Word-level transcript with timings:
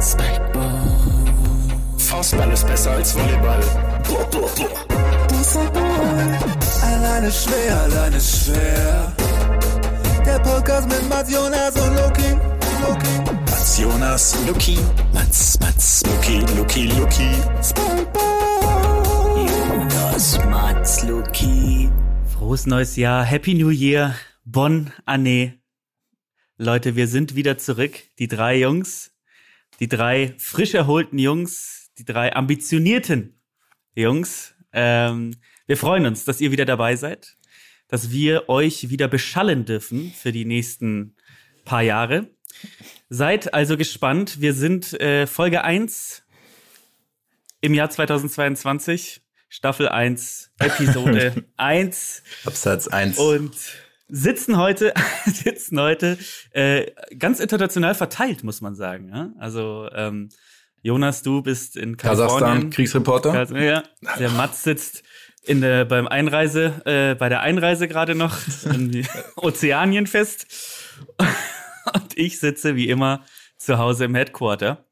Spikeball. 0.00 0.72
Faustball 1.98 2.52
ist 2.52 2.66
besser 2.66 2.92
als 2.92 3.14
Volleyball. 3.14 3.60
Alleine 6.82 7.30
schwer, 7.32 7.80
alleine 7.82 8.20
schwer. 8.20 9.12
Der 10.24 10.38
Podcast 10.40 10.88
mit 10.88 11.08
Mats 11.08 11.32
Jonas 11.32 11.74
und 11.76 11.94
Loki. 11.94 12.30
Loki. 12.82 13.30
Mats 13.46 13.78
Jonas, 13.78 14.36
Luki. 14.46 14.78
Mats, 15.14 15.58
Mats, 15.60 16.02
Luki, 16.06 16.40
Luki, 16.56 16.86
Luki. 16.98 17.30
Spikeball. 17.62 19.46
Jonas, 19.46 20.38
Mats, 20.46 21.02
Luki. 21.04 21.90
Frohes 22.32 22.66
neues 22.66 22.96
Jahr, 22.96 23.24
Happy 23.24 23.54
New 23.54 23.70
Year, 23.70 24.14
Bonne 24.44 24.92
Année. 25.06 25.54
Leute, 26.58 26.96
wir 26.96 27.08
sind 27.08 27.34
wieder 27.34 27.58
zurück. 27.58 27.98
Die 28.18 28.28
drei 28.28 28.58
Jungs, 28.58 29.10
die 29.80 29.88
drei 29.88 30.34
frisch 30.38 30.74
erholten 30.74 31.18
Jungs, 31.18 31.90
die 31.98 32.04
drei 32.04 32.34
ambitionierten 32.34 33.40
Jungs. 33.94 34.54
Ähm, 34.72 35.36
wir 35.66 35.76
freuen 35.76 36.06
uns, 36.06 36.24
dass 36.24 36.40
ihr 36.40 36.52
wieder 36.52 36.64
dabei 36.64 36.96
seid, 36.96 37.36
dass 37.88 38.10
wir 38.10 38.48
euch 38.48 38.90
wieder 38.90 39.08
beschallen 39.08 39.64
dürfen 39.64 40.12
für 40.12 40.32
die 40.32 40.44
nächsten 40.44 41.16
paar 41.64 41.82
Jahre. 41.82 42.28
Seid 43.08 43.54
also 43.54 43.76
gespannt. 43.76 44.40
Wir 44.40 44.54
sind 44.54 44.98
äh, 45.00 45.26
Folge 45.26 45.62
1 45.62 46.22
im 47.60 47.74
Jahr 47.74 47.90
2022, 47.90 49.22
Staffel 49.48 49.88
1, 49.88 50.52
Episode 50.58 51.44
1 51.56 52.22
Absatz 52.44 52.88
1. 52.88 53.18
und 53.18 53.54
sitzen 54.08 54.56
heute, 54.56 54.92
sitzen 55.26 55.80
heute 55.80 56.18
äh, 56.52 56.86
ganz 57.18 57.40
international 57.40 57.94
verteilt, 57.94 58.44
muss 58.44 58.60
man 58.60 58.74
sagen. 58.74 59.08
Ja? 59.08 59.30
Also 59.38 59.88
ähm, 59.92 60.28
Jonas, 60.82 61.22
du 61.22 61.42
bist 61.42 61.76
in 61.76 61.96
Kasachstan, 61.96 62.38
Kalifornien. 62.40 62.70
Kriegsreporter. 62.70 63.32
Kas- 63.32 63.50
Ja, 63.50 63.82
der 64.18 64.30
Mats 64.30 64.62
sitzt 64.62 65.02
in 65.42 65.60
der, 65.60 65.84
beim 65.84 66.06
Einreise, 66.08 66.82
äh, 66.84 67.14
bei 67.14 67.28
der 67.28 67.40
Einreise 67.40 67.88
gerade 67.88 68.14
noch 68.14 68.36
in 68.64 68.90
die 68.92 69.06
Ozeanien 69.36 70.06
fest. 70.06 70.46
Und 71.92 72.16
ich 72.18 72.38
sitze 72.40 72.74
wie 72.76 72.88
immer 72.88 73.24
zu 73.58 73.78
Hause 73.78 74.04
im 74.04 74.14
Headquarter. 74.14 74.84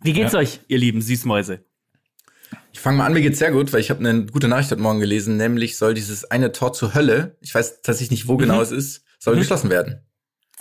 Wie 0.00 0.12
geht's 0.12 0.34
euch, 0.34 0.60
ihr 0.68 0.78
lieben 0.78 1.00
Süßmäuse? 1.00 1.64
Ich 2.72 2.80
fange 2.80 2.98
mal 2.98 3.06
an, 3.06 3.12
mir 3.12 3.22
geht's 3.22 3.38
sehr 3.38 3.50
gut, 3.50 3.72
weil 3.72 3.80
ich 3.80 3.90
habe 3.90 4.06
eine 4.06 4.26
gute 4.26 4.46
Nachricht 4.48 4.70
heute 4.70 4.80
Morgen 4.82 5.00
gelesen, 5.00 5.36
nämlich 5.36 5.76
soll 5.76 5.94
dieses 5.94 6.24
eine 6.30 6.52
Tor 6.52 6.72
zur 6.72 6.94
Hölle, 6.94 7.36
ich 7.40 7.54
weiß 7.54 7.82
tatsächlich 7.82 8.10
nicht, 8.10 8.28
wo 8.28 8.36
genau 8.36 8.60
es 8.60 8.70
ist, 8.70 9.04
soll 9.18 9.34
Mhm. 9.34 9.40
geschlossen 9.40 9.70
werden. 9.70 10.06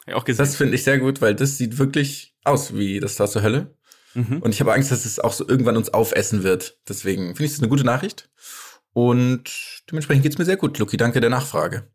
Ich 0.08 0.14
auch 0.14 0.24
gesehen. 0.26 0.44
Das 0.46 0.56
finde 0.56 0.76
ich 0.76 0.84
sehr 0.84 1.00
gut, 1.00 1.22
weil 1.22 1.36
das 1.36 1.58
sieht 1.58 1.78
wirklich 1.78 2.34
aus 2.44 2.74
wie 2.76 3.00
das 3.00 3.16
Tor 3.16 3.28
zur 3.28 3.42
Hölle. 3.44 3.76
Mhm. 4.14 4.42
Und 4.42 4.54
ich 4.54 4.62
habe 4.62 4.74
Angst, 4.74 4.92
dass 4.92 5.06
es 5.06 5.20
auch 5.20 5.34
so 5.34 5.48
irgendwann 5.48 5.76
uns 5.78 5.90
aufessen 5.94 6.44
wird. 6.44 6.80
Deswegen 6.88 7.36
finde 7.36 7.46
ich 7.46 7.52
es 7.52 7.60
eine 7.60 7.68
gute 7.68 7.84
Nachricht. 7.84 8.30
Und 8.94 9.52
dementsprechend 9.92 10.24
geht's 10.24 10.38
mir 10.38 10.46
sehr 10.46 10.58
gut. 10.58 10.80
Lucky, 10.80 10.98
danke 10.98 11.20
der 11.20 11.30
Nachfrage. 11.30 11.92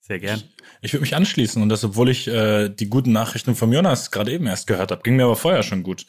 Sehr 0.00 0.18
gern. 0.18 0.42
Ich 0.80 0.92
würde 0.92 1.02
mich 1.02 1.14
anschließen 1.14 1.62
und 1.62 1.68
das, 1.68 1.84
obwohl 1.84 2.08
ich 2.10 2.26
äh, 2.26 2.68
die 2.68 2.88
guten 2.88 3.12
Nachrichten 3.12 3.54
von 3.54 3.72
Jonas 3.72 4.10
gerade 4.10 4.32
eben 4.32 4.46
erst 4.46 4.66
gehört 4.66 4.90
habe, 4.90 5.02
ging 5.02 5.16
mir 5.16 5.24
aber 5.24 5.36
vorher 5.36 5.62
schon 5.62 5.82
gut. 5.82 6.04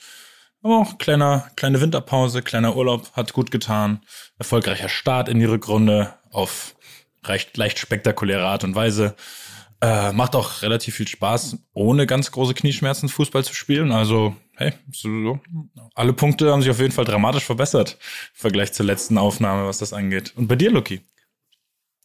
Aber 0.65 0.79
auch 0.79 0.97
kleiner, 0.97 1.47
kleine 1.55 1.79
Winterpause, 1.79 2.41
kleiner 2.41 2.75
Urlaub 2.75 3.11
hat 3.13 3.33
gut 3.33 3.51
getan. 3.51 3.99
Erfolgreicher 4.39 4.89
Start 4.89 5.29
in 5.29 5.37
die 5.37 5.45
Rückrunde 5.45 6.15
auf 6.31 6.75
recht 7.23 7.55
leicht 7.55 7.77
spektakuläre 7.77 8.47
Art 8.47 8.63
und 8.63 8.73
Weise. 8.73 9.15
Äh, 9.79 10.11
macht 10.13 10.35
auch 10.35 10.63
relativ 10.63 10.95
viel 10.95 11.07
Spaß, 11.07 11.57
ohne 11.73 12.07
ganz 12.07 12.31
große 12.31 12.55
Knieschmerzen 12.55 13.09
Fußball 13.09 13.43
zu 13.43 13.53
spielen. 13.53 13.91
Also, 13.91 14.35
hey, 14.55 14.73
so, 14.91 15.09
so. 15.23 15.39
alle 15.93 16.13
Punkte 16.13 16.51
haben 16.51 16.63
sich 16.63 16.71
auf 16.71 16.79
jeden 16.79 16.93
Fall 16.93 17.05
dramatisch 17.05 17.43
verbessert 17.43 17.99
im 18.33 18.39
Vergleich 18.39 18.73
zur 18.73 18.87
letzten 18.87 19.19
Aufnahme, 19.19 19.67
was 19.67 19.77
das 19.77 19.93
angeht. 19.93 20.33
Und 20.35 20.47
bei 20.47 20.55
dir, 20.55 20.71
Lucky? 20.71 21.01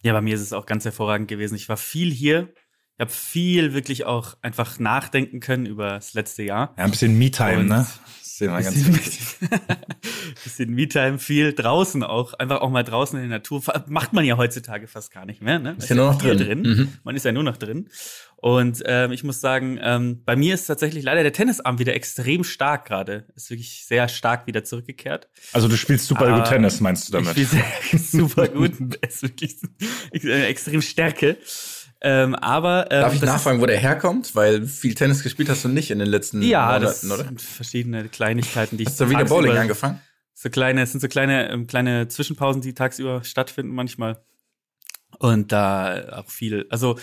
Ja, 0.03 0.13
bei 0.13 0.21
mir 0.21 0.35
ist 0.35 0.43
es 0.43 0.53
auch 0.53 0.67
ganz 0.67 0.85
hervorragend 0.85 1.29
gewesen. 1.29 1.55
Ich 1.55 1.71
war 1.71 1.79
viel 1.79 2.13
hier. 2.13 2.53
Ich 2.97 3.01
habe 3.01 3.11
viel 3.11 3.73
wirklich 3.73 4.05
auch 4.05 4.37
einfach 4.43 4.79
nachdenken 4.79 5.41
können 5.41 5.65
über 5.65 5.93
das 5.93 6.13
letzte 6.13 6.43
Jahr. 6.43 6.75
Ja, 6.77 6.85
ein 6.85 6.91
bisschen 6.91 7.17
Me-Time, 7.17 7.65
ne? 7.65 7.87
Das 8.49 8.75
ist 8.75 8.87
immer 8.87 8.97
ganz 8.97 9.03
bisschen, 9.03 9.49
bisschen 10.45 10.75
Me-Time, 10.75 11.19
viel 11.19 11.53
draußen 11.53 12.03
auch. 12.03 12.35
Einfach 12.35 12.61
auch 12.61 12.71
mal 12.71 12.85
draußen 12.85 13.19
in 13.19 13.29
der 13.29 13.39
Natur. 13.39 13.63
Macht 13.87 14.13
man 14.13 14.25
ja 14.25 14.37
heutzutage 14.37 14.87
fast 14.87 15.13
gar 15.13 15.27
nicht 15.27 15.43
mehr. 15.43 15.59
Ne? 15.59 15.77
Ist 15.79 15.91
ja 15.91 15.97
nur 15.97 16.13
noch 16.13 16.23
viel 16.23 16.37
drin. 16.37 16.63
Mhm. 16.63 16.89
Man 17.05 17.17
ist 17.17 17.25
ja 17.25 17.33
nur 17.33 17.43
noch 17.43 17.57
drin. 17.57 17.89
Und 18.37 18.83
ähm, 18.87 19.13
ich 19.13 19.23
muss 19.23 19.41
sagen, 19.41 19.79
ähm, 19.83 20.23
bei 20.25 20.35
mir 20.35 20.55
ist 20.55 20.65
tatsächlich 20.65 21.05
leider 21.05 21.23
der 21.23 21.33
Tennisarm 21.33 21.79
wieder 21.79 21.95
extrem 21.95 22.43
stark 22.43 22.87
gerade. 22.87 23.27
Ist 23.37 23.51
wirklich 23.51 23.85
sehr 23.87 24.09
stark 24.09 24.47
wieder 24.47 24.65
zurückgekehrt. 24.65 25.29
Also 25.53 25.69
du 25.69 25.77
spielst 25.77 26.07
super 26.07 26.27
Ah, 26.27 26.39
gut 26.39 26.49
Tennis, 26.49 26.81
meinst 26.81 27.09
du 27.09 27.13
damit? 27.13 27.37
Ich 27.37 27.49
spiele 27.49 27.63
sehr, 27.91 27.99
super 28.21 28.49
gut. 28.49 28.73
ist 29.07 29.23
wirklich 29.23 29.59
eine 30.15 30.47
extrem 30.47 30.81
Stärke. 30.81 31.37
Ähm, 32.03 32.35
aber 32.35 32.91
ähm, 32.91 33.01
Darf 33.03 33.15
ich 33.15 33.21
das 33.21 33.29
nachfragen, 33.29 33.61
wo 33.61 33.67
der 33.67 33.79
herkommt? 33.79 34.35
Weil 34.35 34.67
viel 34.67 34.95
Tennis 34.95 35.23
gespielt 35.23 35.49
hast 35.51 35.65
du 35.65 35.69
nicht 35.69 35.91
in 35.91 35.99
den 35.99 36.09
letzten 36.09 36.41
Ja, 36.43 36.79
das 36.79 37.03
Monaten, 37.03 37.21
oder? 37.21 37.29
sind 37.29 37.43
verschiedene 37.43 38.09
Kleinigkeiten, 38.09 38.77
die 38.79 38.85
ich 38.85 38.89
Hast 38.89 39.01
du 39.01 39.11
wieder 39.11 39.25
Bowling 39.25 39.57
angefangen? 39.57 40.01
So 40.35 40.49
kleine, 40.49 40.83
es 40.83 40.93
sind 40.93 41.01
so 41.01 41.09
kleine, 41.09 41.51
ähm, 41.51 41.67
kleine 41.67 42.09
Zwischenpausen, 42.09 42.63
die 42.63 42.73
tagsüber 42.73 43.23
stattfinden 43.25 43.75
manchmal. 43.75 44.23
Und 45.19 45.53
da 45.53 46.21
auch 46.23 46.31
viel, 46.31 46.67
also 46.71 46.99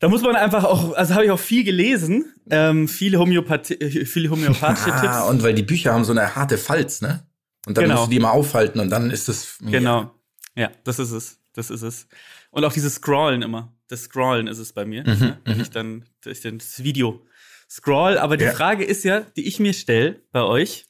da 0.00 0.08
muss 0.08 0.22
man 0.22 0.34
einfach 0.34 0.64
auch, 0.64 0.94
also 0.94 1.14
habe 1.14 1.24
ich 1.26 1.30
auch 1.30 1.38
viel 1.38 1.62
gelesen, 1.62 2.34
ähm, 2.50 2.88
viele 2.88 3.18
Homöopathie, 3.18 4.04
viele 4.06 4.30
homöopathische 4.30 4.92
Ah, 4.92 5.00
Tipps. 5.00 5.30
und 5.30 5.42
weil 5.44 5.54
die 5.54 5.62
Bücher 5.62 5.92
haben 5.94 6.04
so 6.04 6.12
eine 6.12 6.34
harte 6.34 6.58
Falz, 6.58 7.00
ne? 7.02 7.26
Und 7.66 7.76
dann 7.76 7.84
Genau. 7.84 7.94
musst 7.96 8.06
du 8.08 8.10
die 8.10 8.16
immer 8.16 8.32
aufhalten 8.32 8.80
und 8.80 8.90
dann 8.90 9.10
ist 9.10 9.28
es. 9.28 9.58
Genau. 9.60 10.12
Ja, 10.56 10.70
das 10.84 10.98
ist 10.98 11.10
es. 11.12 11.38
Das 11.52 11.70
ist 11.70 11.82
es. 11.82 12.06
Und 12.50 12.64
auch 12.64 12.72
dieses 12.72 12.94
Scrollen 12.96 13.42
immer. 13.42 13.72
Das 13.88 14.02
Scrollen 14.04 14.46
ist 14.48 14.58
es 14.58 14.72
bei 14.72 14.84
mir. 14.84 15.02
Mhm, 15.02 15.18
ne? 15.20 15.40
Wenn 15.44 15.60
ich 15.60 15.70
dann 15.70 16.04
durch 16.22 16.40
den- 16.40 16.58
das 16.58 16.82
Video 16.82 17.24
scroll. 17.70 18.18
Aber 18.18 18.36
die 18.36 18.44
Ja. 18.44 18.52
Frage 18.52 18.84
ist 18.84 19.04
ja, 19.04 19.20
die 19.20 19.46
ich 19.46 19.58
mir 19.60 19.72
stelle 19.74 20.22
bei 20.32 20.42
euch, 20.42 20.86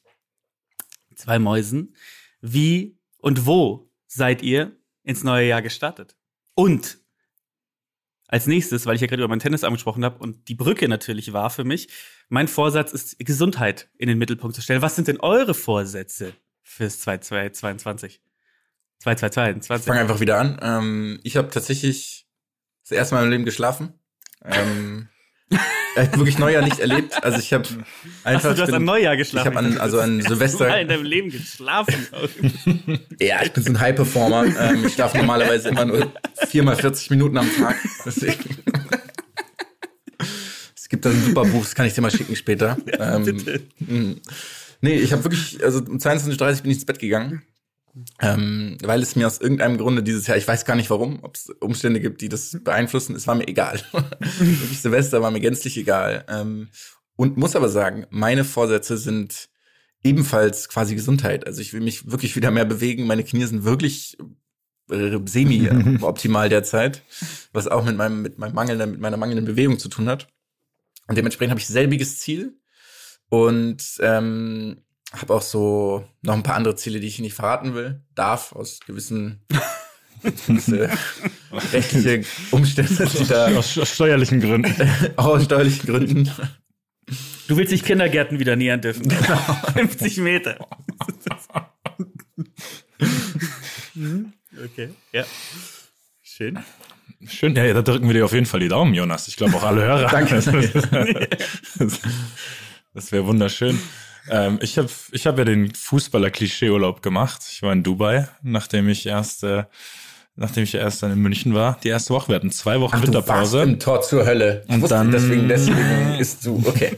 zwei 1.15 1.39
Mäusen, 1.39 1.95
wie 2.41 2.97
und 3.17 3.45
wo 3.45 3.91
seid 4.07 4.41
ihr 4.41 4.75
ins 5.03 5.23
neue 5.23 5.47
Jahr 5.47 5.61
gestartet? 5.61 6.15
Und 6.55 6.99
als 8.27 8.45
nächstes, 8.45 8.85
weil 8.85 8.95
ich 8.95 9.01
ja 9.01 9.07
gerade 9.07 9.21
über 9.23 9.29
mein 9.29 9.39
Tennis 9.39 9.63
angesprochen 9.63 10.03
habe 10.03 10.17
und 10.19 10.49
die 10.49 10.55
Brücke 10.55 10.87
natürlich 10.89 11.33
war 11.33 11.49
für 11.49 11.63
mich, 11.63 11.87
mein 12.29 12.47
Vorsatz 12.47 12.91
ist, 12.91 13.17
Gesundheit 13.19 13.89
in 13.97 14.07
den 14.09 14.17
Mittelpunkt 14.17 14.55
zu 14.55 14.61
stellen. 14.61 14.81
Was 14.81 14.95
sind 14.95 15.07
denn 15.07 15.19
eure 15.21 15.53
Vorsätze 15.53 16.33
fürs 16.61 16.99
2022? 16.99 18.21
2022. 18.99 19.81
Ich 19.83 19.87
fange 19.87 20.01
einfach 20.01 20.19
wieder 20.19 20.39
an. 20.39 20.59
Ähm, 20.61 21.19
ich 21.23 21.37
habe 21.37 21.49
tatsächlich 21.49 22.26
das 22.89 22.97
erste 22.97 23.15
Mal 23.15 23.21
in 23.21 23.25
meinem 23.25 23.31
Leben 23.31 23.45
geschlafen. 23.45 23.93
Ähm, 24.45 25.07
ich 25.49 25.57
habe 25.97 26.17
wirklich 26.17 26.37
Neujahr 26.37 26.61
nicht 26.63 26.79
erlebt. 26.79 27.23
Also 27.23 27.39
ich 27.39 27.51
habe 27.53 27.67
einfach. 28.23 28.49
Achso, 28.51 28.53
du 28.53 28.61
hast 28.61 28.67
bin- 28.67 28.75
an 28.75 28.83
Neujahr 28.85 29.13
Ich 29.13 29.19
geschlafen. 29.19 29.45
habe 29.47 29.57
an, 29.59 29.77
also 29.79 29.99
an 29.99 30.17
Mal 30.17 30.21
in 30.23 30.27
Silvester. 30.27 30.67
deinem 30.67 31.03
Leben 31.03 31.29
geschlafen. 31.29 32.07
Ja, 33.19 33.41
ich 33.43 33.51
bin 33.53 33.63
so 33.63 33.69
ein 33.71 33.79
High-Performer. 33.79 34.45
Ähm, 34.59 34.85
ich 34.85 34.93
schlafe 34.93 35.17
normalerweise 35.17 35.69
immer 35.69 35.85
nur 35.85 36.11
viermal 36.47 36.75
40 36.75 37.09
Minuten 37.09 37.37
am 37.37 37.49
Tag. 37.57 37.75
Deswegen. 38.05 38.57
Es 40.75 40.89
gibt 40.89 41.03
da 41.05 41.09
ein 41.09 41.21
super 41.23 41.43
Buch, 41.43 41.63
das 41.63 41.75
kann 41.75 41.85
ich 41.85 41.93
dir 41.93 42.01
mal 42.01 42.11
schicken 42.11 42.35
später. 42.35 42.77
ähm, 42.99 43.23
bitte. 43.25 43.61
mh. 43.79 44.15
Nee, 44.81 44.95
ich 44.95 45.11
habe 45.11 45.23
wirklich, 45.23 45.61
also 45.63 45.79
um 45.79 45.97
22.30 45.97 46.39
Uhr 46.57 46.61
bin 46.61 46.71
ich 46.71 46.77
ins 46.77 46.85
Bett 46.85 46.99
gegangen. 46.99 47.41
Ähm, 48.21 48.77
weil 48.83 49.01
es 49.01 49.15
mir 49.15 49.27
aus 49.27 49.39
irgendeinem 49.39 49.77
Grunde 49.77 50.03
dieses 50.03 50.27
Jahr, 50.27 50.37
ich 50.37 50.47
weiß 50.47 50.65
gar 50.65 50.75
nicht 50.75 50.89
warum, 50.89 51.23
ob 51.23 51.35
es 51.35 51.49
Umstände 51.59 51.99
gibt, 51.99 52.21
die 52.21 52.29
das 52.29 52.57
beeinflussen, 52.63 53.15
es 53.15 53.27
war 53.27 53.35
mir 53.35 53.47
egal. 53.47 53.79
wirklich 53.91 54.81
Silvester 54.81 55.21
war 55.21 55.31
mir 55.31 55.39
gänzlich 55.39 55.77
egal. 55.77 56.25
Ähm, 56.27 56.69
und 57.15 57.37
muss 57.37 57.55
aber 57.55 57.69
sagen, 57.69 58.05
meine 58.09 58.43
Vorsätze 58.43 58.97
sind 58.97 59.49
ebenfalls 60.03 60.69
quasi 60.69 60.95
Gesundheit. 60.95 61.47
Also 61.47 61.61
ich 61.61 61.73
will 61.73 61.81
mich 61.81 62.11
wirklich 62.11 62.35
wieder 62.35 62.51
mehr 62.51 62.65
bewegen. 62.65 63.07
Meine 63.07 63.23
Knie 63.23 63.45
sind 63.45 63.63
wirklich 63.63 64.17
äh, 64.89 65.19
semi-optimal 65.25 66.49
derzeit, 66.49 67.03
was 67.51 67.67
auch 67.67 67.83
mit 67.83 67.97
meinem, 67.97 68.21
mit 68.21 68.37
meinem 68.37 68.53
mangelnden, 68.53 68.91
mit 68.91 68.99
meiner 68.99 69.17
mangelnden 69.17 69.45
Bewegung 69.45 69.79
zu 69.79 69.89
tun 69.89 70.07
hat. 70.07 70.27
Und 71.07 71.17
dementsprechend 71.17 71.51
habe 71.51 71.59
ich 71.59 71.67
selbiges 71.67 72.19
Ziel 72.19 72.59
und 73.29 73.83
ähm, 73.99 74.83
habe 75.13 75.33
auch 75.33 75.41
so 75.41 76.05
noch 76.21 76.33
ein 76.33 76.43
paar 76.43 76.55
andere 76.55 76.75
Ziele, 76.75 76.99
die 76.99 77.07
ich 77.07 77.19
nicht 77.19 77.33
verraten 77.33 77.73
will, 77.73 78.01
darf 78.15 78.51
aus 78.53 78.79
gewissen 78.85 79.41
gewisse 80.21 80.89
rechtliche 81.73 82.23
Umstände, 82.51 83.05
die 83.05 83.25
da 83.25 83.47
Aus, 83.55 83.77
aus 83.77 83.93
steuerlichen 83.93 84.41
Gründen. 84.41 84.73
aus 85.15 85.45
steuerlichen 85.45 85.85
Gründen. 85.85 86.31
Du 87.47 87.55
willst 87.55 87.71
dich 87.71 87.83
Kindergärten 87.83 88.39
wieder 88.39 88.55
nähern 88.55 88.81
dürfen. 88.81 89.09
50 89.73 90.17
Meter. 90.17 90.67
Okay, 94.65 94.89
ja. 95.13 95.23
Schön. 96.21 96.59
Schön, 97.25 97.55
ja, 97.55 97.73
da 97.73 97.81
drücken 97.81 98.07
wir 98.07 98.13
dir 98.13 98.25
auf 98.25 98.33
jeden 98.33 98.45
Fall 98.45 98.59
die 98.59 98.67
Daumen, 98.67 98.93
Jonas. 98.93 99.27
Ich 99.27 99.37
glaube 99.37 99.55
auch 99.55 99.63
alle 99.63 99.81
Hörer. 99.81 100.09
Danke. 100.09 100.35
Das, 101.79 102.01
Das 102.93 103.11
wäre 103.11 103.25
wunderschön. 103.25 103.79
Ähm, 104.29 104.59
ich 104.61 104.77
habe 104.77 104.89
ich 105.11 105.25
hab 105.27 105.37
ja 105.37 105.45
den 105.45 105.73
Fußballer-Klischee-Urlaub 105.73 107.01
gemacht. 107.01 107.41
Ich 107.51 107.61
war 107.61 107.73
in 107.73 107.83
Dubai, 107.83 108.27
nachdem 108.41 108.89
ich 108.89 109.05
erst, 109.05 109.43
äh, 109.43 109.63
nachdem 110.35 110.63
ich 110.63 110.73
erst 110.75 111.03
dann 111.03 111.11
in 111.11 111.19
München 111.19 111.53
war. 111.53 111.79
Die 111.83 111.89
erste 111.89 112.13
Woche. 112.13 112.29
Wir 112.29 112.35
hatten 112.35 112.51
zwei 112.51 112.79
Wochen 112.79 112.91
Du 112.91 112.97
warst 112.97 113.07
Winterpause. 113.07 113.61
im 113.63 113.79
Tor 113.79 114.01
zur 114.01 114.25
Hölle. 114.25 114.63
Ich 114.67 114.73
Und 114.75 114.81
wusste, 114.81 114.95
dann- 114.95 115.11
deswegen, 115.11 115.47
deswegen 115.47 116.13
ist 116.19 116.45
du, 116.45 116.61
okay. 116.65 116.95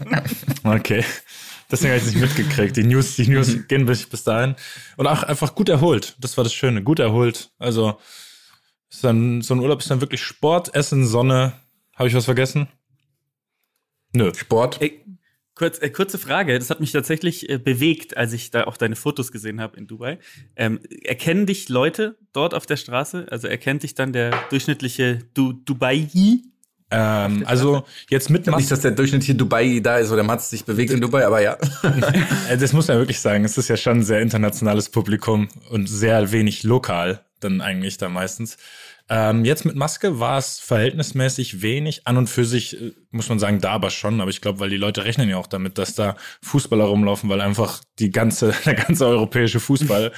Okay. 0.63 1.03
Deswegen 1.71 1.91
habe 1.93 1.99
ich 2.01 2.07
es 2.07 2.13
nicht 2.13 2.21
mitgekriegt. 2.21 2.75
Die 2.77 2.83
News, 2.83 3.15
die 3.15 3.27
News 3.27 3.49
Mhm. 3.49 3.65
gehen 3.67 3.85
bis, 3.85 4.05
bis 4.07 4.23
dahin. 4.23 4.55
Und 4.97 5.05
auch 5.07 5.21
einfach 5.23 5.53
gut 5.53 5.69
erholt. 5.69 6.15
Das 6.19 6.35
war 6.35 6.43
das 6.43 6.53
Schöne. 6.53 6.81
Gut 6.83 6.99
erholt. 6.99 7.51
Also, 7.59 7.99
ist 8.89 9.03
dann, 9.03 9.41
so 9.43 9.53
ein 9.53 9.59
Urlaub 9.59 9.79
ist 9.79 9.91
dann 9.91 10.01
wirklich 10.01 10.23
Sport, 10.23 10.73
Essen, 10.73 11.05
Sonne. 11.05 11.53
Habe 11.95 12.07
ich 12.09 12.15
was 12.15 12.25
vergessen? 12.25 12.67
Nö. 14.13 14.33
Sport. 14.33 14.81
Ey, 14.81 15.03
kurz, 15.59 15.79
äh, 15.81 15.89
kurze 15.89 16.17
Frage, 16.17 16.57
das 16.57 16.69
hat 16.69 16.79
mich 16.79 16.91
tatsächlich 16.91 17.49
äh, 17.49 17.57
bewegt, 17.57 18.17
als 18.17 18.33
ich 18.33 18.49
da 18.49 18.63
auch 18.63 18.77
deine 18.77 18.95
Fotos 18.95 19.31
gesehen 19.31 19.61
habe 19.61 19.77
in 19.77 19.85
Dubai. 19.85 20.17
Ähm, 20.55 20.79
erkennen 21.03 21.45
dich 21.45 21.69
Leute 21.69 22.15
dort 22.33 22.53
auf 22.55 22.65
der 22.65 22.77
Straße? 22.77 23.27
Also 23.29 23.47
erkennt 23.47 23.83
dich 23.83 23.93
dann 23.93 24.13
der 24.13 24.31
durchschnittliche 24.49 25.19
du 25.33 25.53
Dubai? 25.53 26.07
Ähm, 26.91 27.43
also, 27.45 27.83
jetzt 28.09 28.29
mit 28.29 28.47
Nicht, 28.47 28.71
dass 28.71 28.81
der 28.81 28.91
durchschnittliche 28.91 29.35
Dubai 29.35 29.79
da 29.83 29.97
ist, 29.97 30.09
wo 30.09 30.15
der 30.15 30.23
Mats 30.23 30.49
sich 30.49 30.65
bewegt 30.65 30.91
in 30.91 31.01
Dubai, 31.01 31.25
aber 31.25 31.41
ja. 31.41 31.57
Äh, 32.49 32.57
Das 32.57 32.73
muss 32.73 32.87
man 32.87 32.97
wirklich 32.97 33.19
sagen. 33.19 33.43
Es 33.45 33.57
ist 33.57 33.67
ja 33.67 33.77
schon 33.77 33.99
ein 33.99 34.03
sehr 34.03 34.21
internationales 34.21 34.89
Publikum 34.89 35.49
und 35.69 35.87
sehr 35.87 36.31
wenig 36.31 36.63
lokal, 36.63 37.23
dann 37.41 37.61
eigentlich 37.61 37.97
da 37.97 38.09
meistens. 38.09 38.57
Ähm, 39.11 39.43
jetzt 39.43 39.65
mit 39.65 39.75
Maske 39.75 40.19
war 40.19 40.37
es 40.37 40.59
verhältnismäßig 40.59 41.63
wenig. 41.63 42.05
An 42.05 42.17
und 42.17 42.27
für 42.27 42.45
sich 42.45 42.79
äh, 42.79 42.93
muss 43.09 43.27
man 43.27 43.39
sagen, 43.39 43.59
da 43.59 43.71
aber 43.71 43.89
schon. 43.89 44.21
Aber 44.21 44.29
ich 44.29 44.39
glaube, 44.39 44.59
weil 44.59 44.69
die 44.69 44.77
Leute 44.77 45.03
rechnen 45.03 45.27
ja 45.29 45.37
auch 45.37 45.47
damit, 45.47 45.79
dass 45.79 45.95
da 45.95 46.15
Fußballer 46.43 46.85
rumlaufen, 46.85 47.27
weil 47.29 47.41
einfach 47.41 47.81
die 47.97 48.11
ganze, 48.11 48.53
der 48.65 48.75
ganze 48.75 49.07
europäische 49.07 49.59
Fußball 49.59 50.11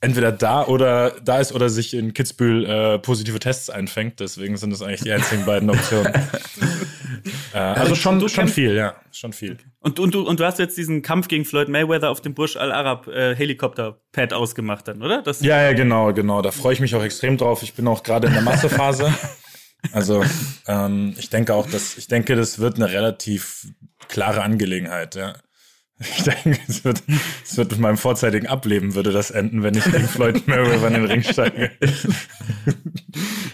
entweder 0.00 0.32
da 0.32 0.66
oder 0.66 1.12
da 1.24 1.38
ist 1.38 1.52
oder 1.52 1.70
sich 1.70 1.94
in 1.94 2.12
Kitzbühel 2.12 2.66
äh, 2.66 2.98
positive 2.98 3.38
Tests 3.38 3.70
einfängt. 3.70 4.20
Deswegen 4.20 4.56
sind 4.58 4.70
das 4.70 4.82
eigentlich 4.82 5.02
die 5.02 5.12
einzigen 5.12 5.46
beiden 5.46 5.70
Optionen. 5.70 6.12
äh, 7.52 7.58
also 7.58 7.94
schon, 7.94 8.28
schon 8.28 8.48
viel, 8.48 8.74
ja, 8.74 8.94
schon 9.12 9.32
viel. 9.32 9.58
Und, 9.80 9.98
und, 9.98 10.14
du, 10.14 10.22
und 10.22 10.40
du 10.40 10.44
hast 10.44 10.58
jetzt 10.58 10.76
diesen 10.76 11.02
Kampf 11.02 11.28
gegen 11.28 11.44
Floyd 11.44 11.68
Mayweather 11.68 12.10
auf 12.10 12.20
dem 12.20 12.34
Burj 12.34 12.56
Al 12.58 12.72
Arab 12.72 13.08
äh, 13.08 13.34
Helikopter-Pad 13.34 14.32
ausgemacht 14.32 14.88
dann, 14.88 15.02
oder? 15.02 15.22
Das, 15.22 15.40
Ja, 15.40 15.62
ja, 15.62 15.72
genau, 15.72 16.12
genau. 16.12 16.42
Da 16.42 16.50
freue 16.50 16.74
ich 16.74 16.80
mich 16.80 16.94
auch 16.94 17.02
extrem 17.02 17.36
drauf. 17.36 17.62
Ich 17.62 17.74
bin 17.74 17.86
auch 17.88 18.02
gerade 18.02 18.26
in 18.26 18.32
der 18.32 18.42
Massephase. 18.42 19.12
Also 19.92 20.22
ähm, 20.66 21.14
ich 21.18 21.30
denke 21.30 21.54
auch, 21.54 21.66
dass 21.66 21.96
ich 21.96 22.06
denke, 22.06 22.36
das 22.36 22.58
wird 22.58 22.76
eine 22.76 22.92
relativ 22.92 23.66
klare 24.08 24.42
Angelegenheit. 24.42 25.14
Ja. 25.14 25.36
Ich 26.00 26.22
denke, 26.24 26.58
es 26.66 26.82
wird, 26.84 27.02
es 27.44 27.56
wird 27.58 27.70
mit 27.72 27.80
meinem 27.80 27.98
vorzeitigen 27.98 28.46
Ableben 28.46 28.94
würde 28.94 29.12
das 29.12 29.30
enden, 29.30 29.62
wenn 29.62 29.74
ich 29.76 29.84
gegen 29.84 30.08
Floyd 30.08 30.46
Mayweather 30.48 30.86
in 30.88 30.94
den 30.94 31.04
Ring 31.04 31.22
steige. 31.22 31.70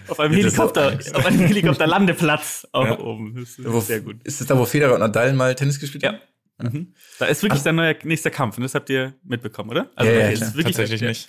Auf 0.08 0.20
einem 0.20 0.34
Helikopter, 0.34 0.98
auf 1.14 1.26
einem 1.26 1.40
Helikopterlandeplatz 1.40 2.66
auch 2.72 2.84
Ja. 2.86 2.98
oben. 3.00 3.34
Das 3.34 3.58
ist 3.58 3.64
Wo- 3.64 3.80
sehr 3.80 4.00
gut. 4.00 4.22
Ist 4.24 4.40
das 4.40 4.46
da, 4.46 4.56
wo 4.56 4.64
Federer 4.64 4.94
und 4.94 5.00
Nadal 5.00 5.32
mal 5.32 5.54
Tennis 5.54 5.80
gespielt 5.80 6.04
Ja. 6.04 6.20
haben? 6.60 6.72
Mhm. 6.72 6.94
Da 7.18 7.26
ist 7.26 7.42
wirklich 7.42 7.62
dein 7.62 7.74
neuer 7.74 7.94
nächster 8.04 8.30
Kampf 8.30 8.56
und 8.56 8.62
das 8.62 8.74
habt 8.74 8.88
ihr 8.90 9.14
mitbekommen, 9.24 9.70
oder? 9.70 9.90
Ja, 9.98 10.04
ja, 10.04 10.12
da 10.20 10.28
ist 10.28 10.38
klar. 10.38 10.54
wirklich 10.54 10.76
Tatsächlich 10.76 11.00
ja, 11.00 11.08
nicht. 11.08 11.28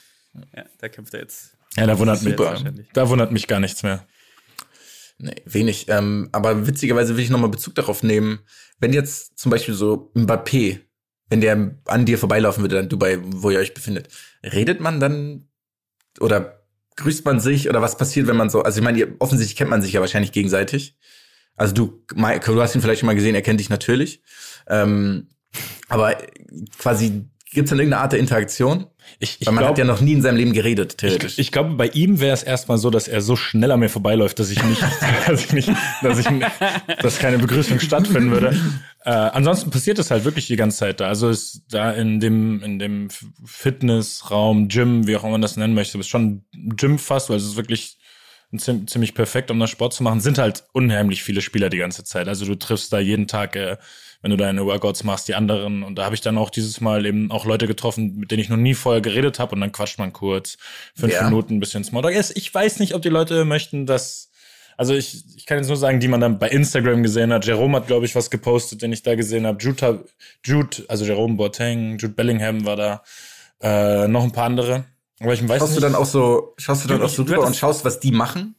Ja, 0.55 0.65
da 0.77 0.87
kämpft 0.89 1.13
er 1.15 1.21
jetzt. 1.21 1.57
Ja, 1.75 1.85
da 1.87 1.97
wundert 1.99 2.21
mich, 2.23 2.35
da 2.93 3.09
wundert 3.09 3.31
mich 3.31 3.47
gar 3.47 3.59
nichts 3.59 3.83
mehr. 3.83 4.05
Nee, 5.19 5.35
wenig. 5.45 5.87
Ähm, 5.89 6.29
aber 6.31 6.67
witzigerweise 6.67 7.17
will 7.17 7.23
ich 7.23 7.29
nochmal 7.31 7.49
Bezug 7.49 7.73
darauf 7.75 8.03
nehmen, 8.03 8.39
wenn 8.79 8.93
jetzt 8.93 9.37
zum 9.39 9.49
Beispiel 9.49 9.73
so 9.73 10.11
Mbappé, 10.15 10.79
wenn 11.29 11.41
der 11.41 11.75
an 11.85 12.06
dir 12.06 12.18
vorbeilaufen 12.18 12.63
würde, 12.63 12.75
dann 12.75 12.89
Dubai, 12.89 13.19
wo 13.21 13.50
ihr 13.50 13.59
euch 13.59 13.74
befindet, 13.74 14.09
redet 14.44 14.79
man 14.79 15.00
dann 15.00 15.47
oder 16.19 16.63
grüßt 16.95 17.25
man 17.25 17.39
sich 17.39 17.69
oder 17.69 17.81
was 17.81 17.97
passiert, 17.97 18.27
wenn 18.27 18.38
man 18.38 18.50
so, 18.50 18.63
also 18.63 18.79
ich 18.79 18.83
meine, 18.83 19.15
offensichtlich 19.19 19.56
kennt 19.56 19.69
man 19.69 19.81
sich 19.81 19.94
ja 19.94 20.01
wahrscheinlich 20.01 20.31
gegenseitig. 20.31 20.97
Also 21.56 21.74
du, 21.74 22.03
du 22.15 22.62
hast 22.62 22.75
ihn 22.75 22.81
vielleicht 22.81 23.01
schon 23.01 23.07
mal 23.07 23.15
gesehen, 23.15 23.35
er 23.35 23.41
kennt 23.41 23.59
dich 23.59 23.69
natürlich. 23.69 24.21
Ähm, 24.68 25.29
aber 25.88 26.18
quasi 26.77 27.25
gibt's 27.51 27.69
dann 27.69 27.79
irgendeine 27.79 28.01
Art 28.01 28.12
der 28.13 28.19
Interaktion? 28.19 28.88
Ich, 29.19 29.38
ich 29.39 29.48
Weil 29.48 29.54
man 29.54 29.63
hat 29.63 29.75
glaube, 29.75 29.88
ja 29.88 29.94
noch 29.94 30.01
nie 30.01 30.13
in 30.13 30.21
seinem 30.21 30.38
Leben 30.38 30.54
geredet, 30.54 30.98
theoretisch. 30.98 31.33
Ich, 31.33 31.39
ich 31.39 31.51
glaube, 31.51 31.74
bei 31.75 31.88
ihm 31.88 32.19
wäre 32.19 32.33
es 32.33 32.44
erstmal 32.44 32.77
so, 32.77 32.89
dass 32.89 33.07
er 33.07 33.21
so 33.21 33.36
schnell 33.36 33.71
an 33.71 33.80
mir 33.80 33.89
vorbeiläuft, 33.89 34.39
dass 34.39 34.50
ich 34.50 34.63
nicht, 34.63 34.81
dass 35.27 35.45
ich 35.45 35.54
nicht, 35.54 35.69
dass 36.01 36.19
ich, 36.19 36.27
dass 37.01 37.19
keine 37.19 37.39
Begrüßung 37.39 37.80
stattfinden 37.80 38.31
würde. 38.31 38.56
Äh, 39.04 39.12
ansonsten 39.12 39.69
passiert 39.71 40.00
es 40.00 40.12
halt 40.12 40.25
wirklich 40.25 40.48
die 40.48 40.56
ganze 40.56 40.77
Zeit 40.77 41.00
da. 41.00 41.07
Also 41.07 41.30
ist 41.30 41.63
da 41.69 41.92
in 41.92 42.19
dem, 42.19 42.62
in 42.62 42.80
dem 42.80 43.09
Fitnessraum, 43.45 44.68
Gym, 44.68 45.07
wie 45.07 45.15
auch 45.15 45.24
immer 45.24 45.33
man 45.33 45.42
das 45.42 45.57
nennen 45.57 45.74
möchte, 45.74 45.98
ist 45.98 46.10
schon 46.10 46.44
ein 46.53 46.75
Gym 46.75 47.00
fast, 47.00 47.30
weil 47.30 47.38
es 47.38 47.45
ist 47.45 47.57
wirklich 47.57 47.98
ziemlich 48.57 49.13
perfekt, 49.13 49.51
um 49.51 49.60
da 49.60 49.68
Sport 49.68 49.94
zu 49.94 50.03
machen, 50.03 50.21
sind 50.21 50.38
halt 50.38 50.63
unheimlich 50.71 51.24
viele 51.24 51.42
Spieler 51.42 51.69
die 51.69 51.77
ganze 51.77 52.03
Zeit. 52.03 52.27
Also 52.27 52.45
du 52.45 52.56
triffst 52.56 52.94
da 52.94 53.00
jeden 53.00 53.27
Tag, 53.27 53.56
äh, 53.56 53.77
wenn 54.21 54.31
du 54.31 54.37
deine 54.37 54.65
Workouts 54.65 55.03
machst, 55.03 55.27
die 55.27 55.35
anderen. 55.35 55.83
Und 55.83 55.95
da 55.95 56.05
habe 56.05 56.15
ich 56.15 56.21
dann 56.21 56.37
auch 56.37 56.49
dieses 56.49 56.81
Mal 56.81 57.05
eben 57.05 57.31
auch 57.31 57.45
Leute 57.45 57.67
getroffen, 57.67 58.17
mit 58.17 58.31
denen 58.31 58.41
ich 58.41 58.49
noch 58.49 58.57
nie 58.57 58.73
vorher 58.73 59.01
geredet 59.01 59.39
habe. 59.39 59.55
Und 59.55 59.61
dann 59.61 59.71
quatscht 59.71 59.99
man 59.99 60.13
kurz 60.13 60.57
fünf 60.95 61.13
Ja. 61.13 61.23
Minuten, 61.23 61.55
ein 61.55 61.59
bisschen 61.59 61.83
Smalltalk. 61.83 62.15
Ich 62.35 62.53
weiß 62.53 62.79
nicht, 62.79 62.95
ob 62.95 63.01
die 63.01 63.09
Leute 63.09 63.45
möchten, 63.45 63.85
dass 63.85 64.29
also 64.79 64.93
ich, 64.93 65.23
ich 65.35 65.47
kann 65.47 65.57
jetzt 65.57 65.69
nur 65.69 65.77
sagen, 65.77 65.99
die 65.99 66.07
man 66.07 66.21
dann 66.21 66.37
bei 66.37 66.49
Instagram 66.49 67.01
gesehen 67.01 67.33
hat. 67.33 67.47
Jerome 67.47 67.77
hat, 67.77 67.87
glaube 67.87 68.05
ich, 68.05 68.13
was 68.13 68.29
gepostet, 68.29 68.83
den 68.83 68.93
ich 68.93 69.01
da 69.01 69.15
gesehen 69.15 69.47
habe. 69.47 69.57
Jude, 69.59 69.83
hab- 69.83 70.05
Jude, 70.45 70.85
also 70.87 71.03
Jerome 71.03 71.33
Boateng, 71.35 71.97
Jude 71.97 72.13
Bellingham 72.13 72.63
war 72.63 72.75
da, 72.75 73.01
äh, 73.59 74.07
noch 74.07 74.23
ein 74.23 74.31
paar 74.31 74.43
andere. 74.45 74.85
Aber 75.19 75.33
ich 75.33 75.41
weiß 75.41 75.57
Schaust 75.57 75.71
nicht. 75.71 75.77
du 75.77 75.87
dann 75.87 75.95
auch 75.95 76.05
so, 76.05 76.53
schaust 76.59 76.83
du 76.83 76.89
dann 76.89 76.99
Du, 76.99 77.05
auch 77.05 77.09
so 77.09 77.23
drüber 77.23 77.47
und 77.47 77.55
schaust, 77.55 77.85
was 77.85 77.99
die 77.99 78.11
machen? 78.11 78.53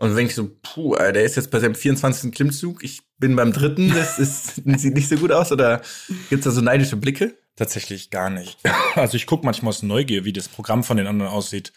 Und 0.00 0.14
wenn 0.14 0.26
ich 0.26 0.34
so, 0.36 0.48
puh, 0.62 0.94
der 0.94 1.24
ist 1.24 1.34
jetzt 1.36 1.50
bei 1.50 1.58
seinem 1.58 1.74
24. 1.74 2.32
Klimmzug, 2.32 2.84
ich 2.84 3.00
bin 3.18 3.34
beim 3.34 3.52
dritten, 3.52 3.92
das 3.92 4.18
ist, 4.20 4.54
sieht 4.78 4.94
nicht 4.94 5.08
so 5.08 5.16
gut 5.16 5.32
aus, 5.32 5.50
oder 5.52 5.82
gibt's 6.30 6.44
da 6.44 6.52
so 6.52 6.60
neidische 6.60 6.96
Blicke? 6.96 7.34
Tatsächlich 7.56 8.10
gar 8.10 8.30
nicht. 8.30 8.58
Also 8.94 9.16
ich 9.16 9.26
gucke 9.26 9.44
manchmal 9.44 9.70
aus 9.70 9.82
Neugier, 9.82 10.24
wie 10.24 10.32
das 10.32 10.48
Programm 10.48 10.82
von 10.84 10.96
den 10.96 11.06
anderen 11.08 11.30
aussieht. 11.32 11.72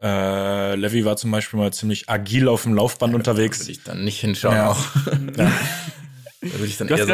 Äh, 0.00 0.76
Levi 0.76 1.04
war 1.04 1.16
zum 1.16 1.30
Beispiel 1.30 1.58
mal 1.58 1.72
ziemlich 1.72 2.08
agil 2.08 2.48
auf 2.48 2.62
dem 2.62 2.74
Laufband 2.74 3.14
unterwegs. 3.14 3.60
Würde 3.60 3.72
ich 3.72 3.82
dann 3.82 4.04
nicht 4.04 4.20
hinschauen 4.20 4.54
Ja. 4.56 4.70
auch. 4.70 4.84
Ja. 5.36 5.52
Da 6.42 6.52
würde 6.54 6.66
ich 6.66 6.78
dann 6.78 6.88
Du 6.88 6.94
hast 6.94 7.00
eher 7.00 7.06
so 7.06 7.12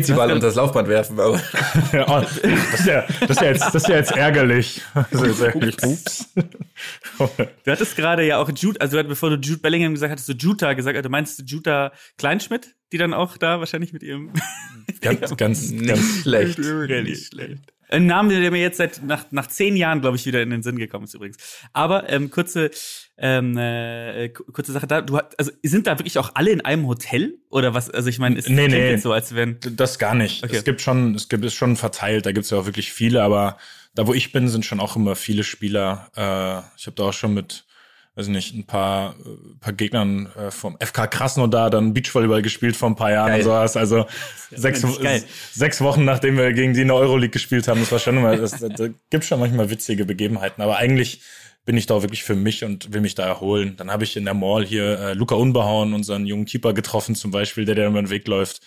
PC-Ball 0.00 0.32
unter 0.32 0.46
das 0.46 0.56
Laufband 0.56 0.88
werfen, 0.88 1.18
aber 1.20 1.40
Ja, 1.92 2.06
oh, 2.08 2.20
das, 2.20 2.36
ist 2.36 2.86
ja, 2.86 3.04
das, 3.20 3.30
ist 3.30 3.40
ja 3.40 3.46
jetzt, 3.48 3.62
das 3.62 3.74
ist 3.74 3.88
ja 3.88 3.96
jetzt 3.96 4.12
ärgerlich. 4.12 4.82
Das 5.10 5.22
ist 5.22 5.40
ärgerlich. 5.40 5.76
Ups. 5.82 6.28
Du 7.64 7.70
hattest 7.70 7.94
gerade 7.96 8.26
ja 8.26 8.38
auch 8.38 8.50
Jude, 8.56 8.80
also 8.80 9.00
du 9.00 9.08
bevor 9.08 9.30
du 9.30 9.36
Jude 9.36 9.60
Bellingham 9.60 9.94
gesagt 9.94 10.10
hattest, 10.10 10.28
du 10.28 10.32
Juta 10.32 10.72
gesagt, 10.72 10.96
also 10.96 11.06
du 11.06 11.10
meinst 11.10 11.48
Juta 11.48 11.92
Kleinschmidt, 12.18 12.74
die 12.92 12.98
dann 12.98 13.14
auch 13.14 13.36
da 13.36 13.60
wahrscheinlich 13.60 13.92
mit 13.92 14.02
ihrem 14.02 14.32
ganz, 15.00 15.20
ganz, 15.36 15.72
ganz. 15.86 16.22
schlecht. 16.22 16.58
Nicht 16.58 17.26
schlecht. 17.28 17.72
Ein 17.92 18.06
Name, 18.06 18.40
der 18.40 18.50
mir 18.50 18.60
jetzt 18.60 18.78
seit 18.78 19.02
nach, 19.04 19.26
nach 19.30 19.46
zehn 19.46 19.76
Jahren, 19.76 20.00
glaube 20.00 20.16
ich, 20.16 20.24
wieder 20.26 20.42
in 20.42 20.50
den 20.50 20.62
Sinn 20.62 20.76
gekommen 20.76 21.04
ist 21.04 21.14
übrigens. 21.14 21.36
Aber 21.72 22.08
ähm, 22.08 22.30
kurze, 22.30 22.70
ähm, 23.18 23.56
äh, 23.58 24.30
ku- 24.30 24.44
kurze 24.50 24.72
Sache 24.72 24.86
da. 24.86 25.02
Du, 25.02 25.16
hast- 25.18 25.38
also 25.38 25.52
sind 25.62 25.86
da 25.86 25.98
wirklich 25.98 26.18
auch 26.18 26.30
alle 26.34 26.50
in 26.50 26.60
einem 26.62 26.86
Hotel 26.86 27.34
oder 27.50 27.74
was? 27.74 27.90
Also 27.90 28.08
ich 28.08 28.18
meine, 28.18 28.38
es 28.38 28.48
Nee, 28.48 28.68
nee. 28.68 28.96
so, 28.96 29.12
als 29.12 29.34
wenn 29.34 29.58
Das 29.60 29.98
gar 29.98 30.14
nicht. 30.14 30.42
Okay. 30.42 30.56
Es 30.56 30.64
gibt 30.64 30.80
schon, 30.80 31.14
es 31.14 31.28
gibt 31.28 31.44
es 31.44 31.54
schon 31.54 31.76
verteilt, 31.76 32.24
da 32.26 32.32
gibt 32.32 32.44
es 32.44 32.50
ja 32.50 32.58
auch 32.58 32.66
wirklich 32.66 32.92
viele, 32.92 33.22
aber 33.22 33.58
da 33.94 34.06
wo 34.06 34.14
ich 34.14 34.32
bin, 34.32 34.48
sind 34.48 34.64
schon 34.64 34.80
auch 34.80 34.96
immer 34.96 35.14
viele 35.14 35.44
Spieler. 35.44 36.10
Äh, 36.16 36.62
ich 36.78 36.86
habe 36.86 36.96
da 36.96 37.02
auch 37.04 37.12
schon 37.12 37.34
mit, 37.34 37.64
weiß 38.14 38.28
nicht, 38.28 38.54
ein 38.54 38.64
paar, 38.64 39.14
äh, 39.24 39.58
paar 39.60 39.72
Gegnern 39.72 40.26
äh, 40.36 40.50
vom 40.50 40.76
FK 40.80 41.06
Krasnodar 41.06 41.70
dann 41.70 41.94
Beachvolleyball 41.94 42.42
gespielt 42.42 42.76
vor 42.76 42.90
ein 42.90 42.96
paar 42.96 43.10
Jahren 43.10 43.28
Geil. 43.28 43.40
und 43.40 43.44
sowas. 43.44 43.76
Also 43.76 44.06
sechs, 44.50 44.84
sechs 45.52 45.80
Wochen 45.80 46.04
nachdem 46.04 46.36
wir 46.36 46.52
gegen 46.52 46.74
die 46.74 46.82
in 46.82 46.88
der 46.88 46.96
Euroleague 46.96 47.30
gespielt 47.30 47.68
haben, 47.68 47.80
das 47.80 47.92
war 47.92 47.98
schon 47.98 48.16
immer, 48.16 48.36
das, 48.38 48.58
da, 48.58 48.68
da 48.68 48.88
gibt 49.10 49.24
schon 49.24 49.40
manchmal 49.40 49.70
witzige 49.70 50.04
Begebenheiten, 50.04 50.62
aber 50.62 50.76
eigentlich 50.76 51.22
bin 51.64 51.76
ich 51.76 51.86
da 51.86 52.02
wirklich 52.02 52.24
für 52.24 52.34
mich 52.34 52.64
und 52.64 52.92
will 52.92 53.00
mich 53.00 53.14
da 53.14 53.24
erholen. 53.24 53.76
Dann 53.76 53.90
habe 53.90 54.04
ich 54.04 54.16
in 54.16 54.24
der 54.24 54.34
Mall 54.34 54.64
hier 54.64 54.98
äh, 54.98 55.12
Luca 55.14 55.36
Unbehauen, 55.36 55.94
unseren 55.94 56.26
jungen 56.26 56.44
Keeper, 56.44 56.72
getroffen 56.72 57.14
zum 57.14 57.30
Beispiel, 57.30 57.64
der 57.64 57.76
der 57.76 57.86
über 57.86 58.02
den 58.02 58.10
Weg 58.10 58.26
läuft 58.26 58.62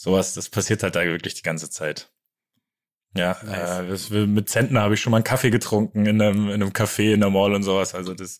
sowas, 0.00 0.32
das 0.32 0.48
passiert 0.48 0.82
halt 0.82 0.96
da 0.96 1.04
wirklich 1.04 1.34
die 1.34 1.42
ganze 1.42 1.68
Zeit. 1.68 2.10
Ja, 3.14 3.32
äh, 3.42 3.88
das, 3.88 4.08
mit 4.08 4.48
Zentner 4.48 4.82
habe 4.82 4.94
ich 4.94 5.00
schon 5.00 5.10
mal 5.10 5.18
einen 5.18 5.24
Kaffee 5.24 5.50
getrunken 5.50 6.06
in 6.06 6.22
einem, 6.22 6.46
in 6.46 6.62
einem 6.62 6.70
Café 6.70 7.12
in 7.12 7.20
der 7.20 7.28
Mall 7.28 7.52
und 7.54 7.64
sowas. 7.64 7.94
Also 7.94 8.14
das, 8.14 8.38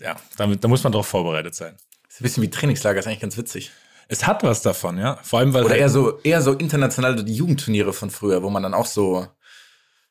ja, 0.00 0.16
damit, 0.36 0.62
da 0.62 0.68
muss 0.68 0.82
man 0.82 0.92
drauf 0.92 1.06
vorbereitet 1.06 1.54
sein. 1.54 1.76
Das 2.04 2.14
ist 2.14 2.20
ein 2.20 2.24
bisschen 2.24 2.42
wie 2.42 2.50
Trainingslager, 2.50 2.98
ist 3.00 3.06
eigentlich 3.06 3.20
ganz 3.20 3.36
witzig. 3.36 3.70
Es 4.08 4.26
hat 4.26 4.42
was 4.42 4.62
davon, 4.62 4.98
ja. 4.98 5.18
Vor 5.22 5.38
allem, 5.40 5.52
weil 5.52 5.62
Oder 5.64 5.72
halt- 5.72 5.80
eher 5.80 5.90
so, 5.90 6.18
eher 6.20 6.40
so 6.42 6.52
international 6.54 7.22
die 7.22 7.34
Jugendturniere 7.34 7.92
von 7.92 8.10
früher, 8.10 8.42
wo 8.42 8.48
man 8.50 8.62
dann 8.62 8.74
auch 8.74 8.86
so, 8.86 9.26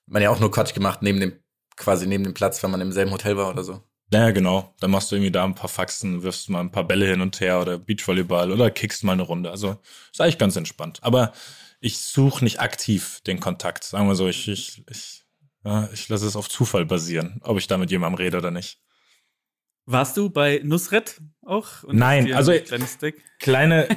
man 0.05 0.21
ja 0.21 0.29
auch 0.29 0.39
nur 0.39 0.51
Quatsch 0.51 0.73
gemacht 0.73 1.01
neben 1.01 1.19
dem, 1.19 1.33
quasi 1.75 2.05
neben 2.07 2.23
dem 2.23 2.33
Platz, 2.33 2.61
wenn 2.61 2.71
man 2.71 2.81
im 2.81 2.91
selben 2.91 3.11
Hotel 3.11 3.37
war 3.37 3.49
oder 3.49 3.63
so. 3.63 3.81
Ja, 4.13 4.31
genau. 4.31 4.73
Dann 4.79 4.91
machst 4.91 5.11
du 5.11 5.15
irgendwie 5.15 5.31
da 5.31 5.43
ein 5.43 5.55
paar 5.55 5.69
Faxen, 5.69 6.23
wirfst 6.23 6.49
mal 6.49 6.61
ein 6.61 6.71
paar 6.71 6.85
Bälle 6.85 7.07
hin 7.07 7.21
und 7.21 7.39
her 7.41 7.59
oder 7.59 7.77
Beachvolleyball 7.77 8.51
oder 8.51 8.71
kickst 8.71 9.03
mal 9.03 9.13
eine 9.13 9.23
Runde. 9.23 9.51
Also 9.51 9.77
ist 10.11 10.21
eigentlich 10.21 10.37
ganz 10.37 10.55
entspannt. 10.55 10.99
Aber 11.01 11.33
ich 11.81 11.97
suche 11.99 12.43
nicht 12.43 12.61
aktiv 12.61 13.19
den 13.27 13.39
Kontakt. 13.39 13.83
Sagen 13.83 14.07
wir 14.07 14.15
so, 14.15 14.27
ich, 14.27 14.47
ich, 14.47 14.85
ich, 14.89 15.25
ja, 15.65 15.89
ich 15.91 16.07
lasse 16.07 16.25
es 16.25 16.35
auf 16.35 16.47
Zufall 16.49 16.85
basieren, 16.85 17.41
ob 17.43 17.57
ich 17.57 17.67
da 17.67 17.77
mit 17.77 17.91
jemandem 17.91 18.17
rede 18.17 18.37
oder 18.37 18.51
nicht. 18.51 18.79
Warst 19.89 20.17
du 20.17 20.29
bei 20.29 20.59
Nusret 20.65 21.21
auch? 21.45 21.83
Und 21.83 21.95
Nein, 21.95 22.33
also-? 22.33 22.51
Kleine, 23.39 23.87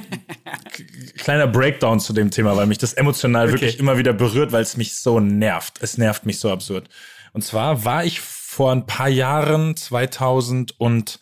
kleiner 1.17 1.47
Breakdown 1.47 1.99
zu 1.99 2.13
dem 2.13 2.31
Thema, 2.31 2.55
weil 2.55 2.65
mich 2.65 2.77
das 2.77 2.93
emotional 2.93 3.47
Okay. 3.47 3.53
wirklich 3.53 3.77
immer 3.77 3.97
wieder 3.97 4.13
berührt, 4.13 4.53
weil 4.53 4.63
es 4.63 4.77
mich 4.77 4.95
so 4.95 5.19
nervt. 5.19 5.79
Es 5.81 5.97
nervt 5.97 6.25
mich 6.25 6.39
so 6.39 6.49
absurd. 6.49 6.87
Und 7.33 7.43
zwar 7.43 7.83
war 7.83 8.05
ich 8.05 8.21
vor 8.21 8.71
ein 8.71 8.85
paar 8.85 9.09
Jahren, 9.09 9.75
2000 9.75 10.79
und, 10.79 11.19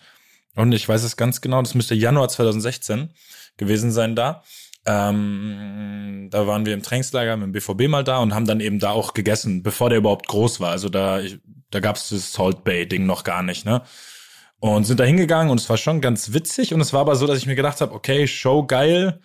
und 0.56 0.72
ich 0.72 0.88
weiß 0.88 1.04
es 1.04 1.18
ganz 1.18 1.42
genau, 1.42 1.62
das 1.64 1.74
müsste 1.74 1.96
Januar 1.96 2.30
2016 2.30 3.10
gewesen 3.58 3.92
sein 3.92 4.16
da. 4.16 4.44
Ähm, 4.86 6.28
da 6.30 6.46
waren 6.46 6.68
wir 6.68 6.76
im 6.76 6.84
Trainingslager 6.84 7.38
mit 7.38 7.48
dem 7.48 7.52
BVB 7.54 7.88
mal 7.90 8.04
da 8.04 8.20
und 8.20 8.36
haben 8.36 8.46
dann 8.46 8.60
eben 8.60 8.78
da 8.78 8.92
auch 8.92 9.16
gegessen, 9.16 9.64
bevor 9.64 9.90
der 9.90 9.98
überhaupt 9.98 10.28
groß 10.28 10.60
war. 10.60 10.70
Also 10.70 10.90
da, 10.90 11.20
ich, 11.22 11.40
da 11.72 11.80
gab 11.80 11.96
es 11.96 12.10
das 12.10 12.34
Salt 12.34 12.64
Bay 12.64 12.88
Ding 12.88 13.08
noch 13.08 13.24
gar 13.24 13.42
nicht, 13.42 13.66
ne? 13.66 13.82
Und 14.60 14.84
sind 14.84 15.00
da 15.00 15.06
hingegangen 15.06 15.51
und 15.51 15.60
es 15.60 15.70
war 15.70 15.78
schon 15.78 16.01
ganz 16.01 16.34
witzig 16.34 16.74
und 16.74 16.82
es 16.82 16.92
war 16.92 17.01
aber 17.01 17.16
so, 17.16 17.28
dass 17.28 17.38
ich 17.38 17.46
mir 17.46 17.56
gedacht 17.56 17.80
habe, 17.80 17.94
okay, 17.94 18.28
Show 18.28 18.66
geil. 18.66 19.22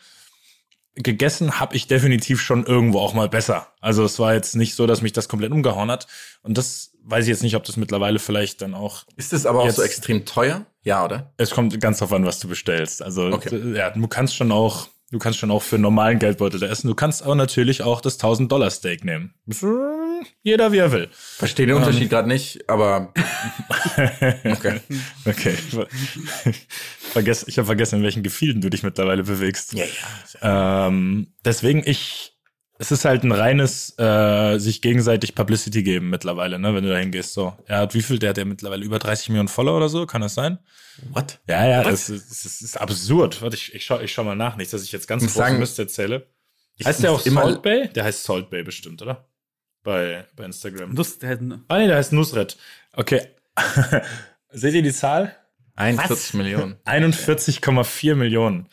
Gegessen 0.96 1.58
habe 1.58 1.74
ich 1.74 1.88
definitiv 1.88 2.40
schon 2.40 2.64
irgendwo 2.64 3.00
auch 3.00 3.14
mal 3.14 3.28
besser. 3.28 3.66
Also 3.80 4.04
es 4.04 4.20
war 4.20 4.34
jetzt 4.34 4.54
nicht 4.54 4.76
so, 4.76 4.86
dass 4.86 5.02
mich 5.02 5.12
das 5.12 5.28
komplett 5.28 5.50
umgehauen 5.50 5.90
hat. 5.90 6.06
Und 6.42 6.56
das 6.56 6.92
weiß 7.02 7.24
ich 7.24 7.30
jetzt 7.30 7.42
nicht, 7.42 7.56
ob 7.56 7.64
das 7.64 7.76
mittlerweile 7.76 8.20
vielleicht 8.20 8.62
dann 8.62 8.74
auch 8.74 9.04
Ist 9.16 9.32
es 9.32 9.44
aber 9.44 9.62
auch 9.62 9.70
so 9.70 9.82
extrem 9.82 10.24
teuer? 10.24 10.66
Ja, 10.84 11.04
oder? 11.04 11.32
es 11.36 11.50
kommt 11.50 11.80
ganz 11.80 11.98
drauf 11.98 12.12
an, 12.12 12.24
was 12.24 12.38
du 12.38 12.46
bestellst. 12.46 13.02
Also 13.02 13.26
Okay. 13.26 13.74
ja, 13.74 13.90
du 13.90 14.06
kannst 14.06 14.36
schon 14.36 14.52
auch, 14.52 14.86
du 15.10 15.18
kannst 15.18 15.40
schon 15.40 15.50
auch 15.50 15.62
für 15.62 15.76
einen 15.76 15.82
normalen 15.82 16.20
Geldbeutel 16.20 16.60
da 16.60 16.66
essen. 16.66 16.86
Du 16.86 16.94
kannst 16.94 17.24
aber 17.24 17.34
natürlich 17.34 17.82
auch 17.82 18.00
das 18.00 18.14
1000 18.14 18.52
Dollar 18.52 18.70
Steak 18.70 19.04
nehmen. 19.04 19.34
Jeder 20.42 20.72
wie 20.72 20.78
er 20.78 20.92
will. 20.92 21.08
Verstehe 21.12 21.66
den 21.66 21.76
Unterschied 21.76 22.10
gerade 22.10 22.28
nicht, 22.28 22.68
aber 22.68 23.12
okay. 24.44 24.80
Okay. 25.24 25.54
Vergess, 27.12 27.44
ich 27.46 27.58
habe 27.58 27.66
vergessen, 27.66 27.96
in 27.96 28.02
welchen 28.02 28.22
Gefilden 28.22 28.60
du 28.60 28.70
dich 28.70 28.82
mittlerweile 28.82 29.24
bewegst. 29.24 29.72
Ja, 29.72 29.84
ja. 30.42 30.86
Ähm, 30.86 31.34
deswegen 31.44 31.82
ich, 31.84 32.36
es 32.78 32.90
ist 32.90 33.04
halt 33.04 33.24
ein 33.24 33.32
reines 33.32 33.98
äh, 33.98 34.58
sich 34.58 34.82
gegenseitig 34.82 35.34
Publicity 35.34 35.82
geben 35.82 36.10
mittlerweile, 36.10 36.58
ne, 36.58 36.74
wenn 36.74 36.84
du 36.84 36.90
da 36.90 36.98
hingehst. 36.98 37.32
So, 37.32 37.54
er 37.66 37.78
hat 37.78 37.94
wie 37.94 38.02
viel? 38.02 38.18
Der 38.18 38.30
hat 38.30 38.38
ja 38.38 38.44
mittlerweile 38.44 38.84
über 38.84 38.98
30 38.98 39.28
Millionen 39.28 39.48
Follower 39.48 39.76
oder 39.76 39.88
so, 39.88 40.06
kann 40.06 40.22
das 40.22 40.34
sein? 40.34 40.58
What? 41.10 41.40
Ja, 41.48 41.66
ja, 41.66 41.82
das 41.82 42.08
ist, 42.08 42.30
das 42.30 42.44
ist, 42.44 42.44
das 42.44 42.62
ist 42.62 42.80
absurd. 42.80 43.42
Warte, 43.42 43.56
ich, 43.56 43.74
ich 43.74 43.84
schau, 43.84 44.00
ich 44.00 44.12
schau 44.12 44.24
mal 44.24 44.36
nach, 44.36 44.56
nicht, 44.56 44.72
dass 44.72 44.82
ich 44.82 44.92
jetzt 44.92 45.06
ganz 45.08 45.22
Ich 45.22 45.28
muss 45.28 45.34
große 45.34 45.48
sagen, 45.48 45.58
Mist 45.58 45.78
erzähle. 45.78 46.28
Heißt 46.84 47.02
der 47.02 47.12
auch 47.12 47.20
Salt 47.20 47.62
Bay? 47.62 47.88
Der 47.94 48.04
heißt 48.04 48.24
Salt 48.24 48.50
Bay 48.50 48.62
bestimmt, 48.62 49.00
oder? 49.02 49.28
Bei, 49.84 50.24
bei 50.34 50.46
Instagram. 50.46 50.94
Nus, 50.94 51.18
der, 51.18 51.38
Ah, 51.68 51.78
nee, 51.78 51.86
der 51.86 51.96
heißt 51.96 52.12
Nusret. 52.12 52.56
Okay. 52.94 53.20
Seht 54.50 54.74
ihr 54.74 54.82
die 54.82 54.92
Zahl? 54.92 55.36
41 55.76 56.34
Millionen. 56.34 56.76
41,4 56.86 58.14
Millionen. 58.14 58.66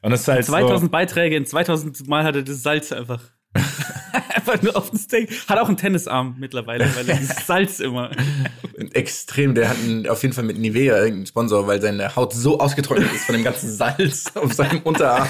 Und 0.00 0.10
das 0.10 0.22
ist 0.22 0.28
halt 0.28 0.46
2000 0.46 0.80
so, 0.80 0.88
Beiträge, 0.88 1.36
in 1.36 1.44
2000 1.44 2.08
Mal 2.08 2.24
hat 2.24 2.36
er 2.36 2.42
das 2.42 2.62
Salz 2.62 2.90
einfach. 2.90 3.20
einfach 4.34 4.62
nur 4.62 4.76
auf 4.76 4.90
dem 4.90 4.98
Steak. 4.98 5.30
Hat 5.46 5.58
auch 5.58 5.68
einen 5.68 5.76
Tennisarm 5.76 6.36
mittlerweile, 6.38 6.88
weil 6.96 7.08
er 7.08 7.16
dieses 7.16 7.46
Salz 7.46 7.80
immer. 7.80 8.10
Extrem, 8.94 9.54
der 9.54 9.68
hat 9.68 9.76
einen, 9.76 10.08
auf 10.08 10.22
jeden 10.22 10.34
Fall 10.34 10.44
mit 10.44 10.56
Nivea 10.58 10.96
irgendeinen 10.96 11.26
Sponsor, 11.26 11.66
weil 11.66 11.82
seine 11.82 12.16
Haut 12.16 12.32
so 12.32 12.60
ausgetrocknet 12.60 13.12
ist 13.12 13.24
von 13.24 13.34
dem 13.34 13.44
ganzen 13.44 13.70
Salz 13.70 14.32
auf 14.34 14.54
seinem 14.54 14.80
Unterarm. 14.82 15.28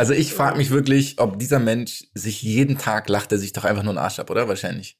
Also 0.00 0.14
ich 0.14 0.32
frage 0.32 0.56
mich 0.56 0.70
wirklich, 0.70 1.18
ob 1.18 1.38
dieser 1.38 1.58
Mensch 1.58 2.04
sich 2.14 2.40
jeden 2.40 2.78
Tag 2.78 3.10
lacht, 3.10 3.32
er 3.32 3.38
sich 3.38 3.52
doch 3.52 3.66
einfach 3.66 3.82
nur 3.82 3.90
einen 3.90 3.98
Arsch 3.98 4.18
ab, 4.18 4.30
oder? 4.30 4.48
Wahrscheinlich. 4.48 4.96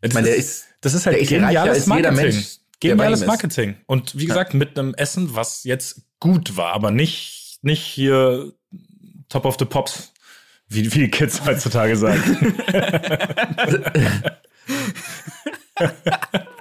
Ich 0.00 0.14
meine, 0.14 0.28
der 0.28 0.36
ist, 0.36 0.64
das 0.80 0.94
ist 0.94 1.04
halt 1.04 1.16
der 1.16 1.22
ist 1.22 1.28
geniales 1.28 1.84
jeder 1.84 2.10
Marketing. 2.10 2.16
Mensch, 2.16 2.56
der 2.82 2.90
Geniales 2.92 3.20
ist. 3.20 3.26
Marketing. 3.26 3.76
Und 3.84 4.18
wie 4.18 4.24
gesagt, 4.24 4.54
mit 4.54 4.78
einem 4.78 4.94
Essen, 4.94 5.34
was 5.34 5.64
jetzt 5.64 6.06
gut 6.20 6.56
war, 6.56 6.72
aber 6.72 6.90
nicht, 6.90 7.58
nicht 7.60 7.82
hier 7.82 8.54
top 9.28 9.44
of 9.44 9.56
the 9.58 9.66
pops, 9.66 10.14
wie, 10.68 10.90
wie 10.94 11.00
die 11.00 11.10
Kids 11.10 11.44
heutzutage 11.44 11.98
sagen. 11.98 12.54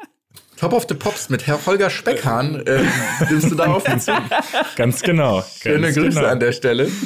Top 0.59 0.73
of 0.73 0.85
the 0.89 0.93
Pops 0.93 1.29
mit 1.29 1.47
Herr 1.47 1.65
Holger 1.65 1.89
Speckhahn. 1.89 2.67
Äh, 2.67 2.83
nimmst 3.29 3.49
du 3.49 3.55
darauf 3.55 3.87
hinzu? 3.87 4.11
Ganz 4.75 5.01
genau. 5.01 5.41
Schöne 5.61 5.83
Ganz 5.83 5.95
Grüße 5.95 6.19
genau. 6.19 6.27
an 6.27 6.39
der 6.41 6.51
Stelle. 6.51 6.91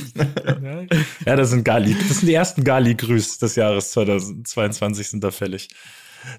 Ja, 1.26 1.36
das 1.36 1.52
sind 1.52 1.64
Gali. 1.64 1.96
Das 2.08 2.20
sind 2.20 2.28
die 2.28 2.34
ersten 2.34 2.64
Gali-Grüß 2.64 3.38
des 3.38 3.56
Jahres 3.56 3.92
2022 3.92 5.08
sind 5.08 5.24
da 5.24 5.32
fällig. 5.32 5.70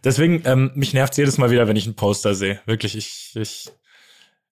Deswegen, 0.02 0.42
ähm, 0.44 0.72
mich 0.74 0.92
nervt 0.92 1.16
jedes 1.16 1.38
Mal 1.38 1.50
wieder, 1.50 1.66
wenn 1.66 1.76
ich 1.76 1.86
einen 1.86 1.94
Poster 1.94 2.34
sehe. 2.34 2.60
Wirklich, 2.66 2.96
ich, 2.96 3.30
ich, 3.34 3.70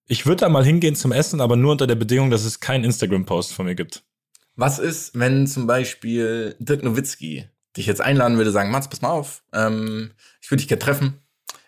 ich 0.07 0.25
würde 0.25 0.41
da 0.41 0.49
mal 0.49 0.65
hingehen 0.65 0.95
zum 0.95 1.11
Essen, 1.11 1.41
aber 1.41 1.55
nur 1.55 1.73
unter 1.73 1.85
der 1.85 1.95
Bedingung, 1.95 2.31
dass 2.31 2.45
es 2.45 2.59
keinen 2.59 2.85
Instagram-Post 2.85 3.53
von 3.53 3.65
mir 3.65 3.75
gibt. 3.75 4.03
Was 4.55 4.79
ist, 4.79 5.19
wenn 5.19 5.47
zum 5.47 5.67
Beispiel 5.67 6.55
Dirk 6.59 6.81
Nowitzki 6.83 7.45
dich 7.75 7.85
jetzt 7.85 8.01
einladen 8.01 8.37
würde, 8.37 8.51
sagen, 8.51 8.71
Mats, 8.71 8.87
pass 8.87 9.01
mal 9.01 9.09
auf, 9.09 9.43
ähm, 9.53 10.11
ich 10.41 10.49
würde 10.49 10.61
dich 10.61 10.67
gerne 10.69 10.81
treffen. 10.81 11.22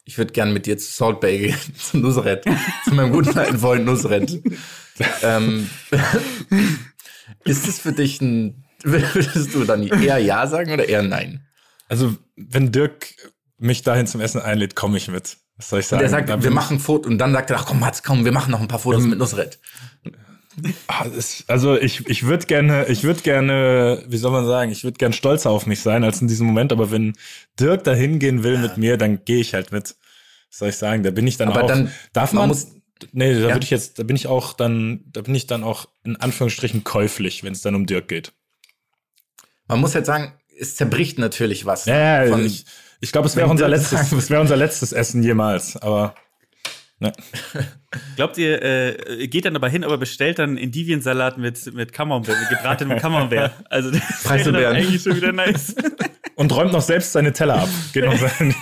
Ich 0.06 0.18
würde 0.20 0.34
gerne 0.34 0.54
mit 0.54 0.68
dir 0.68 0.78
zu 0.78 0.92
Salt 0.92 1.20
Bay 1.20 1.40
gehen, 1.40 1.58
zu 1.78 1.98
Nusret, 1.98 2.46
zu 2.84 2.94
meinem 2.94 3.12
guten 3.12 3.38
alten 3.38 3.58
Freund 3.58 3.86
Nusret. 3.86 4.42
ähm, 5.24 5.70
ist 7.44 7.68
es 7.68 7.80
für 7.80 7.92
dich 7.92 8.22
ein, 8.22 8.66
würdest 8.84 9.54
du 9.54 9.64
dann 9.64 9.84
eher 9.84 10.20
Ja 10.20 10.48
sagen 10.48 10.72
oder 10.72 10.88
eher 10.88 11.02
Nein? 11.02 11.48
Also, 11.90 12.16
wenn 12.36 12.72
Dirk 12.72 13.14
mich 13.58 13.82
dahin 13.82 14.08
zum 14.08 14.22
Essen 14.22 14.42
einlädt, 14.42 14.76
komme 14.76 14.98
ich 14.98 15.08
mit. 15.08 15.38
Was 15.58 15.70
soll 15.70 15.80
ich 15.80 15.88
sagen? 15.88 16.02
Der 16.02 16.10
sagt, 16.10 16.44
wir 16.44 16.52
machen 16.52 16.80
Fotos 16.80 17.10
und 17.10 17.18
dann 17.18 17.32
sagt 17.34 17.50
er, 17.50 17.58
ach 17.58 17.66
komm 17.66 17.80
Mats, 17.80 18.04
komm, 18.04 18.26
wir 18.26 18.32
machen 18.32 18.52
noch 18.52 18.62
ein 18.62 18.68
paar 18.68 18.80
Fotos 18.80 19.04
mit 19.04 19.18
Nusret. 19.18 19.60
Ah, 20.88 21.06
also 21.48 21.78
ich, 21.78 22.08
ich 22.08 22.24
würde 22.24 22.46
gerne, 22.46 22.86
ich 22.88 23.04
würde 23.04 23.22
gerne, 23.22 24.04
wie 24.08 24.18
soll 24.18 24.32
man 24.32 24.46
sagen, 24.46 24.72
ich 24.72 24.84
würde 24.84 24.98
gern 24.98 25.14
stolzer 25.14 25.50
auf 25.50 25.66
mich 25.66 25.82
sein 25.82 26.04
als 26.04 26.22
in 26.22 26.28
diesem 26.28 26.48
Moment, 26.48 26.72
aber 26.72 26.92
wenn 26.92 27.14
Dirk 27.60 27.84
da 27.84 27.94
hingehen 27.94 28.44
will 28.44 28.58
mit 28.58 28.78
mir, 28.78 28.98
dann 28.98 29.26
gehe 29.26 29.40
ich 29.40 29.54
halt 29.54 29.72
mit. 29.72 29.96
Was 30.50 30.60
soll 30.60 30.70
ich 30.70 30.78
sagen? 30.78 31.04
Da 31.04 31.12
bin 31.12 31.28
ich 31.28 31.38
dann 31.38 31.50
Aber 31.50 31.64
auch. 31.64 31.68
dann- 31.68 31.92
darf 32.14 32.32
man 32.32 32.44
man, 32.44 32.50
muss- 32.50 32.68
nee, 33.12 33.34
da 33.34 33.40
Ja. 33.40 33.48
würde 33.56 33.64
ich 33.64 33.70
jetzt, 33.70 34.00
da 34.00 34.04
bin 34.04 34.16
ich 34.16 34.28
auch 34.28 34.54
dann, 34.54 35.04
da 35.12 35.22
bin 35.22 35.36
ich 35.36 35.48
dann 35.48 35.64
auch 35.64 35.88
in 36.04 36.16
Anführungsstrichen 36.16 36.84
käuflich, 36.84 37.44
wenn 37.44 37.54
es 37.54 37.62
dann 37.62 37.76
um 37.76 37.86
Dirk 37.86 38.08
geht. 38.08 38.32
Man 39.68 39.80
muss 39.82 39.96
halt 39.96 40.06
sagen, 40.06 40.34
es 40.58 40.76
zerbricht 40.76 41.20
natürlich 41.20 41.66
was. 41.66 41.86
Ja, 41.86 42.24
ja 42.24 42.38
ich, 42.40 42.66
ich 43.02 43.12
glaube, 43.12 43.28
es 43.28 43.36
wäre 43.36 43.50
unser 43.50 43.68
letztes, 43.68 44.12
es 44.14 44.30
wäre 44.30 44.40
unser 44.42 44.56
letztes 44.56 44.94
Essen 44.94 45.22
jemals, 45.24 45.76
aber 45.78 46.16
ne. 47.00 47.12
Glaubt 48.16 48.38
ihr, 48.38 48.62
äh, 48.62 49.28
geht 49.28 49.46
dann 49.46 49.56
aber 49.56 49.70
hin, 49.70 49.84
aber 49.84 49.98
bestellt 49.98 50.40
dann 50.40 50.58
Endiviensalat 50.58 51.38
mit, 51.38 51.74
mit 51.74 51.94
Camembert, 51.94 52.40
mit 52.40 52.50
gebratenem 52.50 52.98
Camembert. 53.02 53.54
Also 53.70 53.92
das 53.92 54.24
Preiselbeeren. 54.24 54.76
eigentlich 54.76 55.02
schon 55.02 55.16
wieder 55.16 55.32
nice. 55.34 55.76
und 56.36 56.52
räumt 56.56 56.72
noch 56.72 56.82
selbst 56.82 57.12
seine 57.12 57.32
Teller 57.34 57.62
ab. 57.64 57.70
Geht 57.94 58.06
noch 58.06 58.18
sein. 58.18 58.56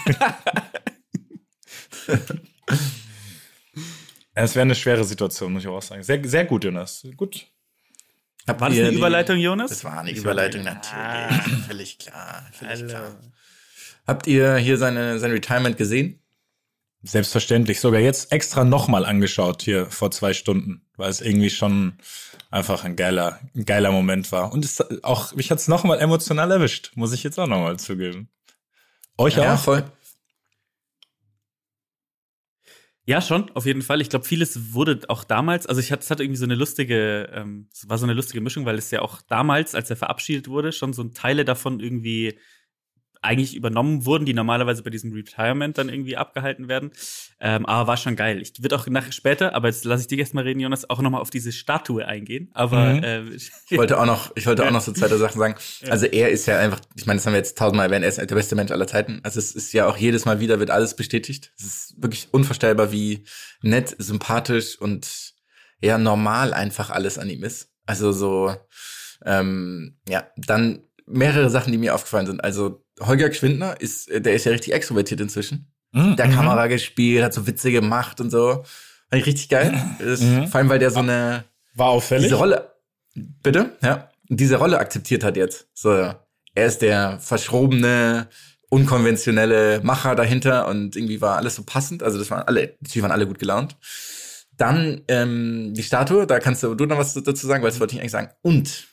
Es 4.35 4.55
wäre 4.55 4.63
eine 4.63 4.75
schwere 4.75 5.03
Situation, 5.03 5.53
muss 5.53 5.63
ich 5.63 5.67
auch 5.69 5.81
sagen. 5.81 6.01
Sehr, 6.03 6.19
sehr 6.27 6.45
gut, 6.45 6.63
Jonas. 6.63 7.05
Gut. 7.15 7.47
Habt 8.47 8.59
War 8.59 8.69
das 8.69 8.77
ihr 8.77 8.83
eine 8.83 8.91
die- 8.91 8.97
Überleitung, 8.97 9.37
Jonas? 9.37 9.69
Das 9.69 9.83
war 9.83 9.99
eine 9.99 10.11
Überleitung, 10.11 10.63
natürlich. 10.63 11.65
Völlig 11.67 11.99
klar, 11.99 12.45
völlig 12.51 12.87
klar. 12.87 13.15
Habt 14.05 14.27
ihr 14.27 14.57
hier 14.57 14.77
seine, 14.77 15.17
sein 15.19 15.31
Retirement 15.31 15.77
gesehen? 15.77 16.19
Selbstverständlich. 17.05 17.81
Sogar 17.81 17.99
jetzt 17.99 18.31
extra 18.31 18.63
nochmal 18.63 19.05
angeschaut 19.05 19.61
hier 19.61 19.87
vor 19.87 20.09
zwei 20.11 20.33
Stunden, 20.33 20.85
weil 20.95 21.09
es 21.09 21.19
irgendwie 21.19 21.49
schon 21.49 21.97
einfach 22.49 22.85
ein 22.85 22.95
geiler, 22.95 23.39
ein 23.55 23.65
geiler 23.65 23.91
Moment 23.91 24.31
war. 24.31 24.53
Und 24.53 24.63
es 24.63 24.79
auch, 25.03 25.35
mich 25.35 25.51
hat 25.51 25.59
es 25.59 25.67
nochmal 25.67 25.99
emotional 25.99 26.49
erwischt, 26.49 26.91
muss 26.95 27.11
ich 27.13 27.23
jetzt 27.23 27.37
auch 27.37 27.47
nochmal 27.47 27.77
zugeben. 27.77 28.29
Euch 29.17 29.35
Ja, 29.35 29.55
auch? 29.55 29.59
voll. 29.59 29.83
Ja, 33.05 33.19
schon, 33.21 33.51
auf 33.53 33.65
jeden 33.65 33.81
Fall. 33.81 33.99
Ich 33.99 34.07
glaube, 34.09 34.23
vieles 34.23 34.73
wurde 34.73 35.01
auch 35.09 35.25
damals, 35.25 35.67
also 35.67 35.81
ich 35.81 35.91
hatte, 35.91 36.03
es 36.03 36.09
hat 36.09 36.21
irgendwie 36.21 36.37
so 36.37 36.45
eine 36.45 36.55
lustige, 36.55 37.29
ähm, 37.33 37.67
es 37.73 37.89
war 37.89 37.97
so 37.97 38.05
eine 38.05 38.13
lustige 38.13 38.39
Mischung, 38.39 38.65
weil 38.65 38.77
es 38.77 38.91
ja 38.91 39.01
auch 39.01 39.21
damals, 39.23 39.75
als 39.75 39.89
er 39.89 39.97
verabschiedet 39.97 40.47
wurde, 40.47 40.71
schon 40.71 40.93
so 40.93 41.03
ein 41.03 41.13
Teile 41.13 41.43
davon 41.43 41.81
irgendwie 41.81 42.39
eigentlich 43.23 43.55
übernommen 43.55 44.05
wurden, 44.05 44.25
die 44.25 44.33
normalerweise 44.33 44.83
bei 44.83 44.89
diesem 44.89 45.13
Retirement 45.13 45.77
dann 45.77 45.89
irgendwie 45.89 46.17
abgehalten 46.17 46.67
werden. 46.67 46.91
Ähm, 47.39 47.65
aber 47.65 47.87
war 47.87 47.97
schon 47.97 48.15
geil. 48.15 48.41
Ich 48.41 48.61
würde 48.61 48.75
auch 48.75 48.85
nach 48.87 49.11
später, 49.11 49.55
aber 49.55 49.67
jetzt 49.69 49.85
lasse 49.85 50.01
ich 50.01 50.07
dich 50.07 50.19
erst 50.19 50.33
mal 50.33 50.43
reden, 50.43 50.59
Jonas, 50.59 50.89
auch 50.89 51.01
nochmal 51.01 51.21
auf 51.21 51.29
diese 51.29 51.51
Statue 51.51 52.05
eingehen. 52.05 52.49
Aber 52.53 52.93
Mhm. 52.93 53.03
äh, 53.03 53.21
Ich 53.69 53.77
wollte 53.77 53.99
auch 53.99 54.05
noch, 54.05 54.31
ich 54.35 54.45
wollte 54.45 54.65
auch 54.65 54.71
noch 54.71 54.81
so 54.81 54.91
zweite 54.91 55.17
Sachen 55.17 55.39
sagen. 55.39 55.55
Also 55.89 56.05
er 56.05 56.29
ist 56.29 56.45
ja 56.45 56.59
einfach, 56.59 56.79
ich 56.95 57.05
meine, 57.05 57.17
das 57.17 57.25
haben 57.25 57.33
wir 57.33 57.37
jetzt 57.39 57.57
tausendmal 57.57 57.87
erwähnt, 57.87 58.03
er 58.03 58.09
ist 58.09 58.17
der 58.19 58.25
beste 58.35 58.55
Mensch 58.55 58.71
aller 58.71 58.87
Zeiten. 58.87 59.19
Also 59.23 59.39
es 59.39 59.53
ist 59.55 59.73
ja 59.73 59.87
auch 59.87 59.97
jedes 59.97 60.25
Mal 60.25 60.39
wieder, 60.39 60.59
wird 60.59 60.69
alles 60.69 60.95
bestätigt. 60.95 61.51
Es 61.57 61.63
ist 61.65 61.95
wirklich 61.97 62.27
unvorstellbar, 62.31 62.91
wie 62.91 63.23
nett, 63.61 63.95
sympathisch 63.97 64.79
und 64.79 65.33
ja 65.81 65.97
normal 65.97 66.53
einfach 66.53 66.89
alles 66.89 67.17
an 67.17 67.29
ihm 67.29 67.43
ist. 67.43 67.69
Also 67.85 68.11
so, 68.11 68.55
ähm, 69.25 69.97
ja, 70.07 70.27
dann 70.37 70.83
mehrere 71.05 71.49
Sachen, 71.49 71.71
die 71.71 71.77
mir 71.77 71.95
aufgefallen 71.95 72.25
sind. 72.27 72.43
Also 72.43 72.82
Holger 72.99 73.29
Geschwindner 73.29 73.79
ist, 73.79 74.09
äh, 74.09 74.21
der 74.21 74.33
ist 74.33 74.45
ja 74.45 74.51
richtig 74.51 74.73
extrovertiert 74.73 75.21
inzwischen. 75.21 75.71
Mhm. 75.91 76.15
Der 76.15 76.29
Kamera 76.29 76.67
gespielt, 76.67 77.23
hat 77.23 77.33
so 77.33 77.47
Witze 77.47 77.71
gemacht 77.71 78.19
und 78.19 78.29
so. 78.29 78.63
Fand 79.09 79.21
ich 79.21 79.25
richtig 79.25 79.49
geil. 79.49 79.71
Mhm. 79.99 80.47
Vor 80.47 80.59
allem, 80.59 80.69
weil 80.69 80.79
der 80.79 80.91
so 80.91 80.99
eine 80.99 81.43
War 81.75 81.87
auffällig. 81.87 82.25
diese 82.25 82.35
Rolle, 82.35 82.73
bitte, 83.13 83.77
ja, 83.81 84.09
diese 84.27 84.55
Rolle 84.57 84.79
akzeptiert 84.79 85.23
hat 85.23 85.37
jetzt. 85.37 85.67
So, 85.73 85.91
er 85.91 86.17
ist 86.55 86.81
der 86.81 87.19
verschrobene, 87.19 88.27
unkonventionelle 88.69 89.81
Macher 89.83 90.15
dahinter 90.15 90.67
und 90.67 90.95
irgendwie 90.95 91.21
war 91.21 91.37
alles 91.37 91.55
so 91.55 91.63
passend. 91.63 92.01
Also 92.01 92.17
das 92.17 92.31
waren 92.31 92.43
alle, 92.47 92.75
die 92.79 93.01
waren 93.03 93.11
alle 93.11 93.27
gut 93.27 93.37
gelaunt. 93.37 93.77
Dann 94.57 95.01
ähm, 95.07 95.73
die 95.75 95.83
Statue, 95.83 96.25
da 96.25 96.39
kannst 96.39 96.63
du, 96.63 96.73
du 96.75 96.85
noch 96.85 96.97
was 96.97 97.13
dazu 97.13 97.47
sagen, 97.47 97.63
weil 97.63 97.69
das 97.69 97.79
wollte 97.79 97.95
ich 97.95 98.01
eigentlich 98.01 98.11
sagen. 98.11 98.29
Und 98.41 98.87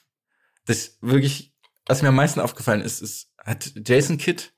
das 0.67 0.99
wirklich, 1.01 1.55
was 1.87 2.03
mir 2.03 2.09
am 2.09 2.15
meisten 2.15 2.41
aufgefallen 2.41 2.83
ist, 2.83 3.01
ist, 3.01 3.30
hat 3.45 3.73
Jason 3.87 4.19
Kidd 4.19 4.53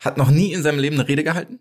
hat 0.00 0.16
noch 0.16 0.30
nie 0.30 0.52
in 0.52 0.62
seinem 0.62 0.78
Leben 0.78 0.98
eine 0.98 1.08
Rede 1.08 1.24
gehalten. 1.24 1.60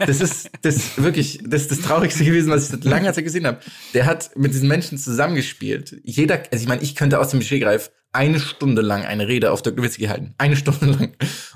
Das 0.00 0.20
ist 0.20 0.50
das 0.62 1.00
wirklich 1.00 1.40
das, 1.44 1.68
das 1.68 1.80
Traurigste 1.80 2.24
gewesen, 2.24 2.50
was 2.50 2.64
ich 2.64 2.70
seit 2.70 2.84
langer 2.84 3.12
Zeit 3.12 3.24
gesehen 3.24 3.46
habe. 3.46 3.60
Der 3.94 4.06
hat 4.06 4.36
mit 4.36 4.52
diesen 4.52 4.68
Menschen 4.68 4.98
zusammengespielt. 4.98 6.00
Jeder, 6.02 6.42
also 6.50 6.62
ich 6.62 6.68
meine, 6.68 6.82
ich 6.82 6.96
könnte 6.96 7.20
aus 7.20 7.30
dem 7.30 7.42
Stegreif 7.42 7.90
eine 8.12 8.40
Stunde 8.40 8.82
lang 8.82 9.04
eine 9.04 9.28
Rede 9.28 9.52
auf 9.52 9.62
Dirk 9.62 9.76
Nowitzki 9.76 10.06
halten. 10.06 10.34
Eine 10.38 10.56
Stunde 10.56 10.86
lang. 10.86 11.12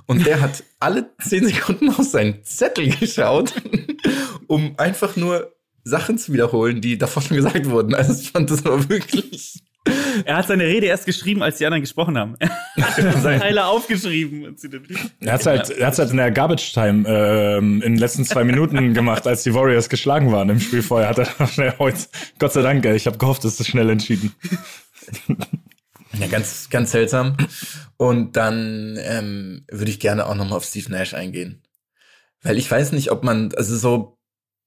Und 0.07 0.27
der 0.27 0.41
hat 0.41 0.63
alle 0.79 1.11
zehn 1.21 1.47
Sekunden 1.47 1.89
auf 1.91 2.05
seinen 2.05 2.45
Zettel 2.45 2.91
geschaut, 2.97 3.55
um 4.47 4.79
einfach 4.79 5.17
nur 5.17 5.53
Sachen 5.85 6.19
zu 6.19 6.33
wiederholen, 6.33 6.81
die 6.81 6.99
davor 6.99 7.23
schon 7.23 7.37
gesagt 7.37 7.69
wurden. 7.69 7.95
Also 7.95 8.13
ich 8.21 8.31
fand 8.31 8.51
das 8.51 8.65
war 8.65 8.89
wirklich. 8.89 9.63
Er 10.25 10.37
hat 10.37 10.47
seine 10.47 10.65
Rede 10.65 10.87
erst 10.87 11.07
geschrieben, 11.07 11.43
als 11.43 11.59
die 11.59 11.67
anderen 11.67 11.83
gesprochen 11.83 12.19
haben. 12.19 12.37
Er 12.77 12.85
hat 12.87 13.23
Teile 13.23 13.67
aufgeschrieben. 13.67 14.57
Er 15.21 15.33
hat's 15.33 15.47
halt, 15.47 15.71
er 15.71 15.87
hat's 15.87 15.99
halt 15.99 16.11
in 16.11 16.17
der 16.17 16.31
Garbage 16.31 16.73
Time 16.73 17.09
ähm, 17.09 17.83
in 17.83 17.93
den 17.93 17.99
letzten 17.99 18.25
zwei 18.25 18.45
Minuten 18.45 18.95
gemacht, 18.95 19.27
als 19.27 19.43
die 19.43 19.55
Warriors 19.55 19.89
geschlagen 19.89 20.33
waren 20.33 20.49
im 20.49 20.61
Spiel 20.61 20.83
vorher. 20.83 21.09
Hat 21.09 21.19
er 21.19 21.47
schnell 21.47 21.75
heute. 21.79 21.99
Gott 22.39 22.53
sei 22.53 22.63
Dank, 22.63 22.85
ich 22.85 23.07
habe 23.07 23.19
gehofft, 23.19 23.45
es 23.45 23.61
ist 23.61 23.67
schnell 23.67 23.91
entschieden. 23.91 24.35
Ja, 26.19 26.27
ganz, 26.27 26.69
ganz 26.71 26.93
seltsam. 26.93 27.37
Und 27.97 28.37
dann 28.37 28.99
ähm, 29.01 29.65
würde 29.71 29.91
ich 29.91 30.01
gerne 30.01 30.27
auch 30.27 30.35
nochmal 30.35 30.59
auf 30.59 30.65
Steve 30.65 30.91
Nash 30.91 31.15
eingehen. 31.15 31.63
Weil 32.43 32.59
ich 32.59 32.71
weiß 32.71 32.93
nicht, 32.93 33.11
ob 33.11 33.23
man, 33.23 33.53
also 33.57 33.77
so, 33.77 34.19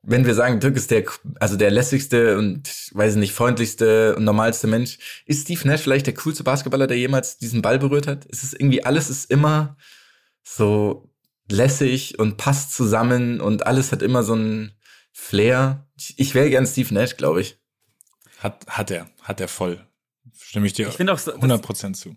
wenn 0.06 0.26
wir 0.26 0.36
sagen, 0.36 0.60
Dirk 0.60 0.76
ist 0.76 0.92
der, 0.92 1.06
also 1.40 1.58
der 1.58 1.72
lässigste 1.72 2.38
und, 2.38 2.92
weiß 2.94 3.14
ich 3.14 3.20
nicht, 3.20 3.34
freundlichste 3.34 4.16
und 4.16 4.24
normalste 4.24 4.68
Mensch, 4.68 4.98
ist 5.26 5.44
Steve 5.44 5.68
Nash 5.68 5.82
vielleicht 5.82 6.06
der 6.06 6.14
coolste 6.14 6.44
Basketballer, 6.44 6.88
der 6.88 6.98
jemals 6.98 7.38
diesen 7.38 7.62
Ball 7.62 7.80
berührt 7.80 8.08
hat? 8.08 8.26
Es 8.30 8.44
ist 8.44 8.54
irgendwie, 8.54 8.84
alles 8.84 9.10
ist 9.10 9.32
immer 9.32 9.78
so 10.44 11.12
lässig 11.50 12.20
und 12.20 12.38
passt 12.38 12.74
zusammen 12.74 13.42
und 13.42 13.66
alles 13.66 13.92
hat 13.92 14.02
immer 14.02 14.24
so 14.24 14.36
ein 14.36 14.72
Flair. 15.12 15.88
Ich, 15.98 16.20
ich 16.20 16.36
wäre 16.36 16.50
gern 16.50 16.68
Steve 16.68 16.94
Nash, 16.94 17.18
glaube 17.18 17.42
ich. 17.42 17.58
Hat, 18.40 18.66
hat 18.68 18.92
er, 18.92 19.10
hat 19.22 19.42
er 19.42 19.48
voll. 19.48 19.86
Stimme 20.38 20.68
ich 20.68 20.74
dir 20.74 20.88
Ich 20.88 21.10
auch, 21.10 21.18
so, 21.18 21.32
dass, 21.32 21.42
100% 21.42 21.94
zu. 21.94 22.16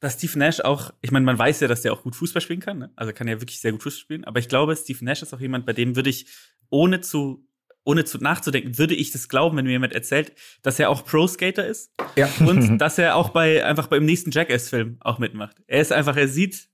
Dass 0.00 0.14
Steve 0.14 0.38
Nash 0.38 0.60
auch, 0.60 0.92
ich 1.00 1.10
meine, 1.10 1.24
man 1.24 1.38
weiß 1.38 1.60
ja, 1.60 1.68
dass 1.68 1.82
der 1.82 1.92
auch 1.92 2.02
gut 2.02 2.16
Fußball 2.16 2.42
spielen 2.42 2.60
kann, 2.60 2.78
ne? 2.78 2.90
also 2.96 3.12
kann 3.12 3.28
ja 3.28 3.40
wirklich 3.40 3.60
sehr 3.60 3.72
gut 3.72 3.82
Fußball 3.82 4.00
spielen, 4.00 4.24
aber 4.24 4.38
ich 4.40 4.48
glaube, 4.48 4.76
Steve 4.76 5.04
Nash 5.04 5.22
ist 5.22 5.32
auch 5.32 5.40
jemand, 5.40 5.66
bei 5.66 5.72
dem 5.72 5.96
würde 5.96 6.10
ich, 6.10 6.26
ohne 6.68 7.00
zu, 7.00 7.46
ohne 7.84 8.04
zu 8.04 8.18
nachzudenken, 8.18 8.78
würde 8.78 8.94
ich 8.94 9.12
das 9.12 9.28
glauben, 9.28 9.56
wenn 9.56 9.64
mir 9.64 9.72
jemand 9.72 9.94
erzählt, 9.94 10.32
dass 10.62 10.78
er 10.78 10.90
auch 10.90 11.04
Pro-Skater 11.04 11.66
ist 11.66 11.92
Ja. 12.16 12.28
und 12.40 12.78
dass 12.78 12.98
er 12.98 13.16
auch 13.16 13.30
bei, 13.30 13.64
einfach 13.64 13.86
beim 13.86 14.04
nächsten 14.04 14.30
Jackass-Film 14.32 14.96
auch 15.00 15.18
mitmacht. 15.18 15.56
Er 15.66 15.80
ist 15.80 15.92
einfach, 15.92 16.16
er 16.16 16.28
sieht 16.28 16.68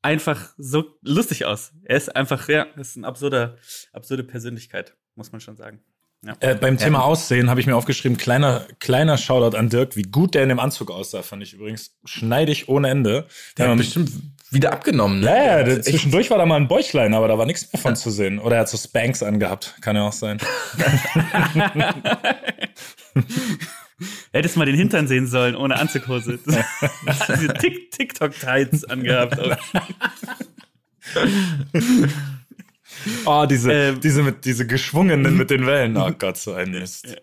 einfach 0.00 0.52
so 0.56 0.98
lustig 1.02 1.44
aus. 1.44 1.72
Er 1.84 1.96
ist 1.96 2.14
einfach, 2.14 2.48
ja, 2.48 2.66
das 2.76 2.90
ist 2.90 2.96
eine 2.96 3.06
absurde, 3.06 3.58
absurde 3.92 4.24
Persönlichkeit, 4.24 4.96
muss 5.14 5.30
man 5.32 5.40
schon 5.40 5.56
sagen. 5.56 5.82
Ja. 6.24 6.36
Äh, 6.38 6.54
beim 6.54 6.78
Thema 6.78 7.04
Aussehen 7.04 7.50
habe 7.50 7.58
ich 7.60 7.66
mir 7.66 7.74
aufgeschrieben, 7.74 8.16
kleiner, 8.16 8.64
kleiner 8.78 9.18
Shoutout 9.18 9.56
an 9.56 9.68
Dirk, 9.70 9.96
wie 9.96 10.02
gut 10.02 10.34
der 10.34 10.44
in 10.44 10.50
dem 10.50 10.60
Anzug 10.60 10.92
aussah, 10.92 11.22
fand 11.22 11.42
ich 11.42 11.54
übrigens 11.54 11.96
schneidig 12.04 12.68
ohne 12.68 12.90
Ende. 12.90 13.26
Der 13.58 13.66
hat 13.66 13.72
Ähm, 13.72 13.78
bestimmt 13.78 14.12
wieder 14.52 14.72
abgenommen. 14.72 15.18
Ne? 15.20 15.26
Ja, 15.26 15.66
ja, 15.66 15.80
zwischendurch 15.82 16.30
war 16.30 16.38
da 16.38 16.46
mal 16.46 16.56
ein 16.60 16.68
Bäuchlein, 16.68 17.14
aber 17.14 17.26
da 17.26 17.38
war 17.38 17.46
nichts 17.46 17.72
mehr 17.72 17.80
von 17.82 17.96
zu 17.96 18.10
sehen. 18.10 18.38
Oder 18.38 18.56
er 18.56 18.60
hat 18.60 18.68
so 18.68 18.76
Spanks 18.76 19.22
angehabt, 19.24 19.74
kann 19.80 19.96
ja 19.96 20.06
auch 20.06 20.12
sein. 20.12 20.38
Hättest 24.32 24.56
mal 24.56 24.64
den 24.66 24.76
Hintern 24.76 25.06
sehen 25.08 25.26
sollen, 25.26 25.56
ohne 25.56 25.76
Anzughose. 25.78 26.38
Diese 26.46 27.48
Tik- 27.54 27.90
TikTok-Tights 27.92 28.84
angehabt. 28.84 29.38
Oh, 33.24 33.46
diese, 33.50 33.72
Ähm. 33.72 34.00
diese, 34.00 34.22
mit, 34.22 34.44
diese 34.44 34.66
geschwungenen 34.66 35.36
mit 35.36 35.50
den 35.50 35.66
Wellen. 35.66 35.96
Oh 35.96 36.10
Gott, 36.18 36.36
so 36.36 36.52
ein 36.54 36.70
Mist. 36.70 37.16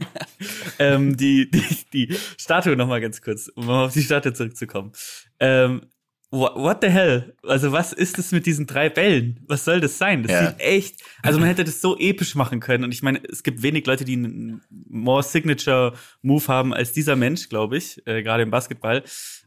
ähm, 0.78 1.16
die, 1.16 1.50
die, 1.50 1.64
die 1.92 2.16
Statue 2.38 2.76
noch 2.76 2.88
mal 2.88 3.00
ganz 3.00 3.20
kurz, 3.20 3.48
um 3.54 3.68
auf 3.68 3.92
die 3.92 4.02
Statue 4.02 4.32
zurückzukommen. 4.32 4.92
Ähm, 5.38 5.82
wha- 6.30 6.54
what 6.54 6.78
the 6.82 6.88
hell? 6.88 7.34
Also 7.42 7.72
was 7.72 7.92
ist 7.92 8.16
das 8.18 8.32
mit 8.32 8.46
diesen 8.46 8.66
drei 8.66 8.88
Bällen? 8.88 9.40
Was 9.46 9.64
soll 9.66 9.80
das 9.80 9.98
sein? 9.98 10.22
Das 10.22 10.32
Ja. 10.32 10.46
sieht 10.50 10.60
echt, 10.60 10.96
also 11.22 11.38
man 11.38 11.48
hätte 11.48 11.64
das 11.64 11.80
so 11.82 11.98
episch 11.98 12.34
machen 12.34 12.60
können. 12.60 12.84
Und 12.84 12.92
ich 12.94 13.02
meine, 13.02 13.20
es 13.30 13.42
gibt 13.42 13.62
wenig 13.62 13.86
Leute, 13.86 14.04
die 14.06 14.14
einen 14.14 14.62
more 14.88 15.22
signature 15.22 15.92
Move 16.22 16.46
haben 16.48 16.72
als 16.72 16.92
dieser 16.92 17.16
Mensch, 17.16 17.48
glaube 17.50 17.76
ich, 17.76 18.00
äh, 18.06 18.22
gerade 18.22 18.42
im 18.42 18.50
Basketball. 18.50 19.02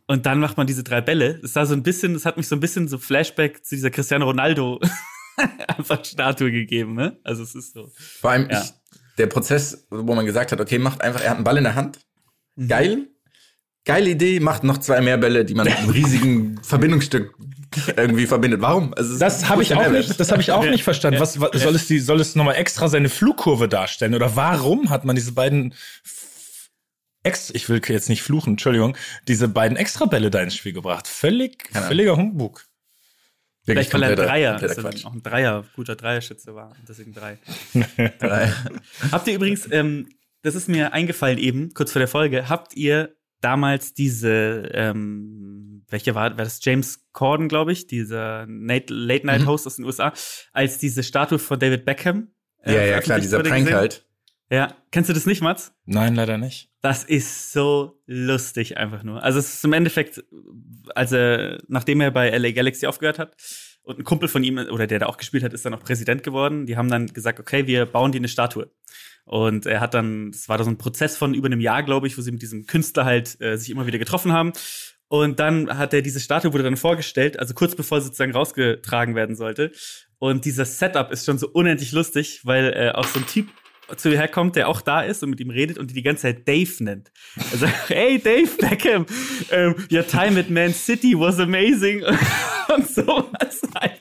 Und 0.06 0.26
dann 0.26 0.40
macht 0.40 0.58
man 0.58 0.68
diese 0.68 0.84
drei 0.84 1.02
Bälle. 1.02 1.40
Das 1.42 1.54
sah 1.54 1.66
so 1.66 1.74
ein 1.74 1.82
bisschen, 1.82 2.14
das 2.14 2.26
hat 2.26 2.38
mich 2.38 2.48
so 2.48 2.56
ein 2.56 2.60
bisschen 2.60 2.88
so 2.90 2.98
Flashback 3.00 3.66
zu 3.66 3.74
dieser 3.76 3.90
Cristiano 3.90 4.26
Ronaldo 4.26 4.80
einfach 5.68 6.04
Statue 6.06 6.52
gegeben, 6.52 6.94
ne? 6.96 7.18
Also 7.24 7.44
es 7.44 7.56
ist 7.56 7.74
so. 7.74 7.92
Vor 7.96 8.32
allem 8.32 8.50
Ja. 8.50 8.62
ich, 8.62 8.72
der 9.18 9.28
Prozess, 9.28 9.86
wo 9.90 10.16
man 10.16 10.26
gesagt 10.26 10.52
hat, 10.52 10.60
okay, 10.60 10.80
macht 10.80 11.02
einfach, 11.02 11.22
er 11.22 11.30
hat 11.32 11.36
einen 11.38 11.44
Ball 11.44 11.58
in 11.58 11.64
der 11.64 11.76
Hand. 11.76 12.00
Mhm. 12.56 12.68
Geil. 12.68 13.08
Geile 13.86 14.12
Idee, 14.12 14.40
macht 14.40 14.64
noch 14.64 14.78
zwei 14.78 15.02
mehr 15.02 15.18
Bälle, 15.18 15.44
die 15.44 15.56
man 15.56 15.66
mit 15.66 15.76
einem 15.78 15.90
riesigen 15.92 16.62
Verbindungsstück 16.64 17.34
irgendwie 17.98 18.28
verbindet. 18.28 18.62
Warum? 18.62 18.94
Also, 18.94 19.18
Das 19.18 19.50
habe 19.50 19.62
ich 19.64 19.74
auch 19.74 19.80
Mehrwert. 19.82 20.08
nicht, 20.08 20.20
das 20.20 20.32
habe 20.32 20.42
ich 20.42 20.52
auch 20.52 20.64
nicht 20.66 20.84
verstanden. 20.84 21.20
Was, 21.20 21.40
was 21.42 21.62
soll 21.62 21.76
es 21.76 21.88
die, 21.88 22.00
soll 22.00 22.22
es 22.22 22.36
nochmal 22.36 22.56
extra 22.56 22.88
seine 22.88 23.10
Flugkurve 23.10 23.68
darstellen? 23.68 24.14
Oder 24.16 24.36
warum 24.36 24.90
hat 24.90 25.04
man 25.06 25.16
diese 25.16 25.34
beiden 25.34 25.74
Ex, 27.24 27.50
ich 27.52 27.70
will 27.70 27.82
jetzt 27.88 28.10
nicht 28.10 28.22
fluchen, 28.22 28.52
Entschuldigung, 28.52 28.98
diese 29.28 29.48
beiden 29.48 29.78
Extrabälle 29.78 30.30
da 30.30 30.42
ins 30.42 30.56
Spiel 30.56 30.74
gebracht? 30.74 31.08
Völlig, 31.08 31.70
völliger 31.72 32.18
Humbug. 32.18 32.66
Vielleicht 33.66 33.94
weil 33.94 34.04
er 34.04 34.10
ein 34.10 34.16
Dreier, 34.16 34.62
also 34.62 35.08
auch 35.08 35.14
ein 35.14 35.24
Dreier, 35.24 35.64
guter 35.76 35.96
Dreierschütze 35.96 36.54
war, 36.54 36.72
und 36.72 36.90
deswegen 36.90 37.14
drei. 37.14 37.38
Drei. 38.20 38.52
Habt 39.12 39.28
ihr 39.28 39.36
übrigens, 39.36 39.68
ähm, 39.72 40.10
das 40.42 40.56
ist 40.56 40.68
mir 40.68 40.92
eingefallen 40.92 41.38
eben, 41.38 41.74
kurz 41.74 41.94
vor 41.94 42.00
der 42.00 42.10
Folge, 42.10 42.50
habt 42.50 42.76
ihr 42.76 43.16
damals 43.40 43.94
diese, 43.94 44.70
ähm, 44.74 45.86
welche 45.90 46.16
war, 46.16 46.32
war 46.38 46.44
das 46.44 46.60
James 46.64 47.06
Corden, 47.14 47.48
glaube 47.48 47.72
ich, 47.72 47.88
dieser 47.88 48.46
Late-Night-Host 48.48 49.68
aus 49.68 49.78
den 49.78 49.86
USA, 49.86 50.14
als 50.52 50.78
diese 50.78 51.04
Statue 51.04 51.40
von 51.40 51.60
David 51.60 51.86
Beckham. 51.86 52.34
äh, 52.64 52.76
Ja, 52.76 52.84
ja, 52.84 53.00
klar, 53.02 53.20
dieser 53.20 53.42
Prank 53.44 53.66
gesehen? 53.66 53.76
halt. 53.76 54.06
Ja, 54.50 54.76
kennst 54.92 55.10
du 55.10 55.14
das 55.14 55.26
nicht, 55.26 55.42
Mats? 55.42 55.74
Nein, 55.86 56.16
leider 56.16 56.38
nicht. 56.38 56.70
Das 56.82 57.04
ist 57.04 57.54
so 57.54 58.00
lustig 58.06 58.78
einfach 58.78 59.04
nur. 59.04 59.24
Also 59.24 59.40
es 59.40 59.56
ist 59.56 59.66
im 59.66 59.74
Endeffekt, 59.74 60.24
als 60.96 61.12
er, 61.12 61.60
nachdem 61.68 62.02
er 62.02 62.12
bei 62.12 62.30
LA 62.30 62.52
Galaxy 62.52 62.86
aufgehört 62.86 63.20
hat 63.20 63.36
und 63.84 64.00
ein 64.00 64.04
Kumpel 64.04 64.28
von 64.28 64.44
ihm, 64.44 64.58
oder 64.58 64.86
der 64.86 65.00
da 65.00 65.06
auch 65.08 65.18
gespielt 65.18 65.44
hat, 65.44 65.54
ist 65.54 65.66
dann 65.66 65.74
auch 65.74 65.84
Präsident 65.84 66.24
geworden, 66.24 66.66
die 66.66 66.78
haben 66.78 66.90
dann 66.90 67.08
gesagt, 67.08 67.40
okay, 67.40 67.68
wir 67.68 67.86
bauen 67.86 68.12
dir 68.12 68.20
eine 68.20 68.28
Statue. 68.28 68.70
Und 69.26 69.66
er 69.66 69.80
hat 69.80 69.94
dann, 69.94 70.32
das 70.32 70.50
war 70.50 70.58
da 70.58 70.66
so 70.66 70.70
ein 70.70 70.78
Prozess 70.78 71.16
von 71.16 71.34
über 71.34 71.46
einem 71.46 71.62
Jahr, 71.62 71.84
glaube 71.84 72.08
ich, 72.08 72.18
wo 72.18 72.22
sie 72.22 72.32
mit 72.32 72.42
diesem 72.42 72.66
Künstler 72.68 73.06
halt 73.06 73.40
äh, 73.42 73.58
sich 73.58 73.70
immer 73.70 73.88
wieder 73.88 73.98
getroffen 73.98 74.34
haben. 74.34 74.52
Und 75.08 75.40
dann 75.40 75.78
hat 75.78 75.94
er 75.94 76.02
diese 76.02 76.20
Statue 76.20 76.54
wurde 76.54 76.64
dann 76.64 76.76
vorgestellt, 76.76 77.40
also 77.40 77.54
kurz 77.54 77.76
bevor 77.76 78.02
sie 78.02 78.08
sozusagen 78.08 78.34
rausgetragen 78.34 79.16
werden 79.16 79.36
sollte. 79.36 79.72
Und 80.18 80.46
dieser 80.46 80.66
Setup 80.66 81.12
ist 81.12 81.26
schon 81.26 81.38
so 81.38 81.50
unendlich 81.50 81.92
lustig, 81.92 82.42
weil 82.44 82.74
äh, 82.74 82.92
auch 82.92 83.06
so 83.06 83.20
ein 83.20 83.28
Typ 83.28 83.48
zu 83.98 84.10
ihr 84.10 84.18
herkommt, 84.18 84.56
der 84.56 84.68
auch 84.68 84.82
da 84.82 85.02
ist 85.02 85.24
und 85.24 85.30
mit 85.30 85.40
ihm 85.40 85.50
redet 85.50 85.78
und 85.78 85.90
die 85.90 85.94
die 85.94 86.04
ganze 86.04 86.24
Zeit 86.24 86.48
Dave 86.48 86.72
nennt. 86.84 87.12
Er 87.52 87.58
sagt, 87.60 87.90
hey 87.90 88.20
Dave 88.20 88.50
Beckham, 88.60 89.06
ähm, 89.52 89.76
your 89.92 90.06
time 90.06 90.40
at 90.40 90.50
Man 90.50 90.74
City 90.74 91.14
was 91.18 91.40
amazing 91.40 92.04
und 92.76 92.90
sowas 92.90 93.62
halt. 93.76 94.00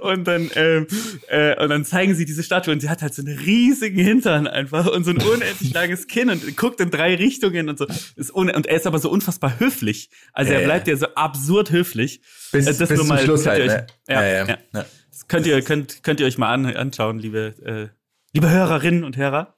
Und 0.00 0.24
dann, 0.26 0.50
ähm, 0.56 0.86
äh, 1.28 1.60
und 1.62 1.68
dann 1.70 1.84
zeigen 1.84 2.14
sie 2.14 2.24
diese 2.24 2.42
Statue 2.42 2.72
und 2.74 2.80
sie 2.80 2.88
hat 2.88 3.02
halt 3.02 3.14
so 3.14 3.22
einen 3.22 3.38
riesigen 3.38 3.98
Hintern 3.98 4.46
einfach 4.46 4.86
und 4.86 5.04
so 5.04 5.10
ein 5.12 5.18
unendlich 5.18 5.72
langes 5.72 6.06
Kinn 6.08 6.30
und 6.30 6.56
guckt 6.56 6.80
in 6.80 6.90
drei 6.90 7.14
Richtungen 7.14 7.68
und 7.68 7.78
so. 7.78 7.86
Ist 8.16 8.34
un 8.34 8.50
und 8.50 8.66
er 8.66 8.76
ist 8.76 8.86
aber 8.86 8.98
so 8.98 9.10
unfassbar 9.10 9.58
höflich. 9.60 10.10
Also 10.32 10.52
Ja, 10.52 10.58
er 10.60 10.64
bleibt 10.64 10.88
ja 10.88 10.96
so 10.96 11.06
absurd 11.14 11.70
höflich. 11.70 12.20
Bis, 12.50 12.66
Äh, 12.66 12.70
das 12.70 12.78
bis 12.78 12.88
nur 12.90 12.98
zum 12.98 13.08
mal- 13.08 13.18
Schluss 13.22 13.44
könnt 13.44 13.58
ihr 13.58 13.70
halt, 13.70 13.70
euch- 13.70 13.76
ne? 14.08 14.14
ja, 14.14 14.22
ja, 14.24 14.46
ja. 14.46 14.58
ja. 14.74 14.84
Das 15.10 15.28
könnt 15.28 15.46
ihr, 15.46 15.62
könnt, 15.62 16.02
könnt 16.02 16.20
ihr 16.20 16.26
euch 16.26 16.38
mal 16.38 16.52
an, 16.52 16.66
anschauen, 16.66 17.18
liebe, 17.18 17.54
äh, 17.92 18.01
liebe 18.32 18.50
Hörerinnen 18.50 19.04
und 19.04 19.16
Hörer. 19.16 19.54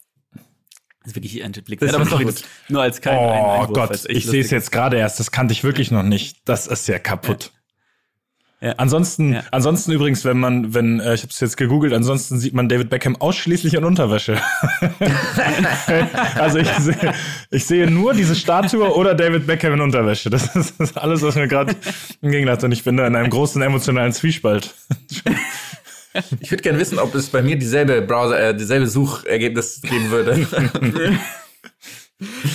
Das 1.03 1.13
ist 1.13 1.17
wirklich 1.17 1.43
ein 1.45 1.53
Blick. 1.53 1.81
Das 1.81 1.89
wert. 1.89 1.95
aber 1.97 2.05
ist 2.05 2.11
sorry, 2.11 2.25
gut. 2.25 2.35
das 2.35 2.45
nur 2.69 2.83
als 2.83 3.01
kein 3.01 3.19
Oh 3.19 3.61
Einwurf, 3.63 3.73
Gott, 3.91 4.05
ich 4.09 4.27
sehe 4.27 4.41
es 4.41 4.51
jetzt 4.51 4.73
gerade 4.73 4.97
erst. 4.97 5.21
Das 5.21 5.31
kannte 5.31 5.53
ich 5.53 5.63
wirklich 5.63 5.91
noch 5.91 6.03
nicht. 6.03 6.39
Das 6.47 6.67
ist 6.67 6.89
ja 6.89 6.99
kaputt. 6.99 7.53
Ja. 8.63 8.73
Ansonsten, 8.79 9.35
Ja. 9.35 9.43
ansonsten 9.51 9.93
übrigens, 9.93 10.25
wenn 10.25 10.39
man, 10.41 10.73
wenn, 10.73 10.99
äh, 10.99 11.13
ich 11.13 11.21
habe 11.23 11.31
es 11.31 11.41
jetzt 11.41 11.59
gegoogelt, 11.59 11.93
ansonsten 11.93 12.39
sieht 12.39 12.55
man 12.55 12.71
David 12.71 12.89
Beckham 12.89 13.17
ausschließlich 13.17 13.75
in 13.75 13.85
Unterwäsche. 13.85 14.41
also 16.37 16.59
ich 16.59 16.71
sehe, 16.71 17.13
ich 17.51 17.67
sehe 17.67 17.91
nur 17.91 18.15
diese 18.15 18.35
Statue 18.35 18.95
oder 18.97 19.15
David 19.15 19.47
Beckham 19.47 19.75
in 19.75 19.83
Unterwäsche. 19.83 20.31
Das 20.31 20.57
ist, 20.57 20.81
das 20.81 20.91
ist 20.91 20.97
alles, 20.97 21.21
was 21.21 21.35
mir 21.35 21.49
gerade 21.49 21.77
entgegenhat. 22.23 22.65
Und 22.65 22.73
ich 22.73 22.83
bin 22.85 22.97
da 22.97 23.07
in 23.07 23.15
einem 23.15 23.29
großen 23.29 23.61
emotionalen 23.61 24.13
Zwiespalt. 24.15 24.75
Ich 26.41 26.51
würde 26.51 26.63
gerne 26.63 26.79
wissen, 26.79 26.99
ob 26.99 27.15
es 27.15 27.29
bei 27.29 27.43
mir 27.43 27.57
dieselbe 27.57 28.01
Browser, 28.03 28.41
äh, 28.51 28.57
dieselbe 28.57 28.87
Suchergebnis 28.87 29.81
geben 29.83 30.11
würde. 30.11 30.47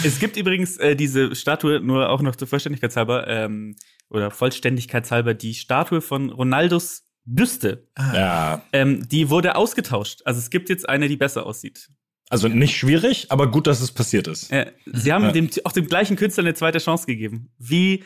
Es 0.06 0.20
gibt 0.20 0.38
übrigens 0.38 0.78
äh, 0.78 0.96
diese 0.96 1.36
Statue, 1.36 1.82
nur 1.82 2.10
auch 2.10 2.22
noch 2.22 2.36
zur 2.36 2.48
Vollständigkeitshalber, 2.48 3.28
ähm, 3.28 3.76
oder 4.10 4.32
Vollständigkeitshalber, 4.32 5.34
die 5.34 5.54
Statue 5.54 6.02
von 6.02 6.30
Ronaldos 6.30 7.04
Büste. 7.26 7.86
Ja, 7.98 8.64
Ähm, 8.72 9.08
die 9.08 9.30
wurde 9.30 9.56
ausgetauscht. 9.56 10.22
Also 10.26 10.40
es 10.40 10.50
gibt 10.50 10.70
jetzt 10.70 10.88
eine, 10.88 11.08
die 11.10 11.18
besser 11.18 11.46
aussieht. 11.46 11.90
also 12.30 12.48
nicht 12.48 12.78
schwierig, 12.78 13.28
aber 13.30 13.52
gut, 13.52 13.68
dass 13.68 13.82
es 13.82 13.92
passiert 13.92 14.28
ist. 14.28 14.50
Äh, 14.52 14.72
sie 14.86 15.12
haben 15.12 15.26
Ja. 15.26 15.32
dem, 15.34 15.50
auch 15.66 15.74
dem 15.74 15.88
gleichen 15.88 16.16
Künstler 16.16 16.44
eine 16.46 16.54
zweite 16.54 16.80
Chance 16.80 17.06
gegeben. 17.06 17.52
Wie, 17.60 18.04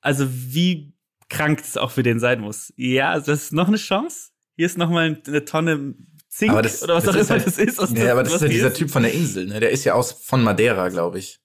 also 0.00 0.26
wie 0.28 0.92
krank 1.28 1.60
es 1.60 1.76
auch 1.76 1.92
für 1.92 2.02
den 2.02 2.18
sein 2.18 2.40
muss. 2.40 2.72
Ja, 2.76 3.14
das 3.18 3.28
ist 3.44 3.52
noch 3.52 3.68
eine 3.68 3.76
Chance. 3.76 4.29
Hier 4.60 4.66
ist 4.66 4.76
noch 4.76 4.90
mal 4.90 5.18
eine 5.26 5.44
Tonne 5.46 5.94
Zink 6.28 6.50
Aber 6.52 6.60
das, 6.60 6.82
oder 6.82 6.96
was 6.96 7.04
das 7.04 7.16
auch 7.16 7.20
ist 7.20 7.30
immer 7.30 7.38
halt, 7.38 7.46
das 7.46 7.56
ist. 7.56 7.78
Was 7.78 7.92
ja, 7.92 8.12
aber 8.12 8.24
das 8.24 8.34
ist 8.34 8.42
ja 8.42 8.48
dieser 8.48 8.74
Typ 8.74 8.90
von 8.90 9.02
der 9.02 9.14
Insel, 9.14 9.46
ne? 9.46 9.58
Der 9.58 9.70
ist 9.70 9.84
ja 9.84 9.94
aus 9.94 10.12
von 10.12 10.44
Madeira, 10.44 10.90
glaube 10.90 11.18
ich. 11.18 11.40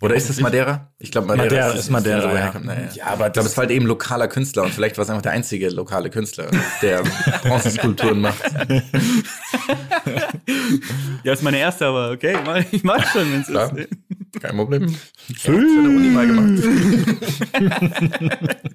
Oder 0.00 0.14
ist 0.14 0.30
das 0.30 0.40
Madeira? 0.40 0.94
Ich 0.98 1.10
glaube, 1.10 1.26
Madeira, 1.26 1.44
Madeira 1.50 1.68
das 1.72 1.80
ist 1.80 1.90
Madeira, 1.90 2.32
er 2.32 2.54
ja. 2.54 2.58
Naja. 2.58 2.88
Ja, 2.94 3.06
aber 3.08 3.26
ich 3.26 3.34
glaube, 3.34 3.50
es 3.50 3.56
war 3.58 3.64
halt 3.64 3.70
eben 3.70 3.84
lokaler 3.84 4.28
Künstler 4.28 4.62
und 4.62 4.72
vielleicht 4.72 4.96
war 4.96 5.02
es 5.04 5.10
einfach 5.10 5.20
der 5.20 5.32
einzige 5.32 5.68
lokale 5.68 6.08
Künstler, 6.08 6.48
der 6.80 7.02
Bronzeskulpturen 7.42 8.22
macht. 8.22 8.42
Ja, 11.24 11.34
ist 11.34 11.42
meine 11.42 11.58
erste, 11.58 11.84
aber 11.84 12.12
okay, 12.12 12.34
mach- 12.46 12.64
ich 12.72 12.82
mag 12.82 13.06
schon, 13.08 13.30
wenn 13.30 13.42
es 13.42 13.48
ist. 13.50 14.40
Kein 14.40 14.56
Problem. 14.56 14.96
Ich 15.28 15.38
für 15.38 15.52
eine 15.52 15.88
Uni 15.90 16.08
mal 16.08 16.26
gemacht. 16.26 16.64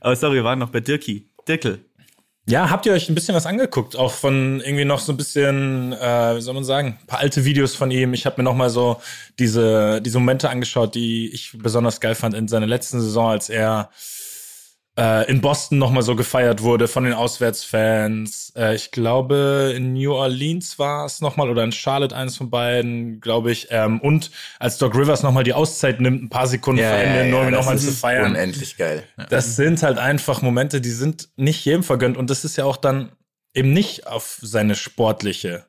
Aber 0.00 0.14
sorry, 0.14 0.36
wir 0.36 0.44
waren 0.44 0.60
noch 0.60 0.70
bei 0.70 0.78
Dirki. 0.78 1.28
Dirkel. 1.48 1.84
Ja, 2.48 2.70
habt 2.70 2.86
ihr 2.86 2.92
euch 2.92 3.08
ein 3.08 3.16
bisschen 3.16 3.34
was 3.34 3.44
angeguckt? 3.44 3.96
Auch 3.96 4.12
von 4.12 4.60
irgendwie 4.60 4.84
noch 4.84 5.00
so 5.00 5.12
ein 5.12 5.16
bisschen, 5.16 5.92
äh, 5.92 6.36
wie 6.36 6.40
soll 6.40 6.54
man 6.54 6.62
sagen, 6.62 6.98
ein 7.00 7.06
paar 7.08 7.18
alte 7.18 7.44
Videos 7.44 7.74
von 7.74 7.90
ihm. 7.90 8.14
Ich 8.14 8.24
habe 8.24 8.36
mir 8.36 8.44
noch 8.44 8.54
mal 8.54 8.70
so 8.70 9.00
diese, 9.40 10.00
diese 10.00 10.20
Momente 10.20 10.48
angeschaut, 10.48 10.94
die 10.94 11.28
ich 11.30 11.58
besonders 11.58 12.00
geil 12.00 12.14
fand 12.14 12.36
in 12.36 12.46
seiner 12.46 12.68
letzten 12.68 13.00
Saison, 13.00 13.30
als 13.30 13.48
er 13.48 13.90
äh, 14.98 15.30
in 15.30 15.40
Boston 15.40 15.78
noch 15.78 15.90
mal 15.90 16.02
so 16.02 16.16
gefeiert 16.16 16.62
wurde 16.62 16.88
von 16.88 17.04
den 17.04 17.12
Auswärtsfans. 17.12 18.52
Äh, 18.56 18.74
ich 18.74 18.90
glaube, 18.90 19.74
in 19.76 19.92
New 19.92 20.12
Orleans 20.12 20.78
war 20.78 21.04
es 21.04 21.20
noch 21.20 21.36
mal 21.36 21.50
oder 21.50 21.64
in 21.64 21.72
Charlotte 21.72 22.16
eines 22.16 22.36
von 22.36 22.50
beiden, 22.50 23.20
glaube 23.20 23.52
ich. 23.52 23.68
Ähm, 23.70 24.00
und 24.00 24.30
als 24.58 24.78
Doc 24.78 24.94
Rivers 24.94 25.22
noch 25.22 25.32
mal 25.32 25.44
die 25.44 25.52
Auszeit 25.52 26.00
nimmt, 26.00 26.22
ein 26.22 26.28
paar 26.28 26.46
Sekunden 26.46 26.82
vor 26.82 26.90
Ende, 26.90 27.30
nur 27.30 27.40
um 27.40 27.46
ihn 27.46 27.52
noch 27.52 27.58
das 27.60 27.66
mal 27.66 27.78
zu 27.78 27.92
feiern. 27.92 28.32
Unendlich 28.32 28.76
geil. 28.76 29.04
Ja. 29.18 29.26
Das 29.26 29.56
sind 29.56 29.82
halt 29.82 29.98
einfach 29.98 30.42
Momente, 30.42 30.80
die 30.80 30.90
sind 30.90 31.28
nicht 31.36 31.64
jedem 31.64 31.82
vergönnt. 31.82 32.16
Und 32.16 32.30
das 32.30 32.44
ist 32.44 32.56
ja 32.56 32.64
auch 32.64 32.76
dann 32.76 33.12
eben 33.54 33.72
nicht 33.72 34.06
auf 34.06 34.38
seine 34.40 34.74
sportliche, 34.74 35.66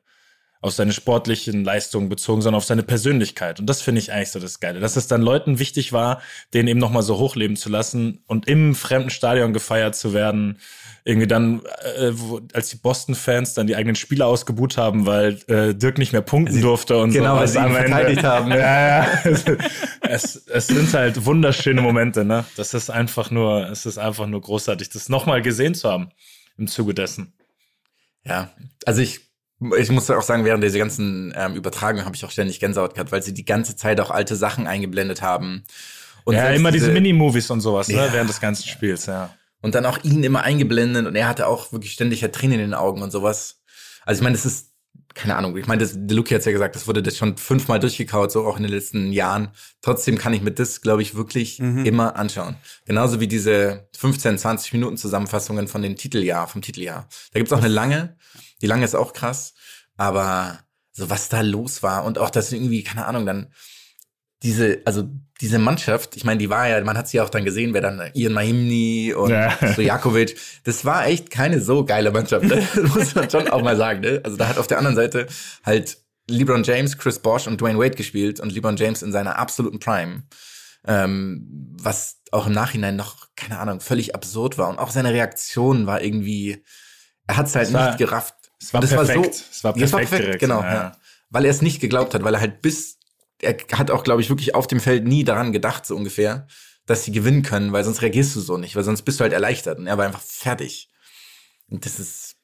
auf 0.60 0.72
seine 0.72 0.92
sportlichen 0.92 1.62
Leistungen 1.64 2.08
bezogen, 2.08 2.42
sondern 2.42 2.58
auf 2.58 2.64
seine 2.64 2.82
Persönlichkeit. 2.82 3.60
Und 3.60 3.66
das 3.66 3.80
finde 3.80 4.00
ich 4.00 4.12
eigentlich 4.12 4.30
so 4.30 4.40
das 4.40 4.58
Geile. 4.58 4.80
Dass 4.80 4.96
es 4.96 5.06
dann 5.06 5.22
Leuten 5.22 5.58
wichtig 5.60 5.92
war, 5.92 6.20
den 6.52 6.66
eben 6.66 6.80
nochmal 6.80 7.02
so 7.02 7.18
hochleben 7.18 7.56
zu 7.56 7.68
lassen 7.68 8.22
und 8.26 8.48
im 8.48 8.74
fremden 8.74 9.10
Stadion 9.10 9.52
gefeiert 9.52 9.94
zu 9.94 10.12
werden. 10.12 10.58
Irgendwie 11.04 11.28
dann, 11.28 11.62
äh, 11.96 12.10
wo, 12.12 12.40
als 12.52 12.70
die 12.70 12.76
Boston-Fans 12.76 13.54
dann 13.54 13.66
die 13.68 13.76
eigenen 13.76 13.94
Spieler 13.94 14.26
ausgebuht 14.26 14.76
haben, 14.76 15.06
weil 15.06 15.38
äh, 15.46 15.74
Dirk 15.74 15.96
nicht 15.96 16.12
mehr 16.12 16.22
punkten 16.22 16.60
durfte 16.60 16.98
und 16.98 17.12
Genau, 17.12 17.34
so. 17.34 17.40
weil 17.40 17.48
sie 17.48 17.58
ihn 17.58 17.72
verteidigt 17.72 18.24
haben. 18.24 18.50
ja, 18.50 18.56
ja. 19.04 19.08
es, 20.02 20.36
es 20.48 20.66
sind 20.66 20.92
halt 20.92 21.24
wunderschöne 21.24 21.80
Momente, 21.80 22.24
ne? 22.24 22.44
Das 22.56 22.74
ist 22.74 22.90
einfach 22.90 23.30
nur, 23.30 23.70
es 23.70 23.86
ist 23.86 23.96
einfach 23.96 24.26
nur 24.26 24.40
großartig, 24.40 24.90
das 24.90 25.08
nochmal 25.08 25.40
gesehen 25.40 25.74
zu 25.74 25.88
haben 25.88 26.10
im 26.58 26.66
Zuge 26.66 26.92
dessen. 26.94 27.32
Ja, 28.24 28.50
also 28.84 29.00
ich, 29.00 29.20
ich 29.76 29.90
muss 29.90 30.10
auch 30.10 30.22
sagen, 30.22 30.44
während 30.44 30.62
dieser 30.62 30.78
ganzen 30.78 31.32
ähm, 31.36 31.54
Übertragung 31.54 32.04
habe 32.04 32.14
ich 32.14 32.24
auch 32.24 32.30
ständig 32.30 32.60
Gänsehaut 32.60 32.94
gehabt, 32.94 33.10
weil 33.10 33.22
sie 33.22 33.34
die 33.34 33.44
ganze 33.44 33.74
Zeit 33.74 34.00
auch 34.00 34.10
alte 34.10 34.36
Sachen 34.36 34.66
eingeblendet 34.66 35.20
haben. 35.20 35.64
Und 36.24 36.34
ja, 36.34 36.50
immer 36.50 36.70
diese, 36.70 36.92
Mini-Movies 36.92 37.50
und 37.50 37.60
sowas, 37.60 37.88
ne? 37.88 37.96
Ja. 37.96 38.12
Während 38.12 38.30
des 38.30 38.40
ganzen 38.40 38.68
Spiels, 38.68 39.06
ja. 39.06 39.34
Und 39.60 39.74
dann 39.74 39.86
auch 39.86 39.98
ihn 40.04 40.22
immer 40.22 40.42
eingeblendet 40.42 41.06
und 41.06 41.16
er 41.16 41.26
hatte 41.26 41.48
auch 41.48 41.72
wirklich 41.72 41.92
ständig 41.92 42.20
ja 42.20 42.28
Tränen 42.28 42.60
in 42.60 42.70
den 42.70 42.74
Augen 42.74 43.02
und 43.02 43.10
sowas. 43.10 43.62
Also 44.04 44.20
ich 44.20 44.22
meine, 44.22 44.36
das 44.36 44.46
ist, 44.46 44.72
keine 45.14 45.34
Ahnung, 45.34 45.56
ich 45.56 45.66
meine, 45.66 45.84
der 45.84 46.16
Luki 46.16 46.34
hat's 46.34 46.44
ja 46.44 46.52
gesagt, 46.52 46.76
das 46.76 46.86
wurde 46.86 47.02
das 47.02 47.16
schon 47.16 47.36
fünfmal 47.36 47.80
durchgekaut, 47.80 48.30
so 48.30 48.46
auch 48.46 48.56
in 48.56 48.62
den 48.62 48.70
letzten 48.70 49.10
Jahren. 49.10 49.48
Trotzdem 49.82 50.16
kann 50.16 50.32
ich 50.32 50.42
mir 50.42 50.52
das, 50.52 50.80
glaube 50.80 51.02
ich, 51.02 51.16
wirklich 51.16 51.58
immer 51.58 52.14
anschauen. 52.14 52.56
Genauso 52.84 53.18
wie 53.18 53.26
diese 53.26 53.88
15, 53.96 54.38
20 54.38 54.72
Minuten 54.74 54.96
Zusammenfassungen 54.96 55.66
von 55.66 55.82
dem 55.82 55.96
Titeljahr, 55.96 56.46
vom 56.46 56.62
Titeljahr. 56.62 57.08
Da 57.32 57.40
gibt's 57.40 57.52
auch 57.52 57.58
eine 57.58 57.68
lange, 57.68 58.16
die 58.62 58.66
lange 58.66 58.84
ist 58.84 58.94
auch 58.94 59.12
krass, 59.12 59.54
aber 59.96 60.58
so 60.92 61.10
was 61.10 61.28
da 61.28 61.40
los 61.42 61.82
war 61.82 62.04
und 62.04 62.18
auch 62.18 62.30
das 62.30 62.52
irgendwie, 62.52 62.82
keine 62.82 63.06
Ahnung, 63.06 63.24
dann 63.26 63.52
diese, 64.42 64.82
also 64.84 65.08
diese 65.40 65.58
Mannschaft, 65.58 66.16
ich 66.16 66.24
meine, 66.24 66.38
die 66.38 66.48
war 66.50 66.68
ja, 66.68 66.80
man 66.84 66.96
hat 66.96 67.08
sie 67.08 67.16
ja 67.16 67.24
auch 67.24 67.28
dann 67.30 67.44
gesehen, 67.44 67.74
wer 67.74 67.80
dann 67.80 68.10
Ian 68.14 68.32
Mahimni 68.32 69.12
und 69.14 69.30
Ja. 69.30 69.50
Stojakovic, 69.72 70.36
das 70.64 70.84
war 70.84 71.06
echt 71.06 71.30
keine 71.30 71.60
so 71.60 71.84
geile 71.84 72.10
Mannschaft, 72.12 72.44
ne? 72.46 72.66
muss 72.94 73.14
man 73.14 73.28
schon 73.30 73.48
auch 73.48 73.62
mal 73.62 73.76
sagen. 73.76 74.00
Ne? 74.00 74.20
Also 74.24 74.36
da 74.36 74.48
hat 74.48 74.58
auf 74.58 74.66
der 74.68 74.78
anderen 74.78 74.96
Seite 74.96 75.26
halt 75.64 75.98
LeBron 76.28 76.62
James, 76.62 76.98
Chris 76.98 77.18
Bosh 77.18 77.46
und 77.48 77.60
Dwayne 77.60 77.78
Wade 77.78 77.96
gespielt 77.96 78.38
und 78.38 78.52
LeBron 78.52 78.76
James 78.76 79.02
in 79.02 79.10
seiner 79.12 79.38
absoluten 79.38 79.80
Prime, 79.80 80.22
ähm, 80.86 81.74
was 81.80 82.20
auch 82.30 82.46
im 82.46 82.52
Nachhinein 82.52 82.96
noch, 82.96 83.28
keine 83.34 83.58
Ahnung, 83.58 83.80
völlig 83.80 84.14
absurd 84.14 84.58
war 84.58 84.68
und 84.68 84.78
auch 84.78 84.90
seine 84.90 85.12
Reaktion 85.12 85.86
war 85.86 86.00
irgendwie, 86.02 86.62
er 87.26 87.36
hat 87.38 87.46
es 87.46 87.54
halt 87.56 87.68
Es 87.68 87.72
war- 87.74 87.86
nicht 87.88 87.98
gerafft. 87.98 88.34
Es 88.60 88.72
war 88.72 88.82
Und 88.82 88.88
perfekt. 88.88 89.44
Es 89.50 89.64
war 89.64 89.76
Ja, 89.76 89.86
perfekt 89.86 90.24
direkt, 90.24 90.40
genau, 90.40 90.62
ja. 90.62 90.74
ja. 90.74 90.96
Weil 91.30 91.44
er 91.44 91.50
es 91.50 91.62
nicht 91.62 91.80
geglaubt 91.80 92.14
hat, 92.14 92.24
weil 92.24 92.34
er 92.34 92.40
halt 92.40 92.62
bis, 92.62 92.98
er 93.40 93.56
hat 93.72 93.90
auch, 93.90 94.04
glaube 94.04 94.20
ich, 94.20 94.28
wirklich 94.28 94.54
auf 94.54 94.66
dem 94.66 94.80
Feld 94.80 95.04
nie 95.04 95.24
daran 95.24 95.52
gedacht, 95.52 95.86
so 95.86 95.94
ungefähr, 95.94 96.46
dass 96.86 97.04
sie 97.04 97.12
gewinnen 97.12 97.42
können, 97.42 97.72
weil 97.72 97.84
sonst 97.84 98.02
reagierst 98.02 98.34
du 98.34 98.40
so 98.40 98.56
nicht, 98.56 98.74
weil 98.74 98.84
sonst 98.84 99.02
bist 99.02 99.20
du 99.20 99.22
halt 99.22 99.32
erleichtert 99.32 99.78
und 99.78 99.86
er 99.86 99.98
war 99.98 100.06
einfach 100.06 100.22
fertig. 100.22 100.90
Und 101.68 101.84
das 101.84 102.00
ist 102.00 102.36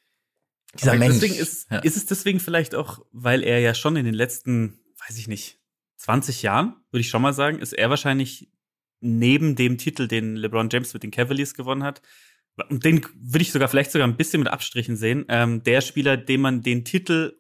dieser 0.79 0.93
Aber 0.93 0.99
Mensch. 0.99 1.15
Deswegen 1.15 1.35
ist, 1.35 1.71
ja. 1.71 1.79
ist 1.79 1.97
es 1.97 2.07
deswegen 2.07 2.41
vielleicht 2.41 2.75
auch, 2.75 3.01
weil 3.13 3.43
er 3.43 3.61
ja 3.61 3.75
schon 3.75 3.97
in 3.97 4.05
den 4.05 4.15
letzten, 4.15 4.81
weiß 5.07 5.17
ich 5.17 5.29
nicht, 5.29 5.61
20 5.97 6.43
Jahren, 6.43 6.77
würde 6.91 7.01
ich 7.01 7.09
schon 7.09 7.23
mal 7.23 7.33
sagen, 7.33 7.59
ist 7.59 7.73
er 7.73 7.89
wahrscheinlich 7.89 8.51
neben 9.01 9.57
dem 9.57 9.79
Titel, 9.79 10.09
den 10.09 10.37
LeBron 10.37 10.69
James 10.71 10.93
mit 10.95 11.03
den 11.03 11.11
Cavaliers 11.11 11.55
gewonnen 11.55 11.83
hat, 11.83 12.03
und 12.69 12.85
den 12.85 13.05
würde 13.21 13.43
ich 13.43 13.53
sogar 13.53 13.69
vielleicht 13.69 13.91
sogar 13.91 14.07
ein 14.07 14.17
bisschen 14.17 14.41
mit 14.41 14.53
Abstrichen 14.53 14.97
sehen, 14.97 15.25
ähm, 15.29 15.63
der 15.63 15.81
Spieler, 15.81 16.17
dem 16.17 16.41
man 16.41 16.63
den 16.63 16.85
Titel 16.85 17.39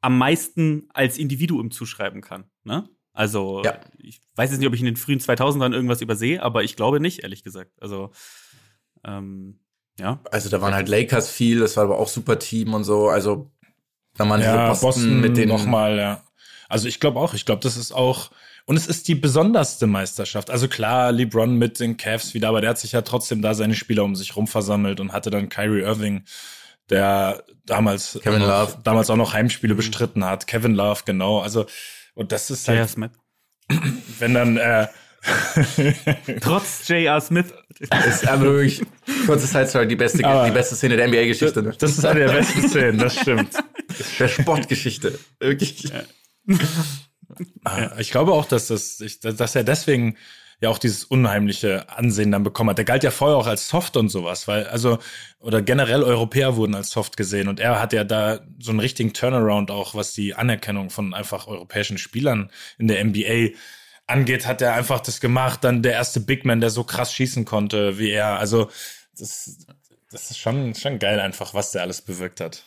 am 0.00 0.16
meisten 0.16 0.88
als 0.94 1.18
Individuum 1.18 1.70
zuschreiben 1.70 2.20
kann. 2.20 2.44
Ne? 2.64 2.88
Also, 3.12 3.62
Ja. 3.64 3.80
ich 3.98 4.20
weiß 4.36 4.50
jetzt 4.50 4.60
nicht, 4.60 4.68
ob 4.68 4.74
ich 4.74 4.80
in 4.80 4.86
den 4.86 4.96
frühen 4.96 5.18
2000ern 5.20 5.72
irgendwas 5.74 6.00
übersehe, 6.00 6.42
aber 6.42 6.62
ich 6.62 6.76
glaube 6.76 7.00
nicht, 7.00 7.24
ehrlich 7.24 7.42
gesagt. 7.42 7.72
Also, 7.80 8.12
ähm, 9.04 9.58
ja. 9.98 10.20
also 10.30 10.48
da 10.48 10.60
waren 10.60 10.74
halt 10.74 10.88
Lakers 10.88 11.30
viel, 11.30 11.58
das 11.58 11.76
war 11.76 11.84
aber 11.84 11.98
auch 11.98 12.08
super 12.08 12.38
Team 12.38 12.74
und 12.74 12.84
so, 12.84 13.08
also 13.08 13.50
da 14.14 14.28
waren 14.28 14.40
Ja, 14.40 14.68
Boston, 14.68 14.86
Boston, 14.88 15.20
mit 15.20 15.36
den 15.36 15.48
nochmal, 15.48 15.98
ja. 15.98 16.22
Also 16.68 16.86
ich 16.86 17.00
glaube 17.00 17.18
auch, 17.18 17.34
ich 17.34 17.44
glaube, 17.44 17.62
das 17.62 17.76
ist 17.76 17.92
auch, 17.92 18.30
und 18.68 18.76
es 18.76 18.86
ist 18.86 19.08
die 19.08 19.14
besonderste 19.14 19.86
Meisterschaft. 19.86 20.50
Also 20.50 20.68
klar, 20.68 21.10
LeBron 21.10 21.56
mit 21.56 21.80
den 21.80 21.96
Cavs 21.96 22.34
wieder, 22.34 22.48
aber 22.50 22.60
der 22.60 22.68
hat 22.70 22.78
sich 22.78 22.92
ja 22.92 23.00
trotzdem 23.00 23.40
da 23.40 23.54
seine 23.54 23.74
Spieler 23.74 24.04
um 24.04 24.14
sich 24.14 24.36
rum 24.36 24.46
versammelt 24.46 25.00
und 25.00 25.12
hatte 25.14 25.30
dann 25.30 25.48
Kyrie 25.48 25.80
Irving, 25.80 26.24
der 26.90 27.42
damals, 27.64 28.18
Kevin 28.22 28.42
auch 28.42 28.46
noch, 28.46 28.68
Love. 28.70 28.78
damals 28.84 29.08
auch 29.08 29.16
noch 29.16 29.32
Heimspiele 29.32 29.74
bestritten 29.74 30.22
hat. 30.22 30.46
Kevin 30.46 30.74
Love, 30.74 31.00
genau. 31.06 31.40
Also, 31.40 31.64
und 32.14 32.30
das 32.30 32.50
ist 32.50 32.66
J.R. 32.68 32.80
halt, 32.80 32.90
Smith. 32.90 33.10
wenn 34.18 34.34
dann, 34.34 34.56
äh, 34.58 34.86
Trotz 36.42 36.86
J.R. 36.88 37.20
Smith. 37.22 37.46
ist 38.06 38.28
aber 38.28 38.42
wirklich, 38.44 38.82
kurze 39.26 39.46
Side-Story, 39.46 39.88
die 39.88 39.96
beste, 39.96 40.24
Aber- 40.26 40.44
die 40.46 40.52
beste 40.52 40.76
Szene 40.76 40.96
der 40.96 41.08
NBA-Geschichte. 41.08 41.62
Ne? 41.62 41.74
das 41.78 41.92
ist 41.96 42.04
eine 42.04 42.20
der 42.20 42.32
besten 42.32 42.68
Szenen, 42.68 42.98
das 42.98 43.16
stimmt. 43.18 43.50
Der 44.18 44.28
Sportgeschichte. 44.28 45.18
Wirklich. 45.40 45.90
Ah, 47.64 47.98
Ich 47.98 48.10
glaube 48.10 48.32
auch, 48.32 48.46
dass 48.46 48.68
das, 48.68 49.00
ich, 49.00 49.20
dass 49.20 49.54
er 49.54 49.64
deswegen 49.64 50.16
ja 50.60 50.70
auch 50.70 50.78
dieses 50.78 51.04
unheimliche 51.04 51.88
Ansehen 51.88 52.32
dann 52.32 52.42
bekommen 52.42 52.70
hat. 52.70 52.78
Der 52.78 52.84
galt 52.84 53.04
ja 53.04 53.10
vorher 53.12 53.36
auch 53.36 53.46
als 53.46 53.68
soft 53.68 53.96
und 53.96 54.08
sowas, 54.08 54.48
weil, 54.48 54.66
also, 54.66 54.98
oder 55.38 55.62
generell 55.62 56.02
Europäer 56.02 56.56
wurden 56.56 56.74
als 56.74 56.90
soft 56.90 57.16
gesehen 57.16 57.46
und 57.48 57.60
er 57.60 57.80
hat 57.80 57.92
ja 57.92 58.02
da 58.04 58.40
so 58.58 58.70
einen 58.70 58.80
richtigen 58.80 59.12
Turnaround 59.12 59.70
auch, 59.70 59.94
was 59.94 60.12
die 60.14 60.34
Anerkennung 60.34 60.90
von 60.90 61.14
einfach 61.14 61.46
europäischen 61.46 61.96
Spielern 61.98 62.50
in 62.78 62.88
der 62.88 63.04
NBA 63.04 63.56
angeht, 64.08 64.46
hat 64.46 64.60
er 64.62 64.74
einfach 64.74 65.00
das 65.00 65.20
gemacht. 65.20 65.62
Dann 65.62 65.82
der 65.82 65.92
erste 65.92 66.20
Big 66.20 66.44
Man, 66.44 66.60
der 66.60 66.70
so 66.70 66.82
krass 66.82 67.12
schießen 67.12 67.44
konnte 67.44 67.98
wie 67.98 68.10
er. 68.10 68.38
Also, 68.40 68.68
das, 69.16 69.58
das 70.10 70.30
ist 70.30 70.38
schon, 70.38 70.74
schon 70.74 70.98
geil 70.98 71.20
einfach, 71.20 71.54
was 71.54 71.70
der 71.70 71.82
alles 71.82 72.02
bewirkt 72.02 72.40
hat. 72.40 72.64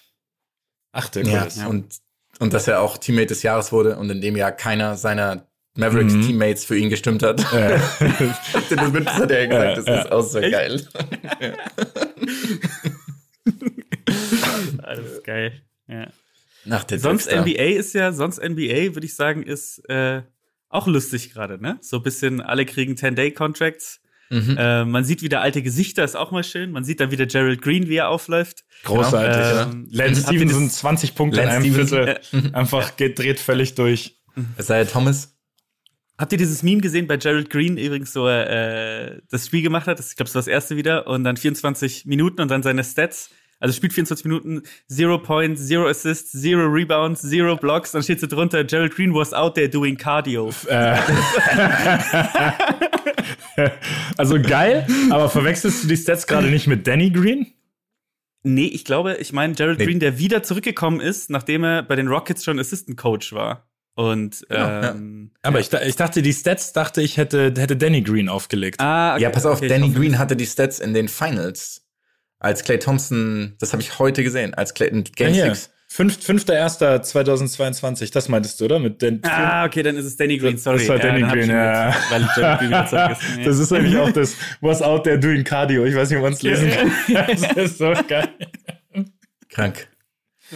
Ach, 0.94 1.10
der 1.10 1.26
Ja, 1.26 1.44
Chris. 1.44 1.58
und, 1.58 1.96
und 2.42 2.54
dass 2.54 2.68
er 2.68 2.82
auch 2.82 2.98
Teammate 2.98 3.28
des 3.28 3.44
Jahres 3.44 3.72
wurde 3.72 3.98
und 3.98 4.10
in 4.10 4.20
dem 4.20 4.36
Jahr 4.36 4.52
keiner 4.52 4.98
seiner 4.98 5.46
Mavericks-Teammates 5.76 6.66
für 6.66 6.76
ihn 6.76 6.90
gestimmt 6.90 7.22
hat. 7.22 7.40
Ja. 7.54 7.70
das 7.70 9.14
hat 9.14 9.30
er 9.30 9.48
gesagt, 9.48 9.78
das 9.78 9.86
Ja, 9.86 10.02
ist 10.02 10.12
auch 10.12 10.24
so 10.24 10.42
geil. 10.42 10.84
Alles 14.82 15.22
geil. 15.24 15.62
Ja. 15.88 16.08
Nach 16.66 16.84
der 16.84 16.98
Sonst 16.98 17.26
Trickster. 17.26 17.46
NBA 17.46 17.78
ist 17.78 17.94
ja, 17.94 18.12
sonst 18.12 18.42
NBA, 18.42 18.96
würde 18.96 19.06
ich 19.06 19.16
sagen, 19.16 19.44
ist 19.44 19.88
äh, 19.88 20.24
auch 20.68 20.88
lustig 20.88 21.32
gerade, 21.32 21.62
ne? 21.62 21.78
So 21.82 21.98
ein 21.98 22.04
bisschen, 22.04 22.42
alle 22.42 22.66
kriegen 22.66 22.96
10-Day-Contracts. 22.96 24.01
Mhm. 24.32 24.56
Äh, 24.58 24.86
man 24.86 25.04
sieht 25.04 25.22
wieder 25.22 25.42
alte 25.42 25.62
Gesichter, 25.62 26.04
ist 26.04 26.16
auch 26.16 26.32
mal 26.32 26.44
schön. 26.44 26.72
Man 26.72 26.84
sieht 26.86 27.00
dann 27.02 27.12
wieder 27.12 27.26
Gerald 27.26 27.62
Green, 27.62 27.88
wie 27.90 27.98
er 27.98 28.08
aufläuft. 28.10 28.64
Großartig. 28.86 29.36
Genau. 29.36 29.56
ja. 29.56 29.64
Ähm, 29.64 29.88
Lance 29.92 30.22
habt 30.24 30.32
ihr 30.34 30.40
Stevenson, 30.40 30.68
das- 30.68 30.76
20 30.78 31.16
Punkte 31.16 31.38
Lance 31.42 31.58
in 31.58 31.64
einem 31.64 31.74
Stevenson, 31.74 32.06
Viertel. 32.32 32.56
Einfach 32.56 32.96
geht, 32.96 33.20
dreht 33.20 33.40
völlig 33.40 33.76
durch. 33.76 34.18
Es 34.56 34.68
sei 34.68 34.86
Thomas. 34.86 35.36
Habt 36.18 36.32
ihr 36.32 36.38
dieses 36.38 36.64
Meme 36.64 36.82
gesehen 36.82 37.08
bei 37.08 37.18
Gerald 37.18 37.50
Green 37.50 37.78
übrigens, 37.78 38.14
so 38.14 38.28
er 38.28 39.16
äh, 39.16 39.22
das 39.30 39.48
Spiel 39.48 39.64
gemacht 39.64 39.88
hat? 39.88 40.00
Das, 40.00 40.12
ich 40.12 40.16
glaube, 40.16 40.28
das 40.28 40.36
war 40.36 40.40
das 40.42 40.48
erste 40.48 40.78
wieder. 40.78 41.08
Und 41.08 41.24
dann 41.24 41.36
24 41.36 42.06
Minuten 42.06 42.42
und 42.42 42.50
dann 42.50 42.64
seine 42.64 42.84
Stats. 42.84 43.32
Also 43.60 43.76
spielt 43.76 43.94
24 43.94 44.26
Minuten, 44.26 44.64
0 44.90 45.22
Points, 45.22 45.70
0 45.70 45.88
Assists, 45.88 46.34
0 46.34 46.66
Rebounds, 46.68 47.24
0 47.24 47.58
Blocks. 47.58 47.92
Dann 47.92 48.02
steht 48.02 48.20
so 48.20 48.26
drunter, 48.28 48.64
Gerald 48.64 48.96
Green 48.96 49.14
was 49.14 49.34
out 49.34 49.56
there 49.56 49.70
doing 49.70 49.98
Cardio. 49.98 50.52
Also 54.18 54.42
geil, 54.42 54.86
aber 55.10 55.30
verwechselst 55.30 55.84
du 55.84 55.88
die 55.88 55.98
Stats 55.98 56.28
gerade 56.28 56.48
nicht 56.48 56.68
mit 56.68 56.88
Danny 56.88 57.10
Green? 57.12 57.48
Nee, 58.44 58.66
ich 58.68 58.86
glaube, 58.86 59.16
ich 59.18 59.34
meine 59.34 59.54
Gerald 59.54 59.80
Nee. 59.80 59.86
Green, 59.86 60.00
der 60.00 60.18
wieder 60.18 60.42
zurückgekommen 60.44 61.00
ist, 61.00 61.30
nachdem 61.30 61.64
er 61.64 61.84
bei 61.84 61.96
den 61.96 62.08
Rockets 62.08 62.44
schon 62.44 62.60
Assistant 62.60 62.98
Coach 62.98 63.34
war. 63.34 63.68
Und 63.94 64.46
ja. 64.50 64.92
ähm, 64.92 65.32
Aber 65.44 65.60
ich, 65.60 65.70
da- 65.70 65.82
ich 65.82 65.96
dachte, 65.96 66.22
die 66.22 66.34
Stats 66.34 66.74
dachte 66.74 67.02
ich, 67.02 67.18
hätte, 67.18 67.54
hätte 67.58 67.76
Danny 67.78 68.02
Green 68.02 68.30
aufgelegt. 68.30 68.80
ah, 68.80 69.14
okay, 69.14 69.24
Ja, 69.24 69.30
pass 69.30 69.46
auf, 69.46 69.58
okay, 69.58 69.66
ich 69.68 69.72
Danny 69.72 69.88
hoffe 69.90 70.00
Green 70.00 70.18
hatte 70.18 70.36
die 70.36 70.46
Stats 70.48 70.80
in 70.80 70.94
den 70.94 71.08
Finals. 71.08 71.86
Als 72.40 72.64
Clay 72.64 72.80
Thompson, 72.80 73.56
das 73.60 73.74
habe 73.74 73.84
ich 73.84 74.00
heute 74.00 74.24
gesehen, 74.24 74.56
als 74.56 74.74
Clay 74.74 74.88
in 74.88 75.04
Game 75.04 75.30
Ja, 75.36 75.44
hier. 75.46 75.56
6. 75.56 75.70
Fünf, 75.94 76.20
5.1.2022, 76.20 78.14
das 78.14 78.30
meintest 78.30 78.62
du, 78.62 78.66
oder? 78.66 78.80
Mit 78.80 79.02
den 79.02 79.22
Ah, 79.26 79.66
okay, 79.66 79.84
dann 79.84 79.98
ist 79.98 80.06
es 80.06 80.16
Danny 80.16 80.38
Green, 80.38 80.58
sorry. 80.58 80.78
Das 80.80 80.88
war 80.88 81.00
Danny 81.00 81.20
ich 81.22 81.28
Green, 81.30 81.50
ja. 81.50 81.94
mit. 82.12 82.30
Ja. 82.92 83.18
Das 83.44 83.60
ist 83.60 83.74
eigentlich 83.74 83.98
auch 83.98 84.10
das 84.14 84.38
Was 84.62 84.82
out 84.82 85.04
there 85.04 85.20
doing 85.20 85.44
Cardio. 85.44 85.84
Ich 85.84 85.94
weiß 85.94 86.10
nicht, 86.10 86.18
ob 86.18 86.24
man 86.24 86.32
es 86.32 86.42
lesen 86.44 86.72
kann. 86.72 86.92
Das 87.36 87.72
ist 87.72 87.78
so 87.78 87.94
geil. 88.08 88.30
Krank. 89.50 89.90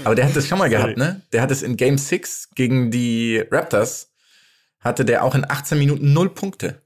Aber 0.05 0.15
der 0.15 0.23
hat 0.25 0.37
das 0.37 0.47
schon 0.47 0.57
mal 0.57 0.69
gehabt, 0.69 0.95
ne? 0.95 1.21
Der 1.33 1.41
hat 1.41 1.51
es 1.51 1.63
in 1.63 1.75
Game 1.75 1.97
6 1.97 2.51
gegen 2.55 2.89
die 2.89 3.43
Raptors, 3.51 4.13
hatte 4.79 5.03
der 5.03 5.21
auch 5.25 5.35
in 5.35 5.43
18 5.43 5.77
Minuten 5.77 6.13
null 6.13 6.29
Punkte. 6.29 6.81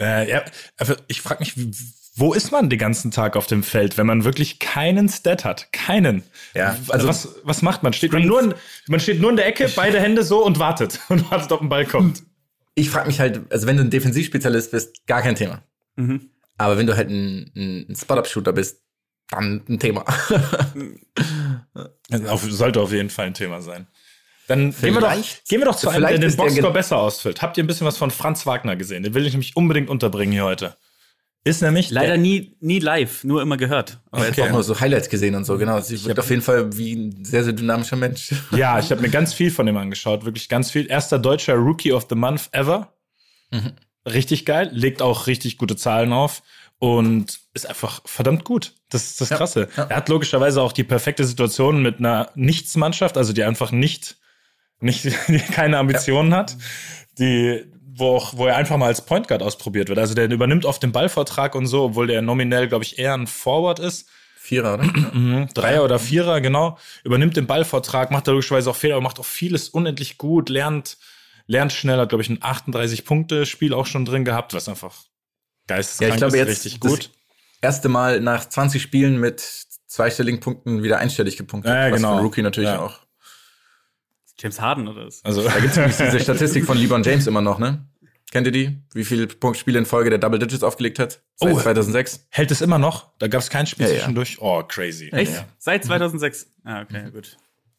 Äh, 0.00 0.28
ja, 0.28 0.42
aber 0.78 0.96
ich 1.06 1.20
frage 1.20 1.44
mich, 1.44 1.56
wie- 1.56 1.70
wo 2.16 2.32
ist 2.32 2.52
man 2.52 2.70
den 2.70 2.78
ganzen 2.78 3.10
Tag 3.10 3.36
auf 3.36 3.46
dem 3.46 3.62
Feld, 3.62 3.98
wenn 3.98 4.06
man 4.06 4.24
wirklich 4.24 4.58
keinen 4.60 5.08
Stat 5.08 5.44
hat? 5.44 5.72
Keinen. 5.72 6.22
Ja, 6.54 6.70
Also 6.88 6.92
also- 6.92 7.08
was, 7.08 7.28
was 7.42 7.62
macht 7.62 7.82
man? 7.82 7.92
Steht 7.92 8.12
man, 8.12 8.24
nur 8.24 8.40
in, 8.40 8.54
man 8.86 9.00
steht 9.00 9.20
nur 9.20 9.30
in 9.30 9.36
der 9.36 9.46
Ecke, 9.46 9.68
beide 9.74 10.00
Hände 10.00 10.22
so 10.22 10.44
und 10.44 10.58
wartet. 10.58 11.00
Und 11.08 11.30
wartet, 11.30 11.50
ob 11.52 11.60
ein 11.60 11.68
Ball 11.68 11.84
kommt. 11.86 12.22
Ich 12.76 12.90
frage 12.90 13.06
mich 13.08 13.20
halt, 13.20 13.40
also 13.52 13.66
wenn 13.66 13.76
du 13.76 13.82
ein 13.84 13.90
Defensivspezialist 13.90 14.70
bist, 14.70 15.06
gar 15.06 15.22
kein 15.22 15.34
Thema. 15.34 15.62
Mhm. 15.96 16.28
Aber 16.56 16.76
wenn 16.78 16.86
du 16.86 16.96
halt 16.96 17.08
ein, 17.08 17.50
ein, 17.88 17.94
Spot-Up-Shooter 17.96 18.52
bist, 18.52 18.80
dann 19.30 19.62
ein 19.68 19.78
Thema. 19.78 20.04
Also 22.10 22.28
auf, 22.28 22.42
sollte 22.42 22.80
auf 22.80 22.92
jeden 22.92 23.10
Fall 23.10 23.26
ein 23.26 23.34
Thema 23.34 23.60
sein. 23.60 23.86
Dann 24.46 24.70
gehen 24.72 24.94
wir, 24.94 25.00
doch, 25.00 25.10
Vielleicht- 25.10 25.48
gehen 25.48 25.60
wir 25.60 25.64
doch 25.64 25.74
zu 25.74 25.88
einem, 25.88 26.02
der 26.02 26.08
vielleicht 26.10 26.22
den 26.34 26.36
Boxscore 26.36 26.72
besser 26.72 26.98
ausfüllt. 26.98 27.40
Habt 27.42 27.56
ihr 27.56 27.64
ein 27.64 27.66
bisschen 27.66 27.86
was 27.86 27.96
von 27.96 28.10
Franz 28.10 28.44
Wagner 28.46 28.76
gesehen? 28.76 29.02
Den 29.02 29.14
will 29.14 29.26
ich 29.26 29.32
nämlich 29.32 29.56
unbedingt 29.56 29.88
unterbringen 29.88 30.32
hier 30.32 30.44
heute. 30.44 30.76
Ist 31.46 31.60
nämlich 31.60 31.90
Leider 31.90 32.08
der, 32.08 32.16
nie, 32.16 32.56
nie 32.60 32.78
live, 32.78 33.22
nur 33.22 33.42
immer 33.42 33.58
gehört. 33.58 34.00
Aber 34.10 34.26
Ich 34.26 34.38
habe 34.38 34.48
auch 34.48 34.54
nur 34.54 34.62
so 34.62 34.80
Highlights 34.80 35.10
gesehen 35.10 35.34
und 35.34 35.44
so, 35.44 35.58
genau. 35.58 35.78
Sie 35.80 36.02
wirkt 36.06 36.18
auf 36.18 36.30
jeden 36.30 36.40
Fall 36.40 36.74
wie 36.76 36.94
ein 36.94 37.24
sehr, 37.24 37.44
sehr 37.44 37.52
dynamischer 37.52 37.96
Mensch. 37.96 38.32
Ja, 38.56 38.78
ich 38.78 38.90
habe 38.90 39.02
mir 39.02 39.10
ganz 39.10 39.34
viel 39.34 39.50
von 39.50 39.66
dem 39.66 39.76
angeschaut, 39.76 40.24
wirklich 40.24 40.48
ganz 40.48 40.70
viel. 40.70 40.90
Erster 40.90 41.18
deutscher 41.18 41.54
Rookie 41.54 41.92
of 41.92 42.06
the 42.08 42.14
Month 42.14 42.48
ever. 42.52 42.94
Richtig 44.06 44.46
geil, 44.46 44.70
legt 44.72 45.00
auch 45.02 45.26
richtig 45.26 45.58
gute 45.58 45.76
Zahlen 45.76 46.12
auf 46.12 46.42
und 46.78 47.40
ist 47.52 47.68
einfach 47.68 48.00
verdammt 48.04 48.44
gut. 48.44 48.74
Das 48.88 49.04
ist 49.04 49.20
das 49.20 49.28
Krasse. 49.30 49.68
ja. 49.76 49.84
Er 49.84 49.96
hat 49.96 50.08
logischerweise 50.08 50.60
auch 50.60 50.72
die 50.72 50.84
perfekte 50.84 51.24
Situation 51.24 51.82
mit 51.82 51.98
einer 51.98 52.30
Nichtsmannschaft, 52.34 53.16
also 53.16 53.32
die 53.32 53.44
einfach 53.44 53.70
nicht, 53.70 54.16
nicht 54.80 55.04
die 55.04 55.38
keine 55.52 55.78
Ambitionen 55.78 56.34
hat, 56.34 56.56
die 57.18 57.64
wo, 57.96 58.16
auch, 58.16 58.36
wo 58.36 58.46
er 58.46 58.56
einfach 58.56 58.76
mal 58.76 58.86
als 58.86 59.04
Point 59.04 59.28
Guard 59.28 59.42
ausprobiert 59.42 59.88
wird. 59.88 59.98
Also 59.98 60.14
der 60.14 60.30
übernimmt 60.30 60.64
oft 60.64 60.82
den 60.82 60.92
Ballvortrag 60.92 61.54
und 61.54 61.66
so, 61.66 61.84
obwohl 61.84 62.06
der 62.06 62.22
nominell, 62.22 62.68
glaube 62.68 62.84
ich, 62.84 62.98
eher 62.98 63.14
ein 63.14 63.26
Forward 63.26 63.78
ist. 63.78 64.08
Vierer, 64.36 64.74
oder? 64.74 64.84
Mhm, 64.84 65.48
Dreier 65.54 65.84
oder 65.84 65.98
Vierer, 65.98 66.40
genau. 66.40 66.76
Übernimmt 67.02 67.36
den 67.36 67.46
Ballvortrag, 67.46 68.10
macht 68.10 68.26
da 68.28 68.32
logischerweise 68.32 68.70
auch 68.70 68.76
Fehler, 68.76 68.96
aber 68.96 69.02
macht 69.02 69.18
auch 69.18 69.24
vieles 69.24 69.68
unendlich 69.70 70.18
gut, 70.18 70.48
lernt, 70.50 70.98
lernt 71.46 71.72
schnell, 71.72 71.98
hat, 71.98 72.10
glaube 72.10 72.22
ich, 72.22 72.28
ein 72.28 72.40
38-Punkte-Spiel 72.40 73.72
auch 73.72 73.86
schon 73.86 74.04
drin 74.04 74.24
gehabt, 74.24 74.52
was 74.54 74.68
einfach 74.68 74.94
geisteskrank 75.66 76.08
Ja, 76.10 76.14
ich 76.14 76.18
glaube 76.18 76.36
ist, 76.36 76.46
jetzt 76.46 76.64
richtig 76.66 76.80
gut. 76.80 77.10
erste 77.62 77.88
Mal 77.88 78.20
nach 78.20 78.46
20 78.46 78.82
Spielen 78.82 79.18
mit 79.18 79.40
zweistelligen 79.86 80.40
Punkten 80.40 80.82
wieder 80.82 80.98
einstellig 80.98 81.36
gepunktet. 81.36 81.72
Ja, 81.72 81.86
ja, 81.86 81.92
was 81.92 82.00
genau. 82.02 82.16
für 82.18 82.22
Rookie 82.24 82.42
natürlich 82.42 82.70
Ja. 82.70 82.80
auch. 82.80 82.98
James 84.44 84.60
Harden 84.60 84.86
oder 84.86 85.06
was? 85.06 85.24
Also, 85.24 85.42
Da 85.42 85.58
gibt's 85.58 85.76
nämlich 85.76 85.96
diese 85.96 86.20
Statistik 86.20 86.66
von 86.66 86.76
LeBron 86.78 87.02
James 87.02 87.26
immer 87.26 87.40
noch, 87.40 87.58
ne? 87.58 87.84
Kennt 88.30 88.46
ihr 88.46 88.52
die? 88.52 88.78
Wie 88.92 89.04
viele 89.04 89.26
Punktspiele 89.26 89.78
in 89.78 89.86
Folge 89.86 90.10
der 90.10 90.18
Double 90.18 90.38
Digits 90.38 90.62
aufgelegt 90.62 90.98
hat? 90.98 91.22
Seit 91.36 91.54
Oh. 91.54 91.58
2006? 91.60 92.26
hält 92.28 92.50
es 92.50 92.60
immer 92.60 92.78
noch? 92.78 93.08
Da 93.18 93.28
gab 93.28 93.40
es 93.40 93.48
kein 93.48 93.66
Spiel 93.66 93.86
Ja, 93.86 93.92
ja. 93.92 93.98
zwischendurch? 94.00 94.36
Oh, 94.40 94.62
crazy. 94.62 95.08
Echt? 95.12 95.32
Ja. 95.32 95.44
Seit 95.58 95.84
2006? 95.84 96.48
Ah, 96.64 96.82
okay, 96.82 97.10
gut. 97.10 97.36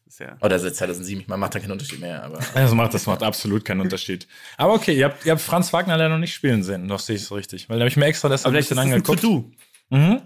Ist 0.08 0.18
ja. 0.20 0.36
Oder 0.40 0.58
seit 0.58 0.74
2007. 0.74 1.24
Man 1.28 1.38
macht 1.40 1.54
da 1.54 1.60
keinen 1.60 1.72
Unterschied 1.72 2.00
mehr, 2.00 2.22
aber. 2.24 2.40
Das 2.54 2.72
macht, 2.74 2.94
das 2.94 3.06
macht 3.06 3.22
absolut 3.22 3.64
keinen 3.64 3.80
Unterschied. 3.82 4.26
Aber 4.56 4.74
okay, 4.74 4.96
ihr 4.96 5.04
habt, 5.06 5.24
ihr 5.26 5.32
habt 5.32 5.42
Franz 5.42 5.72
Wagner 5.72 5.96
leider 5.96 6.08
noch 6.10 6.18
nicht 6.18 6.34
spielen 6.34 6.62
sehen, 6.62 6.86
noch 6.86 7.00
sehe 7.00 7.16
ich 7.16 7.22
es 7.22 7.32
richtig. 7.32 7.68
Weil 7.68 7.78
da 7.78 7.82
habe 7.82 7.88
ich 7.90 7.96
mir 7.96 8.06
extra 8.06 8.28
das 8.28 8.42
ein 8.42 8.46
Aber 8.46 8.52
vielleicht 8.54 8.70
bisschen 8.70 8.78
ein 8.82 8.92
angeguckt. 8.94 9.20
To-Do. 9.20 9.50
Mhm. 9.90 10.22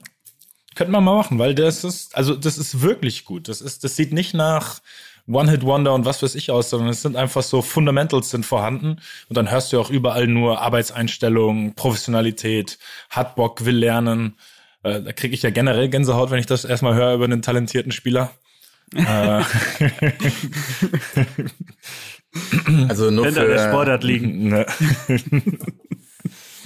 Könnte 0.76 0.92
man 0.92 1.02
mal 1.02 1.16
machen, 1.16 1.38
weil 1.38 1.54
das 1.56 1.82
ist, 1.82 2.14
also 2.16 2.36
das 2.36 2.56
ist 2.56 2.80
wirklich 2.82 3.24
gut. 3.24 3.48
Das 3.48 3.60
ist, 3.60 3.82
das 3.82 3.96
sieht 3.96 4.12
nicht 4.12 4.32
nach 4.34 4.80
One-Hit-Wonder 5.26 5.94
und 5.94 6.04
was 6.04 6.22
weiß 6.22 6.34
ich 6.34 6.50
aus, 6.50 6.70
sondern 6.70 6.88
es 6.90 7.02
sind 7.02 7.16
einfach 7.16 7.42
so 7.42 7.62
Fundamentals 7.62 8.30
sind 8.30 8.44
vorhanden. 8.46 9.00
Und 9.28 9.36
dann 9.36 9.50
hörst 9.50 9.72
du 9.72 9.80
auch 9.80 9.90
überall 9.90 10.26
nur 10.26 10.60
Arbeitseinstellungen, 10.60 11.74
Professionalität, 11.74 12.78
hat 13.10 13.36
Bock, 13.36 13.64
will 13.64 13.76
lernen. 13.76 14.36
Äh, 14.82 15.02
da 15.02 15.12
kriege 15.12 15.34
ich 15.34 15.42
ja 15.42 15.50
generell 15.50 15.88
Gänsehaut, 15.88 16.30
wenn 16.30 16.38
ich 16.40 16.46
das 16.46 16.64
erstmal 16.64 16.94
höre 16.94 17.14
über 17.14 17.24
einen 17.24 17.42
talentierten 17.42 17.92
Spieler. 17.92 18.30
äh, 18.94 19.42
Also 22.88 23.10
nur 23.10 23.24
Könnte 23.24 23.40
an 23.42 23.48
der 23.48 23.58
für 23.58 23.68
Sportart 23.68 24.04
liegen. 24.04 24.48
ne. 24.48 24.66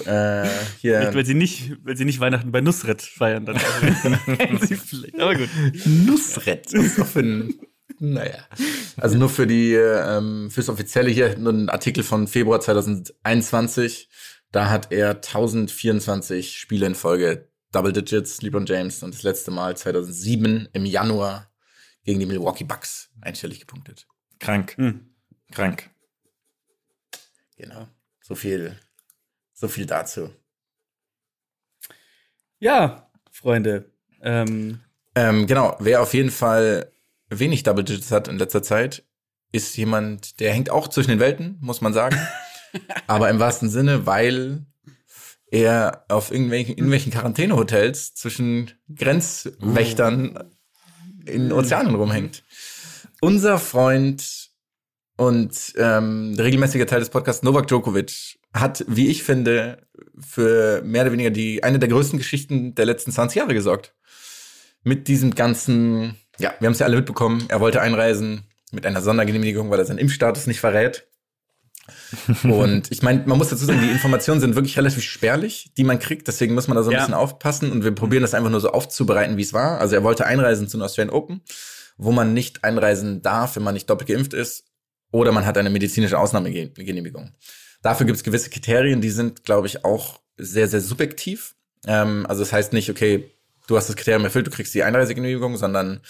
äh, 0.04 0.48
hier 0.80 0.98
Vielleicht, 0.98 1.14
weil 1.14 1.24
sie 1.26 1.34
nicht, 1.34 1.72
weil 1.84 1.96
sie 1.96 2.04
nicht 2.04 2.20
Weihnachten 2.20 2.52
bei 2.52 2.60
Nusret 2.60 3.00
feiern, 3.02 3.46
dann 3.46 3.56
hätten 4.26 4.58
sie 4.58 4.76
vielleicht. 4.76 5.18
Aber 5.18 5.34
gut. 5.34 5.48
Nusret. 5.86 6.66
Das 6.66 6.84
ist 6.84 6.98
doch 6.98 7.06
für 7.06 7.20
ein, 7.20 7.54
naja. 7.98 8.46
Also 8.96 9.16
nur 9.16 9.28
für 9.28 9.46
die, 9.46 9.74
ähm, 9.74 10.50
fürs 10.50 10.68
Offizielle 10.68 11.10
hier 11.10 11.36
nur 11.38 11.52
ein 11.52 11.68
Artikel 11.68 12.02
von 12.02 12.26
Februar 12.28 12.60
2021. 12.60 14.08
Da 14.52 14.70
hat 14.70 14.92
er 14.92 15.16
1024 15.16 16.58
Spiele 16.58 16.86
in 16.86 16.94
Folge 16.94 17.48
Double 17.72 17.92
Digits, 17.92 18.40
LeBron 18.40 18.66
James, 18.66 19.02
und 19.02 19.12
das 19.14 19.24
letzte 19.24 19.50
Mal 19.50 19.76
2007 19.76 20.68
im 20.72 20.86
Januar 20.86 21.50
gegen 22.04 22.20
die 22.20 22.26
Milwaukee 22.26 22.64
Bucks 22.64 23.10
einstellig 23.20 23.60
gepunktet. 23.60 24.06
Krank. 24.38 24.76
Hm. 24.76 25.08
Krank. 25.50 25.90
Genau. 27.56 27.88
So 28.20 28.34
viel, 28.34 28.76
so 29.52 29.68
viel 29.68 29.86
dazu. 29.86 30.30
Ja, 32.58 33.10
Freunde. 33.30 33.90
Ähm, 34.22 34.80
Ähm, 35.16 35.46
genau, 35.46 35.76
wer 35.80 36.02
auf 36.02 36.14
jeden 36.14 36.30
Fall 36.30 36.90
wenig 37.38 37.62
Double 37.62 37.84
Digits 37.84 38.10
hat 38.10 38.28
in 38.28 38.38
letzter 38.38 38.62
Zeit, 38.62 39.04
ist 39.52 39.76
jemand, 39.76 40.40
der 40.40 40.52
hängt 40.52 40.70
auch 40.70 40.88
zwischen 40.88 41.10
den 41.10 41.20
Welten, 41.20 41.58
muss 41.60 41.80
man 41.80 41.92
sagen. 41.92 42.18
Aber 43.06 43.30
im 43.30 43.38
wahrsten 43.38 43.70
Sinne, 43.70 44.06
weil 44.06 44.66
er 45.50 46.04
auf 46.08 46.32
irgendwelchen, 46.32 46.76
irgendwelchen 46.76 47.12
Quarantänehotels 47.12 48.14
zwischen 48.14 48.72
Grenzwächtern 48.94 50.50
in 51.26 51.52
Ozeanen 51.52 51.94
rumhängt. 51.94 52.42
Unser 53.20 53.58
Freund 53.58 54.50
und 55.16 55.72
ähm, 55.76 56.34
regelmäßiger 56.36 56.86
Teil 56.86 57.00
des 57.00 57.10
Podcasts 57.10 57.42
Novak 57.42 57.68
Djokovic 57.68 58.38
hat, 58.52 58.84
wie 58.88 59.08
ich 59.08 59.22
finde, 59.22 59.86
für 60.18 60.82
mehr 60.84 61.02
oder 61.02 61.12
weniger 61.12 61.30
die 61.30 61.62
eine 61.62 61.78
der 61.78 61.88
größten 61.88 62.18
Geschichten 62.18 62.74
der 62.74 62.86
letzten 62.86 63.12
20 63.12 63.38
Jahre 63.38 63.54
gesorgt. 63.54 63.94
Mit 64.82 65.08
diesem 65.08 65.34
ganzen, 65.34 66.16
ja, 66.38 66.54
wir 66.58 66.66
haben 66.66 66.72
es 66.72 66.78
ja 66.78 66.86
alle 66.86 66.96
mitbekommen, 66.96 67.44
er 67.48 67.60
wollte 67.60 67.80
einreisen 67.80 68.44
mit 68.72 68.86
einer 68.86 69.02
Sondergenehmigung, 69.02 69.70
weil 69.70 69.78
er 69.78 69.84
seinen 69.84 69.98
Impfstatus 69.98 70.46
nicht 70.46 70.60
verrät. 70.60 71.06
Und 72.44 72.90
ich 72.90 73.02
meine, 73.02 73.22
man 73.26 73.36
muss 73.38 73.50
dazu 73.50 73.64
sagen, 73.66 73.80
die 73.82 73.90
Informationen 73.90 74.40
sind 74.40 74.54
wirklich 74.54 74.76
relativ 74.78 75.02
spärlich, 75.02 75.70
die 75.76 75.84
man 75.84 75.98
kriegt. 75.98 76.26
Deswegen 76.28 76.54
muss 76.54 76.66
man 76.66 76.76
da 76.76 76.82
so 76.82 76.90
ein 76.90 76.94
Ja. 76.94 77.00
bisschen 77.00 77.14
aufpassen. 77.14 77.70
Und 77.70 77.84
wir 77.84 77.92
probieren 77.92 78.22
das 78.22 78.32
einfach 78.34 78.50
nur 78.50 78.60
so 78.60 78.70
aufzubereiten, 78.70 79.36
wie 79.36 79.42
es 79.42 79.52
war. 79.52 79.80
Also 79.80 79.94
er 79.94 80.02
wollte 80.02 80.24
einreisen 80.26 80.66
zu 80.68 80.78
den 80.78 80.82
Australian 80.84 81.14
Open, 81.14 81.42
wo 81.98 82.10
man 82.10 82.32
nicht 82.32 82.64
einreisen 82.64 83.20
darf, 83.22 83.56
wenn 83.56 83.62
man 83.64 83.74
nicht 83.74 83.90
doppelt 83.90 84.08
geimpft 84.08 84.32
ist. 84.32 84.64
Oder 85.12 85.30
man 85.32 85.44
hat 85.46 85.58
eine 85.58 85.70
medizinische 85.70 86.18
Ausnahmegenehmigung. 86.18 87.32
Dafür 87.82 88.06
gibt 88.06 88.16
es 88.16 88.24
gewisse 88.24 88.48
Kriterien, 88.50 89.00
die 89.02 89.10
sind, 89.10 89.44
glaube 89.44 89.66
ich, 89.66 89.84
auch 89.84 90.20
sehr, 90.38 90.68
sehr 90.68 90.80
subjektiv. 90.80 91.54
Ähm, 91.86 92.24
also 92.28 92.42
das 92.42 92.52
heißt 92.52 92.72
nicht, 92.72 92.88
okay, 92.90 93.30
du 93.66 93.76
hast 93.76 93.88
das 93.88 93.96
Kriterium 93.96 94.24
erfüllt, 94.24 94.46
du 94.46 94.50
kriegst 94.50 94.74
die 94.74 94.82
Einreisegenehmigung, 94.82 95.56
sondern 95.56 96.00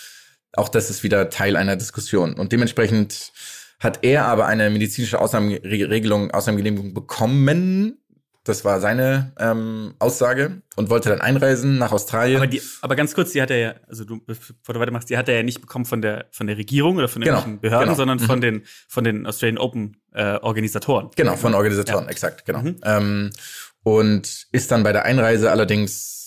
auch 0.53 0.69
das 0.69 0.91
ist 0.91 1.03
wieder 1.03 1.31
Teil 1.31 1.57
einer 1.57 1.77
Diskussion. 1.77 2.35
Und 2.35 2.53
dementsprechend 2.53 3.33
hat 3.81 4.01
er 4.03 4.27
aber 4.27 4.47
eine 4.47 4.71
medizinische 4.71 5.21
Ausnahmeregelung, 5.21 6.31
Ausnahmegenehmigung 6.31 6.95
bekommen. 6.95 7.99
Das 8.45 8.65
war 8.65 8.79
seine 8.79 9.33
ähm, 9.39 9.95
Aussage 9.99 10.63
und 10.77 10.91
wollte 10.91 11.09
dann 11.09 11.23
einreisen 11.23 11.79
nach 11.79 11.93
Australien. 11.93 12.37
Aber, 12.37 12.47
die, 12.47 12.61
aber 12.83 12.95
ganz 12.95 13.15
kurz, 13.15 13.33
die 13.33 13.41
hat 13.41 13.51
er 13.51 13.57
ja, 13.57 13.75
also 13.89 14.05
du, 14.05 14.21
bevor 14.25 14.75
du 14.75 14.81
weitermachst, 14.81 15.09
die 15.09 15.17
hat 15.17 15.31
er 15.31 15.37
ja 15.37 15.43
nicht 15.43 15.63
bekommen 15.63 15.87
von 15.87 16.03
der, 16.03 16.27
von 16.31 16.47
der 16.47 16.59
Regierung 16.59 16.99
oder 16.99 17.09
von 17.09 17.23
den 17.23 17.35
Genau, 17.35 17.59
Behörden, 17.61 17.87
genau. 17.87 17.97
sondern 17.97 18.19
von 18.19 18.43
den, 18.43 18.65
von 18.87 19.03
den 19.03 19.27
Australian 19.27 19.59
Open 19.59 19.97
äh, 20.13 20.37
Organisatoren. 20.37 21.11
Genau, 21.17 21.37
von 21.37 21.55
Organisatoren, 21.55 22.07
exakt, 22.09 22.45
genau. 22.45 22.63
Ähm, 22.85 23.31
und 23.83 24.47
ist 24.53 24.71
dann 24.71 24.83
bei 24.83 24.93
der 24.93 25.07
Einreise 25.07 25.51
allerdings 25.51 26.24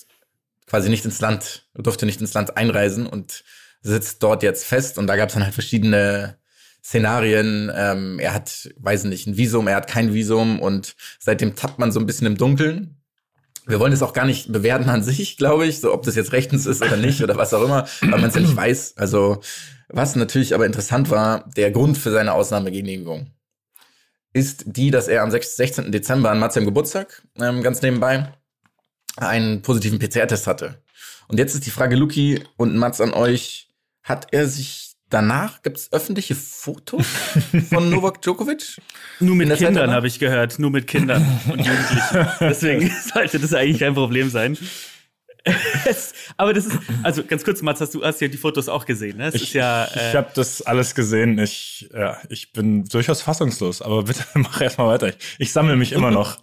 quasi 0.68 0.90
nicht 0.90 1.06
ins 1.06 1.22
Land, 1.22 1.68
durfte 1.74 2.06
nicht 2.06 2.22
ins 2.22 2.34
Land 2.34 2.58
einreisen 2.58 3.08
und 3.08 3.44
sitzt 3.82 4.22
dort 4.22 4.44
jetzt 4.44 4.66
fest. 4.66 4.98
Und 4.98 5.08
da 5.08 5.16
gab 5.16 5.30
es 5.30 5.34
dann 5.34 5.44
halt 5.44 5.54
verschiedene 5.54 6.38
Szenarien. 6.84 7.72
Ähm, 7.74 8.20
er 8.20 8.34
hat, 8.34 8.70
weiß 8.78 9.06
nicht, 9.06 9.28
ein 9.28 9.38
Visum, 9.38 9.68
er 9.68 9.78
hat 9.78 9.88
kein 9.88 10.14
Visum 10.14 10.60
und 10.60 10.96
seitdem 11.20 11.56
tappt 11.56 11.80
man 11.80 11.92
so 11.92 12.00
ein 12.00 12.06
bisschen 12.06 12.28
im 12.28 12.38
Dunkeln. 12.38 13.02
Wir 13.66 13.80
wollen 13.80 13.92
das 13.92 14.02
auch 14.02 14.14
gar 14.14 14.26
nicht 14.26 14.52
bewerten 14.52 14.90
an 14.90 15.04
sich, 15.04 15.36
glaube 15.36 15.66
ich, 15.66 15.82
so 15.82 15.94
ob 15.94 16.04
das 16.04 16.16
jetzt 16.16 16.32
rechtens 16.32 16.66
ist 16.66 16.82
oder 16.82 16.96
nicht 16.96 17.22
oder 17.22 17.36
was 17.36 17.54
auch 17.54 17.64
immer, 17.64 17.86
weil 18.02 18.12
man 18.12 18.26
es 18.26 18.36
ja 18.36 18.42
nicht 18.42 18.56
weiß. 18.56 18.96
Also 18.96 19.42
was 19.90 20.16
natürlich 20.16 20.54
aber 20.54 20.66
interessant 20.66 21.10
war, 21.10 21.50
der 21.56 21.72
Grund 21.72 21.98
für 21.98 22.12
seine 22.12 22.34
Ausnahmegenehmigung 22.34 23.32
ist 24.34 24.64
die, 24.68 24.92
dass 24.92 25.08
er 25.08 25.24
am 25.24 25.32
6 25.32 25.56
16. 25.56 25.92
Dezember 25.92 26.30
an 26.30 26.40
Mats 26.40 26.56
Geburtstag, 26.56 27.24
ähm, 27.40 27.64
ganz 27.64 27.82
nebenbei, 27.82 28.32
einen 29.18 29.62
positiven 29.62 30.00
PCR-Test 30.00 30.48
hatte. 30.48 30.82
Und 31.28 31.38
jetzt 31.38 31.54
ist 31.54 31.66
die 31.66 31.72
Frage, 31.72 31.96
Luki 31.96 32.44
und 32.56 32.76
Mats 32.76 33.02
an 33.02 33.14
euch, 33.14 33.70
hat 34.04 34.28
er 34.32 34.48
sich 34.48 34.94
danach, 35.10 35.62
gibt 35.62 35.78
es 35.78 35.92
öffentliche 35.92 36.36
Fotos 36.36 37.06
von 37.70 37.90
Novak 37.92 38.22
Djokovic? 38.22 38.82
Nur 39.20 39.36
mit 39.36 39.54
Kindern 39.58 39.92
habe 39.92 40.08
ich 40.08 40.20
gehört, 40.20 40.60
nur 40.60 40.72
mit 40.72 40.88
Kindern 40.88 41.26
und 41.50 41.60
Jugendlichen. 41.60 42.28
Deswegen 42.40 42.92
sollte 43.14 43.40
das 43.40 43.54
eigentlich 43.54 43.80
kein 43.80 43.94
Problem 43.94 44.30
sein. 44.30 44.58
Es, 45.86 46.14
aber 46.36 46.54
das 46.54 46.66
ist, 46.66 46.78
also 47.04 47.24
ganz 47.24 47.46
kurz, 47.46 47.62
Mats, 47.62 47.80
hast 47.80 47.94
du 47.94 48.04
hast 48.04 48.20
ja 48.20 48.28
die 48.28 48.38
Fotos 48.38 48.68
auch 48.68 48.86
gesehen, 48.86 49.18
ne? 49.18 49.28
Es 49.28 49.36
ist 49.36 49.54
ja, 49.54 49.88
ich 49.94 49.96
äh, 49.96 50.18
habe 50.18 50.32
das 50.36 50.62
alles 50.62 50.94
gesehen. 50.94 51.40
Ich, 51.40 51.90
ja, 51.94 52.18
ich 52.30 52.52
bin 52.52 52.84
durchaus 52.84 53.22
fassungslos, 53.22 53.82
aber 53.82 54.04
bitte 54.04 54.26
mach 54.34 54.60
erstmal 54.60 54.88
weiter. 54.88 55.08
Ich, 55.10 55.16
ich 55.40 55.54
sammle 55.54 55.78
mich 55.78 55.94
immer 55.94 56.12
noch. 56.12 56.38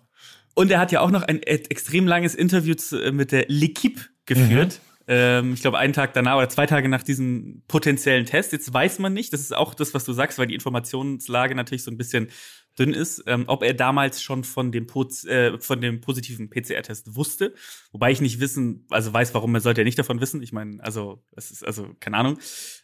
Und 0.54 0.70
er 0.70 0.78
hat 0.78 0.92
ja 0.92 1.00
auch 1.00 1.10
noch 1.10 1.22
ein 1.22 1.38
e- 1.38 1.66
extrem 1.68 2.06
langes 2.06 2.34
Interview 2.34 2.74
äh, 2.92 3.10
mit 3.10 3.32
der 3.32 3.48
L'Equipe 3.48 4.06
geführt. 4.26 4.80
Ähm, 5.06 5.52
ich 5.52 5.60
glaube, 5.60 5.78
einen 5.78 5.92
Tag 5.92 6.14
danach 6.14 6.36
oder 6.36 6.48
zwei 6.48 6.66
Tage 6.66 6.88
nach 6.88 7.02
diesem 7.02 7.62
potenziellen 7.68 8.24
Test. 8.24 8.52
Jetzt 8.52 8.72
weiß 8.72 8.98
man 9.00 9.12
nicht, 9.12 9.32
das 9.32 9.40
ist 9.40 9.54
auch 9.54 9.74
das, 9.74 9.92
was 9.92 10.04
du 10.04 10.12
sagst, 10.12 10.38
weil 10.38 10.46
die 10.46 10.54
Informationslage 10.54 11.54
natürlich 11.54 11.84
so 11.84 11.90
ein 11.90 11.98
bisschen 11.98 12.30
dünn 12.78 12.92
ist, 12.92 13.22
ähm, 13.26 13.44
ob 13.46 13.62
er 13.62 13.74
damals 13.74 14.22
schon 14.22 14.44
von 14.44 14.72
dem, 14.72 14.86
Poz 14.86 15.24
äh, 15.24 15.58
von 15.60 15.80
dem 15.80 16.00
positiven 16.00 16.48
PCR-Test 16.48 17.14
wusste. 17.14 17.54
Wobei 17.92 18.10
ich 18.10 18.20
nicht 18.20 18.40
wissen, 18.40 18.86
also 18.90 19.12
weiß, 19.12 19.34
warum 19.34 19.54
er 19.54 19.60
sollte 19.60 19.82
er 19.82 19.84
nicht 19.84 19.98
davon 19.98 20.20
wissen. 20.20 20.42
Ich 20.42 20.52
meine, 20.52 20.82
also, 20.82 21.22
es 21.36 21.50
ist, 21.50 21.64
also, 21.64 21.94
keine 22.00 22.16
Ahnung. 22.16 22.38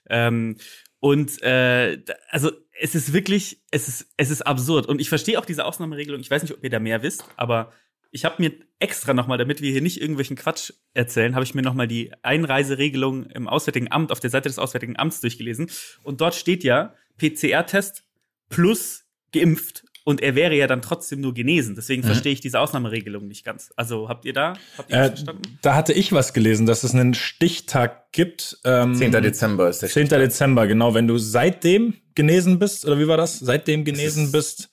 Ähm, 0.08 0.56
und 1.00 1.42
äh, 1.42 2.02
also 2.28 2.52
es 2.78 2.94
ist 2.94 3.12
wirklich, 3.12 3.62
es 3.70 3.88
ist, 3.88 4.06
es 4.16 4.30
ist 4.30 4.42
absurd. 4.42 4.86
Und 4.86 5.00
ich 5.00 5.08
verstehe 5.08 5.38
auch 5.38 5.44
diese 5.44 5.64
Ausnahmeregelung. 5.64 6.20
Ich 6.20 6.30
weiß 6.30 6.42
nicht, 6.42 6.54
ob 6.54 6.62
ihr 6.62 6.70
da 6.70 6.78
mehr 6.78 7.02
wisst, 7.02 7.24
aber 7.36 7.72
ich 8.10 8.24
habe 8.24 8.36
mir 8.38 8.52
extra 8.78 9.14
nochmal, 9.14 9.38
damit 9.38 9.60
wir 9.60 9.70
hier 9.70 9.82
nicht 9.82 10.00
irgendwelchen 10.00 10.36
Quatsch 10.36 10.72
erzählen, 10.94 11.34
habe 11.34 11.44
ich 11.44 11.54
mir 11.54 11.62
nochmal 11.62 11.86
die 11.86 12.12
Einreiseregelung 12.22 13.26
im 13.26 13.48
Auswärtigen 13.48 13.90
Amt 13.92 14.12
auf 14.12 14.20
der 14.20 14.30
Seite 14.30 14.48
des 14.48 14.58
Auswärtigen 14.58 14.98
Amts 14.98 15.20
durchgelesen. 15.20 15.70
Und 16.02 16.20
dort 16.20 16.34
steht 16.34 16.64
ja 16.64 16.94
PCR-Test 17.18 18.04
plus 18.48 19.04
geimpft. 19.32 19.84
Und 20.10 20.20
er 20.22 20.34
wäre 20.34 20.56
ja 20.56 20.66
dann 20.66 20.82
trotzdem 20.82 21.20
nur 21.20 21.32
genesen. 21.34 21.76
Deswegen 21.76 22.02
verstehe 22.02 22.32
ich 22.32 22.40
diese 22.40 22.58
Ausnahmeregelung 22.58 23.28
nicht 23.28 23.44
ganz. 23.44 23.72
Also 23.76 24.08
habt 24.08 24.24
ihr 24.24 24.32
da, 24.32 24.54
habt 24.76 24.90
ihr 24.90 24.96
Äh, 24.96 25.06
verstanden? 25.08 25.42
da 25.62 25.74
hatte 25.76 25.92
ich 25.92 26.12
was 26.12 26.32
gelesen, 26.32 26.66
dass 26.66 26.82
es 26.82 26.92
einen 26.94 27.14
Stichtag 27.14 28.10
gibt. 28.12 28.58
Ähm, 28.64 28.94
10. 28.96 29.12
Dezember 29.12 29.68
ist 29.68 29.82
der 29.82 29.88
10. 29.88 30.08
Dezember, 30.08 30.66
genau. 30.66 30.94
Wenn 30.94 31.06
du 31.06 31.16
seitdem 31.16 31.94
genesen 32.16 32.58
bist, 32.58 32.84
oder 32.84 32.98
wie 32.98 33.06
war 33.06 33.16
das? 33.16 33.38
Seitdem 33.38 33.84
genesen 33.84 34.24
ist- 34.24 34.32
bist, 34.32 34.70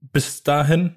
bis 0.00 0.42
dahin, 0.42 0.96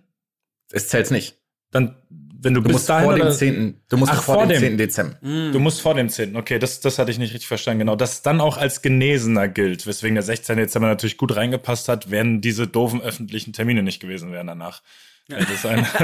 Es 0.72 0.88
zählt 0.88 1.12
nicht. 1.12 1.38
dann, 1.72 1.96
wenn 2.42 2.54
du, 2.54 2.62
Du 2.62 2.68
bis 2.68 2.74
musst 2.74 2.90
dahin 2.90 3.06
vor 3.06 3.16
dem 3.16 3.22
oder- 3.24 3.32
10. 3.32 3.82
Du 3.90 3.98
musst 3.98 4.12
Ach, 4.12 4.22
vor, 4.22 4.36
vor 4.36 4.44
dem 4.48 4.50
dem- 4.50 4.60
10. 4.60 4.78
Dezember. 4.78 5.18
Du 5.22 5.60
musst 5.60 5.82
vor 5.82 5.94
dem 5.96 6.10
10. 6.10 6.36
Okay, 6.36 6.60
das, 6.60 6.80
das 6.80 7.00
hatte 7.00 7.12
ich 7.12 7.18
nicht 7.20 7.34
richtig 7.34 7.48
verstanden. 7.48 7.80
Genau, 7.80 7.96
das 7.96 8.22
dann 8.22 8.42
auch 8.42 8.58
als 8.58 8.82
Genesener 8.82 9.48
gilt, 9.48 9.88
weswegen 9.88 10.16
der 10.16 10.24
16. 10.24 10.58
Dezember 10.58 10.88
natürlich 10.88 11.18
gut 11.18 11.36
reingepasst 11.36 11.90
hat, 11.90 12.12
wenn 12.12 12.42
diese 12.42 12.68
doofen 12.68 13.02
öffentlichen 13.02 13.54
Termine 13.54 13.84
nicht 13.84 14.00
gewesen 14.00 14.32
wären 14.32 14.48
danach. 14.48 14.82
Wäre 15.30 15.46
das 15.46 15.66
ein, 15.66 15.86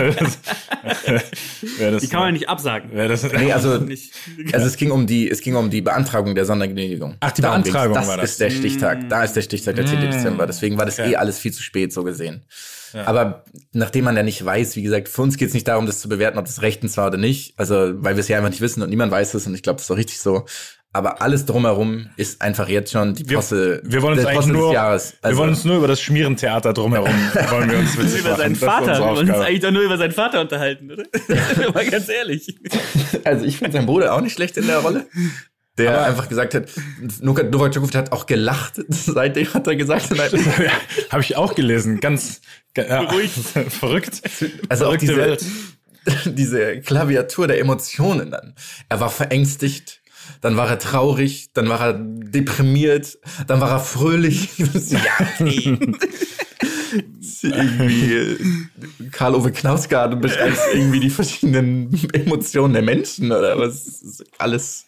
wäre 1.77 1.91
das, 1.93 2.01
Die 2.01 2.07
kann 2.09 2.19
man 2.21 2.33
nicht 2.33 2.49
absagen. 2.49 2.91
Wäre 2.91 3.07
das, 3.07 3.23
Nee, 3.31 3.53
also, 3.53 3.77
Nicht. 3.79 4.11
also 4.53 4.65
es 4.67 4.75
ging 4.75 4.91
um 4.91 5.07
die, 5.07 5.29
es 5.29 5.39
ging 5.39 5.55
um 5.55 5.69
die 5.69 5.81
Beantragung 5.81 6.35
der 6.35 6.45
Sondergenehmigung. 6.45 7.15
Ach, 7.21 7.31
die 7.31 7.41
Darum. 7.41 7.61
Beantragung 7.63 7.93
das 7.95 8.07
war 8.07 8.17
das. 8.17 8.31
ist 8.31 8.41
der 8.41 8.49
Stichtag. 8.49 9.07
Da 9.09 9.23
ist 9.23 9.33
der 9.33 9.41
Stichtag, 9.41 9.75
der 9.75 9.85
10. 9.85 10.01
Dezember. 10.01 10.45
Deswegen 10.45 10.77
war 10.77 10.85
das 10.85 10.99
Okay. 10.99 11.11
eh 11.11 11.15
alles 11.15 11.39
viel 11.39 11.53
zu 11.53 11.63
spät 11.63 11.93
so 11.93 12.03
gesehen. 12.03 12.45
Aber 13.05 13.43
nachdem 13.71 14.03
man 14.05 14.15
ja 14.15 14.21
nicht 14.21 14.43
weiß, 14.45 14.75
wie 14.75 14.83
gesagt, 14.83 15.09
für 15.09 15.23
uns 15.23 15.37
geht 15.37 15.47
es 15.47 15.53
nicht 15.55 15.67
darum, 15.67 15.87
das 15.87 15.99
zu 15.99 16.09
bewerten, 16.09 16.37
ob 16.37 16.45
das 16.45 16.61
rechtens 16.61 16.95
war 16.97 17.07
oder 17.07 17.17
nicht. 17.17 17.57
Also, 17.57 17.75
weil 18.03 18.15
wir 18.15 18.19
es 18.21 18.27
ja 18.27 18.37
einfach 18.37 18.51
nicht 18.51 18.61
wissen 18.61 18.83
und 18.83 18.89
niemand 18.91 19.11
weiß 19.11 19.33
es 19.33 19.47
und 19.47 19.55
ich 19.55 19.63
glaube, 19.63 19.77
das 19.77 19.83
ist 19.85 19.89
doch 19.89 19.97
richtig 19.97 20.19
so. 20.19 20.45
Aber 20.95 21.23
alles 21.23 21.45
drumherum 21.45 22.09
ist 22.17 22.39
einfach 22.43 22.69
jetzt 22.69 22.91
schon 22.91 23.15
die 23.15 23.27
wir, 23.27 23.37
Posse, 23.37 23.81
wir 23.83 24.03
wollen 24.03 24.19
uns 24.19 24.27
eigentlich 24.27 24.41
Posse 24.41 24.51
nur, 24.51 24.67
des 24.67 24.73
Jahres. 24.75 25.13
Also, 25.23 25.35
wir 25.35 25.41
wollen 25.41 25.49
uns 25.49 25.65
nur 25.65 25.77
über 25.77 25.87
das 25.87 25.99
Schmierentheater 25.99 26.71
drumherum, 26.71 27.09
wollen 27.49 27.71
wir 27.71 27.79
uns 27.79 27.97
witzig 27.97 28.19
über 28.19 28.35
seinen 28.35 28.55
Vater. 28.55 28.99
Wir 28.99 29.15
wollen 29.15 29.29
uns 29.29 29.39
eigentlich 29.39 29.61
doch 29.61 29.71
nur 29.71 29.81
über 29.81 29.97
seinen 29.97 30.11
Vater 30.11 30.39
unterhalten, 30.39 30.91
oder? 30.91 31.03
Mal 31.73 31.89
ganz 31.89 32.09
ehrlich. 32.09 32.55
Also 33.23 33.43
ich 33.43 33.57
finde 33.57 33.73
seinen 33.73 33.87
Bruder 33.87 34.13
auch 34.13 34.21
nicht 34.21 34.33
schlecht 34.33 34.55
in 34.57 34.67
der 34.67 34.79
Rolle. 34.79 35.07
Der 35.79 36.05
einfach 36.05 36.29
gesagt 36.29 36.53
hat, 36.53 36.69
Novak 37.21 37.51
Djokovic 37.51 37.95
hat 37.95 38.11
auch 38.11 38.27
gelacht, 38.27 38.79
seitdem 38.89 39.51
hat 39.51 39.65
er 39.65 39.75
gesagt. 39.75 40.15
ja, 40.15 40.71
Habe 41.09 41.23
ich 41.23 41.35
auch 41.35 41.55
gelesen. 41.55 41.99
Ganz 41.99 42.41
ja, 42.77 43.01
Beruhigt. 43.01 43.33
verrückt. 43.69 44.21
Also 44.69 44.85
auch 44.85 44.95
diese, 44.95 45.17
Welt. 45.17 45.43
diese 46.25 46.81
Klaviatur 46.81 47.47
der 47.47 47.59
Emotionen 47.59 48.29
dann. 48.29 48.53
Er 48.89 48.99
war 48.99 49.09
verängstigt, 49.09 50.02
dann 50.41 50.57
war 50.57 50.69
er 50.69 50.79
traurig, 50.79 51.49
dann 51.53 51.69
war 51.69 51.81
er 51.81 51.93
deprimiert, 51.93 53.17
dann 53.47 53.61
war 53.61 53.71
er 53.71 53.79
fröhlich. 53.79 54.49
ja, 54.57 54.99
okay. 55.39 55.77
irgendwie 57.43 58.37
Karl-Ove 59.11 59.51
Knausgard 59.51 60.13
und 60.13 60.21
beschreibst 60.21 60.61
irgendwie 60.73 60.99
die 60.99 61.09
verschiedenen 61.09 61.93
Emotionen 62.13 62.73
der 62.73 62.83
Menschen 62.83 63.31
oder 63.31 63.57
was 63.57 63.85
ist 63.85 64.23
alles. 64.37 64.87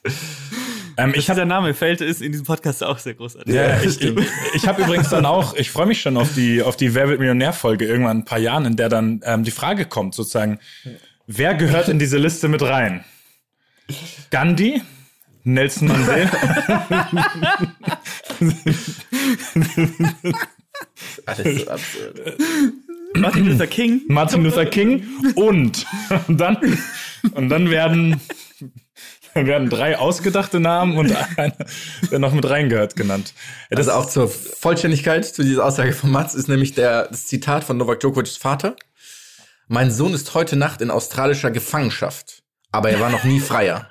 Ähm, 0.97 1.13
ich 1.15 1.29
habe 1.29 1.37
der 1.37 1.45
Name 1.45 1.73
fällt 1.73 2.01
ist 2.01 2.21
in 2.21 2.31
diesem 2.31 2.45
Podcast 2.45 2.83
auch 2.83 2.97
sehr 2.97 3.15
großartig. 3.15 3.53
Ja, 3.53 3.81
ich, 3.81 4.01
ich, 4.01 4.15
ich 4.53 4.67
habe 4.67 4.83
übrigens 4.83 5.09
dann 5.09 5.25
auch, 5.25 5.55
ich 5.55 5.69
freue 5.69 5.85
mich 5.85 6.01
schon 6.01 6.17
auf 6.17 6.33
die, 6.33 6.61
auf 6.63 6.77
die 6.77 6.95
Wer 6.95 7.09
wird 7.09 7.19
Millionär-Folge 7.19 7.85
irgendwann 7.85 8.17
in 8.17 8.23
ein 8.23 8.25
paar 8.25 8.39
Jahren, 8.39 8.65
in 8.65 8.75
der 8.75 8.89
dann 8.89 9.21
ähm, 9.23 9.43
die 9.43 9.51
Frage 9.51 9.85
kommt, 9.85 10.15
sozusagen, 10.15 10.59
wer 11.27 11.53
gehört 11.55 11.89
in 11.89 11.99
diese 11.99 12.17
Liste 12.17 12.47
mit 12.47 12.61
rein? 12.61 13.03
Gandhi? 14.31 14.81
Nelson 15.45 15.87
Mandela? 15.87 16.31
Alles 21.25 21.61
so 21.61 21.67
absurd. 21.69 22.37
Martin 23.15 23.45
Luther 23.45 23.67
King. 23.67 24.01
Martin 24.07 24.43
Luther 24.43 24.65
King 24.65 25.05
und, 25.35 25.85
und 26.27 26.41
dann 26.41 26.57
und 27.33 27.49
dann 27.49 27.69
werden 27.69 28.19
dann 29.33 29.47
werden 29.47 29.69
drei 29.69 29.97
ausgedachte 29.97 30.59
Namen 30.59 30.97
und 30.97 31.15
einer, 31.37 31.53
der 32.09 32.19
noch 32.19 32.33
mit 32.33 32.49
reingehört, 32.49 32.95
genannt. 32.95 33.33
Ja, 33.69 33.77
Das 33.77 33.87
also 33.87 33.99
auch 33.99 34.09
zur 34.09 34.29
Vollständigkeit 34.29 35.25
zu 35.25 35.43
dieser 35.43 35.65
Aussage 35.65 35.93
von 35.93 36.09
Mats 36.09 36.35
ist 36.35 36.47
nämlich 36.47 36.73
der, 36.73 37.07
das 37.09 37.27
Zitat 37.27 37.63
von 37.63 37.77
Novak 37.77 37.99
Djokovic's 37.99 38.37
Vater. 38.37 38.75
Mein 39.67 39.91
Sohn 39.91 40.13
ist 40.13 40.33
heute 40.33 40.55
Nacht 40.55 40.81
in 40.81 40.89
australischer 40.89 41.51
Gefangenschaft, 41.51 42.43
aber 42.71 42.89
er 42.91 42.99
war 42.99 43.09
noch 43.09 43.23
nie 43.23 43.39
freier. 43.39 43.89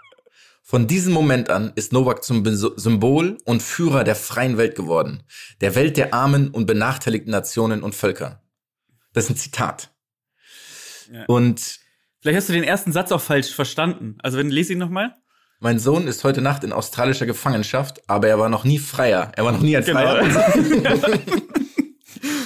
Von 0.66 0.86
diesem 0.86 1.12
Moment 1.12 1.50
an 1.50 1.72
ist 1.74 1.92
Novak 1.92 2.24
zum 2.24 2.42
Symbol 2.46 3.36
und 3.44 3.62
Führer 3.62 4.02
der 4.02 4.16
freien 4.16 4.56
Welt 4.56 4.74
geworden. 4.76 5.22
Der 5.60 5.74
Welt 5.74 5.98
der 5.98 6.14
armen 6.14 6.48
und 6.48 6.64
benachteiligten 6.64 7.30
Nationen 7.30 7.82
und 7.82 7.94
Völker. 7.94 8.42
Das 9.12 9.24
ist 9.24 9.30
ein 9.30 9.36
Zitat. 9.36 9.90
Ja. 11.12 11.24
Und 11.26 11.80
Vielleicht 12.22 12.38
hast 12.38 12.48
du 12.48 12.54
den 12.54 12.64
ersten 12.64 12.92
Satz 12.92 13.12
auch 13.12 13.20
falsch 13.20 13.54
verstanden. 13.54 14.16
Also 14.22 14.38
wenn 14.38 14.48
lese 14.48 14.72
ihn 14.72 14.78
noch 14.78 14.88
mal. 14.88 15.14
mein 15.60 15.78
Sohn 15.78 16.06
ist 16.08 16.24
heute 16.24 16.40
Nacht 16.40 16.64
in 16.64 16.72
australischer 16.72 17.26
Gefangenschaft, 17.26 18.00
aber 18.08 18.28
er 18.28 18.38
war 18.38 18.48
noch 18.48 18.64
nie 18.64 18.78
freier. 18.78 19.32
Er 19.36 19.44
war 19.44 19.52
noch 19.52 19.60
nie 19.60 19.76
ein 19.76 19.84
Genau. 19.84 20.00
Freier. 20.00 20.24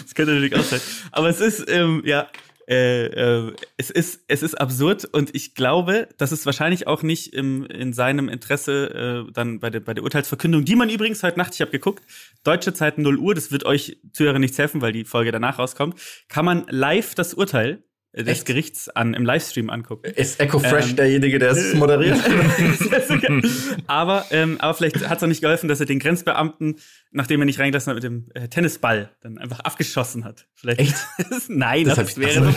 Das 0.03 0.15
könnte 0.15 0.33
natürlich 0.35 0.57
auch 0.57 0.65
sein. 0.65 0.81
Aber 1.13 1.29
es 1.29 1.39
ist, 1.41 1.65
ähm, 1.71 2.03
ja, 2.05 2.27
äh, 2.69 3.07
äh, 3.07 3.53
es 3.79 3.89
ist, 3.89 4.25
es 4.29 4.43
ist 4.43 4.55
absurd 4.55 5.07
und 5.07 5.35
ich 5.35 5.55
glaube, 5.55 6.09
dass 6.19 6.33
es 6.33 6.45
wahrscheinlich 6.45 6.87
auch 6.87 7.03
nicht 7.03 7.33
im, 7.33 7.65
in 7.65 7.95
seinem 7.95 8.29
Interesse 8.29 9.27
äh, 9.29 9.33
dann 9.33 9.59
bei 9.59 9.71
der, 9.71 9.81
bei 9.81 9.95
der 9.95 10.05
Urteilsverkündung, 10.05 10.67
die 10.67 10.77
man 10.77 10.91
übrigens 10.91 11.23
heute 11.23 11.39
Nacht, 11.39 11.55
ich 11.55 11.63
habe 11.63 11.71
geguckt, 11.71 12.05
deutsche 12.45 12.75
Zeit 12.75 12.99
0 12.99 13.17
Uhr, 13.17 13.35
das 13.35 13.51
wird 13.51 13.65
euch 13.65 13.99
Zuhörer 14.13 14.39
nichts 14.39 14.59
helfen, 14.59 14.83
weil 14.83 14.93
die 14.93 15.05
Folge 15.07 15.33
danach 15.33 15.59
rauskommt, 15.59 15.99
kann 16.29 16.45
man 16.45 16.67
live 16.69 17.15
das 17.15 17.33
Urteil 17.33 17.83
des 18.15 18.27
Echt? 18.27 18.47
Gerichts 18.47 18.89
an, 18.89 19.15
im 19.15 19.25
Livestream 19.25 19.71
angucken. 19.71 20.11
Ist 20.15 20.41
Echo 20.41 20.59
Fresh 20.59 20.91
Ähm, 20.91 20.97
derjenige, 20.97 21.39
der 21.39 21.51
es 21.53 21.75
moderiert? 21.79 22.19
aber, 23.87 24.25
ähm, 24.31 24.57
aber 24.61 24.75
vielleicht 24.75 25.09
hat 25.09 25.19
es 25.19 25.23
auch 25.23 25.29
nicht 25.29 25.43
geholfen, 25.43 25.69
dass 25.69 25.81
er 25.81 25.87
den 25.87 25.99
Grenzbeamten, 25.99 26.77
nachdem 27.11 27.41
er 27.43 27.45
nicht 27.47 27.59
reingelassen 27.59 27.91
hat, 27.91 27.97
mit 27.97 28.05
dem 28.05 28.31
äh, 28.35 28.49
Tennisball 28.49 29.11
dann 29.21 29.39
einfach 29.39 29.61
abgeschossen 29.61 30.25
hat. 30.25 30.47
Vielleicht. 30.55 30.81
Echt? 30.81 30.97
Nein, 31.49 31.85
Das 31.85 31.97
das, 31.97 32.17
wäre 32.17 32.45
so 32.45 32.49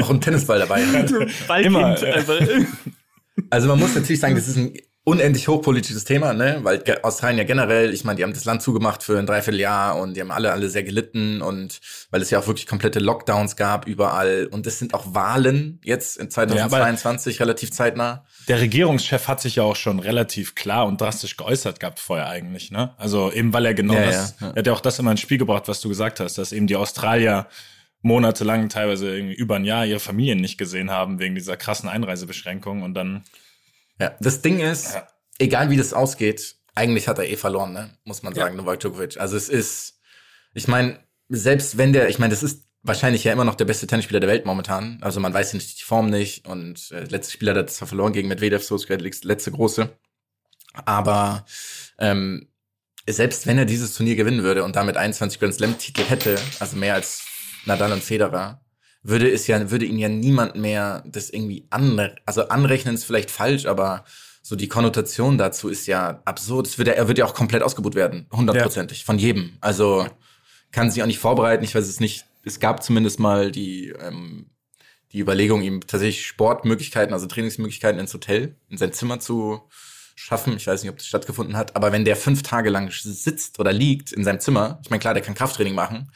Auch 0.00 0.10
ein 0.10 0.20
Tennisball 0.20 0.60
dabei. 0.60 0.82
Ballkind 1.48 1.66
Immer, 1.66 2.02
äh. 2.02 2.64
Also 3.50 3.68
man 3.68 3.78
muss 3.78 3.94
natürlich 3.94 4.20
sagen, 4.20 4.34
das 4.34 4.48
ist 4.48 4.56
ein 4.56 4.72
unendlich 5.08 5.46
hochpolitisches 5.46 6.02
Thema, 6.02 6.32
ne? 6.32 6.58
Weil 6.62 6.82
Australien 7.04 7.38
ja 7.38 7.44
generell, 7.44 7.94
ich 7.94 8.02
meine, 8.02 8.16
die 8.16 8.24
haben 8.24 8.32
das 8.32 8.44
Land 8.44 8.60
zugemacht 8.60 9.04
für 9.04 9.16
ein 9.16 9.24
Dreivierteljahr 9.24 9.96
und 9.96 10.14
die 10.16 10.20
haben 10.20 10.32
alle, 10.32 10.50
alle 10.50 10.68
sehr 10.68 10.82
gelitten 10.82 11.42
und 11.42 11.78
weil 12.10 12.22
es 12.22 12.30
ja 12.30 12.40
auch 12.40 12.48
wirklich 12.48 12.66
komplette 12.66 12.98
Lockdowns 12.98 13.54
gab 13.54 13.86
überall 13.86 14.48
und 14.50 14.66
es 14.66 14.80
sind 14.80 14.94
auch 14.94 15.14
Wahlen 15.14 15.80
jetzt 15.84 16.16
in 16.16 16.28
2022 16.28 17.38
relativ 17.38 17.70
zeitnah. 17.70 18.24
Der 18.48 18.60
Regierungschef 18.60 19.28
hat 19.28 19.40
sich 19.40 19.56
ja 19.56 19.62
auch 19.62 19.76
schon 19.76 20.00
relativ 20.00 20.56
klar 20.56 20.86
und 20.86 21.00
drastisch 21.00 21.36
geäußert 21.36 21.78
gehabt 21.78 22.00
vorher 22.00 22.28
eigentlich, 22.28 22.72
ne? 22.72 22.92
Also 22.98 23.30
eben 23.30 23.52
weil 23.52 23.64
er 23.64 23.74
genau 23.74 23.94
Ja, 23.94 24.06
das, 24.06 24.34
ja, 24.40 24.46
ja. 24.48 24.52
er 24.54 24.58
hat 24.58 24.66
ja 24.66 24.72
auch 24.72 24.80
das 24.80 24.98
immer 24.98 25.12
ins 25.12 25.20
Spiel 25.20 25.38
gebracht, 25.38 25.68
was 25.68 25.80
du 25.80 25.88
gesagt 25.88 26.18
hast, 26.18 26.36
dass 26.36 26.50
eben 26.50 26.66
die 26.66 26.74
Australier 26.74 27.46
monatelang, 28.02 28.68
teilweise 28.70 29.14
irgendwie 29.14 29.36
über 29.36 29.54
ein 29.54 29.64
Jahr 29.64 29.86
ihre 29.86 30.00
Familien 30.00 30.40
nicht 30.40 30.58
gesehen 30.58 30.90
haben 30.90 31.20
wegen 31.20 31.36
dieser 31.36 31.56
krassen 31.56 31.88
Einreisebeschränkung 31.88 32.82
und 32.82 32.94
dann 32.94 33.22
Ja, 34.00 34.14
das 34.20 34.42
Ding 34.42 34.60
ist, 34.60 34.94
Ja. 34.94 35.08
egal 35.38 35.70
wie 35.70 35.76
das 35.76 35.92
ausgeht, 35.92 36.56
eigentlich 36.74 37.08
hat 37.08 37.18
er 37.18 37.28
eh 37.28 37.36
verloren, 37.36 37.72
ne? 37.72 37.90
Muss 38.04 38.22
man 38.22 38.34
sagen, 38.34 38.56
Novak 38.56 38.80
Djokovic. 38.80 39.18
Also 39.18 39.36
es 39.36 39.48
ist, 39.48 39.98
ich 40.52 40.68
meine, 40.68 40.98
selbst 41.28 41.78
wenn 41.78 41.92
der, 41.92 42.08
ich 42.08 42.18
meine, 42.18 42.32
das 42.32 42.42
ist 42.42 42.64
wahrscheinlich 42.82 43.24
ja 43.24 43.32
immer 43.32 43.44
noch 43.44 43.54
der 43.54 43.64
beste 43.64 43.86
Tennisspieler 43.86 44.20
der 44.20 44.28
Welt 44.28 44.44
momentan. 44.46 44.98
Also 45.00 45.18
man 45.18 45.32
weiß 45.34 45.52
ja 45.52 45.56
nicht 45.56 45.80
die 45.80 45.84
Form 45.84 46.08
nicht 46.10 46.46
und 46.46 46.90
äh, 46.92 47.04
letzte 47.04 47.32
Spieler 47.32 47.52
hat 47.52 47.58
er 47.58 47.66
zwar 47.66 47.88
verloren 47.88 48.12
gegen 48.12 48.28
Medvedev, 48.28 48.62
so 48.64 48.76
ist 48.76 48.86
gerade 48.86 49.02
die 49.08 49.26
letzte 49.26 49.50
große. 49.50 49.88
Aber 50.84 51.46
ähm, 51.98 52.48
selbst 53.08 53.46
wenn 53.46 53.58
er 53.58 53.64
dieses 53.64 53.94
Turnier 53.94 54.14
gewinnen 54.16 54.42
würde 54.42 54.62
und 54.62 54.76
damit 54.76 54.96
21 54.96 55.40
Grand 55.40 55.54
Slam 55.54 55.78
Titel 55.78 56.02
hätte, 56.04 56.38
also 56.60 56.76
mehr 56.76 56.94
als 56.94 57.24
Nadal 57.64 57.92
und 57.92 58.02
Federer, 58.04 58.60
würde 59.08 59.30
es 59.30 59.46
ja, 59.46 59.70
würde 59.70 59.84
ihn 59.84 59.98
ja 59.98 60.08
niemand 60.08 60.56
mehr 60.56 61.04
das 61.06 61.30
irgendwie 61.30 61.66
an, 61.70 62.10
also 62.24 62.48
anrechnen 62.48 62.94
ist 62.94 63.04
vielleicht 63.04 63.30
falsch, 63.30 63.66
aber 63.66 64.04
so 64.42 64.56
die 64.56 64.68
Konnotation 64.68 65.38
dazu 65.38 65.68
ist 65.68 65.86
ja 65.86 66.22
absurd. 66.24 66.66
Es 66.66 66.78
wird 66.78 66.88
ja, 66.88 66.94
er 66.94 67.08
wird 67.08 67.18
ja 67.18 67.24
auch 67.24 67.34
komplett 67.34 67.62
ausgebucht 67.62 67.94
werden, 67.94 68.26
hundertprozentig, 68.32 69.04
von 69.04 69.18
jedem. 69.18 69.58
Also 69.60 70.06
kann 70.72 70.90
sich 70.90 71.02
auch 71.02 71.06
nicht 71.06 71.18
vorbereiten. 71.18 71.64
Ich 71.64 71.74
weiß 71.74 71.86
es 71.86 72.00
nicht. 72.00 72.26
Es 72.44 72.60
gab 72.60 72.82
zumindest 72.82 73.18
mal 73.18 73.50
die, 73.50 73.88
ähm, 74.00 74.50
die 75.12 75.20
Überlegung, 75.20 75.62
ihm 75.62 75.80
tatsächlich 75.80 76.26
Sportmöglichkeiten, 76.26 77.12
also 77.12 77.26
Trainingsmöglichkeiten 77.26 77.98
ins 77.98 78.14
Hotel, 78.14 78.56
in 78.68 78.78
sein 78.78 78.92
Zimmer 78.92 79.18
zu 79.18 79.62
schaffen. 80.14 80.56
Ich 80.56 80.66
weiß 80.66 80.82
nicht, 80.82 80.90
ob 80.90 80.98
das 80.98 81.06
stattgefunden 81.06 81.56
hat, 81.56 81.76
aber 81.76 81.92
wenn 81.92 82.04
der 82.04 82.16
fünf 82.16 82.42
Tage 82.42 82.70
lang 82.70 82.90
sitzt 82.90 83.58
oder 83.58 83.72
liegt 83.72 84.12
in 84.12 84.24
seinem 84.24 84.40
Zimmer, 84.40 84.80
ich 84.82 84.90
meine, 84.90 85.00
klar, 85.00 85.14
der 85.14 85.22
kann 85.22 85.34
Krafttraining 85.34 85.74
machen, 85.74 86.10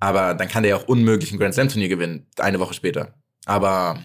aber 0.00 0.34
dann 0.34 0.48
kann 0.48 0.62
der 0.62 0.70
ja 0.70 0.76
auch 0.76 0.88
unmöglich 0.88 1.30
ein 1.30 1.38
Grand 1.38 1.54
Slam 1.54 1.68
Turnier 1.68 1.88
gewinnen, 1.88 2.26
eine 2.38 2.58
Woche 2.58 2.74
später. 2.74 3.14
Aber, 3.46 4.02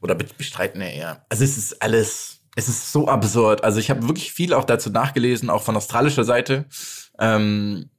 oder 0.00 0.14
be- 0.14 0.26
bestreiten 0.36 0.80
er 0.80 0.92
eher. 0.92 1.26
Also 1.28 1.44
es 1.44 1.56
ist 1.56 1.80
alles, 1.82 2.40
es 2.56 2.68
ist 2.68 2.90
so 2.90 3.06
absurd. 3.06 3.62
Also 3.62 3.78
ich 3.78 3.90
habe 3.90 4.08
wirklich 4.08 4.32
viel 4.32 4.54
auch 4.54 4.64
dazu 4.64 4.90
nachgelesen, 4.90 5.50
auch 5.50 5.62
von 5.62 5.76
australischer 5.76 6.24
Seite. 6.24 6.66
Ähm, 7.18 7.90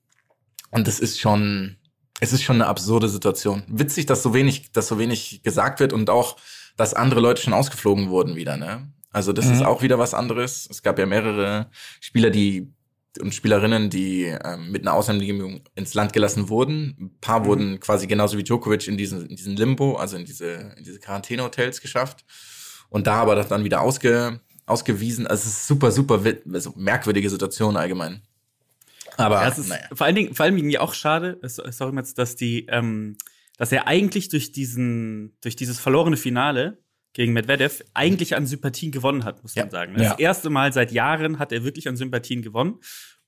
und 0.72 0.88
das 0.88 1.00
ist 1.00 1.20
schon, 1.20 1.78
es 2.20 2.34
ist 2.34 2.44
schon 2.44 2.58
eine 2.58 2.68
absurde 2.68 3.08
Situation. 3.10 3.64
Witzig, 3.68 4.06
dass 4.08 4.24
so 4.24 4.34
wenig, 4.34 4.72
dass 4.72 4.88
so 4.88 4.98
wenig 5.00 5.44
gesagt 5.44 5.80
wird 5.80 5.94
und 5.94 6.10
auch, 6.10 6.38
dass 6.78 6.94
andere 6.94 7.20
Leute 7.20 7.42
schon 7.42 7.54
ausgeflogen 7.54 8.10
wurden 8.10 8.36
wieder, 8.36 8.58
ne? 8.58 8.92
Also 9.14 9.34
das 9.34 9.48
ist 9.48 9.62
auch 9.62 9.82
wieder 9.82 10.00
was 10.00 10.14
anderes. 10.14 10.68
Es 10.72 10.84
gab 10.84 10.98
ja 10.98 11.06
mehrere 11.06 11.70
Spieler, 12.00 12.30
die 12.30 12.72
und 13.20 13.34
Spielerinnen, 13.34 13.90
die 13.90 14.24
ähm, 14.24 14.72
mit 14.72 14.84
einer 14.84 14.94
Ausnahmegenehmigung 14.94 15.64
ins 15.76 15.94
Land 15.94 16.14
gelassen 16.14 16.50
wurden. 16.50 16.96
Ein 17.00 17.18
paar 17.20 17.46
wurden 17.46 17.80
quasi 17.80 18.08
genauso 18.08 18.38
wie 18.38 18.44
Djokovic 18.44 18.88
in 18.88 18.98
diesen, 18.98 19.28
in 19.28 19.36
diesen 19.36 19.56
Limbo, 19.56 19.96
also 19.96 20.16
in 20.18 20.26
diese, 20.26 20.74
in 20.78 20.84
diese 20.84 21.00
Quarantänehotels 21.00 21.82
geschafft. 21.82 22.26
Und 22.90 23.08
da 23.08 23.16
aber 23.16 23.36
das 23.36 23.48
dann 23.48 23.64
wieder 23.64 23.82
ausge, 23.82 24.40
ausgewiesen. 24.66 25.28
Also 25.28 25.42
es 25.42 25.48
ist 25.48 25.68
super, 25.68 25.92
super 25.92 26.22
also 26.54 26.74
merkwürdige 26.76 27.30
Situation 27.30 27.78
allgemein. 27.78 28.22
Aber 29.18 29.42
Ja, 29.42 29.50
es 29.50 29.58
ist 29.58 29.70
naja. 29.70 29.88
vor 29.94 30.06
allen 30.06 30.16
Dingen, 30.16 30.34
vor 30.34 30.46
allem 30.46 30.58
irgendwie 30.58 30.80
auch 30.80 30.94
schade, 30.94 31.40
sorry 31.44 31.96
jetzt, 31.98 32.18
dass 32.18 32.36
die, 32.36 32.66
ähm, 32.68 33.18
dass 33.58 33.72
er 33.72 33.88
eigentlich 33.88 34.30
durch 34.30 34.52
diesen, 34.52 35.36
durch 35.42 35.56
dieses 35.56 35.80
verlorene 35.80 36.18
Finale 36.18 36.78
gegen 37.14 37.34
Medvedev 37.34 37.84
eigentlich 37.94 38.36
an 38.36 38.46
Sympathien 38.46 38.92
gewonnen 38.92 39.24
hat, 39.26 39.42
muss 39.44 39.56
man 39.56 39.66
Ja. 39.66 39.72
sagen. 39.72 39.94
Ja. 40.00 40.10
Das 40.12 40.20
erste 40.20 40.50
Mal 40.50 40.72
seit 40.74 40.92
Jahren 40.92 41.40
hat 41.40 41.52
er 41.52 41.64
wirklich 41.64 41.88
an 41.88 41.96
Sympathien 41.98 42.42
gewonnen. 42.42 42.80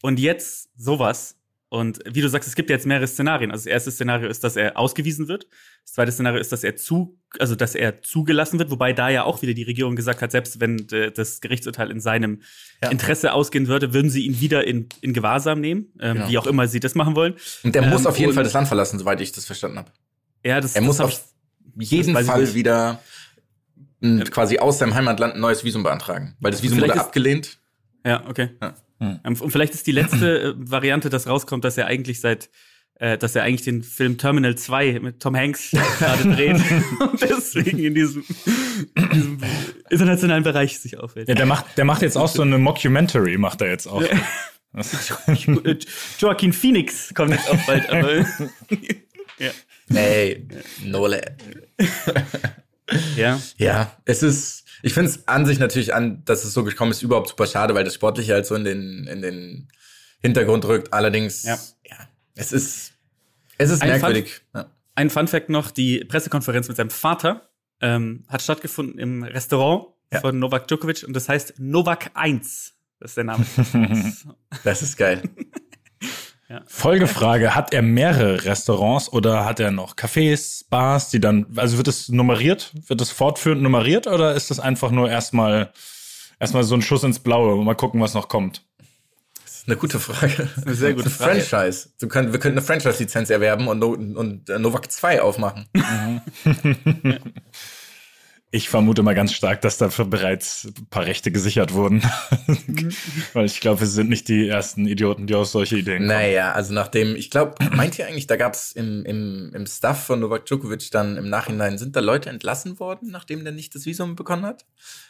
Und 0.02 0.20
jetzt 0.20 0.70
sowas. 0.78 1.38
Und 1.70 2.00
wie 2.06 2.22
du 2.22 2.30
sagst, 2.30 2.48
es 2.48 2.54
gibt 2.56 2.70
jetzt 2.70 2.86
mehrere 2.86 3.08
Szenarien. 3.08 3.50
Also 3.50 3.64
das 3.64 3.72
erste 3.74 3.90
Szenario 3.90 4.30
ist, 4.30 4.44
dass 4.44 4.56
er 4.56 4.78
ausgewiesen 4.78 5.28
wird. 5.28 5.48
Das 5.84 5.94
zweite 5.94 6.12
Szenario 6.12 6.40
ist, 6.40 6.52
dass 6.52 6.64
er 6.64 6.76
zu, 6.76 7.18
also 7.40 7.56
dass 7.56 7.74
er 7.74 8.04
zugelassen 8.04 8.60
wird, 8.60 8.70
wobei 8.70 8.94
da 8.94 9.10
ja 9.10 9.24
auch 9.24 9.42
wieder 9.42 9.56
die 9.56 9.64
Regierung 9.64 9.96
gesagt 9.96 10.22
hat, 10.22 10.32
selbst 10.32 10.60
wenn 10.60 10.88
äh, 10.92 11.12
das 11.12 11.42
Gerichtsurteil 11.42 11.90
in 11.90 12.00
seinem 12.00 12.42
Ja. 12.84 12.90
Interesse 12.92 13.34
ausgehen 13.34 13.68
würde, 13.68 13.92
würden 13.92 14.12
sie 14.12 14.24
ihn 14.26 14.40
wieder 14.40 14.68
in, 14.68 14.88
in 15.02 15.14
Gewahrsam 15.14 15.62
nehmen, 15.62 15.92
ähm, 16.00 16.14
Genau. 16.18 16.30
wie 16.30 16.38
auch 16.38 16.46
immer 16.46 16.68
sie 16.68 16.80
das 16.80 16.94
machen 16.94 17.16
wollen. 17.16 17.34
Und 17.64 17.74
der 17.74 17.82
muss 17.82 18.02
Ähm, 18.02 18.08
auf 18.08 18.20
jeden 18.20 18.34
Fall 18.34 18.44
das 18.44 18.54
Land 18.54 18.68
verlassen, 18.68 19.00
soweit 19.00 19.20
ich 19.20 19.32
das 19.32 19.46
verstanden 19.46 19.80
habe. 19.80 19.92
Ja, 20.46 20.62
das, 20.62 20.76
Er 20.76 20.82
das 20.82 20.86
muss 20.88 21.00
auf 21.00 21.24
jeden 21.80 22.14
Fall 22.14 22.54
wieder 22.54 23.02
m, 24.04 24.24
quasi 24.26 24.60
aus 24.60 24.78
seinem 24.80 24.94
Heimatland 24.94 25.34
ein 25.36 25.42
neues 25.42 25.64
Visum 25.64 25.82
beantragen. 25.84 26.36
Weil 26.40 26.52
das 26.52 26.62
Visum 26.62 26.78
Vielleicht 26.78 26.92
wurde 26.92 27.00
ist- 27.00 27.06
abgelehnt. 27.08 27.58
Ja, 28.06 28.24
okay. 28.28 28.50
Ja. 28.62 28.76
Hm. 29.00 29.20
Ähm, 29.24 29.36
Und 29.42 29.52
vielleicht 29.52 29.74
ist 29.74 29.88
die 29.88 29.92
letzte 29.94 30.42
äh, 30.42 30.54
Variante, 30.58 31.10
dass 31.10 31.26
rauskommt, 31.28 31.64
dass 31.64 31.78
er 31.78 31.88
eigentlich 31.88 32.20
seit, 32.22 32.50
äh, 32.96 33.18
dass 33.18 33.36
er 33.36 33.44
eigentlich 33.44 33.64
den 33.64 33.82
Film 33.82 34.18
Terminal 34.18 34.56
2 34.56 35.00
mit 35.00 35.20
Tom 35.22 35.36
Hanks 35.36 35.72
gerade 35.72 36.36
dreht 36.36 36.58
und 37.00 37.22
deswegen 37.22 37.80
in 37.80 37.96
diesem, 37.96 38.24
in 38.96 39.10
diesem 39.10 39.38
internationalen 39.90 40.44
Bereich 40.44 40.80
sich 40.80 40.98
aufhält. 41.00 41.28
ja, 41.30 41.36
der 41.36 41.46
macht 41.46 41.78
der 41.78 41.86
macht 41.86 42.02
jetzt 42.02 42.18
auch 42.18 42.28
so 42.28 42.42
eine 42.44 42.58
Mockumentary 42.58 43.38
macht 43.38 43.62
er 43.62 43.70
jetzt 43.70 43.88
auch. 43.88 44.02
Äh, 44.04 44.18
Joaquin 46.20 46.52
Phoenix 46.54 47.14
kommt 47.14 47.32
jetzt 47.32 47.50
auch 47.50 47.66
bald, 47.66 47.90
aber 47.90 48.18
ja. 49.40 49.52
Ey, 49.94 50.48
Nole. 50.84 51.22
ja. 53.16 53.40
Ja, 53.58 53.96
es 54.06 54.24
ist, 54.24 54.66
ich 54.82 54.94
finde 54.94 55.10
es 55.12 55.28
an 55.28 55.46
sich 55.46 55.60
natürlich 55.60 55.94
an, 55.94 56.24
dass 56.26 56.44
es 56.44 56.54
so 56.54 56.64
gekommen 56.64 56.92
ist, 56.92 57.02
überhaupt 57.02 57.30
super 57.30 57.48
schade, 57.48 57.74
weil 57.76 57.84
das 57.84 57.94
Sportliche 57.96 58.34
halt 58.34 58.46
so 58.46 58.56
in 58.56 58.64
den, 58.64 59.08
in 59.08 59.22
den 59.22 59.68
Hintergrund 60.22 60.66
rückt. 60.66 60.94
Allerdings, 60.94 61.44
Ja. 61.44 61.58
ja, 61.86 61.98
es 62.36 62.52
ist, 62.52 62.94
es 63.58 63.70
ist 63.70 63.82
Ein 63.82 63.90
merkwürdig. 63.90 64.42
Ja. 64.54 64.66
Ein 64.96 65.10
Fun 65.10 65.28
Fact 65.28 65.50
noch, 65.50 65.72
die 65.72 66.04
Pressekonferenz 66.06 66.68
mit 66.68 66.78
seinem 66.78 66.90
Vater 66.92 67.50
ähm, 67.82 68.24
hat 68.28 68.42
stattgefunden 68.42 69.00
im 69.00 69.24
Restaurant 69.24 69.88
Ja. 70.12 70.22
von 70.22 70.38
Novak 70.40 70.68
Djokovic 70.68 71.04
und 71.08 71.14
das 71.14 71.28
heißt 71.30 71.56
Novak 71.60 72.12
1. 72.14 72.74
Das 73.00 73.12
ist 73.12 73.18
der 73.18 73.24
Name. 73.26 73.46
Das 74.64 74.82
ist 74.82 74.98
geil. 74.98 75.24
Folgefrage, 76.68 77.56
hat 77.56 77.74
er 77.74 77.82
mehrere 77.82 78.46
Restaurants 78.46 79.12
oder 79.12 79.46
hat 79.46 79.60
er 79.60 79.72
noch 79.72 79.96
Cafés, 79.96 80.66
Bars, 80.70 81.10
die 81.10 81.20
dann, 81.20 81.46
also 81.56 81.78
wird 81.78 81.88
es 81.88 82.10
nummeriert, 82.10 82.72
wird 82.88 83.02
es 83.02 83.12
fortführend 83.12 83.62
nummeriert 83.62 84.08
oder 84.08 84.34
ist 84.36 84.52
das 84.52 84.60
einfach 84.60 84.92
nur 84.92 85.10
erstmal, 85.10 85.72
erstmal 86.40 86.64
so 86.64 86.76
ein 86.76 86.82
Schuss 86.82 87.04
ins 87.04 87.20
Blaue 87.20 87.56
und 87.56 87.66
mal 87.66 87.76
gucken, 87.76 88.02
was 88.02 88.14
noch 88.14 88.28
kommt? 88.28 88.62
Das 89.44 89.56
ist 89.56 89.68
eine 89.68 89.78
gute 89.78 90.00
Frage. 90.00 90.50
Eine 90.64 90.76
sehr 90.76 90.94
gute 90.94 91.10
Frage. 91.10 91.42
Franchise. 91.42 91.90
Du 92.00 92.08
könnt, 92.08 92.34
wir 92.34 92.40
könnten 92.40 92.58
eine 92.58 92.66
Franchise-Lizenz 92.66 93.30
erwerben 93.30 93.68
und, 93.68 93.80
No- 93.80 93.94
und 93.94 94.50
äh, 94.50 94.60
Novak 94.60 94.92
2 94.92 95.22
aufmachen. 95.22 95.68
Ich 98.56 98.70
vermute 98.70 99.02
mal 99.02 99.16
ganz 99.16 99.34
stark, 99.34 99.62
dass 99.62 99.80
dafür 99.80 100.06
bereits 100.06 100.66
ein 100.66 100.86
paar 100.92 101.08
Rechte 101.08 101.32
gesichert 101.32 101.74
wurden. 101.74 102.04
Weil 103.34 103.46
ich 103.46 103.60
glaube, 103.62 103.80
wir 103.80 103.88
sind 103.88 104.10
nicht 104.10 104.28
die 104.28 104.48
ersten 104.48 104.86
Idioten, 104.86 105.26
die 105.26 105.34
auf 105.34 105.48
solche 105.48 105.78
Ideen 105.78 105.98
kommen. 105.98 106.10
Naja, 106.10 106.52
also 106.52 106.72
nachdem, 106.72 107.16
ich 107.16 107.32
glaube, 107.32 107.56
meint 107.76 107.98
ihr 107.98 108.06
eigentlich, 108.06 108.28
da 108.28 108.36
gab 108.36 108.54
es 108.54 108.72
im, 108.72 109.06
im, 109.06 109.52
im 109.56 109.66
Staff 109.66 110.04
von 110.04 110.20
Novak 110.20 110.46
Djokovic 110.46 110.92
dann 110.92 111.18
im 111.18 111.30
Nachhinein, 111.30 111.80
sind 111.80 111.96
da 111.96 112.00
Leute 112.00 112.30
entlassen 112.30 112.80
worden, 112.80 113.10
nachdem 113.10 113.44
der 113.44 113.54
nicht 113.54 113.74
das 113.74 113.88
Visum 113.88 114.16
bekommen 114.16 114.46
hat? 114.46 114.68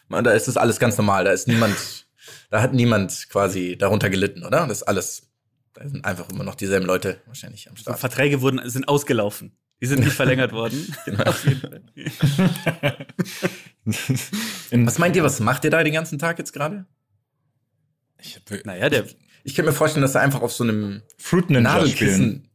Man, 0.08 0.24
Da 0.24 0.32
ist 0.32 0.48
das 0.48 0.56
alles 0.56 0.80
ganz 0.80 0.98
normal, 0.98 1.26
da 1.26 1.34
ist 1.34 1.50
niemand, 1.50 1.76
da 2.50 2.62
hat 2.62 2.74
niemand 2.74 3.28
quasi 3.30 3.76
darunter 3.78 4.10
gelitten, 4.10 4.46
oder? 4.46 4.68
Das 4.68 4.78
ist 4.78 4.84
alles, 4.84 5.34
da 5.74 5.86
sind 5.86 6.06
einfach 6.06 6.30
immer 6.30 6.46
noch 6.46 6.56
dieselben 6.56 6.86
Leute 6.86 7.20
wahrscheinlich 7.26 7.70
am 7.70 7.76
Start. 7.76 8.00
Verträge 8.00 8.40
wurden, 8.40 8.62
sind 8.70 8.88
ausgelaufen. 8.88 9.58
Die 9.84 9.88
sind 9.88 10.00
nicht 10.00 10.14
verlängert 10.14 10.54
worden. 10.54 10.96
Auf 11.26 11.46
jeden 11.46 11.60
Fall. 11.60 11.82
Was 14.86 14.98
meint 14.98 15.18
ihr, 15.18 15.24
was 15.26 15.42
macht 15.42 15.66
ihr 15.66 15.72
da 15.72 15.84
den 15.84 15.92
ganzen 15.92 16.18
Tag 16.18 16.40
jetzt 16.40 16.54
gerade? 16.54 16.86
ich 18.18 18.38
hab, 18.38 18.66
Naja, 18.66 18.88
der, 18.88 19.04
Ich 19.44 19.56
könnte 19.56 19.72
mir 19.72 19.76
vorstellen, 19.76 20.04
dass 20.04 20.16
er 20.16 20.22
einfach 20.22 20.42
auf 20.42 20.54
so 20.54 20.64
einem 20.64 21.02
Fruit 21.18 21.50
Ninja 21.50 21.70
spielen. 21.70 21.82
Nadelkissen, 21.82 22.50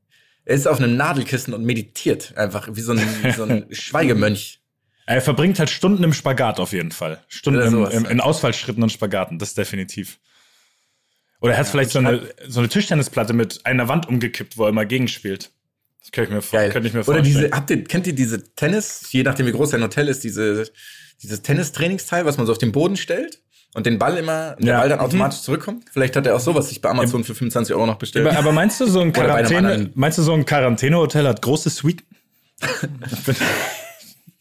er 0.46 0.54
ist 0.54 0.66
auf 0.66 0.78
einem 0.78 0.96
Nadelkissen 0.96 1.52
und 1.52 1.66
meditiert, 1.66 2.34
einfach 2.38 2.66
wie 2.72 2.80
so 2.80 2.92
ein, 2.92 3.00
wie 3.22 3.32
so 3.32 3.44
ein 3.44 3.66
Schweigemönch. 3.74 4.62
Er 5.04 5.20
verbringt 5.20 5.58
halt 5.58 5.68
Stunden 5.68 6.02
im 6.04 6.14
Spagat 6.14 6.58
auf 6.58 6.72
jeden 6.72 6.92
Fall. 6.92 7.22
Stunden 7.28 7.60
im, 7.60 7.84
im, 7.84 8.04
ja. 8.04 8.10
in 8.10 8.22
Ausfallschritten 8.22 8.82
und 8.82 8.88
Spagaten, 8.88 9.38
das 9.38 9.52
definitiv. 9.52 10.18
Oder 11.42 11.52
er 11.52 11.58
hat 11.58 11.68
vielleicht 11.68 11.90
so 11.90 11.98
eine, 11.98 12.26
so 12.46 12.60
eine 12.60 12.70
Tischtennisplatte 12.70 13.34
mit 13.34 13.66
einer 13.66 13.86
Wand 13.86 14.08
umgekippt, 14.08 14.56
wo 14.56 14.62
er 14.62 14.70
immer 14.70 14.86
gegenspielt. 14.86 15.52
Das 16.10 16.12
könnte 16.12 16.38
ich 16.38 16.52
mir, 16.52 16.58
Geil. 16.58 16.70
könnte 16.70 16.88
ich 16.88 16.94
mir 16.94 17.00
Oder 17.00 17.04
vorstellen. 17.18 17.24
diese, 17.42 17.50
habt 17.50 17.68
ihr, 17.70 17.84
kennt 17.84 18.06
ihr 18.06 18.14
diese 18.14 18.42
Tennis, 18.54 19.08
je 19.10 19.22
nachdem 19.22 19.46
wie 19.46 19.52
groß 19.52 19.70
dein 19.70 19.82
Hotel 19.82 20.08
ist, 20.08 20.24
diese, 20.24 20.64
dieses 21.22 21.42
Tennistrainingsteil, 21.42 22.24
was 22.24 22.38
man 22.38 22.46
so 22.46 22.52
auf 22.52 22.58
den 22.58 22.72
Boden 22.72 22.96
stellt 22.96 23.40
und 23.74 23.84
den 23.84 23.98
Ball 23.98 24.16
immer, 24.16 24.56
der 24.58 24.66
Ja. 24.74 24.78
Ball 24.80 24.88
dann 24.88 24.98
Mhm. 25.00 25.04
automatisch 25.04 25.40
zurückkommt? 25.42 25.84
Vielleicht 25.92 26.16
hat 26.16 26.26
er 26.26 26.34
auch 26.34 26.40
sowas 26.40 26.68
sich 26.70 26.80
bei 26.80 26.88
Amazon 26.88 27.24
für 27.24 27.34
25 27.34 27.74
Euro 27.74 27.84
noch 27.86 27.96
bestellt. 27.98 28.26
aber, 28.28 28.52
meinst 28.52 28.80
du, 28.80 28.86
so 28.86 29.00
ein 29.00 29.08
Oder 29.10 29.20
Quarantäne, 29.26 29.90
meinst 29.94 30.16
du, 30.18 30.22
so 30.22 30.32
ein 30.32 30.46
Quarantänehotel 30.46 31.26
hat 31.28 31.42
große 31.42 31.68
Suite? 31.68 32.02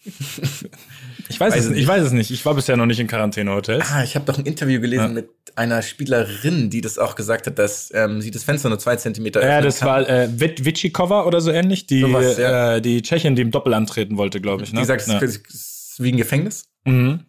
ich 1.29 1.39
weiß, 1.39 1.53
Weiß 1.53 1.63
es 1.65 1.69
nicht. 1.71 1.79
Ich 1.81 1.87
weiß 1.87 2.03
es 2.03 2.11
nicht. 2.11 2.31
Ich 2.31 2.45
war 2.45 2.53
bisher 2.55 2.77
noch 2.77 2.85
nicht 2.85 2.99
in 2.99 3.07
Quarantänehotels. 3.07 3.85
Ah, 3.91 4.03
ich 4.03 4.15
habe 4.15 4.25
doch 4.25 4.37
ein 4.37 4.45
Interview 4.45 4.79
gelesen 4.81 5.03
Ja. 5.03 5.09
mit 5.09 5.29
einer 5.55 5.81
Spielerin, 5.81 6.69
die 6.69 6.81
das 6.81 6.97
auch 6.97 7.15
gesagt 7.15 7.47
hat, 7.47 7.57
dass 7.59 7.91
ähm, 7.93 8.21
sie 8.21 8.31
das 8.31 8.43
Fenster 8.43 8.69
nur 8.69 8.79
zwei 8.79 8.95
Zentimeter 8.95 9.41
Ja, 9.41 9.47
öffnen 9.59 9.63
das 9.63 9.79
kann. 9.79 9.87
war 9.87 10.09
äh, 10.09 10.29
Vit- 10.39 10.63
Vicikova 10.65 11.23
oder 11.25 11.41
so 11.41 11.51
ähnlich, 11.51 11.87
die, 11.87 12.01
Sowas, 12.01 12.37
ja. 12.37 12.75
äh, 12.75 12.81
die 12.81 13.01
Tschechin, 13.01 13.35
die 13.35 13.41
im 13.41 13.51
Doppel 13.51 13.73
antreten 13.73 14.17
wollte, 14.17 14.39
glaube 14.41 14.63
ich. 14.63 14.73
Ne? 14.73 14.79
Die 14.81 14.85
sagt, 14.85 15.01
es 15.01 15.07
ja. 15.07 15.17
ist- 15.19 15.47
es 15.49 15.89
ist 15.91 16.03
wie 16.03 16.11
ein 16.11 16.17
Gefängnis. 16.17 16.65
Mhm. 16.85 17.21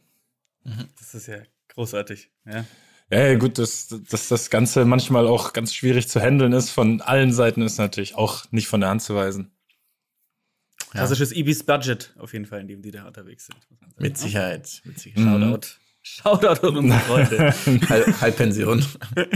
das 0.98 1.14
ist 1.14 1.26
ja 1.28 1.36
großartig. 1.74 2.30
Ja. 2.46 2.64
Ja, 3.10 3.26
ja, 3.28 3.34
gut, 3.36 3.58
dass, 3.58 3.88
dass 4.10 4.28
das 4.28 4.50
Ganze 4.50 4.84
manchmal 4.84 5.26
auch 5.26 5.54
ganz 5.54 5.72
schwierig 5.72 6.08
zu 6.08 6.20
handeln 6.20 6.52
ist 6.52 6.68
von 6.68 7.00
allen 7.00 7.32
Seiten, 7.32 7.62
ist 7.62 7.78
natürlich 7.78 8.14
auch 8.16 8.44
nicht 8.50 8.68
von 8.68 8.80
der 8.82 8.90
Hand 8.90 9.00
zu 9.00 9.14
weisen. 9.14 9.50
Klassisches 10.90 11.32
Ibis 11.34 11.64
Budget, 11.64 12.14
auf 12.18 12.32
jeden 12.32 12.46
Fall, 12.46 12.60
in 12.60 12.68
dem 12.68 12.82
die 12.82 12.90
da 12.90 13.06
unterwegs 13.06 13.46
sind. 13.46 13.58
muss 13.70 13.80
man 13.80 13.90
sagen. 13.90 14.02
Mit 14.02 14.18
Sicherheit. 14.18 14.80
Mit 14.84 14.98
Sicherheit. 14.98 15.24
Mhm. 15.24 15.40
Shoutout. 15.40 15.66
Shoutout 16.02 16.66
an 16.68 16.76
unsere 16.78 17.00
Freunde. 17.00 17.52
Halb, 17.88 18.20
Halbpension. 18.20 18.84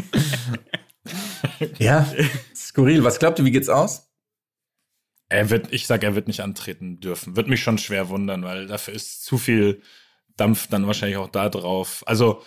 ja, 1.79 2.07
skurril. 2.55 3.05
Was 3.05 3.19
glaubt 3.19 3.39
ihr, 3.39 3.45
wie 3.45 3.51
geht's 3.51 3.69
aus? 3.69 4.09
Er 5.29 5.51
wird, 5.51 5.73
ich 5.73 5.87
sag, 5.87 6.03
er 6.05 6.15
wird 6.15 6.29
nicht 6.29 6.41
antreten 6.41 7.01
dürfen. 7.01 7.37
Wird 7.37 7.49
mich 7.49 7.63
schon 7.63 7.79
schwer 7.79 8.09
wundern, 8.09 8.45
weil 8.45 8.67
dafür 8.67 8.95
ist 8.95 9.25
zu 9.25 9.39
viel 9.39 9.83
Dampf 10.37 10.67
dann 10.69 10.87
wahrscheinlich 10.87 11.17
auch 11.19 11.29
da 11.29 11.49
drauf. 11.49 12.03
Also, 12.07 12.43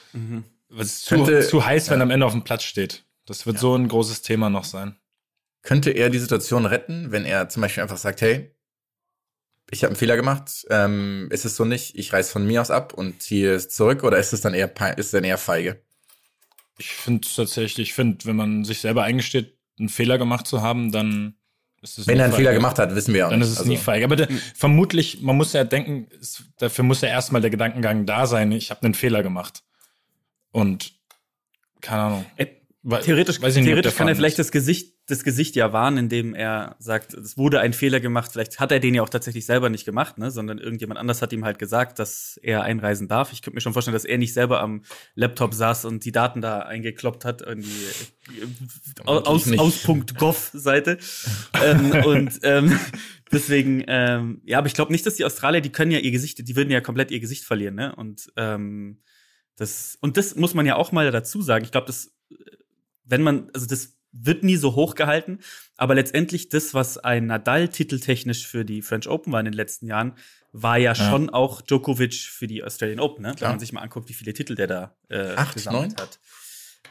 es 0.70 0.88
ist 0.88 1.06
zu, 1.06 1.16
Könnte- 1.16 1.48
zu 1.48 1.66
heiß, 1.66 1.90
wenn 1.90 2.00
er 2.00 2.04
am 2.04 2.12
Ende 2.12 2.26
auf 2.26 2.34
dem 2.34 2.44
Platz 2.44 2.64
steht. 2.64 3.04
Das 3.26 3.46
wird 3.48 3.58
so 3.60 3.76
ein 3.76 3.88
großes 3.88 4.22
Thema 4.22 4.50
noch 4.50 4.66
sein. 4.66 4.96
Könnte 5.64 5.90
er 5.92 6.12
die 6.12 6.20
Situation 6.20 6.68
retten, 6.68 7.12
wenn 7.12 7.26
er 7.26 7.50
zum 7.50 7.62
Beispiel 7.62 7.82
einfach 7.82 7.98
sagt, 7.98 8.22
hey, 8.22 8.55
ich 9.72 9.84
habe 9.84 9.90
einen 9.92 9.98
Fehler 9.98 10.16
gemacht, 10.16 10.66
ähm, 10.70 11.28
ist 11.32 11.46
es 11.46 11.56
so 11.56 11.66
nicht, 11.66 11.96
ich 11.98 12.14
reiß 12.14 12.32
von 12.32 12.46
mir 12.46 12.62
aus 12.62 12.72
ab 12.72 12.94
und 12.94 13.22
ziehe 13.22 13.54
es 13.54 13.70
zurück 13.70 14.04
oder 14.04 14.18
ist 14.18 14.34
es 14.34 14.42
dann 14.42 14.54
eher 14.54 14.72
ist 14.98 15.08
es 15.08 15.12
dann 15.12 15.24
eher 15.24 15.38
feige? 15.38 15.82
Ich 16.78 16.90
finde 16.94 17.28
tatsächlich, 17.36 17.90
ich 17.90 17.94
finde, 17.94 18.26
wenn 18.26 18.36
man 18.36 18.66
sich 18.66 18.80
selber 18.82 19.04
eingesteht, 19.04 19.58
einen 19.80 19.90
Fehler 19.90 20.18
gemacht 20.18 20.46
zu 20.48 20.62
haben, 20.62 20.92
dann 20.92 21.36
ist 21.82 21.98
es 21.98 22.08
Wenn 22.08 22.20
er 22.20 22.26
einen 22.26 22.34
Fehler 22.34 22.54
gemacht 22.54 22.80
hat, 22.80 22.96
wissen 22.96 23.14
wir 23.14 23.26
auch 23.28 23.30
Dann 23.30 23.40
nicht. 23.40 23.48
ist 23.48 23.54
es 23.54 23.60
Also, 23.60 23.70
nie 23.72 23.78
feige. 23.78 24.06
Aber 24.06 24.16
der, 24.16 24.28
vermutlich, 24.56 25.22
man 25.22 25.36
muss 25.38 25.54
ja 25.54 25.64
denken, 25.64 26.08
es, 26.20 26.44
dafür 26.58 26.84
muss 26.84 27.02
ja 27.02 27.10
erstmal 27.10 27.42
der 27.42 27.50
Gedankengang 27.50 28.06
da 28.06 28.26
sein, 28.28 28.52
ich 28.52 28.72
habe 28.72 28.84
einen 28.84 28.94
Fehler 28.94 29.24
gemacht. 29.24 29.64
Und 30.52 30.94
keine 31.82 32.02
Ahnung. 32.02 32.26
Äh, 32.38 32.48
Theoretisch, 33.04 33.42
weiß 33.42 33.56
ich 33.56 33.62
nicht, 33.62 33.68
theoretisch 33.70 33.96
kann 33.96 34.08
er 34.08 34.16
vielleicht 34.16 34.38
ist. 34.40 34.48
das 34.48 34.52
Gesicht, 34.52 34.95
das 35.08 35.24
Gesicht 35.24 35.56
ja 35.56 35.72
wahren, 35.72 35.98
indem 35.98 36.34
er 36.34 36.76
sagt, 36.80 37.14
es 37.14 37.38
wurde 37.38 37.60
ein 37.60 37.74
Fehler 37.74 38.00
gemacht. 38.00 38.32
Vielleicht 38.32 38.60
hat 38.60 38.72
er 38.72 38.80
den 38.80 38.96
ja 38.96 39.04
auch 39.04 39.10
tatsächlich 39.10 39.46
selber 39.46 39.70
nicht 39.70 39.86
gemacht, 39.86 40.18
ne? 40.18 40.32
sondern 40.32 40.58
irgendjemand 40.58 41.00
anders 41.00 41.22
hat 41.22 41.32
ihm 41.32 41.46
halt 41.46 41.60
gesagt, 41.60 42.00
dass 42.00 42.40
er 42.42 42.64
einreisen 42.64 43.08
darf. 43.08 43.32
Ich 43.32 43.44
könnte 43.44 43.56
mir 43.56 43.62
schon 43.62 43.74
vorstellen, 43.74 43.94
dass 43.94 44.06
er 44.06 44.18
nicht 44.18 44.34
selber 44.34 44.62
am 44.62 44.82
Laptop 45.14 45.54
saß 45.54 45.86
und 45.86 46.06
die 46.06 46.12
Daten 46.12 46.42
da 46.42 46.60
eingekloppt 46.60 47.24
hat 47.24 47.44
in 47.44 47.62
die 47.62 47.88
aus, 49.06 49.48
aus.gov-Seite. 49.52 50.98
ähm, 51.64 51.92
und 52.06 52.40
ähm, 52.42 52.80
deswegen, 53.32 53.84
ähm, 53.88 54.42
ja, 54.44 54.58
aber 54.58 54.68
ich 54.68 54.74
glaube 54.74 54.92
nicht, 54.92 55.06
dass 55.06 55.16
die 55.16 55.26
Australier, 55.26 55.62
die 55.62 55.72
können 55.72 55.92
ja 55.92 56.00
ihr 56.00 56.12
Gesicht, 56.12 56.48
die 56.48 56.56
würden 56.56 56.72
ja 56.72 56.82
komplett 56.82 57.12
ihr 57.12 57.20
Gesicht 57.20 57.44
verlieren, 57.44 57.76
ne? 57.76 57.96
Und 57.96 58.32
ähm, 58.38 59.02
das, 59.56 60.00
und 60.02 60.18
das 60.18 60.36
muss 60.36 60.56
man 60.56 60.66
ja 60.66 60.76
auch 60.76 60.92
mal 60.92 61.12
dazu 61.12 61.42
sagen. 61.44 61.64
Ich 61.64 61.72
glaube, 61.72 61.88
das 61.88 62.12
wenn 63.06 63.22
man, 63.22 63.50
also 63.54 63.68
das 63.68 63.95
wird 64.18 64.44
nie 64.44 64.56
so 64.56 64.76
hoch 64.76 64.96
gehalten, 64.96 65.40
aber 65.78 65.96
letztendlich 65.96 66.50
das, 66.50 66.74
was 66.74 66.98
ein 66.98 67.28
Nadal 67.28 67.68
titeltechnisch 67.68 68.48
für 68.48 68.64
die 68.64 68.82
French 68.82 69.08
Open 69.08 69.34
war 69.34 69.40
in 69.42 69.46
den 69.46 69.54
letzten 69.54 69.88
Jahren, 69.88 70.14
war 70.54 70.78
ja, 70.78 70.96
schon 70.96 71.30
auch 71.30 71.62
Djokovic 71.62 72.14
für 72.14 72.48
die 72.48 72.64
Australian 72.64 73.02
Open, 73.02 73.24
ne? 73.24 73.36
Wenn 73.38 73.50
man 73.50 73.60
sich 73.60 73.74
mal 73.74 73.82
anguckt, 73.82 74.08
wie 74.08 74.14
viele 74.14 74.34
Titel 74.34 74.56
der 74.56 74.68
da 74.68 74.96
äh, 75.10 75.36
Acht, 75.36 75.56
gesammelt 75.56 75.98
neun? 75.98 75.98
hat. 75.98 76.20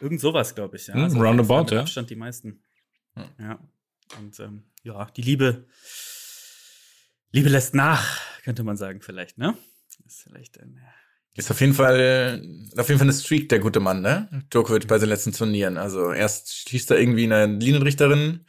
Irgend 0.03 0.21
sowas, 0.21 0.55
glaube 0.55 0.77
ich, 0.77 0.87
ja. 0.87 0.95
Hm, 0.95 1.05
Also 1.05 1.19
roundabout, 1.19 1.75
ja. 1.75 1.81
Abstand 1.81 2.11
die 2.11 2.17
meisten. 2.17 2.63
Hm. 3.15 3.25
Ja. 3.39 3.59
Und 4.19 4.39
ähm, 4.41 4.65
ja, 4.83 5.07
die 5.17 5.23
Liebe, 5.23 5.65
Liebe 7.33 7.49
lässt 7.49 7.75
nach, 7.75 8.21
könnte 8.43 8.65
man 8.65 8.77
sagen, 8.77 9.01
vielleicht, 9.01 9.39
ne? 9.39 9.57
Ist 10.07 10.25
vielleicht 10.25 10.61
ein 10.61 10.79
Ist 11.37 11.51
auf 11.51 11.61
jeden 11.61 11.75
Fall, 11.75 12.41
auf 12.77 12.89
jeden 12.89 12.99
Fall 12.99 13.09
eine 13.09 13.13
Streak, 13.13 13.49
der 13.49 13.59
gute 13.59 13.81
Mann, 13.81 14.03
ne? 14.03 14.29
Djokovic 14.53 14.87
bei 14.87 14.99
seinen 14.99 15.09
letzten 15.09 15.33
Turnieren. 15.33 15.79
Also 15.79 16.13
erst 16.13 16.69
schießt 16.69 16.93
er 16.93 16.99
irgendwie 17.01 17.25
eine 17.25 17.47
Linienrichterin 17.47 18.45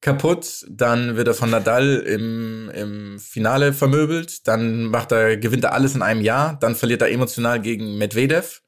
kaputt, 0.00 0.64
dann 0.68 1.16
wird 1.16 1.28
er 1.28 1.34
von 1.34 1.50
Nadal 1.50 1.96
im, 1.96 2.70
im 2.70 3.18
Finale 3.18 3.72
vermöbelt, 3.72 4.46
dann 4.46 4.84
macht 4.84 5.12
er, 5.12 5.36
gewinnt 5.36 5.64
er 5.64 5.72
alles 5.72 5.94
in 5.94 6.02
einem 6.02 6.20
Jahr, 6.20 6.56
dann 6.60 6.76
verliert 6.76 7.02
er 7.02 7.10
emotional 7.10 7.60
gegen 7.60 7.98
Medvedev, 7.98 8.62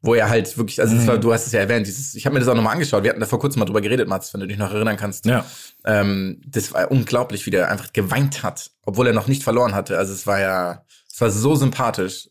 wo 0.00 0.14
er 0.14 0.28
halt 0.28 0.58
wirklich, 0.58 0.80
also 0.80 0.96
das 0.96 1.06
war, 1.06 1.18
du 1.18 1.32
hast 1.32 1.46
es 1.46 1.52
ja 1.52 1.60
erwähnt, 1.60 1.86
dieses, 1.86 2.14
ich 2.14 2.26
habe 2.26 2.34
mir 2.34 2.40
das 2.40 2.48
auch 2.48 2.56
nochmal 2.56 2.72
angeschaut, 2.72 3.04
wir 3.04 3.10
hatten 3.10 3.20
da 3.20 3.26
vor 3.26 3.38
kurzem 3.38 3.60
mal 3.60 3.66
drüber 3.66 3.80
geredet, 3.80 4.08
Mats, 4.08 4.34
wenn 4.34 4.40
du 4.40 4.48
dich 4.48 4.58
noch 4.58 4.72
erinnern 4.72 4.96
kannst. 4.96 5.26
Ja. 5.26 5.46
Ähm, 5.84 6.42
das 6.44 6.72
war 6.72 6.90
unglaublich, 6.90 7.46
wie 7.46 7.50
der 7.50 7.70
einfach 7.70 7.92
geweint 7.92 8.42
hat, 8.42 8.72
obwohl 8.82 9.06
er 9.06 9.12
noch 9.12 9.28
nicht 9.28 9.44
verloren 9.44 9.74
hatte. 9.74 9.96
Also 9.96 10.12
es 10.12 10.26
war 10.26 10.40
ja, 10.40 10.84
es 11.10 11.20
war 11.20 11.30
so 11.30 11.54
sympathisch. 11.54 12.28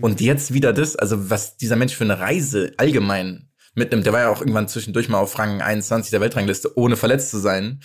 Und 0.00 0.20
jetzt 0.20 0.52
wieder 0.54 0.72
das, 0.72 0.96
also 0.96 1.30
was 1.30 1.56
dieser 1.56 1.76
Mensch 1.76 1.94
für 1.94 2.04
eine 2.04 2.18
Reise 2.18 2.72
allgemein 2.76 3.48
mitnimmt. 3.74 4.06
Der 4.06 4.12
war 4.12 4.20
ja 4.20 4.28
auch 4.30 4.40
irgendwann 4.40 4.68
zwischendurch 4.68 5.08
mal 5.08 5.18
auf 5.18 5.38
Rang 5.38 5.60
21 5.62 6.10
der 6.10 6.20
Weltrangliste, 6.20 6.76
ohne 6.76 6.96
verletzt 6.96 7.30
zu 7.30 7.38
sein, 7.38 7.80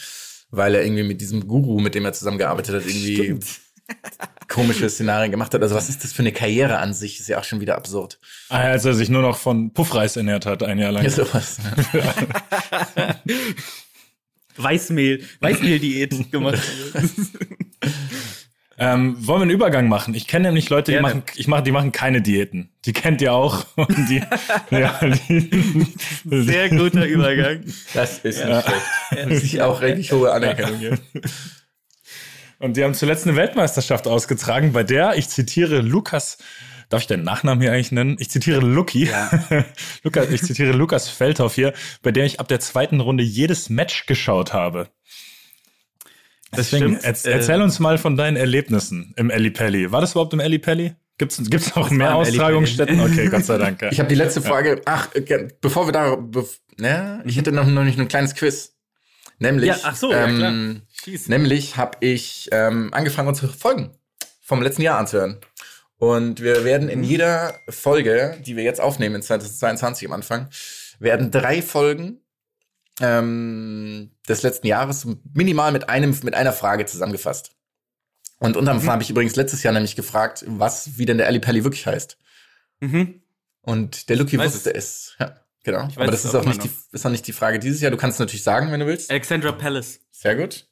weil 0.50 0.76
er 0.76 0.84
irgendwie 0.84 1.04
mit 1.04 1.22
diesem 1.22 1.48
Guru, 1.48 1.80
mit 1.80 1.96
dem 1.96 2.06
er 2.06 2.14
zusammengearbeitet 2.14 2.76
hat, 2.76 2.86
irgendwie 2.86 3.40
komische 4.48 4.90
Szenarien 4.90 5.32
gemacht 5.32 5.54
hat. 5.54 5.62
Also 5.62 5.76
was 5.76 5.90
ist 5.90 6.04
das 6.04 6.14
für 6.14 6.22
eine 6.24 6.32
Karriere 6.32 6.80
an 6.80 6.94
sich? 6.94 7.20
Ist 7.20 7.30
ja 7.30 7.40
auch 7.40 7.44
schon 7.44 7.62
wieder 7.62 7.76
absurd. 7.76 8.20
Ah, 8.50 8.60
Als 8.60 8.86
er 8.86 8.94
sich 8.94 9.10
nur 9.10 9.22
noch 9.22 9.38
von 9.38 9.74
Puffreis 9.74 10.16
ernährt 10.16 10.46
hat, 10.46 10.64
ein 10.64 10.80
Jahr 10.80 10.92
lang. 10.92 11.04
Ja, 11.04 11.10
sowas. 11.10 11.58
Weißmehl, 14.58 15.24
Weißmehl-Diät 15.40 16.32
gemacht. 16.32 16.60
Ähm, 18.80 19.16
wollen 19.26 19.40
wir 19.40 19.44
einen 19.44 19.52
Übergang 19.52 19.90
machen? 19.90 20.14
Ich 20.14 20.28
kenne 20.28 20.50
nämlich 20.50 20.70
Leute, 20.70 20.92
die 20.92 20.98
Gerne. 20.98 21.08
machen, 21.08 21.24
ich 21.36 21.48
mache, 21.48 21.64
die 21.64 21.72
machen 21.72 21.92
keine 21.92 22.22
Diäten. 22.22 22.70
Die 22.86 22.94
kennt 22.94 23.22
ihr 23.22 23.34
auch. 23.34 23.66
Und 23.76 24.10
die, 24.10 24.22
ja, 24.70 25.00
die, 25.02 25.94
Sehr 26.44 26.70
guter 26.70 27.06
Übergang. 27.06 27.64
Das 27.96 28.20
ist 28.20 28.24
nicht 28.24 28.38
schlecht. 28.38 29.28
Muss 29.30 29.44
ich 29.44 29.62
auch 29.64 29.82
richtig 29.82 30.12
hohe 30.12 30.32
Anerkennung 30.32 30.78
hier. 30.78 31.00
Und 32.60 32.78
die 32.78 32.84
haben 32.84 32.94
zuletzt 32.94 33.26
eine 33.28 33.36
Weltmeisterschaft 33.36 34.08
ausgetragen, 34.08 34.74
bei 34.74 34.84
der, 34.84 35.16
ich 35.16 35.30
zitiere 35.30 35.82
Lukas, 35.82 36.38
darf 36.90 37.02
ich 37.02 37.08
deinen 37.08 37.24
Nachnamen 37.24 37.62
hier 37.62 37.72
eigentlich 37.72 37.92
nennen? 37.92 38.18
Ich 38.20 38.30
zitiere 38.30 38.62
Luki. 38.62 39.10
Lukas, 40.04 40.30
ich 40.30 40.42
zitiere 40.44 40.72
Lukas 40.72 41.10
Feldhoff 41.10 41.56
hier, 41.56 41.74
bei 42.02 42.12
der 42.12 42.26
ich 42.26 42.40
ab 42.40 42.48
der 42.48 42.60
zweiten 42.60 43.00
Runde 43.00 43.24
jedes 43.24 43.70
Match 43.70 44.06
geschaut 44.06 44.54
habe. 44.54 44.90
Deswegen, 46.56 46.98
erz- 46.98 47.26
Äh, 47.28 47.32
erzähl 47.34 47.62
uns 47.62 47.80
mal 47.80 47.98
von 47.98 48.16
deinen 48.16 48.38
Erlebnissen 48.38 49.14
im 49.18 49.30
Eli 49.30 49.52
Pelli. 49.52 49.92
War 49.92 50.02
das 50.02 50.12
überhaupt 50.12 50.34
im 50.34 50.40
Eli 50.40 50.60
Pelli? 50.60 50.96
Gibt's, 51.18 51.42
gibt's 51.50 51.76
noch 51.76 51.90
mehr 51.90 52.16
Austragungsstätten? 52.16 53.00
Okay, 53.02 53.28
Gott 53.30 53.44
sei 53.44 53.58
Dank. 53.58 53.82
ja. 53.82 53.92
Ich 53.92 54.00
habe 54.00 54.08
die 54.08 54.16
letzte 54.16 54.42
Frage. 54.42 54.82
Ach, 54.86 55.14
äh, 55.16 55.48
bevor 55.62 55.88
wir 55.88 55.92
da, 55.92 56.16
bev 56.16 56.60
ne, 56.78 57.22
ich 57.26 57.38
hätte 57.38 57.52
noch, 57.52 57.66
noch 57.66 57.84
nicht 57.84 58.00
ein 58.00 58.08
kleines 58.08 58.36
Quiz. 58.36 58.76
Nämlich, 59.40 59.68
Ja, 59.70 59.78
ach 59.84 59.96
so, 59.96 60.12
ja, 60.12 60.28
klar. 60.28 60.50
ähm, 60.50 60.82
Schieß. 61.04 61.28
nämlich 61.28 61.76
habe 61.78 61.98
ich 62.02 62.50
ähm, 62.52 62.94
angefangen, 62.94 63.28
unsere 63.28 63.50
Folgen 63.52 63.92
vom 64.42 64.62
letzten 64.62 64.82
Jahr 64.84 64.98
anzuhören. 65.00 65.38
Und 65.98 66.42
wir 66.42 66.64
werden 66.64 66.90
in 66.90 67.04
jeder 67.04 67.56
Folge, 67.70 68.38
die 68.46 68.56
wir 68.56 68.64
jetzt 68.64 68.80
aufnehmen 68.80 69.16
in 69.16 69.22
2022 69.24 70.08
am 70.08 70.14
Anfang, 70.14 70.48
werden 71.00 71.32
drei 71.32 71.62
Folgen 71.64 72.22
ähm, 73.00 74.12
des 74.28 74.44
letzten 74.44 74.68
Jahres 74.68 75.08
minimal 75.34 75.72
mit 75.72 75.90
einem 75.90 76.18
mit 76.24 76.34
einer 76.34 76.54
Frage 76.54 76.86
zusammengefasst. 76.86 77.52
Und 78.40 78.56
unter 78.56 78.72
anderem 78.72 78.92
habe 78.92 79.04
ich 79.04 79.10
übrigens 79.10 79.36
letztes 79.36 79.64
Jahr 79.64 79.74
nämlich 79.74 79.96
gefragt, 79.96 80.46
was 80.48 80.98
wie 80.98 81.06
denn 81.06 81.18
der 81.18 81.28
Ali 81.28 81.40
Pelli 81.40 81.64
wirklich 81.64 81.88
heißt. 81.88 82.18
Mhm. 82.80 83.22
Und 83.62 84.10
der 84.10 84.16
Lucky 84.18 84.38
wusste 84.38 84.74
es. 84.74 85.16
Ja, 85.20 85.36
genau. 85.64 85.88
Aber 85.96 86.08
das 86.08 86.24
ist 86.24 86.36
auch 86.36 86.46
nicht 86.46 86.64
die, 86.64 86.70
ist 86.92 87.06
auch 87.06 87.10
nicht 87.10 87.26
die 87.28 87.34
Frage 87.34 87.60
dieses 87.60 87.82
Jahr. 87.82 87.92
Du 87.92 87.98
kannst 87.98 88.16
es 88.16 88.20
natürlich 88.20 88.44
sagen, 88.44 88.72
wenn 88.72 88.80
du 88.80 88.86
willst. 88.86 89.10
Alexandra 89.10 89.52
Palace. 89.52 90.00
Sehr 90.12 90.36
gut. 90.36 90.68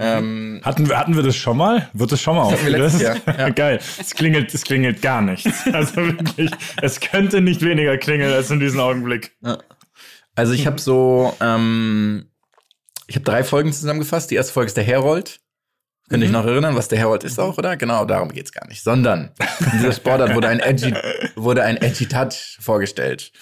Ähm, 0.00 0.60
Hatten 0.64 0.88
wir, 0.88 0.96
hatten 0.96 1.16
wir 1.16 1.24
das 1.24 1.36
schon 1.36 1.56
mal? 1.56 1.90
Wird 1.92 2.12
das 2.12 2.22
schon 2.22 2.36
mal 2.36 2.42
aufgelöst? 2.42 3.00
ja. 3.26 3.48
Geil. 3.50 3.80
Es 3.98 4.14
klingelt, 4.14 4.54
es 4.54 4.62
klingelt 4.62 5.02
gar 5.02 5.20
nichts. 5.20 5.66
Also 5.72 5.96
wirklich, 5.96 6.50
es 6.80 7.00
könnte 7.00 7.40
nicht 7.40 7.62
weniger 7.62 7.98
klingeln 7.98 8.32
als 8.32 8.50
in 8.50 8.60
diesem 8.60 8.78
Augenblick. 8.78 9.36
Also 10.38 10.52
ich 10.52 10.68
habe 10.68 10.80
so, 10.80 11.36
ähm, 11.40 12.30
ich 13.08 13.16
habe 13.16 13.24
drei 13.24 13.42
Folgen 13.42 13.72
zusammengefasst. 13.72 14.30
Die 14.30 14.36
erste 14.36 14.52
Folge 14.52 14.68
ist 14.68 14.76
der 14.76 14.84
Herold. 14.84 15.40
Könnt 16.08 16.22
ihr 16.22 16.26
euch 16.26 16.32
noch 16.32 16.46
erinnern, 16.46 16.76
was 16.76 16.86
der 16.86 16.96
Herold 16.96 17.24
ist 17.24 17.40
auch, 17.40 17.58
oder? 17.58 17.76
Genau, 17.76 18.04
darum 18.04 18.30
geht's 18.30 18.52
gar 18.52 18.64
nicht. 18.68 18.84
Sondern 18.84 19.32
in 19.58 19.70
dieser 19.72 19.92
Sportart 19.92 20.36
wurde 20.36 20.46
ein 20.46 20.60
edgy, 20.60 20.94
wurde 21.34 21.64
ein 21.64 21.76
edgy 21.76 22.06
Touch 22.06 22.56
vorgestellt. 22.60 23.32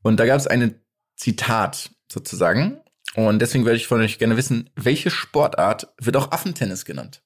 Und 0.00 0.18
da 0.18 0.24
gab 0.24 0.38
es 0.38 0.46
ein 0.46 0.80
Zitat 1.14 1.90
sozusagen. 2.10 2.80
Und 3.14 3.40
deswegen 3.40 3.66
würde 3.66 3.76
ich 3.76 3.86
von 3.86 4.00
euch 4.00 4.18
gerne 4.18 4.38
wissen, 4.38 4.70
welche 4.76 5.10
Sportart 5.10 5.92
wird 6.00 6.16
auch 6.16 6.32
Affentennis 6.32 6.86
genannt? 6.86 7.22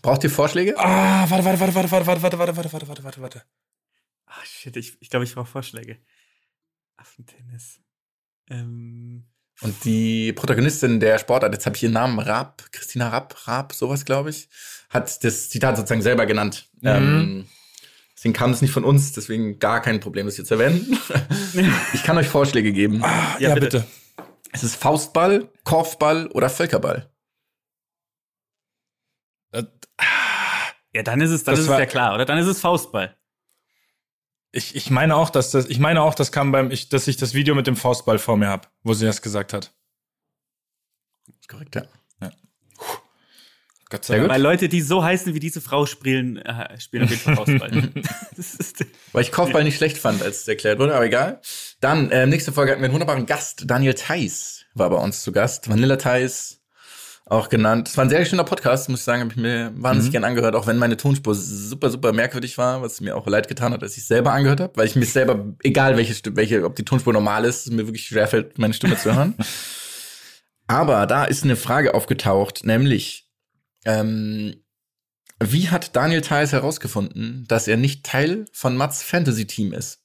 Braucht 0.00 0.22
ihr 0.22 0.30
Vorschläge? 0.30 0.78
Ah, 0.78 1.28
warte, 1.28 1.44
warte, 1.44 1.58
warte, 1.58 1.74
warte, 1.74 1.90
warte, 1.90 2.06
warte, 2.06 2.22
warte, 2.22 2.38
warte, 2.38 2.72
warte, 2.72 2.88
warte, 2.88 3.04
warte, 3.04 3.20
warte. 3.20 3.42
Ach 4.26 4.44
shit, 4.44 4.76
ich, 4.76 4.96
ich 5.00 5.10
glaube, 5.10 5.24
ich 5.24 5.34
brauche 5.34 5.50
Vorschläge. 5.50 5.98
Affentennis. 7.00 7.80
Ähm, 8.48 9.24
Und 9.62 9.84
die 9.84 10.32
Protagonistin 10.32 11.00
der 11.00 11.18
Sportart, 11.18 11.52
jetzt 11.52 11.66
habe 11.66 11.76
ich 11.76 11.82
ihren 11.82 11.92
Namen, 11.92 12.18
Raab, 12.18 12.64
Christina 12.72 13.08
Raab, 13.08 13.46
Raab, 13.46 13.72
sowas 13.72 14.04
glaube 14.04 14.30
ich, 14.30 14.48
hat 14.88 15.22
das 15.24 15.48
Zitat 15.48 15.76
sozusagen 15.76 16.02
selber 16.02 16.26
genannt. 16.26 16.68
Ähm, 16.82 17.46
deswegen 18.16 18.32
kam 18.34 18.50
es 18.52 18.60
nicht 18.62 18.72
von 18.72 18.84
uns, 18.84 19.12
deswegen 19.12 19.58
gar 19.58 19.80
kein 19.82 20.00
Problem, 20.00 20.26
das 20.26 20.36
hier 20.36 20.44
zu 20.44 20.54
erwähnen. 20.54 20.98
ich 21.94 22.02
kann 22.02 22.18
euch 22.18 22.28
Vorschläge 22.28 22.72
geben. 22.72 23.02
Ah, 23.04 23.36
Ja, 23.38 23.50
ja, 23.50 23.54
bitte. 23.54 23.80
bitte. 23.80 23.86
Es 24.52 24.64
ist 24.64 24.74
Faustball, 24.76 25.48
Korfball 25.64 26.26
oder 26.28 26.50
Völkerball. 26.50 27.08
Äh, 29.52 29.62
ja, 30.92 31.02
dann 31.04 31.20
ist 31.20 31.30
es, 31.30 31.44
dann 31.44 31.54
Das 31.54 31.64
ist 31.64 31.70
es 31.70 31.78
ja 31.78 31.86
klar, 31.86 32.14
oder? 32.14 32.24
Dann 32.24 32.38
ist 32.38 32.46
es 32.46 32.60
Faustball. 32.60 33.16
Ich, 34.52 34.74
ich 34.74 34.90
meine 34.90 35.14
auch, 35.16 35.30
dass 35.30 35.50
das, 35.50 35.66
ich 35.66 35.78
meine 35.78 36.02
auch, 36.02 36.14
das 36.14 36.32
kam 36.32 36.50
beim, 36.50 36.70
ich, 36.70 36.88
dass 36.88 37.06
ich 37.06 37.16
das 37.16 37.34
Video 37.34 37.54
mit 37.54 37.66
dem 37.66 37.76
Faustball 37.76 38.18
vor 38.18 38.36
mir 38.36 38.48
habe, 38.48 38.68
wo 38.82 38.94
sie 38.94 39.06
das 39.06 39.22
gesagt 39.22 39.52
hat. 39.52 39.72
Korrekt, 41.48 41.76
ja. 41.76 41.82
Gott 43.90 44.04
sei 44.04 44.18
Dank. 44.18 44.30
Weil 44.30 44.40
Leute, 44.40 44.68
die 44.68 44.80
so 44.80 45.02
heißen 45.02 45.34
wie 45.34 45.40
diese 45.40 45.60
Frau, 45.60 45.84
spielen, 45.84 46.36
äh, 46.36 46.80
spielen 46.80 47.04
auf 47.04 47.10
jeden 47.10 47.22
Fall 47.22 47.36
Faustball. 47.36 47.70
Weil 49.12 49.22
ich 49.22 49.32
Korfball 49.32 49.64
nicht 49.64 49.76
schlecht 49.76 49.98
fand, 49.98 50.22
als 50.22 50.42
es 50.42 50.48
erklärt 50.48 50.78
wurde, 50.78 50.94
aber 50.94 51.04
egal. 51.04 51.40
Dann, 51.80 52.08
ähm, 52.12 52.28
nächste 52.28 52.52
Folge 52.52 52.70
hatten 52.70 52.80
wir 52.80 52.86
einen 52.86 52.94
wunderbaren 52.94 53.26
Gast. 53.26 53.64
Daniel 53.66 53.94
Theiss 53.94 54.64
war 54.74 54.88
bei 54.90 54.96
uns 54.96 55.22
zu 55.22 55.32
Gast. 55.32 55.68
Vanilla 55.68 55.96
Theiss, 55.96 56.59
auch 57.30 57.48
genannt. 57.48 57.88
Es 57.88 57.96
war 57.96 58.04
ein 58.04 58.10
sehr 58.10 58.24
schöner 58.24 58.42
Podcast, 58.42 58.88
muss 58.88 59.00
ich 59.00 59.04
sagen, 59.04 59.22
habe 59.22 59.30
ich 59.30 59.36
mir 59.36 59.72
wahnsinnig 59.76 60.10
gern 60.10 60.24
angehört, 60.24 60.56
auch 60.56 60.66
wenn 60.66 60.78
meine 60.78 60.96
Tonspur 60.96 61.34
super, 61.34 61.88
super 61.88 62.12
merkwürdig 62.12 62.58
war, 62.58 62.82
was 62.82 63.00
mir 63.00 63.16
auch 63.16 63.26
leid 63.28 63.46
getan 63.46 63.72
hat, 63.72 63.82
als 63.82 63.96
ich 63.96 64.04
selber 64.04 64.32
angehört 64.32 64.60
habe, 64.60 64.76
weil 64.76 64.86
ich 64.86 64.96
mir 64.96 65.06
selber, 65.06 65.54
egal 65.62 65.96
welche, 65.96 66.14
Stimme, 66.14 66.36
welche, 66.36 66.64
ob 66.64 66.74
die 66.74 66.84
Tonspur 66.84 67.12
normal 67.12 67.44
ist, 67.44 67.66
es 67.66 67.72
mir 67.72 67.86
wirklich 67.86 68.06
schwerfällt, 68.06 68.58
meine 68.58 68.74
Stimme 68.74 68.98
zu 68.98 69.14
hören. 69.14 69.34
Aber 70.66 71.06
da 71.06 71.24
ist 71.24 71.44
eine 71.44 71.56
Frage 71.56 71.94
aufgetaucht, 71.94 72.64
nämlich, 72.64 73.28
ähm, 73.84 74.56
wie 75.42 75.68
hat 75.68 75.94
Daniel 75.94 76.22
Theiss 76.22 76.52
herausgefunden, 76.52 77.44
dass 77.46 77.68
er 77.68 77.76
nicht 77.76 78.04
Teil 78.04 78.46
von 78.52 78.76
Mats 78.76 79.02
Fantasy 79.04 79.46
Team 79.46 79.72
ist? 79.72 80.02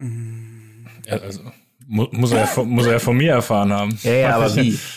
Ja, 0.00 1.16
also, 1.18 1.52
mu 1.86 2.06
muss, 2.12 2.32
er 2.32 2.40
ja 2.40 2.46
von, 2.46 2.68
muss 2.68 2.86
er 2.86 2.92
ja 2.92 2.98
von 2.98 3.16
mir 3.16 3.32
erfahren 3.32 3.72
haben. 3.72 3.98
Ja, 4.02 4.12
ja, 4.12 4.36
aber 4.36 4.54
wie? 4.56 4.78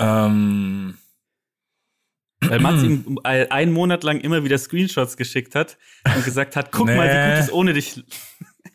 Ähm, 0.00 0.96
weil 2.40 2.60
Mats 2.60 2.84
ihm 2.84 3.18
einen 3.24 3.72
Monat 3.72 4.04
lang 4.04 4.20
immer 4.20 4.44
wieder 4.44 4.56
Screenshots 4.56 5.16
geschickt 5.16 5.56
hat 5.56 5.76
und 6.14 6.24
gesagt 6.24 6.54
hat, 6.54 6.70
guck 6.70 6.86
mal, 6.86 7.08
wie 7.08 7.14
Nee. 7.14 7.30
gut 7.34 7.44
es 7.44 7.52
ohne 7.52 7.72
dich. 7.72 8.04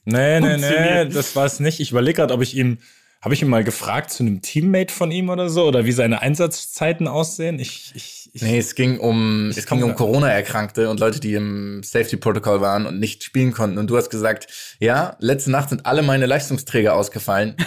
nee, 0.03 0.41
nee, 0.41 0.57
nee, 0.57 1.05
das 1.07 1.33
war 1.37 1.45
es 1.45 1.61
nicht. 1.61 1.79
Ich 1.79 1.91
überlege 1.91 2.17
gerade, 2.17 2.33
ob 2.33 2.41
ich 2.41 2.57
ihm, 2.57 2.79
habe 3.21 3.33
ich 3.33 3.41
ihn 3.41 3.47
mal 3.47 3.63
gefragt 3.63 4.11
zu 4.11 4.23
einem 4.23 4.41
Teammate 4.41 4.93
von 4.93 5.11
ihm 5.11 5.29
oder 5.29 5.49
so, 5.49 5.65
oder 5.65 5.85
wie 5.85 5.93
seine 5.93 6.21
Einsatzzeiten 6.21 7.07
aussehen? 7.07 7.57
Ich, 7.57 7.93
ich, 7.95 8.22
ich 8.33 8.41
Nee, 8.41 8.57
es 8.57 8.73
ging 8.73 8.99
um, 8.99 9.49
es 9.49 9.67
ging 9.67 9.83
um. 9.83 9.93
Corona-Erkrankte 9.93 10.89
und 10.89 10.99
Leute, 10.99 11.19
die 11.19 11.35
im 11.35 11.83
Safety-Protokoll 11.83 12.61
waren 12.61 12.87
und 12.87 12.99
nicht 12.99 13.23
spielen 13.23 13.53
konnten. 13.53 13.77
Und 13.77 13.87
du 13.91 13.95
hast 13.95 14.09
gesagt, 14.09 14.47
ja, 14.79 15.15
letzte 15.19 15.51
Nacht 15.51 15.69
sind 15.69 15.85
alle 15.85 16.01
meine 16.01 16.25
Leistungsträger 16.25 16.95
ausgefallen. 16.95 17.55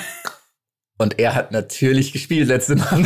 Und 0.99 1.19
er 1.19 1.35
hat 1.35 1.53
natürlich 1.53 2.14
gespielt 2.14 2.49
letzte 2.49 2.75
Nacht. 2.75 2.95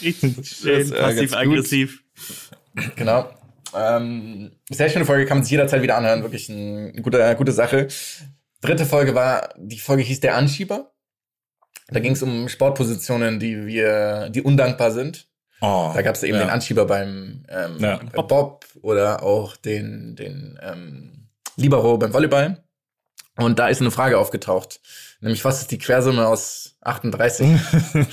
Richtig 0.00 0.48
schön, 0.48 0.92
äh, 0.92 0.96
passiv-aggressiv. 0.96 2.04
genau. 2.94 3.28
Ähm, 3.74 4.52
sehr 4.70 4.88
schöne 4.90 5.04
Folge, 5.04 5.26
kann 5.26 5.38
man 5.38 5.44
sich 5.44 5.50
jederzeit 5.50 5.82
wieder 5.82 5.96
anhören. 5.96 6.22
Wirklich 6.22 6.48
ein, 6.48 6.92
eine 6.92 7.02
gute, 7.02 7.34
gute 7.36 7.50
Sache. 7.50 7.88
Dritte 8.60 8.86
Folge 8.86 9.16
war, 9.16 9.52
die 9.56 9.80
Folge 9.80 10.04
hieß 10.04 10.20
Der 10.20 10.36
Anschieber. 10.36 10.92
Da 11.88 12.00
ging 12.00 12.12
es 12.12 12.22
um 12.22 12.48
Sportpositionen, 12.48 13.38
die 13.38 13.66
wir, 13.66 14.28
die 14.30 14.42
undankbar 14.42 14.90
sind. 14.90 15.28
oh, 15.60 15.92
Da 15.94 16.02
gab 16.02 16.16
es 16.16 16.22
eben 16.22 16.34
ja. 16.34 16.40
den 16.44 16.50
Anschieber 16.50 16.84
beim, 16.84 17.44
ähm, 17.48 17.76
Ja. 17.78 18.00
Bob. 18.12 18.64
oder 18.82 19.22
auch 19.22 19.56
den, 19.56 20.16
den 20.16 20.58
ähm, 20.62 21.28
Libero 21.56 21.96
beim 21.98 22.12
Volleyball. 22.12 22.62
Und 23.38 23.58
da 23.58 23.68
ist 23.68 23.82
eine 23.82 23.90
Frage 23.90 24.18
aufgetaucht. 24.18 24.80
Nämlich, 25.20 25.44
was 25.44 25.60
ist 25.60 25.70
die 25.70 25.78
Quersumme 25.78 26.26
aus 26.26 26.76
38? 26.80 27.46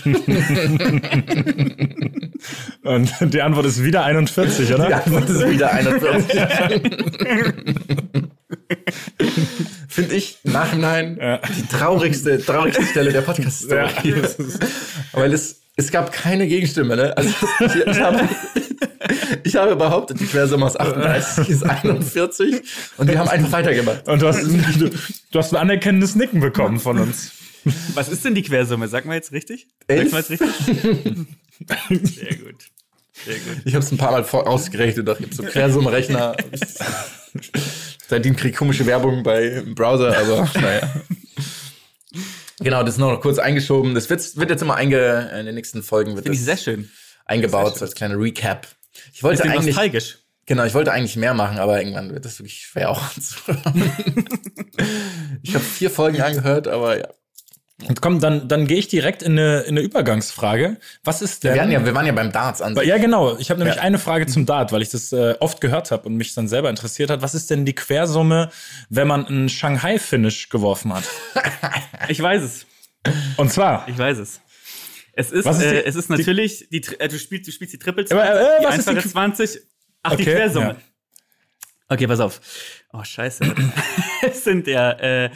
Und 2.83 3.33
die 3.33 3.41
Antwort 3.41 3.65
ist 3.65 3.83
wieder 3.83 4.03
41, 4.03 4.73
oder? 4.73 4.87
Die 4.87 4.93
Antwort 4.93 5.29
ist 5.29 5.49
wieder 5.49 5.71
41. 5.71 6.41
Finde 9.87 10.15
ich 10.15 10.37
im 10.43 10.51
Nachhinein 10.53 11.17
Ja. 11.21 11.37
die 11.39 11.67
traurigste, 11.67 12.43
traurigste 12.43 12.83
Stelle 12.85 13.11
der 13.11 13.21
Podcast-Story. 13.21 13.89
Ja, 14.03 14.15
Weil 15.13 15.33
es, 15.33 15.61
es 15.75 15.91
gab 15.91 16.11
keine 16.11 16.47
Gegenstimme, 16.47 16.95
ne? 16.95 17.15
Also 17.17 17.29
ich, 17.29 17.75
ich, 17.87 17.99
habe, 17.99 18.29
ich 19.43 19.55
habe 19.55 19.75
behauptet, 19.75 20.19
die 20.19 20.25
Quersumme 20.25 20.65
aus 20.65 20.75
38 20.77 21.49
ist 21.49 21.63
41 21.63 22.61
und 22.97 23.07
wir 23.07 23.19
haben 23.19 23.29
einfach 23.29 23.51
weitergemacht. 23.51 24.07
Und 24.07 24.21
du 24.21 24.27
hast, 24.27 24.41
du, 24.43 24.89
du 24.89 25.39
hast 25.39 25.53
ein 25.53 25.57
anerkennendes 25.57 26.15
Nicken 26.15 26.39
bekommen 26.39 26.79
von 26.79 26.99
uns. 26.99 27.31
Was 27.93 28.09
ist 28.09 28.25
denn 28.25 28.35
die 28.35 28.41
Quersumme? 28.41 28.87
Sag 28.89 29.05
mal 29.05 29.15
jetzt 29.15 29.31
richtig? 29.31 29.67
Elf? 29.87 30.11
Sag's 30.11 30.29
mal 30.29 30.35
jetzt 30.35 30.41
richtig? 30.41 31.25
Sehr 32.15 32.35
gut. 32.35 32.55
Sehr 33.25 33.35
gut. 33.35 33.61
Ich 33.63 33.75
habe 33.75 33.85
es 33.85 33.91
ein 33.91 33.97
paar 33.97 34.11
Mal 34.11 34.23
vor 34.23 34.47
ausgerechnet 34.47 35.07
und 35.07 35.19
ich 35.19 35.25
habe 35.27 35.35
so 35.35 35.43
Quersumme-Rechner. 35.43 36.35
Seitdem 38.07 38.35
kriege 38.35 38.49
ich 38.49 38.55
komische 38.55 38.85
Werbung 38.85 39.23
bei 39.23 39.45
im 39.45 39.75
Browser, 39.75 40.17
aber 40.17 40.49
naja. 40.61 40.93
Genau, 42.59 42.83
das 42.83 42.95
ist 42.95 42.99
noch 42.99 43.19
kurz 43.21 43.39
eingeschoben. 43.39 43.95
Das 43.95 44.09
wird, 44.09 44.37
wird 44.37 44.49
jetzt 44.49 44.61
immer 44.61 44.75
einge, 44.75 45.31
in 45.39 45.45
den 45.45 45.55
nächsten 45.55 45.83
Folgen 45.83 46.15
wird 46.15 46.23
Finde 46.23 46.37
ich 46.37 46.43
sehr 46.43 46.57
schön. 46.57 46.89
eingebaut, 47.25 47.77
so 47.77 47.85
als 47.85 47.95
kleine 47.95 48.15
Recap. 48.15 48.67
Ich 49.13 49.23
wollte 49.23 49.43
eigentlich, 49.43 49.67
nostalgisch. 49.67 50.19
genau, 50.45 50.63
ich 50.63 50.73
wollte 50.73 50.91
eigentlich 50.91 51.15
mehr 51.15 51.33
machen, 51.33 51.57
aber 51.57 51.79
irgendwann 51.79 52.13
wird 52.13 52.25
das 52.25 52.39
wirklich 52.39 52.61
schwer 52.61 52.91
auch 52.91 53.01
anzuhören. 53.15 53.91
ich 55.41 55.55
habe 55.55 55.63
vier 55.63 55.89
Folgen 55.89 56.21
angehört, 56.21 56.67
aber 56.67 56.99
ja. 56.99 57.07
Und 57.87 58.01
komm, 58.01 58.19
dann, 58.19 58.47
dann 58.47 58.67
gehe 58.67 58.77
ich 58.77 58.87
direkt 58.87 59.23
in 59.23 59.31
eine, 59.33 59.61
in 59.61 59.69
eine 59.75 59.81
Übergangsfrage. 59.81 60.77
Was 61.03 61.21
ist 61.23 61.43
denn? 61.43 61.55
Wir, 61.55 61.61
hatten 61.61 61.71
ja, 61.71 61.83
wir 61.83 61.93
waren 61.95 62.05
ja 62.05 62.11
beim 62.13 62.31
Darts 62.31 62.61
an 62.61 62.75
sich. 62.75 62.85
ja, 62.85 62.97
genau. 62.97 63.35
Ich 63.39 63.49
habe 63.49 63.59
nämlich 63.59 63.77
Ja. 63.77 63.81
eine 63.81 63.97
Frage 63.99 64.27
zum 64.27 64.45
Dart, 64.45 64.71
weil 64.71 64.81
ich 64.83 64.89
das 64.89 65.11
äh, 65.11 65.35
oft 65.39 65.59
gehört 65.59 65.89
habe 65.91 66.07
und 66.07 66.15
mich 66.15 66.33
dann 66.35 66.47
selber 66.47 66.69
interessiert 66.69 67.09
hat. 67.09 67.21
Was 67.23 67.33
ist 67.35 67.49
denn 67.49 67.65
die 67.65 67.73
Quersumme, 67.73 68.51
wenn 68.89 69.07
man 69.07 69.25
einen 69.25 69.49
Shanghai-Finish 69.49 70.49
geworfen 70.49 70.93
hat? 70.93 71.03
Ich 72.09 72.21
weiß 72.21 72.43
es. 72.43 72.65
Und 73.37 73.51
zwar, 73.51 73.87
Ich 73.87 73.97
weiß 73.97 74.17
es. 74.19 74.39
Es 75.13 75.31
ist, 75.31 75.45
Was 75.45 75.57
ist 75.59 75.63
die- 75.71 75.75
äh, 75.75 75.83
es 75.85 75.95
ist 75.95 76.09
natürlich, 76.09 76.67
die, 76.71 76.81
Tri- 76.81 76.99
äh, 76.99 77.07
du 77.07 77.17
spielst, 77.19 77.47
du 77.47 77.51
spielst 77.51 77.73
die 77.73 77.79
Triple 77.79 78.05
20, 78.05 78.17
Aber, 78.29 78.39
äh, 78.39 78.59
die 78.61 78.65
was 78.65 78.77
ist 78.77 78.85
die 78.87 78.89
einfache 78.91 79.07
Qu- 79.07 79.11
20, 79.11 79.59
ach, 80.03 80.11
die 80.15 80.23
Okay, 80.23 80.33
Quersumme. 80.35 80.65
ja. 80.67 80.75
Okay, 81.89 82.07
pass 82.07 82.19
auf. 82.19 82.39
Oh, 82.93 83.03
scheiße. 83.03 83.43
es 84.21 84.43
sind 84.43 84.67
ja, 84.67 84.91
äh, 84.91 85.29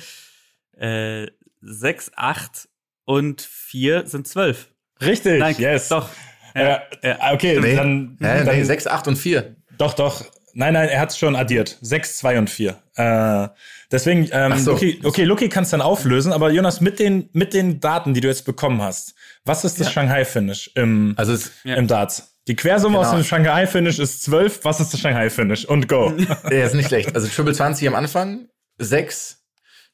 äh, 0.80 1.28
6, 1.62 2.12
8 2.16 2.68
und 3.06 3.42
4 3.42 4.06
sind 4.08 4.28
12. 4.28 4.68
richtig, 5.02 5.40
Nein, 5.40 5.56
yes. 5.58 5.90
doch. 5.90 6.10
Ja, 6.56 6.82
äh, 7.02 7.16
okay, 7.34 7.60
Nee. 7.60 7.76
dann, 7.76 8.18
Hä, 8.20 8.44
dann 8.44 8.56
nee, 8.56 8.64
6, 8.64 8.88
8 8.88 9.08
und 9.10 9.16
4. 9.16 9.56
Doch, 9.78 9.94
doch. 9.94 10.26
Nein, 10.54 10.74
nein, 10.74 10.90
er 10.90 11.00
hat 11.02 11.12
es 11.12 11.20
schon 11.20 11.36
addiert. 11.36 11.78
Sechs, 11.82 12.18
zwei 12.18 12.40
und 12.40 12.50
vier. 12.50 12.82
Äh, 12.96 13.48
deswegen, 13.92 14.28
ähm, 14.32 14.58
so. 14.58 14.72
Luki, 14.72 15.00
okay, 15.04 15.24
Luki 15.24 15.50
kann 15.50 15.64
es 15.66 15.70
dann 15.70 15.82
auflösen, 15.82 16.34
aber 16.34 16.50
Jonas, 16.50 16.82
mit 16.82 16.98
den, 16.98 17.30
mit 17.34 17.54
den 17.54 17.80
Daten, 17.80 18.16
die 18.16 18.22
du 18.22 18.28
jetzt 18.28 18.44
bekommen 18.44 18.82
hast, 18.82 19.14
was 19.46 19.64
ist 19.66 19.80
das 19.80 19.92
Shanghai-Finish 19.92 20.72
im, 20.74 21.14
Also 21.16 21.34
es, 21.34 21.52
im 21.64 21.86
Darts? 21.86 22.34
Die 22.48 22.56
Quersumme 22.56 22.98
Genau. 22.98 23.08
aus 23.08 23.14
dem 23.14 23.24
Shanghai-Finish 23.24 24.00
ist 24.00 24.24
zwölf. 24.24 24.62
Was 24.64 24.80
ist 24.80 24.92
das 24.94 25.00
Shanghai-Finish? 25.00 25.66
Und 25.66 25.88
go. 25.88 26.12
der 26.50 26.66
ist 26.66 26.74
nicht 26.74 26.88
schlecht. 26.88 27.14
Also 27.14 27.28
Triple 27.28 27.54
20 27.54 27.88
am 27.90 27.94
Anfang, 27.94 28.48
6, 28.80 29.37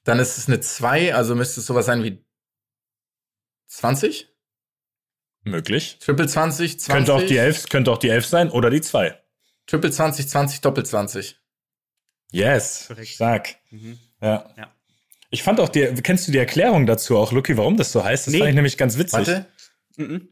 dann 0.03 0.19
ist 0.19 0.37
es 0.37 0.47
eine 0.47 0.59
2, 0.59 1.13
also 1.15 1.35
müsste 1.35 1.59
es 1.59 1.65
sowas 1.65 1.85
sein 1.85 2.03
wie 2.03 2.23
20? 3.67 4.29
Möglich. 5.43 5.97
Triple 5.99 6.27
20, 6.27 6.79
20. 6.79 6.93
Könnte 6.93 7.13
auch 7.13 7.27
die 7.27 7.37
elf, 7.37 7.67
könnte 7.69 7.91
auch 7.91 7.97
die 7.97 8.09
elf 8.09 8.25
sein 8.25 8.49
oder 8.49 8.69
die 8.69 8.81
zwei. 8.81 9.19
Triple 9.67 9.91
20, 9.91 10.27
20, 10.29 10.61
Doppel 10.61 10.85
20. 10.85 11.37
Yes. 12.31 12.85
Korrekt. 12.87 13.09
Stark. 13.09 13.55
Mhm. 13.69 13.99
Ja. 14.21 14.49
Ja. 14.57 14.73
Ich 15.29 15.43
fand 15.43 15.59
auch 15.59 15.69
die, 15.69 15.85
kennst 16.01 16.27
du 16.27 16.31
die 16.31 16.37
Erklärung 16.37 16.85
dazu 16.85 17.17
auch, 17.17 17.31
Luki, 17.31 17.57
warum 17.57 17.75
das 17.75 17.91
so 17.91 18.03
heißt? 18.03 18.27
Das 18.27 18.31
Nee. 18.33 18.39
fand 18.39 18.49
ich 18.49 18.55
nämlich 18.55 18.77
ganz 18.77 18.97
witzig. 18.97 19.13
Warte. 19.13 19.45
Mhm. 19.97 20.29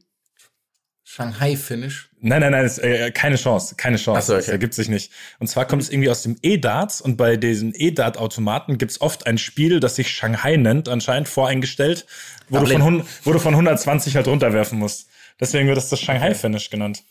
Shanghai 1.13 1.57
Finish. 1.57 2.07
Nein, 2.21 2.39
nein, 2.39 2.53
nein, 2.53 2.63
ist, 2.63 2.77
äh, 2.77 3.11
keine 3.11 3.35
Chance, 3.35 3.75
keine 3.75 3.97
Chance. 3.97 4.17
Ach 4.17 4.23
so, 4.23 4.33
okay. 4.33 4.43
Das 4.43 4.47
ergibt 4.47 4.73
sich 4.73 4.87
nicht. 4.87 5.11
Und 5.39 5.47
zwar 5.47 5.65
kommt 5.65 5.81
es 5.81 5.89
irgendwie 5.89 6.09
aus 6.09 6.23
dem 6.23 6.37
E-Darts 6.41 7.01
und 7.01 7.17
bei 7.17 7.35
diesen 7.35 7.73
E-Dart-Automaten 7.75 8.77
gibt 8.77 8.91
es 8.91 9.01
oft 9.01 9.27
ein 9.27 9.37
Spiel, 9.37 9.81
das 9.81 9.97
sich 9.97 10.09
Shanghai 10.09 10.55
nennt, 10.55 10.87
anscheinend 10.87 11.27
voreingestellt, 11.27 12.05
wo 12.47 12.59
du, 12.59 12.79
von, 12.79 13.03
wo 13.23 13.33
du 13.33 13.39
von 13.39 13.53
120 13.53 14.15
halt 14.15 14.29
runterwerfen 14.29 14.79
musst. 14.79 15.09
Deswegen 15.37 15.67
wird 15.67 15.77
es 15.77 15.89
das 15.89 15.99
Shanghai-Finish 15.99 16.69
genannt. 16.69 17.03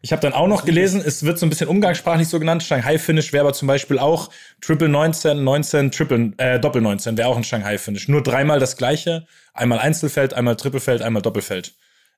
Ich 0.00 0.12
habe 0.12 0.22
dann 0.22 0.32
auch 0.32 0.46
noch 0.46 0.64
gelesen, 0.64 1.02
es 1.04 1.24
wird 1.24 1.40
so 1.40 1.46
ein 1.46 1.50
bisschen 1.50 1.66
umgangssprachlich 1.66 2.28
so 2.28 2.38
genannt. 2.38 2.62
Shanghai-Finish 2.62 3.32
wäre 3.32 3.46
aber 3.46 3.52
zum 3.52 3.66
Beispiel 3.66 3.98
auch 3.98 4.30
Triple 4.60 4.88
19, 4.88 5.42
19, 5.42 5.90
Triple, 5.90 6.34
äh, 6.36 6.60
Doppel 6.60 6.82
19 6.82 7.18
wäre 7.18 7.26
auch 7.26 7.36
ein 7.36 7.42
Shanghai-Finish. 7.42 8.06
Nur 8.06 8.22
dreimal 8.22 8.60
das 8.60 8.76
gleiche. 8.76 9.26
Einmal 9.54 9.80
Einzelfeld, 9.80 10.34
einmal 10.34 10.54
Trippelfeld, 10.54 11.02
einmal 11.02 11.22
Doppelfeld. 11.22 11.74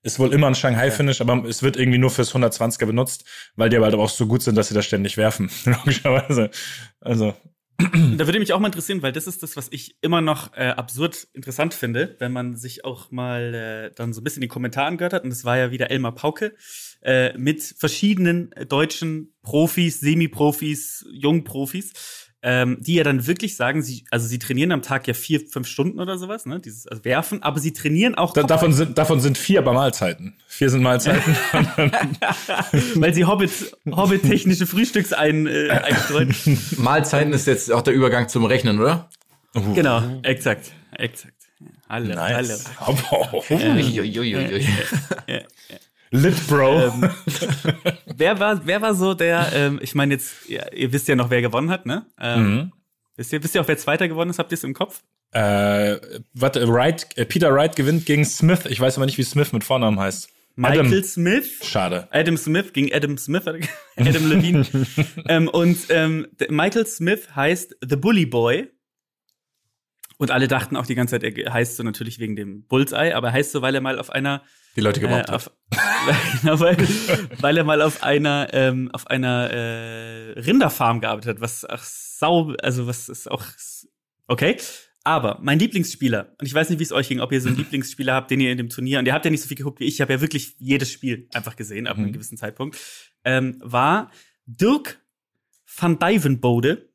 Ist 0.07 0.21
wohl 0.21 0.33
immer 0.33 0.47
ein 0.47 0.55
Shanghai-Finish, 0.55 1.21
aber 1.21 1.45
es 1.47 1.65
wird 1.65 1.77
irgendwie 1.77 1.99
nur 1.99 2.11
fürs 2.11 2.33
120er 2.33 2.87
benutzt, 2.87 3.25
weil 3.57 3.71
die 3.71 3.77
aber 3.77 3.87
halt 3.87 3.97
auch 3.97 4.09
so 4.09 4.29
gut 4.29 4.41
sind, 4.41 4.55
dass 4.55 4.69
sie 4.69 4.75
das 4.75 4.87
ständig 4.87 5.17
werfen. 5.17 5.51
Logischerweise. 5.65 6.51
Also, 7.01 7.35
Da 7.79 8.27
würde 8.27 8.39
mich 8.39 8.53
auch 8.53 8.61
mal 8.61 8.69
interessieren, 8.69 9.03
weil 9.03 9.13
das 9.13 9.27
ist 9.27 9.43
das, 9.43 9.57
was 9.57 9.69
ich 9.71 9.97
immer 10.01 10.21
noch 10.21 10.57
äh, 10.57 10.69
absurd 10.69 11.27
interessant 11.35 11.75
finde, 11.75 12.17
wenn 12.21 12.33
man 12.33 12.57
sich 12.57 12.85
auch 12.85 13.11
mal 13.11 13.55
äh, 13.55 13.95
dann 13.95 14.13
so 14.13 14.21
ein 14.21 14.25
bisschen 14.25 14.43
in 14.43 14.47
den 14.47 14.53
Kommentaren 14.53 14.97
gehört 14.97 15.13
hat. 15.13 15.25
Und 15.25 15.31
das 15.31 15.45
war 15.45 15.59
ja 15.59 15.71
wieder 15.71 15.91
Elmar 15.91 16.15
Pauke 16.15 16.55
äh, 17.03 17.37
mit 17.37 17.63
verschiedenen 17.63 18.51
deutschen 18.69 19.35
Profis, 19.43 20.01
Semi-Profis, 20.01 21.05
Jungprofis, 21.11 22.26
ähm, 22.49 22.77
die 22.81 22.95
ja 22.95 23.03
dann 23.03 23.27
wirklich 23.27 23.57
sagen, 23.57 23.83
sie, 23.83 24.05
also 24.13 24.29
sie 24.29 24.39
trainieren 24.39 24.71
am 24.71 24.81
Tag 24.81 25.09
ja 25.09 25.15
vier, 25.15 25.41
fünf 25.41 25.67
Stunden 25.67 25.99
oder 25.99 26.17
sowas, 26.17 26.47
ne? 26.47 26.61
Dieses 26.61 26.87
also 26.87 27.05
werfen, 27.05 27.43
aber 27.43 27.59
sie 27.59 27.73
trainieren 27.73 28.15
auch 28.15 28.33
da, 28.33 28.45
davon, 28.45 28.73
sind, 28.73 28.97
davon 28.97 29.19
sind 29.19 29.37
vier 29.37 29.63
bei 29.63 29.73
Mahlzeiten. 29.73 30.37
Vier 30.47 30.71
sind 30.71 30.81
Mahlzeiten. 30.81 31.37
weil 32.95 33.13
sie 33.13 33.25
Hobbit, 33.25 33.51
Hobbit-technische 33.91 34.69
Frühstücksein 34.69 35.49
äh, 35.49 35.71
einstreuen. 35.71 36.37
Mahlzeiten 36.77 37.33
ist 37.33 37.49
jetzt 37.49 37.73
auch 37.73 37.83
der 37.83 37.95
Übergang 37.95 38.29
zum 38.29 38.45
Rechnen, 38.45 38.79
oder? 38.79 39.11
genau, 39.75 40.21
exakt, 40.23 40.71
exakt. 40.93 41.35
Hallo, 41.89 42.15
hallo. 42.15 42.55
Uiuiuiui. 43.51 44.65
Lit, 46.11 46.47
Bro. 46.49 46.81
Ähm, 46.87 47.11
wer 48.17 48.39
war, 48.39 48.67
wer 48.67 48.81
war 48.83 48.95
so 48.95 49.15
der, 49.15 49.51
ähm, 49.55 49.79
ich 49.83 49.95
meine 49.95 50.15
jetzt, 50.15 50.49
ja, 50.49 50.71
ihr 50.73 50.93
wisst 50.93 51.09
ja 51.09 51.17
noch, 51.17 51.31
wer 51.31 51.43
gewonnen 51.43 51.71
hat, 51.71 51.87
ne? 51.87 52.07
Ähm, 52.21 52.55
Mhm. 52.55 52.73
wisst, 53.17 53.33
ihr, 53.33 53.43
wisst 53.43 53.55
ihr 53.55 53.61
auch, 53.61 53.69
wer 53.69 53.77
Zweiter 53.79 54.09
gewonnen 54.09 54.31
ist? 54.31 54.39
Habt 54.39 54.53
ihr 54.53 54.57
es 54.57 54.65
im 54.65 54.75
Kopf? 54.75 55.03
Äh, 55.33 55.97
warte, 56.35 56.67
Wright, 56.69 57.07
äh, 57.17 57.25
Peter 57.25 57.53
Wright 57.53 57.75
gewinnt 57.77 58.07
gegen 58.07 58.25
Smith. 58.25 58.61
Ich 58.69 58.81
weiß 58.81 58.97
aber 58.97 59.07
nicht, 59.07 59.19
wie 59.19 59.25
Smith 59.25 59.53
mit 59.53 59.65
Vornamen 59.65 59.99
heißt. 59.99 60.29
Michael 60.59 60.87
Adam. 60.87 61.03
Smith. 61.03 61.61
Schade. 61.63 62.09
Adam 62.13 62.37
Smith 62.39 62.73
gegen 62.73 62.91
Adam 62.95 63.19
Smith, 63.19 63.47
Adam 63.97 64.31
Levine. 64.31 64.65
ähm, 65.29 65.49
und 65.49 65.77
ähm, 65.91 66.29
Michael 66.49 66.87
Smith 66.87 67.35
heißt 67.37 67.77
The 67.87 67.97
Bully 67.97 68.25
Boy. 68.25 68.69
Und 70.19 70.31
alle 70.31 70.49
dachten 70.49 70.77
auch 70.77 70.87
die 70.87 70.95
ganze 70.95 71.21
Zeit, 71.21 71.25
er 71.37 71.53
heißt 71.53 71.77
so 71.77 71.83
natürlich 71.83 72.19
wegen 72.19 72.37
dem 72.37 72.63
Bullseye, 72.63 73.13
aber 73.13 73.29
er 73.29 73.33
heißt 73.35 73.53
so, 73.53 73.61
weil 73.61 73.75
er 73.75 73.83
mal 73.83 73.99
auf 73.99 74.09
einer 74.09 74.43
Die 74.77 74.81
Leute 74.81 75.01
äh, 75.01 75.05
gemobbt 75.05 75.29
hat. 75.31 75.35
auf, 75.35 75.51
genau, 76.43 76.61
weil, 76.61 76.77
weil 77.41 77.57
er 77.57 77.65
mal 77.65 77.83
auf 77.83 78.03
einer 78.03 78.49
ähm, 78.53 78.91
auf 78.93 79.07
einer 79.09 79.51
äh, 79.51 80.39
Rinderfarm 80.41 81.01
gearbeitet 81.01 81.37
hat, 81.37 81.41
was 81.41 81.65
ach, 81.69 81.83
sau, 81.83 82.53
also 82.63 82.87
was 82.87 83.09
ist 83.09 83.31
auch 83.31 83.45
okay. 84.27 84.57
Aber 85.05 85.39
mein 85.41 85.59
Lieblingsspieler, 85.61 86.35
und 86.41 86.47
ich 86.47 86.53
weiß 86.53 86.69
nicht, 86.69 86.81
wie 86.81 86.83
es 86.83 86.91
euch 86.93 87.09
ging, 87.09 87.21
ob 87.21 87.31
ihr 87.33 87.41
so 87.41 87.49
einen 87.49 87.57
Lieblingsspieler 87.59 88.13
habt, 88.15 88.31
den 88.31 88.41
ihr 88.41 88.51
in 88.51 88.59
dem 88.59 88.69
Turnier, 88.69 88.99
und 88.99 89.07
ihr 89.07 89.13
habt 89.15 89.25
ja 89.25 89.31
nicht 89.31 89.41
so 89.43 89.47
viel 89.49 89.57
geguckt 89.57 89.79
wie 89.81 89.85
ich, 89.85 89.95
ich 89.95 90.01
habe 90.01 90.13
ja 90.13 90.21
wirklich 90.21 90.57
jedes 90.59 90.91
Spiel 90.91 91.29
einfach 91.33 91.55
gesehen, 91.57 91.87
ab 91.87 91.97
einem 91.97 92.09
Mhm. 92.09 92.13
gewissen 92.13 92.37
Zeitpunkt, 92.37 92.77
ähm, 93.25 93.59
war 93.63 94.11
Dirk 94.47 95.01
van 95.79 95.99
Dijvenbode. 95.99 96.89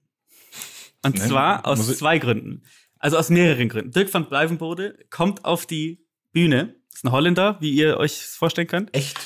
Und 1.04 1.16
Ne, 1.18 1.22
zwar 1.28 1.66
aus 1.66 1.98
zwei 1.98 2.20
Gründen. 2.20 2.64
Also 3.00 3.18
aus 3.18 3.30
mehreren 3.30 3.70
Gründen. 3.70 3.92
Dirk 3.92 4.14
van 4.14 4.28
Dijvenbode 4.30 4.98
kommt 5.10 5.46
auf 5.46 5.66
die 5.66 6.06
Bühne, 6.34 6.76
ist 6.94 7.04
ein 7.06 7.12
Holländer, 7.12 7.58
wie 7.60 7.72
ihr 7.72 7.98
euch 7.98 8.14
das 8.20 8.36
vorstellen 8.36 8.68
könnt. 8.68 8.96
Echt? 8.96 9.18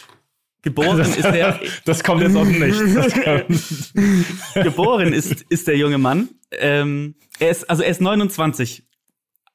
Geboren 0.61 0.99
ist 1.01 1.19
er, 1.23 1.59
Das 1.85 2.03
kommt 2.03 2.21
jetzt. 2.23 2.35
Das 2.95 3.13
kann- 3.13 3.45
geboren 4.63 5.13
ist, 5.13 5.41
ist 5.49 5.67
der 5.67 5.77
junge 5.77 5.97
Mann. 5.97 6.29
Ähm, 6.51 7.15
er 7.39 7.51
ist, 7.51 7.69
also 7.69 7.83
er 7.83 7.89
ist 7.89 8.01
29. 8.01 8.83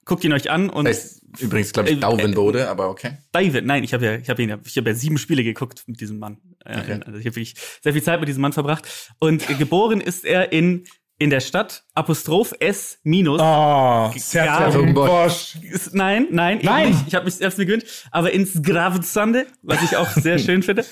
Guckt 0.05 0.25
ihn 0.25 0.33
euch 0.33 0.51
an 0.51 0.71
und 0.71 0.87
Das 0.87 0.97
heißt 0.97 1.43
übrigens, 1.43 1.73
glaube 1.73 1.91
ich, 1.91 1.97
Äh, 1.97 2.01
Dauvenbode, 2.01 2.69
aber 2.69 2.89
okay. 2.89 3.19
David, 3.33 3.65
nein, 3.67 3.85
ich 3.85 3.93
habe 3.95 4.05
ja, 4.05 4.15
ich 4.17 4.29
habe 4.31 4.43
ihn, 4.43 4.49
ja- 4.49 4.59
ich 4.65 4.77
habe 4.77 4.89
ja 4.91 4.95
sieben 4.97 5.19
Spiele 5.19 5.45
geguckt 5.45 5.85
mit 5.87 6.01
diesem 6.01 6.19
Mann. 6.19 6.39
Äh, 6.65 6.79
Okay. 6.81 7.01
Also 7.05 7.19
ich 7.19 7.27
habe 7.27 7.37
wirklich 7.37 7.55
sehr 7.83 7.93
viel 7.93 8.03
Zeit 8.03 8.19
mit 8.21 8.29
diesem 8.29 8.41
Mann 8.43 8.53
verbracht. 8.53 8.89
Und 9.19 9.47
geboren 9.59 10.01
ist 10.01 10.25
er 10.25 10.53
in 10.53 10.85
in 11.21 11.31
der 11.31 11.41
Stadt 11.41 11.85
Apostroph 11.95 12.55
S 12.59 12.99
minus. 13.05 13.41
Oh, 13.41 14.11
Bosch. 14.95 15.59
Nein, 15.93 16.27
nein, 16.31 16.59
Nein. 16.63 16.91
Nein. 16.91 17.05
Ich 17.07 17.15
habe 17.15 17.27
mich 17.27 17.35
selbst 17.35 17.59
mir 17.59 17.67
gewöhnt, 17.67 17.85
aber 18.11 18.33
ins 18.33 18.63
Gravensande, 18.63 19.47
was 19.63 19.83
ich 19.83 19.97
auch 19.97 20.09
sehr 20.11 20.39
schön 20.41 20.63
finde. 20.63 20.85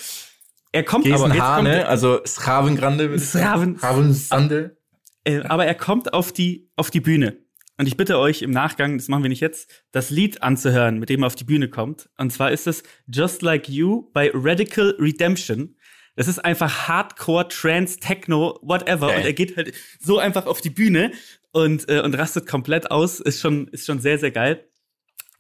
Er 0.71 0.85
kommt 0.85 1.07
aber 1.07 1.15
Gesen 1.15 1.31
jetzt 1.33 1.39
kommt, 1.41 1.69
Hane, 1.69 1.89
also 1.89 2.21
Schravengrande. 2.27 3.15
ich 3.15 3.31
Schravensande. 3.31 4.77
äh, 5.25 5.41
aber 5.41 5.65
er 5.65 5.75
kommt 5.75 6.13
auf 6.13 6.31
die 6.31 6.71
auf 6.77 6.91
die 6.91 7.01
Bühne. 7.01 7.39
Und 7.79 7.87
ich 7.87 7.97
bitte 7.97 8.19
euch 8.19 8.43
im 8.43 8.51
Nachgang, 8.51 8.99
das 8.99 9.07
machen 9.09 9.23
wir 9.23 9.31
nicht 9.31 9.41
jetzt, 9.41 9.71
das 9.93 10.11
Lied 10.11 10.43
anzuhören, 10.43 10.99
mit 10.99 11.09
dem 11.09 11.23
er 11.23 11.29
auf 11.29 11.37
die 11.37 11.45
Bühne 11.45 11.69
kommt. 11.69 12.11
Und 12.19 12.33
zwar 12.33 12.51
ist 12.51 12.67
es 12.67 12.83
Just 13.07 13.41
Like 13.41 13.69
You 13.69 14.11
by 14.13 14.31
Radical 14.35 14.97
Redemption. 14.99 15.77
Das 16.19 16.27
ist 16.29 16.45
einfach 16.45 16.89
Hardcore, 16.89 17.47
Trance, 17.49 17.99
Techno, 18.01 18.59
whatever. 18.63 19.07
Geil. 19.07 19.19
Und 19.19 19.25
er 19.25 19.33
geht 19.33 19.57
halt 19.57 19.73
so 20.01 20.19
einfach 20.19 20.47
auf 20.47 20.61
die 20.61 20.71
Bühne 20.71 21.13
und, 21.53 21.89
äh, 21.89 22.01
und 22.01 22.15
rastet 22.19 22.47
komplett 22.47 22.91
aus. 22.91 23.21
Ist 23.21 23.41
schon, 23.41 23.69
ist 23.69 23.87
schon 23.87 24.01
sehr, 24.01 24.19
sehr 24.19 24.33
geil. 24.33 24.65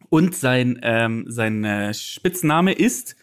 Und 0.09 0.37
sein, 0.37 0.79
ähm, 0.83 1.24
sein 1.29 1.64
äh, 1.64 1.93
Spitzname 1.93 2.72
ist 2.72 3.16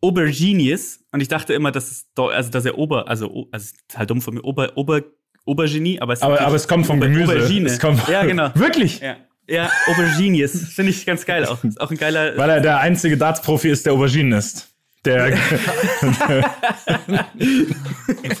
Aubergenius. 0.00 1.00
Und 1.12 1.20
ich 1.20 1.28
dachte 1.28 1.52
immer, 1.54 1.70
dass 1.70 1.90
es, 1.90 2.06
also 2.16 2.50
dass 2.50 2.64
er 2.64 2.78
Ober, 2.78 3.08
also, 3.08 3.48
also 3.52 3.64
ist 3.64 3.76
halt 3.98 4.10
dumm 4.10 4.20
von 4.20 4.34
mir, 4.34 4.42
Ober, 4.44 4.72
Ober, 4.76 5.02
Aubergenie, 5.46 6.00
aber 6.00 6.14
es 6.14 6.20
ist 6.20 6.22
Aber, 6.24 6.40
aber 6.40 6.56
es 6.56 6.66
kommt 6.66 6.86
vom 6.86 6.96
Auber- 6.98 7.08
Gemüse. 7.08 7.32
Aubergine. 7.32 7.68
Es 7.68 7.78
kommt 7.78 8.08
ja, 8.08 8.24
genau. 8.24 8.50
Wirklich? 8.54 9.00
Ja. 9.00 9.16
Ja, 9.46 9.70
Aubergines. 9.88 10.68
Finde 10.72 10.90
ich 10.90 11.04
ganz 11.04 11.26
geil 11.26 11.44
auch. 11.44 11.62
Ist 11.64 11.78
auch 11.78 11.90
ein 11.90 11.98
geiler. 11.98 12.34
Weil 12.38 12.48
er 12.48 12.60
der 12.60 12.80
einzige 12.80 13.18
Darts-Profi 13.18 13.68
ist, 13.68 13.84
der 13.84 13.92
Auberginen 13.92 14.32
ist. 14.32 14.73
Der, 15.04 15.24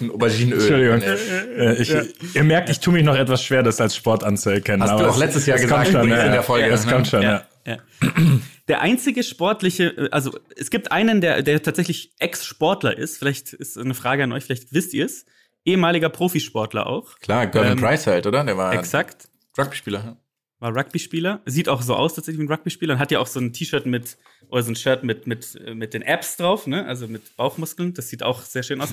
Ein 0.00 0.10
Aubergineöl. 0.10 0.58
Entschuldigung. 0.60 0.98
Nee. 0.98 1.64
äh, 1.64 1.82
ich, 1.82 2.34
Ihr 2.34 2.44
merkt, 2.44 2.70
ich 2.70 2.80
tue 2.80 2.92
mich 2.94 3.04
noch 3.04 3.16
etwas 3.16 3.42
schwer, 3.42 3.62
das 3.62 3.80
als 3.80 3.94
Sport 3.96 4.24
anzuerkennen. 4.24 4.82
Hast 4.82 4.90
aber 4.90 5.02
du 5.04 5.08
auch 5.08 5.14
es- 5.14 5.18
letztes 5.20 5.46
Jahr 5.46 5.56
es 5.56 5.62
gesagt, 5.62 5.86
schon, 5.88 6.08
ja, 6.08 6.16
in 6.22 6.26
der 6.28 6.34
ja. 6.36 6.42
Folge, 6.42 6.66
Es 6.68 6.86
ne? 6.86 6.92
kommt 6.92 7.06
schon, 7.08 7.22
ja. 7.22 7.46
Ja. 7.66 7.78
Der 8.68 8.80
einzige 8.82 9.22
sportliche, 9.22 10.08
also 10.10 10.38
es 10.56 10.70
gibt 10.70 10.92
einen, 10.92 11.20
der, 11.22 11.42
der 11.42 11.62
tatsächlich 11.62 12.12
Ex-Sportler 12.18 12.96
ist. 12.96 13.18
Vielleicht 13.18 13.52
ist 13.54 13.78
eine 13.78 13.94
Frage 13.94 14.24
an 14.24 14.32
euch, 14.32 14.44
vielleicht 14.44 14.72
wisst 14.72 14.92
ihr 14.94 15.06
es. 15.06 15.24
Ehemaliger 15.64 16.10
Profisportler 16.10 16.86
auch. 16.86 17.18
Klar, 17.20 17.46
Gervin 17.46 17.72
Ähm, 17.72 17.78
Price 17.78 18.06
halt, 18.06 18.26
oder? 18.26 18.44
Der 18.44 18.58
war 18.58 18.74
Exakt. 18.74 19.28
Rugby-Spieler. 19.56 20.18
War 20.64 20.74
Rugby-Spieler. 20.74 21.42
Sieht 21.44 21.68
auch 21.68 21.82
so 21.82 21.94
aus 21.94 22.14
tatsächlich 22.14 22.40
wie 22.40 22.46
ein 22.46 22.52
Rugby-Spieler 22.52 22.94
und 22.94 22.98
hat 22.98 23.10
ja 23.10 23.18
auch 23.18 23.26
so 23.26 23.38
ein 23.38 23.52
T-Shirt 23.52 23.84
mit, 23.84 24.16
oder 24.48 24.62
so 24.62 24.72
ein 24.72 24.76
Shirt 24.76 25.04
mit, 25.04 25.26
mit, 25.26 25.58
mit 25.74 25.92
den 25.92 26.00
Apps 26.00 26.38
drauf, 26.38 26.66
ne? 26.66 26.86
Also 26.86 27.06
mit 27.06 27.36
Bauchmuskeln. 27.36 27.92
Das 27.92 28.08
sieht 28.08 28.22
auch 28.22 28.40
sehr 28.40 28.62
schön 28.62 28.80
aus. 28.80 28.88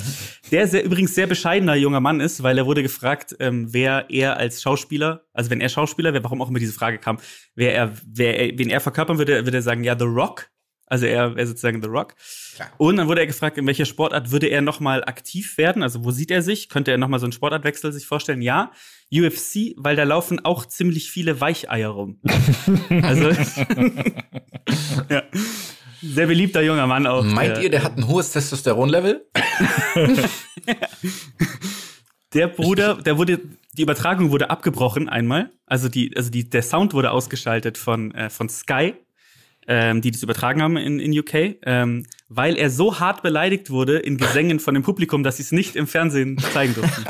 Der 0.51 0.67
sehr, 0.67 0.84
übrigens 0.84 1.15
sehr 1.15 1.28
bescheidener 1.28 1.76
junger 1.76 2.01
Mann 2.01 2.19
ist, 2.19 2.43
weil 2.43 2.57
er 2.57 2.65
wurde 2.65 2.84
gefragt, 2.84 3.38
ähm, 3.39 3.74
wer 3.74 4.07
er 4.09 4.36
als 4.36 4.61
Schauspieler, 4.61 5.24
also 5.32 5.49
wenn 5.49 5.61
er 5.61 5.69
Schauspieler 5.69 6.11
wäre, 6.13 6.26
warum 6.26 6.41
auch 6.41 6.49
immer 6.49 6.59
diese 6.59 6.74
Frage 6.74 6.97
kam, 6.97 7.19
wer 7.55 7.74
er, 7.74 7.93
wer 8.05 8.38
er, 8.38 8.57
wen 8.59 8.69
er 8.69 8.82
verkörpern 8.82 9.17
würde, 9.17 9.45
würde 9.45 9.59
er 9.59 9.63
sagen, 9.63 9.86
ja, 9.86 9.97
The 9.97 10.03
Rock. 10.03 10.49
Also 10.88 11.05
er 11.05 11.38
wäre 11.38 11.47
sozusagen 11.47 11.82
The 11.82 11.88
Rock. 11.88 12.15
Klar. 12.55 12.69
Und 12.78 12.97
dann 12.97 13.07
wurde 13.07 13.22
er 13.22 13.28
gefragt, 13.28 13.57
in 13.57 13.65
welcher 13.65 13.86
Sportart 13.86 14.32
würde 14.32 14.47
er 14.47 14.59
nochmal 14.59 15.05
aktiv 15.05 15.57
werden? 15.57 15.84
Also 15.84 16.03
wo 16.03 16.11
sieht 16.11 16.32
er 16.32 16.41
sich? 16.41 16.67
Könnte 16.67 16.91
er 16.91 16.97
nochmal 16.97 17.22
so 17.22 17.28
einen 17.28 17.32
Sportartwechsel 17.32 17.93
sich 17.93 18.05
vorstellen? 18.05 18.41
Ja, 18.41 18.74
UFC, 19.14 19.76
weil 19.78 19.95
da 19.95 20.03
laufen 20.03 20.43
auch 20.43 20.66
ziemlich 20.66 21.12
viele 21.12 21.41
Weicheier 21.41 21.89
rum. 21.89 22.20
also 23.01 23.30
ja. 25.09 25.24
sehr 26.01 26.28
beliebter 26.28 26.62
junger 26.62 26.88
Mann 26.88 27.05
auch. 27.05 27.24
Meint 27.24 27.57
der, 27.57 27.64
ihr, 27.64 27.70
der 27.70 27.84
hat 27.84 27.97
ein 27.97 28.07
hohes 28.07 28.32
Testosteronlevel? 28.32 29.26
Der 32.34 32.47
Bruder, 32.47 32.95
der 32.95 33.18
wurde, 33.18 33.41
die 33.74 33.82
Übertragung 33.82 34.32
wurde 34.32 34.49
abgebrochen 34.49 35.09
einmal. 35.09 35.51
Also 35.66 35.89
die, 35.89 36.16
also 36.16 36.30
die, 36.30 36.49
der 36.49 36.64
Sound 36.64 36.93
wurde 36.93 37.12
ausgeschaltet 37.12 37.78
von, 37.78 38.14
äh, 38.16 38.30
von 38.30 38.47
Sky, 38.47 38.93
ähm, 39.68 39.99
die 40.01 40.12
das 40.12 40.24
übertragen 40.24 40.62
haben 40.62 40.78
in, 40.78 41.01
in 41.01 41.20
UK, 41.20 41.57
ähm, 41.64 42.05
weil 42.30 42.55
er 42.55 42.70
so 42.70 43.01
hart 43.01 43.22
beleidigt 43.22 43.70
wurde 43.70 43.97
in 43.97 44.16
Gesängen 44.16 44.62
von 44.62 44.76
dem 44.76 44.84
Publikum, 44.84 45.24
dass 45.24 45.38
sie 45.38 45.43
es 45.43 45.51
nicht 45.51 45.76
im 45.76 45.88
Fernsehen 45.88 46.38
zeigen 46.38 46.74
durften. 46.74 47.03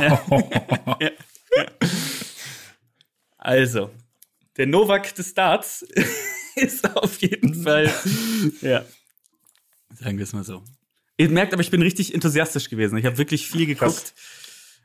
ja. 0.00 0.22
Ja. 1.00 1.10
Also, 3.38 3.90
der 4.56 4.66
Novak 4.66 5.14
des 5.14 5.34
Darts 5.34 5.82
ist 6.56 6.96
auf 6.96 7.20
jeden 7.22 7.62
Fall, 7.62 7.92
ja, 8.60 8.84
sagen 9.94 10.18
wir 10.18 10.24
es 10.24 10.32
mal 10.32 10.44
so. 10.44 10.62
Ihr 11.16 11.28
merkt 11.30 11.52
aber, 11.52 11.62
ich 11.62 11.70
bin 11.70 11.82
richtig 11.82 12.14
enthusiastisch 12.14 12.68
gewesen. 12.70 12.96
Ich 12.98 13.04
habe 13.04 13.18
wirklich 13.18 13.46
viel 13.48 13.66
geguckt. 13.66 14.14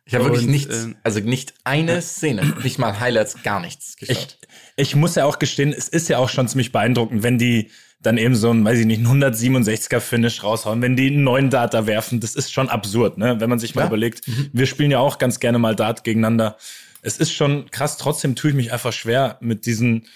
Ich 0.06 0.14
habe 0.14 0.26
wirklich 0.26 0.46
nichts, 0.46 0.84
ähm, 0.84 0.96
also 1.04 1.20
nicht 1.20 1.56
eine 1.64 2.02
Szene, 2.02 2.56
nicht 2.64 2.78
mal 2.78 3.00
Highlights, 3.00 3.42
gar 3.42 3.60
nichts 3.60 3.98
geschaut. 3.98 4.38
Ich, 4.76 4.90
ich 4.90 4.96
muss 4.96 5.16
ja 5.16 5.26
auch 5.26 5.40
gestehen, 5.40 5.74
es 5.74 5.90
ist 5.90 6.10
ja 6.10 6.20
auch 6.20 6.30
schon 6.30 6.48
ziemlich 6.48 6.72
beeindruckend, 6.72 7.24
wenn 7.24 7.40
die 7.40 7.72
dann 8.06 8.18
eben 8.18 8.36
so 8.36 8.52
ein, 8.52 8.64
weiß 8.64 8.80
ich 8.80 8.86
nicht, 8.86 9.00
ein 9.02 9.08
167er 9.22 10.00
Finish 10.00 10.44
raushauen, 10.44 10.82
wenn 10.82 10.96
die 10.96 11.08
einen 11.08 11.24
neuen 11.24 11.50
Data 11.50 11.88
werfen, 11.88 12.20
das 12.20 12.36
ist 12.36 12.52
schon 12.54 12.70
absurd, 12.70 13.18
ne? 13.18 13.40
Wenn 13.40 13.50
man 13.50 13.60
sich 13.60 13.76
mal 13.76 13.82
Ja. 13.82 13.88
überlegt, 13.88 14.22
wir 14.54 14.66
spielen 14.66 14.92
ja 14.92 15.00
auch 15.00 15.18
ganz 15.18 15.40
gerne 15.40 15.60
mal 15.60 15.76
Dart 15.76 16.04
gegeneinander. 16.04 16.58
Es 17.02 17.18
ist 17.18 17.32
schon 17.34 17.70
krass, 17.72 17.98
trotzdem 17.98 18.36
tue 18.36 18.52
ich 18.52 18.56
mich 18.56 18.74
einfach 18.74 18.94
schwer 18.94 19.38
mit 19.40 19.66
diesen, 19.66 20.08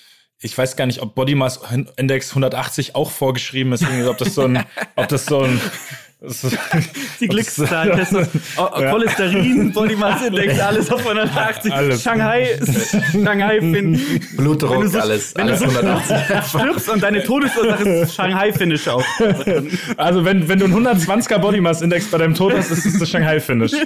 ich 0.41 0.57
weiß 0.57 0.75
gar 0.75 0.85
nicht, 0.85 1.01
ob 1.01 1.15
Body 1.15 1.35
Mass 1.35 1.59
Index 1.97 2.29
180 2.29 2.95
auch 2.95 3.11
vorgeschrieben 3.11 3.73
ist, 3.73 3.83
ob 4.07 4.17
das 4.17 4.33
so 4.35 4.43
ein, 4.45 4.63
ob 4.95 5.07
das 5.07 5.25
so 5.25 5.41
ein, 5.41 5.59
Die 7.21 7.27
Glückszahl, 7.29 7.91
Testo- 7.91 8.27
O- 8.57 8.81
Ja. 8.81 8.91
Cholesterin, 8.91 9.71
Body 9.71 9.95
Mass 9.95 10.21
Index, 10.21 10.59
alles 10.59 10.91
auf 10.91 10.99
180. 10.99 11.71
Alles. 11.71 12.03
Shanghai, 12.03 12.59
Shanghai 13.13 13.59
Fin. 13.61 14.19
Blutdruck, 14.35 14.85
so- 14.87 14.99
alles, 14.99 15.33
wenn 15.35 15.47
du 15.47 15.53
alles 15.53 15.59
so- 15.61 15.65
180. 15.79 16.49
Stirbst 16.49 16.89
und 16.89 17.01
deine 17.03 17.23
Todesursache 17.23 17.87
ist 17.89 18.15
Shanghai 18.19 18.51
Finish 18.51 18.85
auch. 18.89 19.03
Also 19.95 20.25
wenn, 20.25 20.45
wenn 20.49 20.59
du 20.59 20.65
einen 20.65 20.85
120er 20.87 21.37
Body 21.37 21.61
Mass 21.61 21.81
Index 21.81 22.07
bei 22.11 22.17
deinem 22.17 22.35
Tod 22.35 22.53
hast, 22.53 22.69
ist 22.69 22.85
es 22.85 22.99
das 22.99 23.09
Shanghai 23.09 23.39
Finish. 23.39 23.71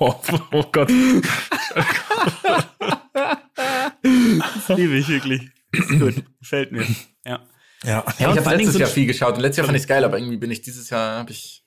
oh, 0.00 0.14
oh 0.52 0.64
Gott. 0.72 0.90
Das 4.02 4.76
liebe 4.76 4.96
ich 4.96 5.08
wirklich. 5.08 5.42
Ist 5.72 5.88
gut, 5.90 6.14
gefällt 6.40 6.72
mir. 6.72 6.84
Ja. 7.24 7.40
Ja. 7.84 8.04
ich 8.18 8.26
und 8.26 8.38
habe 8.38 8.56
letztes 8.56 8.78
Jahr 8.78 8.88
viel 8.88 9.06
geschaut 9.06 9.34
und 9.34 9.40
letztes 9.40 9.58
Jahr 9.58 9.66
fand 9.66 9.76
ich 9.76 9.82
es 9.82 9.88
geil, 9.88 10.04
aber 10.04 10.18
irgendwie 10.18 10.36
bin 10.36 10.50
ich 10.50 10.62
dieses 10.62 10.90
Jahr, 10.90 11.18
habe 11.18 11.30
ich 11.30 11.64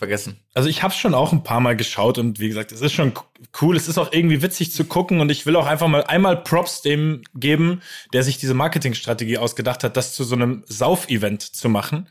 vergessen. 0.00 0.40
Also 0.54 0.68
ich 0.68 0.82
habe 0.82 0.94
schon 0.94 1.14
auch 1.14 1.30
ein 1.32 1.44
paar 1.44 1.60
Mal 1.60 1.76
geschaut 1.76 2.18
und 2.18 2.40
wie 2.40 2.48
gesagt, 2.48 2.72
es 2.72 2.80
ist 2.80 2.92
schon 2.92 3.12
cool. 3.60 3.76
Es 3.76 3.86
ist 3.86 3.98
auch 3.98 4.12
irgendwie 4.12 4.42
witzig 4.42 4.72
zu 4.72 4.84
gucken 4.84 5.20
und 5.20 5.30
ich 5.30 5.46
will 5.46 5.54
auch 5.56 5.66
einfach 5.66 5.88
mal 5.88 6.02
einmal 6.04 6.38
Props 6.38 6.82
dem 6.82 7.22
geben, 7.34 7.82
der 8.12 8.24
sich 8.24 8.38
diese 8.38 8.54
Marketingstrategie 8.54 9.38
ausgedacht 9.38 9.84
hat, 9.84 9.96
das 9.96 10.14
zu 10.14 10.24
so 10.24 10.34
einem 10.34 10.64
Sauf-Event 10.66 11.42
zu 11.42 11.68
machen. 11.68 12.08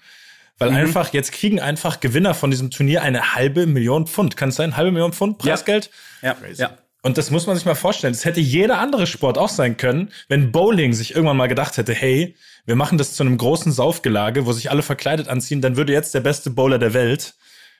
Weil 0.59 0.71
einfach, 0.71 1.13
jetzt 1.13 1.31
kriegen 1.31 1.59
einfach 1.59 2.01
Gewinner 2.01 2.33
von 2.33 2.51
diesem 2.51 2.69
Turnier 2.69 3.01
eine 3.01 3.33
halbe 3.33 3.65
Million 3.65 4.07
Pfund. 4.07 4.35
Kann 4.35 4.49
es 4.49 4.55
sein? 4.55 4.75
Halbe 4.75 4.91
Million 4.91 5.13
Pfund 5.13 5.37
Preisgeld? 5.37 5.89
Ja. 6.21 6.35
ja. 6.57 6.77
Und 7.01 7.17
das 7.17 7.31
muss 7.31 7.47
man 7.47 7.55
sich 7.55 7.65
mal 7.65 7.75
vorstellen. 7.75 8.13
Das 8.13 8.25
hätte 8.25 8.41
jeder 8.41 8.77
andere 8.79 9.07
Sport 9.07 9.37
auch 9.37 9.47
sein 9.49 9.77
können, 9.77 10.11
wenn 10.27 10.51
Bowling 10.51 10.91
sich 10.93 11.15
irgendwann 11.15 11.37
mal 11.37 11.47
gedacht 11.47 11.77
hätte, 11.77 11.93
hey, 11.93 12.35
wir 12.65 12.75
machen 12.75 12.97
das 12.97 13.13
zu 13.13 13.23
einem 13.23 13.37
großen 13.37 13.71
Saufgelage, 13.71 14.45
wo 14.45 14.51
sich 14.51 14.69
alle 14.69 14.81
verkleidet 14.81 15.29
anziehen, 15.29 15.61
dann 15.61 15.77
würde 15.77 15.93
jetzt 15.93 16.13
der 16.13 16.19
beste 16.19 16.49
Bowler 16.49 16.77
der 16.77 16.93
Welt 16.93 17.35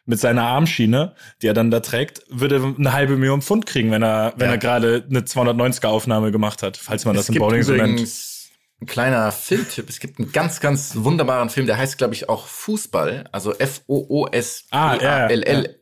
mit 0.06 0.20
seiner 0.20 0.44
Armschiene, 0.44 1.14
die 1.42 1.48
er 1.48 1.54
dann 1.54 1.70
da 1.70 1.82
trägt, 1.82 2.24
würde 2.30 2.76
eine 2.78 2.94
halbe 2.94 3.18
Million 3.18 3.42
Pfund 3.42 3.66
kriegen, 3.66 3.92
wenn 3.92 4.02
er, 4.04 4.34
wenn 4.38 4.48
Ja. 4.48 4.54
er 4.54 4.58
gerade 4.58 5.06
eine 5.10 5.20
290er 5.22 5.88
Aufnahme 5.88 6.32
gemacht 6.32 6.64
hat, 6.64 6.78
falls 6.78 7.04
man 7.06 7.16
das 7.16 7.28
im 7.30 7.36
Bowling 7.36 7.62
so 7.64 7.74
nennt. 7.74 8.00
ein 8.82 8.88
kleiner 8.88 9.32
Filmtipp. 9.34 9.90
Es 9.90 10.00
gibt 10.00 10.18
einen 10.20 10.32
ganz, 10.32 10.62
ganz 10.62 10.94
wunderbaren 10.96 11.50
Film, 11.50 11.68
der 11.68 11.78
heißt, 11.78 11.98
glaube 11.98 12.14
ich, 12.16 12.30
auch 12.30 12.48
Fußball, 12.48 13.26
also 13.34 13.54
F-O-O-S-P-A-L-L. 13.54 14.58
Ah, 14.72 15.70
ja, 15.70 15.76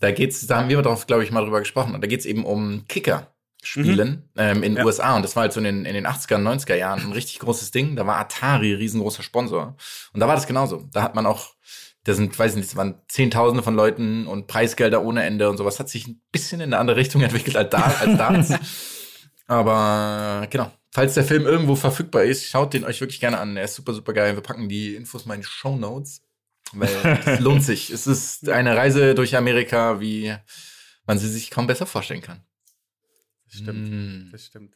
Da 0.00 0.10
geht's, 0.10 0.46
da 0.46 0.56
haben 0.56 0.68
wir 0.68 0.82
doch, 0.82 1.06
glaube 1.06 1.22
ich, 1.24 1.30
mal 1.30 1.42
drüber 1.44 1.60
gesprochen. 1.60 1.94
Und 1.94 2.02
da 2.02 2.08
geht's 2.08 2.24
eben 2.26 2.44
um 2.44 2.84
Kicker. 2.88 3.34
Spielen 3.62 4.30
ähm, 4.38 4.62
in 4.62 4.72
den 4.72 4.78
Ja. 4.78 4.84
USA 4.86 5.16
und 5.16 5.22
das 5.22 5.36
war 5.36 5.42
halt 5.42 5.52
so 5.52 5.60
in 5.60 5.64
den, 5.64 5.84
in 5.84 5.92
den 5.92 6.06
80er, 6.06 6.38
90er 6.38 6.76
Jahren 6.76 7.02
ein 7.02 7.12
richtig 7.12 7.40
großes 7.40 7.72
Ding. 7.72 7.94
Da 7.94 8.06
war 8.06 8.16
Atari 8.16 8.72
riesengroßer 8.72 9.22
Sponsor. 9.22 9.76
Und 10.14 10.20
da 10.20 10.26
war 10.26 10.34
das 10.34 10.46
genauso. 10.46 10.88
Da 10.94 11.02
hat 11.02 11.14
man 11.14 11.26
auch, 11.26 11.52
da 12.04 12.14
sind, 12.14 12.38
weiß 12.38 12.52
ich 12.52 12.56
nicht, 12.56 12.68
es 12.70 12.76
waren 12.76 12.94
Zehntausende 13.08 13.62
von 13.62 13.74
Leuten 13.74 14.26
und 14.26 14.46
Preisgelder 14.46 15.04
ohne 15.04 15.24
Ende 15.24 15.50
und 15.50 15.58
sowas. 15.58 15.78
Hat 15.78 15.90
sich 15.90 16.06
ein 16.08 16.22
bisschen 16.32 16.62
in 16.62 16.72
eine 16.72 16.78
andere 16.78 16.96
Richtung 16.96 17.20
entwickelt 17.20 17.54
als, 17.54 17.68
da, 17.68 17.82
als 18.00 18.16
Darts. 18.16 18.54
Aber 19.46 20.46
genau, 20.48 20.70
falls 20.90 21.14
der 21.14 21.24
Film 21.24 21.44
irgendwo 21.44 21.74
verfügbar 21.74 22.22
ist, 22.24 22.46
schaut 22.46 22.72
den 22.72 22.84
euch 22.84 23.00
wirklich 23.00 23.20
gerne 23.20 23.38
an. 23.38 23.56
Er 23.58 23.64
ist 23.64 23.74
super, 23.74 23.92
super 23.92 24.12
geil. 24.14 24.34
Wir 24.36 24.42
packen 24.42 24.68
die 24.70 24.94
Infos 24.94 25.26
mal 25.26 25.34
in 25.34 25.40
die 25.40 25.46
Show 25.46 25.76
Notes, 25.76 26.22
weil 26.72 27.18
es 27.26 27.40
lohnt 27.40 27.64
sich. 27.64 27.90
Es 27.90 28.06
ist 28.06 28.48
eine 28.48 28.76
Reise 28.76 29.14
durch 29.14 29.36
Amerika, 29.36 30.00
wie 30.00 30.34
man 31.06 31.18
sie 31.18 31.28
sich 31.28 31.50
kaum 31.50 31.66
besser 31.66 31.86
vorstellen 31.86 32.22
kann. 32.22 32.42
Das 33.46 33.60
stimmt. 33.60 33.90
Mm. 33.90 34.30
Das 34.32 34.46
stimmt. 34.46 34.74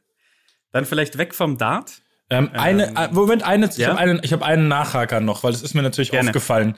Dann 0.73 0.85
vielleicht 0.85 1.19
weg 1.19 1.35
vom 1.35 1.59
Dart. 1.59 2.03
Ähm, 2.31 2.51
eine, 2.53 2.97
äh, 2.97 3.09
Moment, 3.13 3.43
eine, 3.43 3.67
ich 3.67 3.77
ja? 3.77 3.91
habe 3.91 3.99
einen, 3.99 4.21
ich 4.23 4.33
hab 4.33 4.43
einen 4.43 4.67
Nachhaker 4.67 5.21
noch, 5.21 5.45
weil 5.45 5.53
es 5.53 5.63
ist 5.63 5.75
mir 5.75 5.83
natürlich 5.83 6.11
Gerne. 6.11 6.31
aufgefallen. 6.31 6.77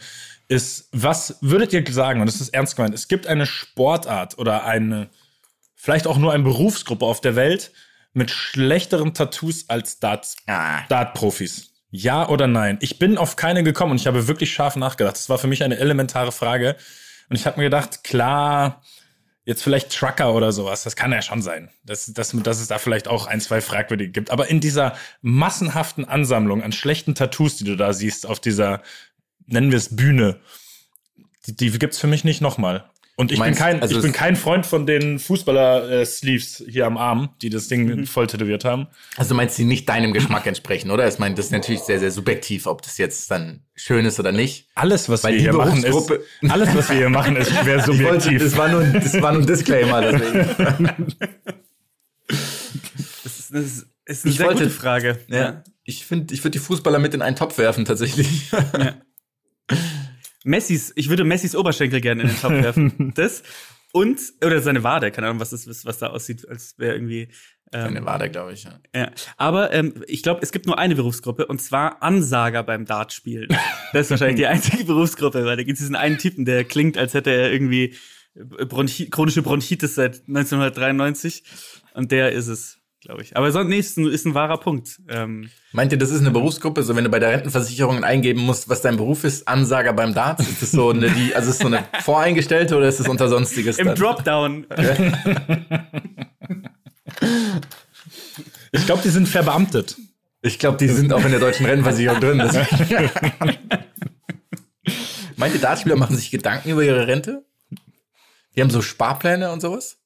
Ist, 0.48 0.88
was 0.92 1.38
würdet 1.40 1.72
ihr 1.72 1.84
sagen, 1.92 2.20
und 2.20 2.26
das 2.26 2.40
ist 2.40 2.50
ernst 2.50 2.76
gemeint, 2.76 2.94
es 2.94 3.08
gibt 3.08 3.26
eine 3.26 3.46
Sportart 3.46 4.38
oder 4.38 4.64
eine, 4.64 5.08
vielleicht 5.74 6.06
auch 6.06 6.18
nur 6.18 6.32
eine 6.32 6.42
Berufsgruppe 6.42 7.04
auf 7.04 7.20
der 7.20 7.34
Welt 7.36 7.72
mit 8.12 8.30
schlechteren 8.30 9.14
Tattoos 9.14 9.68
als 9.68 9.98
Darts, 9.98 10.36
Ah. 10.46 10.82
Dart-Profis. 10.88 11.72
Ja 11.90 12.28
oder 12.28 12.46
nein? 12.46 12.78
Ich 12.80 12.98
bin 12.98 13.16
auf 13.16 13.36
keine 13.36 13.62
gekommen 13.62 13.92
und 13.92 14.00
ich 14.00 14.06
habe 14.06 14.28
wirklich 14.28 14.52
scharf 14.52 14.76
nachgedacht. 14.76 15.16
Das 15.16 15.28
war 15.28 15.38
für 15.38 15.46
mich 15.46 15.62
eine 15.62 15.78
elementare 15.78 16.32
Frage. 16.32 16.76
Und 17.28 17.36
ich 17.36 17.46
habe 17.46 17.58
mir 17.58 17.64
gedacht, 17.64 18.04
klar, 18.04 18.82
jetzt 19.44 19.62
vielleicht 19.62 19.96
Trucker 19.96 20.34
oder 20.34 20.52
sowas, 20.52 20.82
das 20.82 20.96
kann 20.96 21.12
ja 21.12 21.22
schon 21.22 21.40
sein, 21.40 21.70
dass, 21.84 22.12
dass, 22.12 22.32
dass 22.32 22.60
es 22.60 22.68
da 22.68 22.78
vielleicht 22.78 23.08
auch 23.08 23.26
ein, 23.26 23.40
zwei 23.40 23.60
fragwürdige 23.60 24.10
gibt. 24.10 24.30
Aber 24.30 24.48
in 24.48 24.60
dieser 24.60 24.96
massenhaften 25.22 26.04
Ansammlung 26.04 26.62
an 26.62 26.72
schlechten 26.72 27.14
Tattoos, 27.14 27.56
die 27.56 27.64
du 27.64 27.76
da 27.76 27.92
siehst 27.92 28.26
auf 28.26 28.40
dieser, 28.40 28.82
nennen 29.46 29.70
wir 29.70 29.78
es 29.78 29.94
Bühne, 29.94 30.40
die, 31.46 31.54
die 31.54 31.78
gibt's 31.78 31.98
für 31.98 32.08
mich 32.08 32.24
nicht 32.24 32.40
nochmal. 32.40 32.90
Und 33.18 33.32
ich, 33.32 33.38
Meinst- 33.38 33.58
bin 33.58 33.66
kein, 33.66 33.80
also 33.82 33.96
ich 33.96 34.02
bin 34.02 34.12
kein 34.12 34.36
Freund 34.36 34.66
von 34.66 34.84
den 34.84 35.18
Fußballer-Sleeves 35.18 36.64
hier 36.68 36.84
am 36.86 36.98
Arm, 36.98 37.30
die 37.40 37.48
das 37.48 37.66
Ding 37.68 37.86
Mhm. 38.00 38.06
voll 38.06 38.26
tätowiert 38.26 38.62
haben. 38.66 38.88
Also 39.16 39.34
meinst 39.34 39.56
du, 39.56 39.62
die 39.62 39.68
nicht 39.68 39.88
deinem 39.88 40.12
Geschmack 40.12 40.46
entsprechen, 40.46 40.90
oder? 40.90 41.08
Ich 41.08 41.18
meine, 41.18 41.34
das 41.34 41.46
ist 41.46 41.50
natürlich 41.52 41.80
sehr, 41.80 41.98
sehr 41.98 42.10
subjektiv, 42.10 42.66
ob 42.66 42.82
das 42.82 42.98
jetzt 42.98 43.30
dann 43.30 43.62
schön 43.74 44.04
ist 44.04 44.20
oder 44.20 44.32
nicht. 44.32 44.68
Alles, 44.74 45.08
was 45.08 45.24
Weil 45.24 45.32
wir 45.34 45.40
hier 45.40 45.52
machen, 45.54 45.82
ist, 45.82 45.94
alles, 46.50 46.74
was 46.76 46.90
wir 46.90 46.96
hier 46.96 47.08
machen, 47.08 47.36
ist 47.36 47.50
schwer 47.62 47.78
Ich 47.78 47.86
wollte, 47.88 48.20
subjektiv. 48.20 48.42
das 48.42 48.56
war 48.58 48.68
nur, 48.68 48.80
ein- 48.82 48.92
das 48.92 49.22
war 49.22 49.32
nur 49.32 49.40
ein 49.42 49.46
Disclaimer, 49.46 50.00
deswegen. 50.12 51.06
Das 52.28 53.38
ist, 53.38 53.54
das 53.54 53.64
ist, 53.64 53.86
ist 54.04 54.24
eine 54.24 54.30
Ich 54.32 54.36
sehr 54.38 54.46
wollte- 54.46 54.64
gute 54.64 54.70
Frage. 54.70 55.18
Ja. 55.28 55.64
Ich 55.84 56.04
finde, 56.04 56.34
ich 56.34 56.40
würde 56.44 56.50
die 56.50 56.58
Fußballer 56.58 56.98
mit 56.98 57.14
in 57.14 57.22
einen 57.22 57.36
Topf 57.36 57.56
werfen, 57.56 57.86
tatsächlich. 57.86 58.50
Messis, 60.46 60.92
ich 60.96 61.08
würde 61.08 61.24
Messis 61.24 61.56
Oberschenkel 61.56 62.00
gerne 62.00 62.22
in 62.22 62.28
den 62.28 62.40
Topf 62.40 62.52
werfen. 62.52 63.12
Das 63.14 63.42
und, 63.92 64.20
oder 64.44 64.60
seine 64.60 64.82
Wade, 64.82 65.10
keine 65.10 65.28
Ahnung, 65.28 65.40
was 65.40 65.50
das 65.50 65.66
ist, 65.66 65.86
was 65.86 65.98
da 65.98 66.08
aussieht, 66.08 66.46
als 66.48 66.74
wäre 66.78 66.94
irgendwie. 66.94 67.28
Eine 67.72 67.98
Ähm, 67.98 68.04
Wade, 68.04 68.30
glaube 68.30 68.52
ich, 68.52 68.64
ja. 68.64 68.78
ja. 68.94 69.10
Aber 69.38 69.72
ähm, 69.72 70.04
ich 70.06 70.22
glaube, 70.22 70.40
es 70.42 70.52
gibt 70.52 70.66
nur 70.66 70.78
eine 70.78 70.94
Berufsgruppe 70.94 71.46
und 71.46 71.60
zwar 71.60 72.02
Ansager 72.02 72.62
beim 72.62 72.84
Dartspielen. 72.84 73.48
Das 73.92 74.06
ist 74.06 74.10
wahrscheinlich 74.10 74.36
die 74.36 74.46
einzige 74.48 74.84
Berufsgruppe, 74.84 75.44
weil 75.44 75.56
da 75.56 75.62
gibt 75.62 75.78
es 75.78 75.80
diesen 75.80 75.96
einen 75.96 76.18
Typen, 76.18 76.44
der 76.44 76.64
klingt, 76.64 76.96
als 76.96 77.14
hätte 77.14 77.30
er 77.30 77.50
irgendwie 77.50 77.96
Bronchi 78.34 79.10
chronische 79.10 79.42
Bronchitis 79.42 79.94
seit 79.94 80.28
1993 80.28 81.42
und 81.94 82.12
der 82.12 82.32
ist 82.32 82.48
es, 82.48 82.75
glaube 83.06 83.22
ich. 83.22 83.36
Aber 83.36 83.50
sonst, 83.52 83.68
nee, 83.70 83.78
ist 83.78 83.96
ein, 83.96 84.06
ist 84.06 84.26
ein 84.26 84.34
wahrer 84.34 84.58
Punkt. 84.58 85.00
Ähm, 85.08 85.48
Meint 85.72 85.92
ihr, 85.92 85.98
das 85.98 86.10
ist 86.10 86.20
eine 86.20 86.30
Berufsgruppe? 86.30 86.82
So, 86.82 86.94
wenn 86.96 87.04
du 87.04 87.10
bei 87.10 87.18
der 87.18 87.30
Rentenversicherung 87.30 88.04
eingeben 88.04 88.40
musst, 88.42 88.68
was 88.68 88.82
dein 88.82 88.96
Beruf 88.96 89.24
ist, 89.24 89.46
Ansager 89.48 89.92
beim 89.92 90.12
Darts, 90.14 90.46
ist 90.48 90.60
das 90.62 90.70
so 90.72 90.90
eine, 90.90 91.08
die, 91.10 91.34
also 91.34 91.50
ist 91.50 91.60
das 91.60 91.68
so 91.70 91.74
eine 91.74 91.84
voreingestellte 92.02 92.76
oder 92.76 92.88
ist 92.88 93.00
das 93.00 93.08
unter 93.08 93.28
Sonstiges? 93.28 93.78
Im 93.78 93.86
dann? 93.86 93.96
Dropdown. 93.96 94.66
Ich 98.72 98.84
glaube, 98.86 99.02
die 99.02 99.08
sind 99.10 99.28
verbeamtet. 99.28 99.96
Ich 100.42 100.58
glaube, 100.58 100.76
die 100.78 100.88
sind 100.88 101.12
auch 101.12 101.24
in 101.24 101.30
der 101.30 101.40
deutschen 101.40 101.66
Rentenversicherung 101.66 102.20
drin. 102.20 102.38
Meint 105.36 105.54
ihr, 105.54 105.60
Dartspieler 105.60 105.96
machen 105.96 106.16
sich 106.16 106.30
Gedanken 106.30 106.70
über 106.70 106.82
ihre 106.84 107.06
Rente? 107.06 107.44
Die 108.54 108.60
haben 108.62 108.70
so 108.70 108.80
Sparpläne 108.82 109.50
und 109.52 109.60
sowas? 109.60 109.98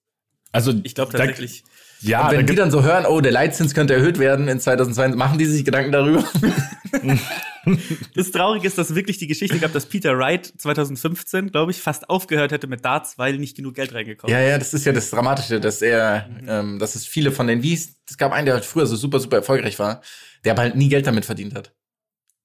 Also 0.53 0.73
Ich 0.83 0.95
glaube 0.95 1.13
da- 1.13 1.19
tatsächlich. 1.19 1.63
Ja, 2.03 2.23
und 2.23 2.27
da 2.27 2.33
wenn 2.33 2.41
die 2.41 2.47
gibt, 2.47 2.59
dann 2.59 2.71
so 2.71 2.83
hören, 2.83 3.07
oh, 3.07 3.21
der 3.21 3.33
Leitzins 3.33 3.75
könnte 3.75 3.95
erhöht 3.95 4.19
werden 4.19 4.49
in 4.49 4.59
2022, 4.59 5.19
machen 5.19 5.39
die 5.39 5.45
sich 5.47 5.65
Gedanken 5.65 5.93
darüber? 5.93 6.25
Das 8.15 8.31
Traurige 8.31 8.67
ist, 8.67 8.79
dass 8.79 8.95
wirklich 8.95 9.19
die 9.19 9.27
Geschichte 9.27 9.59
gab, 9.59 9.73
dass 9.75 9.85
Peter 9.85 10.17
Wright 10.17 10.51
2015, 10.57 11.51
glaube 11.51 11.71
ich, 11.71 11.81
fast 11.81 12.09
aufgehört 12.09 12.53
hätte 12.53 12.67
mit 12.67 12.85
Darts, 12.85 13.19
weil 13.19 13.37
nicht 13.37 13.55
genug 13.55 13.75
Geld 13.75 13.93
reingekommen 13.93 14.35
Ja, 14.35 14.41
ja, 14.41 14.59
das 14.59 14.73
ist 14.73 14.87
ja 14.87 14.93
das 14.93 15.11
Dramatische, 15.11 15.61
dass 15.61 15.83
er, 15.83 16.29
ähm, 16.47 16.79
dass 16.79 16.95
es 16.95 17.07
viele 17.07 17.33
von 17.33 17.47
den, 17.47 17.63
wie 17.63 17.75
es, 17.75 17.97
es 18.09 18.17
gab 18.17 18.33
einen, 18.33 18.47
der 18.47 18.55
halt 18.55 18.65
früher 18.65 18.87
so 18.87 18.97
super, 18.97 19.21
super 19.21 19.37
erfolgreich 19.37 19.79
war, 19.79 20.01
der 20.45 20.53
aber 20.53 20.63
halt 20.63 20.77
nie 20.77 20.89
Geld 20.89 21.07
damit 21.07 21.27
verdient 21.27 21.55
hat. 21.55 21.75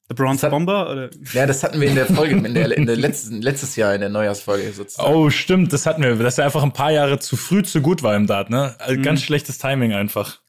The 0.08 0.14
Bronze 0.14 0.48
Bomber 0.50 0.92
oder? 0.92 1.10
Ja, 1.34 1.48
das 1.48 1.64
hatten 1.64 1.82
wir 1.82 1.88
in 1.88 1.96
der 1.96 2.06
Folge, 2.06 2.36
in 2.36 2.54
der, 2.54 2.78
in 2.78 2.86
der 2.86 2.96
letzten, 2.96 3.42
letztes 3.42 3.76
Jahr 3.76 3.96
in 3.96 4.02
der 4.02 4.10
Neujahrsfolge 4.10 4.72
sozusagen. 4.72 5.12
oh, 5.12 5.30
stimmt, 5.32 5.74
das 5.74 5.86
hatten 5.88 6.04
wir, 6.04 6.16
dass 6.16 6.38
er 6.38 6.46
einfach 6.46 6.62
ein 6.64 6.74
paar 6.74 6.92
Jahre 6.92 7.18
zu 7.20 7.36
früh 7.38 7.64
zu 7.64 7.82
gut 7.82 8.04
war 8.04 8.16
im 8.16 8.28
Dart, 8.28 8.50
ne? 8.52 8.76
Also 8.80 9.02
Ganz 9.02 9.24
schlechtes 9.24 9.58
Timing 9.58 9.94
einfach. 9.94 10.42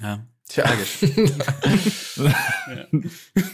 Ja. 0.00 0.24
Tja. 0.48 0.64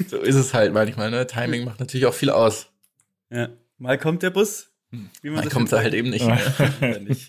so 0.08 0.16
ist 0.18 0.34
es 0.34 0.54
halt 0.54 0.72
manchmal, 0.72 1.10
ne? 1.10 1.26
Timing 1.26 1.64
macht 1.64 1.80
natürlich 1.80 2.06
auch 2.06 2.14
viel 2.14 2.30
aus. 2.30 2.68
ja. 3.30 3.48
Mal 3.78 3.98
kommt 3.98 4.22
der 4.22 4.30
Bus. 4.30 4.70
Wie 5.20 5.28
man 5.28 5.44
so 5.44 5.50
kommt 5.50 5.70
er 5.70 5.80
halt 5.80 5.92
eben 5.92 6.08
nicht. 6.08 6.24
nicht. 7.02 7.28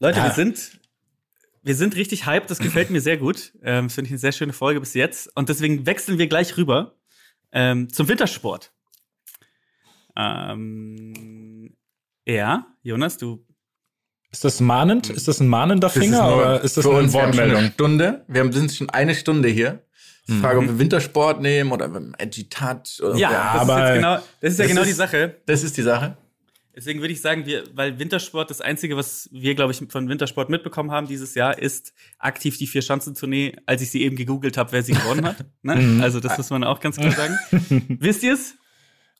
Leute, 0.00 0.16
wir 0.18 0.24
Ja. 0.26 0.32
sind, 0.32 0.75
wir 1.66 1.74
sind 1.74 1.96
richtig 1.96 2.26
hyped. 2.26 2.48
Das 2.50 2.58
gefällt 2.58 2.90
mir 2.90 3.00
sehr 3.00 3.16
gut. 3.16 3.52
Ähm, 3.62 3.86
das 3.86 3.94
finde 3.94 4.06
ich 4.06 4.12
eine 4.12 4.18
sehr 4.20 4.32
schöne 4.32 4.52
Folge 4.52 4.80
bis 4.80 4.94
jetzt. 4.94 5.30
Und 5.36 5.48
deswegen 5.48 5.84
wechseln 5.84 6.16
wir 6.18 6.28
gleich 6.28 6.56
rüber 6.56 6.94
ähm, 7.52 7.92
zum 7.92 8.08
Wintersport. 8.08 8.72
Ähm, 10.16 11.74
ja, 12.24 12.66
Jonas, 12.82 13.18
du 13.18 13.44
Ist 14.32 14.44
das 14.44 14.60
mahnend? 14.60 15.10
Ist 15.10 15.28
das 15.28 15.40
ein 15.40 15.48
mahnender 15.48 15.88
ist 15.88 15.98
Finger 15.98 16.22
nur 16.28 16.36
oder 16.36 16.60
ist 16.62 16.76
das 16.76 16.84
für 16.84 16.96
eine 16.98 17.12
Wortmeldung? 17.12 17.56
Eine 17.58 17.72
Stunde. 17.72 18.24
Wir 18.28 18.40
haben- 18.40 18.52
sind 18.52 18.72
schon 18.72 18.90
eine 18.90 19.14
Stunde 19.14 19.48
hier. 19.48 19.82
Die 20.28 20.32
Frage, 20.40 20.58
ob 20.58 20.64
wir 20.66 20.78
Wintersport 20.80 21.40
nehmen 21.40 21.70
oder 21.70 21.88
Edgy 22.18 22.48
Touch 22.48 23.00
oder 23.00 23.16
Ja, 23.16 23.30
ja, 23.30 23.52
das 23.52 23.62
aber 23.62 23.88
ist 23.90 23.94
genau, 23.94 24.14
das 24.40 24.52
ist 24.52 24.58
ja 24.58 24.64
das 24.64 24.68
genau 24.68 24.80
ist- 24.82 24.88
die 24.88 24.92
Sache. 24.94 25.36
das 25.46 25.62
ist 25.62 25.76
die 25.76 25.82
Sache. 25.82 26.16
Deswegen 26.76 27.00
würde 27.00 27.14
ich 27.14 27.22
sagen, 27.22 27.46
wir, 27.46 27.64
weil 27.72 27.98
Wintersport 27.98 28.50
das 28.50 28.60
Einzige, 28.60 28.98
was 28.98 29.30
wir, 29.32 29.54
glaube 29.54 29.72
ich, 29.72 29.80
von 29.88 30.10
Wintersport 30.10 30.50
mitbekommen 30.50 30.90
haben 30.90 31.06
dieses 31.08 31.34
Jahr, 31.34 31.58
ist 31.58 31.94
aktiv 32.18 32.58
die 32.58 32.66
Vier-Schanzentournee, 32.66 33.56
als 33.64 33.80
ich 33.80 33.90
sie 33.90 34.02
eben 34.02 34.14
gegoogelt 34.14 34.58
habe, 34.58 34.72
wer 34.72 34.82
sie 34.82 34.92
gewonnen 34.92 35.24
hat. 35.24 35.46
Ne? 35.62 35.96
Also 36.02 36.20
das 36.20 36.36
muss 36.36 36.50
man 36.50 36.64
auch 36.64 36.80
ganz 36.80 36.96
klar 36.96 37.12
sagen. 37.12 37.38
Wisst 37.98 38.22
ihr 38.22 38.34
es? 38.34 38.56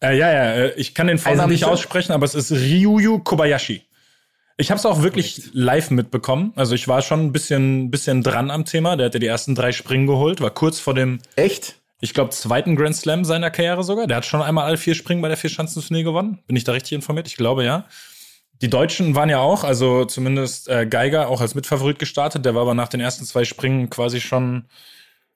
Äh, 0.03 0.19
ja, 0.19 0.31
ja, 0.31 0.53
äh, 0.53 0.75
ich 0.75 0.95
kann 0.95 1.07
den 1.07 1.17
Vornamen 1.17 1.49
nicht 1.51 1.65
Eisendichte? 1.65 1.69
aussprechen, 1.69 2.13
aber 2.13 2.27
es 2.27 2.35
ist 2.35 2.53
Ryuyu 2.53 3.21
Kobayashi. 3.21 3.83
Ich 4.59 4.71
habe 4.71 4.79
es 4.79 4.85
auch 4.85 5.03
wirklich 5.03 5.51
live 5.55 5.91
mitbekommen. 5.91 6.53
Also 6.57 6.75
ich 6.75 6.89
war 6.89 7.01
schon 7.01 7.21
ein 7.21 7.33
bisschen, 7.33 7.91
bisschen 7.91 8.23
dran 8.23 8.51
am 8.51 8.67
Thema. 8.67 8.97
Der 8.97 9.07
hatte 9.07 9.19
die 9.19 9.27
ersten 9.27 9.55
drei 9.55 9.73
Springen 9.73 10.07
geholt, 10.07 10.43
war 10.43 10.51
kurz 10.51 10.79
vor 10.79 10.95
dem, 10.95 11.21
Echt? 11.37 11.77
Ich 12.01 12.13
glaube, 12.13 12.31
zweiten 12.31 12.77
Grand 12.77 12.95
Slam 12.95 13.25
seiner 13.25 13.51
Karriere 13.51 13.83
sogar. 13.83 14.07
Der 14.07 14.19
hat 14.19 14.27
schon 14.27 14.43
einmal 14.43 14.67
alle 14.67 14.77
vier 14.77 14.95
Springen 14.95 15.23
bei 15.23 15.29
der 15.29 15.37
Vierschanzentournee 15.37 16.03
gewonnen. 16.03 16.39
Bin 16.47 16.57
ich 16.57 16.65
da 16.65 16.73
richtig 16.73 16.93
informiert? 16.93 17.27
Ich 17.27 17.37
glaube, 17.37 17.65
ja. 17.65 17.87
Die 18.63 18.71
Deutschen 18.71 19.15
waren 19.15 19.29
ja 19.29 19.41
auch, 19.41 19.65
also 19.65 20.05
zumindest 20.05 20.69
äh, 20.69 20.87
Geiger 20.87 21.29
auch 21.29 21.41
als 21.41 21.55
Mitfavorit 21.55 21.99
gestartet. 21.99 22.45
Der 22.45 22.55
war 22.55 22.63
aber 22.63 22.75
nach 22.75 22.89
den 22.89 23.01
ersten 23.01 23.25
zwei 23.25 23.45
Springen 23.45 23.91
quasi 23.91 24.21
schon, 24.21 24.67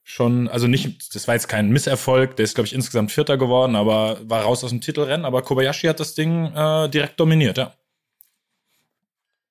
schon, 0.03 0.47
also 0.47 0.67
nicht, 0.67 1.15
das 1.15 1.27
war 1.27 1.35
jetzt 1.35 1.47
kein 1.47 1.69
Misserfolg. 1.69 2.35
Der 2.35 2.45
ist, 2.45 2.55
glaube 2.55 2.67
ich, 2.67 2.73
insgesamt 2.73 3.11
Vierter 3.11 3.37
geworden, 3.37 3.75
aber 3.75 4.17
war 4.23 4.43
raus 4.43 4.63
aus 4.63 4.71
dem 4.71 4.81
Titelrennen. 4.81 5.25
Aber 5.25 5.41
Kobayashi 5.41 5.87
hat 5.87 5.99
das 5.99 6.13
Ding 6.13 6.53
äh, 6.55 6.89
direkt 6.89 7.19
dominiert, 7.19 7.57
ja. 7.57 7.73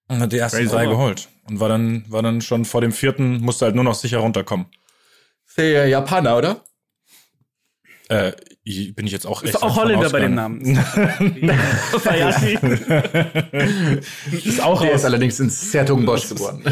Und 0.08 0.20
hat 0.20 0.32
die 0.32 0.38
ersten 0.38 0.58
Crazy. 0.58 0.72
drei 0.72 0.86
geholt. 0.86 1.28
Und 1.48 1.60
war 1.60 1.68
dann, 1.68 2.04
war 2.08 2.22
dann 2.22 2.40
schon 2.40 2.64
vor 2.64 2.80
dem 2.80 2.92
vierten, 2.92 3.40
musste 3.40 3.66
halt 3.66 3.76
nur 3.76 3.84
noch 3.84 3.94
sicher 3.94 4.18
runterkommen. 4.18 4.66
Der 5.56 5.86
Japaner, 5.86 6.36
oder? 6.36 6.64
Äh, 8.10 8.32
ich- 8.64 8.94
bin 8.94 9.06
ich 9.06 9.12
jetzt 9.12 9.26
auch 9.26 9.42
echt 9.42 9.54
Ist 9.54 9.62
auch 9.62 9.76
Holländer 9.76 10.10
bei 10.10 10.20
dem. 10.20 10.34
Namen. 10.34 10.60
Kobayashi. 11.92 12.58
Ist 14.32 14.60
auch 14.62 14.82
Der 14.82 14.90
aus 14.90 15.00
ist 15.00 15.04
allerdings 15.04 15.38
in 15.40 15.48
Sertogenbosch 15.50 16.28
geboren. 16.28 16.62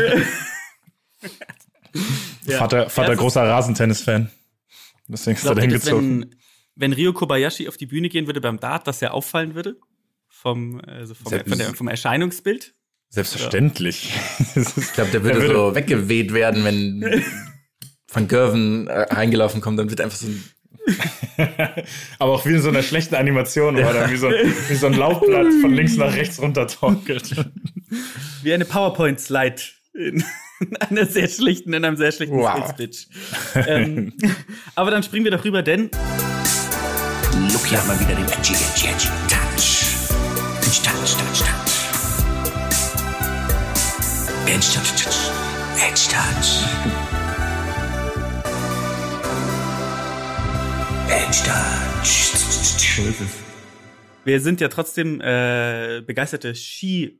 Vater, 2.48 2.90
Vater 2.90 3.10
Ja, 3.10 3.14
großer 3.14 3.42
Rasentennis-Fan. 3.42 4.30
Deswegen 5.08 5.36
ist 5.36 5.44
er 5.44 5.54
da 5.54 5.60
hingezogen. 5.60 6.20
wenn, 6.20 6.34
wenn 6.76 6.92
Rio 6.92 7.12
Kobayashi 7.12 7.68
auf 7.68 7.76
die 7.76 7.86
Bühne 7.86 8.08
gehen 8.08 8.26
würde 8.26 8.40
beim 8.40 8.58
Dart, 8.60 8.86
dass 8.86 9.00
er 9.02 9.14
auffallen 9.14 9.54
würde? 9.54 9.76
Vom, 10.28 10.80
also 10.86 11.14
vom, 11.14 11.30
Selbst- 11.30 11.48
von 11.48 11.58
der, 11.58 11.74
vom 11.74 11.88
Erscheinungsbild? 11.88 12.74
Selbstverständlich. 13.10 14.12
Ich 14.56 14.92
glaube, 14.92 15.10
der 15.12 15.22
würde 15.22 15.38
Der 15.40 15.48
würde- 15.48 15.54
so 15.54 15.74
weggeweht 15.74 16.32
werden, 16.34 16.64
wenn 16.64 17.24
Van 18.12 18.28
Gerven 18.28 18.86
äh, 18.86 19.00
reingelaufen 19.14 19.60
kommt, 19.60 19.78
dann 19.78 19.88
wird 19.90 20.00
einfach 20.00 20.16
so 20.18 20.26
ein 20.26 20.44
Aber 22.18 22.32
auch 22.32 22.46
wie 22.46 22.54
in 22.54 22.60
so 22.62 22.68
einer 22.68 22.82
schlechten 22.82 23.14
Animation, 23.14 23.76
wo 23.76 23.80
er 23.80 23.92
dann 23.92 24.10
wie 24.10 24.16
so, 24.16 24.28
wie 24.28 24.74
so 24.74 24.86
ein 24.86 24.94
Laubblatt 24.94 25.46
von 25.60 25.72
links 25.74 25.96
nach 25.96 26.14
rechts 26.14 26.40
runtertorkelt. 26.40 27.34
Wie 28.42 28.52
eine 28.52 28.64
PowerPoint-Slide 28.66 29.56
in, 29.94 30.22
in 30.60 30.76
einer 30.76 31.06
sehr 31.06 31.26
schlichten, 31.28 31.72
in 31.72 31.84
einem 31.84 31.96
sehr 31.96 32.12
schlichten 32.12 32.36
Wow. 32.36 32.68
Skills-Pitch. 32.70 33.06
ähm, 33.66 34.12
aber 34.74 34.90
dann 34.90 35.02
springen 35.02 35.24
wir 35.24 35.32
doch 35.32 35.44
rüber, 35.44 35.62
denn 35.62 35.90
Lucky 37.52 37.74
hat 37.74 37.86
mal 37.86 37.98
wieder 37.98 38.14
den 38.14 38.26
Edgy, 38.26 38.52
Edgy, 38.52 38.88
Edgy 38.88 39.08
Touch. 39.28 39.86
Edgy 40.60 40.82
Touch, 40.82 41.16
Touch, 41.16 41.38
Touch. 41.38 41.74
Edgy 44.46 44.68
Touch, 44.74 44.92
Touch. 44.92 44.97
Wir 54.24 54.40
sind 54.40 54.62
ja 54.62 54.68
trotzdem 54.68 55.20
äh, 55.20 56.02
begeisterte 56.06 56.54
Skifahrer, 56.54 57.18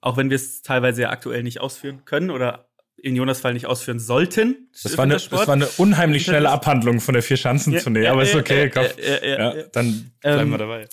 auch 0.00 0.16
wenn 0.16 0.30
wir 0.30 0.36
es 0.36 0.62
teilweise 0.62 1.02
ja 1.02 1.10
aktuell 1.10 1.42
nicht 1.42 1.60
ausführen 1.60 2.04
können 2.04 2.30
oder 2.30 2.68
in 2.96 3.16
Jonas 3.16 3.40
Fall 3.40 3.54
nicht 3.54 3.66
ausführen 3.66 3.98
sollten. 3.98 4.68
Das 4.84 4.96
war, 4.96 5.02
eine, 5.02 5.14
das 5.14 5.32
war 5.32 5.48
eine 5.48 5.66
unheimlich 5.78 6.24
schnelle 6.24 6.50
Abhandlung 6.52 7.00
von 7.00 7.14
der 7.14 7.24
Vier-Schanzentournee, 7.24 8.04
Ja, 8.04 8.12
aber 8.12 8.22
ist 8.22 8.36
okay, 8.36 8.70
komm. 8.70 8.84
Ja, 8.98 9.24
ja. 9.56 9.64
dann 9.72 10.12
bleiben 10.20 10.42
Ähm, 10.42 10.50
wir 10.50 10.58
dabei. 10.58 10.88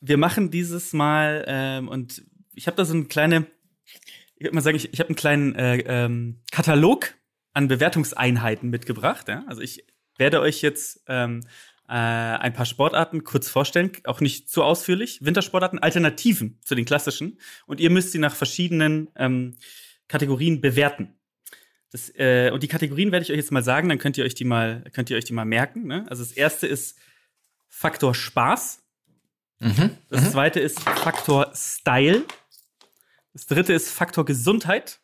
wir 0.00 0.16
machen 0.16 0.50
dieses 0.50 0.94
Mal 0.94 1.44
ähm, 1.46 1.88
und 1.88 2.24
ich 2.54 2.66
habe 2.68 2.76
da 2.78 2.86
so 2.86 2.94
eine 2.94 3.04
kleine, 3.04 3.46
ich 4.36 4.44
würde 4.44 4.54
mal 4.54 4.62
sagen, 4.62 4.78
ich, 4.78 4.94
ich 4.94 5.00
habe 5.00 5.10
einen 5.10 5.16
kleinen 5.16 5.54
äh, 5.56 5.76
ähm, 5.80 6.40
Katalog 6.50 7.14
an 7.52 7.68
Bewertungseinheiten 7.68 8.70
mitgebracht. 8.70 9.28
Ja? 9.28 9.44
Also 9.46 9.60
ich 9.60 9.84
werde 10.16 10.40
euch 10.40 10.62
jetzt 10.62 11.02
ähm, 11.08 11.40
äh, 11.88 11.92
ein 11.92 12.52
paar 12.52 12.66
Sportarten 12.66 13.24
kurz 13.24 13.48
vorstellen, 13.48 13.92
auch 14.04 14.20
nicht 14.20 14.48
zu 14.48 14.62
ausführlich. 14.62 15.24
Wintersportarten, 15.24 15.78
Alternativen 15.78 16.58
zu 16.62 16.74
den 16.74 16.84
klassischen. 16.84 17.38
Und 17.66 17.80
ihr 17.80 17.90
müsst 17.90 18.12
sie 18.12 18.18
nach 18.18 18.34
verschiedenen 18.34 19.10
ähm, 19.16 19.56
Kategorien 20.08 20.60
bewerten. 20.60 21.14
Das, 21.90 22.10
äh, 22.16 22.50
und 22.52 22.62
die 22.62 22.68
Kategorien 22.68 23.12
werde 23.12 23.24
ich 23.24 23.30
euch 23.30 23.36
jetzt 23.36 23.52
mal 23.52 23.62
sagen, 23.62 23.88
dann 23.88 23.98
könnt 23.98 24.18
ihr 24.18 24.24
euch 24.24 24.34
die 24.34 24.44
mal, 24.44 24.84
könnt 24.92 25.10
ihr 25.10 25.16
euch 25.16 25.24
die 25.24 25.32
mal 25.32 25.44
merken. 25.44 25.86
Ne? 25.86 26.06
Also 26.08 26.22
das 26.22 26.32
erste 26.32 26.66
ist 26.66 26.98
Faktor 27.68 28.14
Spaß. 28.14 28.82
Das 30.10 30.32
zweite 30.32 30.60
ist 30.60 30.80
Faktor 30.80 31.52
Style. 31.54 32.24
Das 33.32 33.46
dritte 33.46 33.72
ist 33.72 33.90
Faktor 33.90 34.24
Gesundheit. 34.24 35.00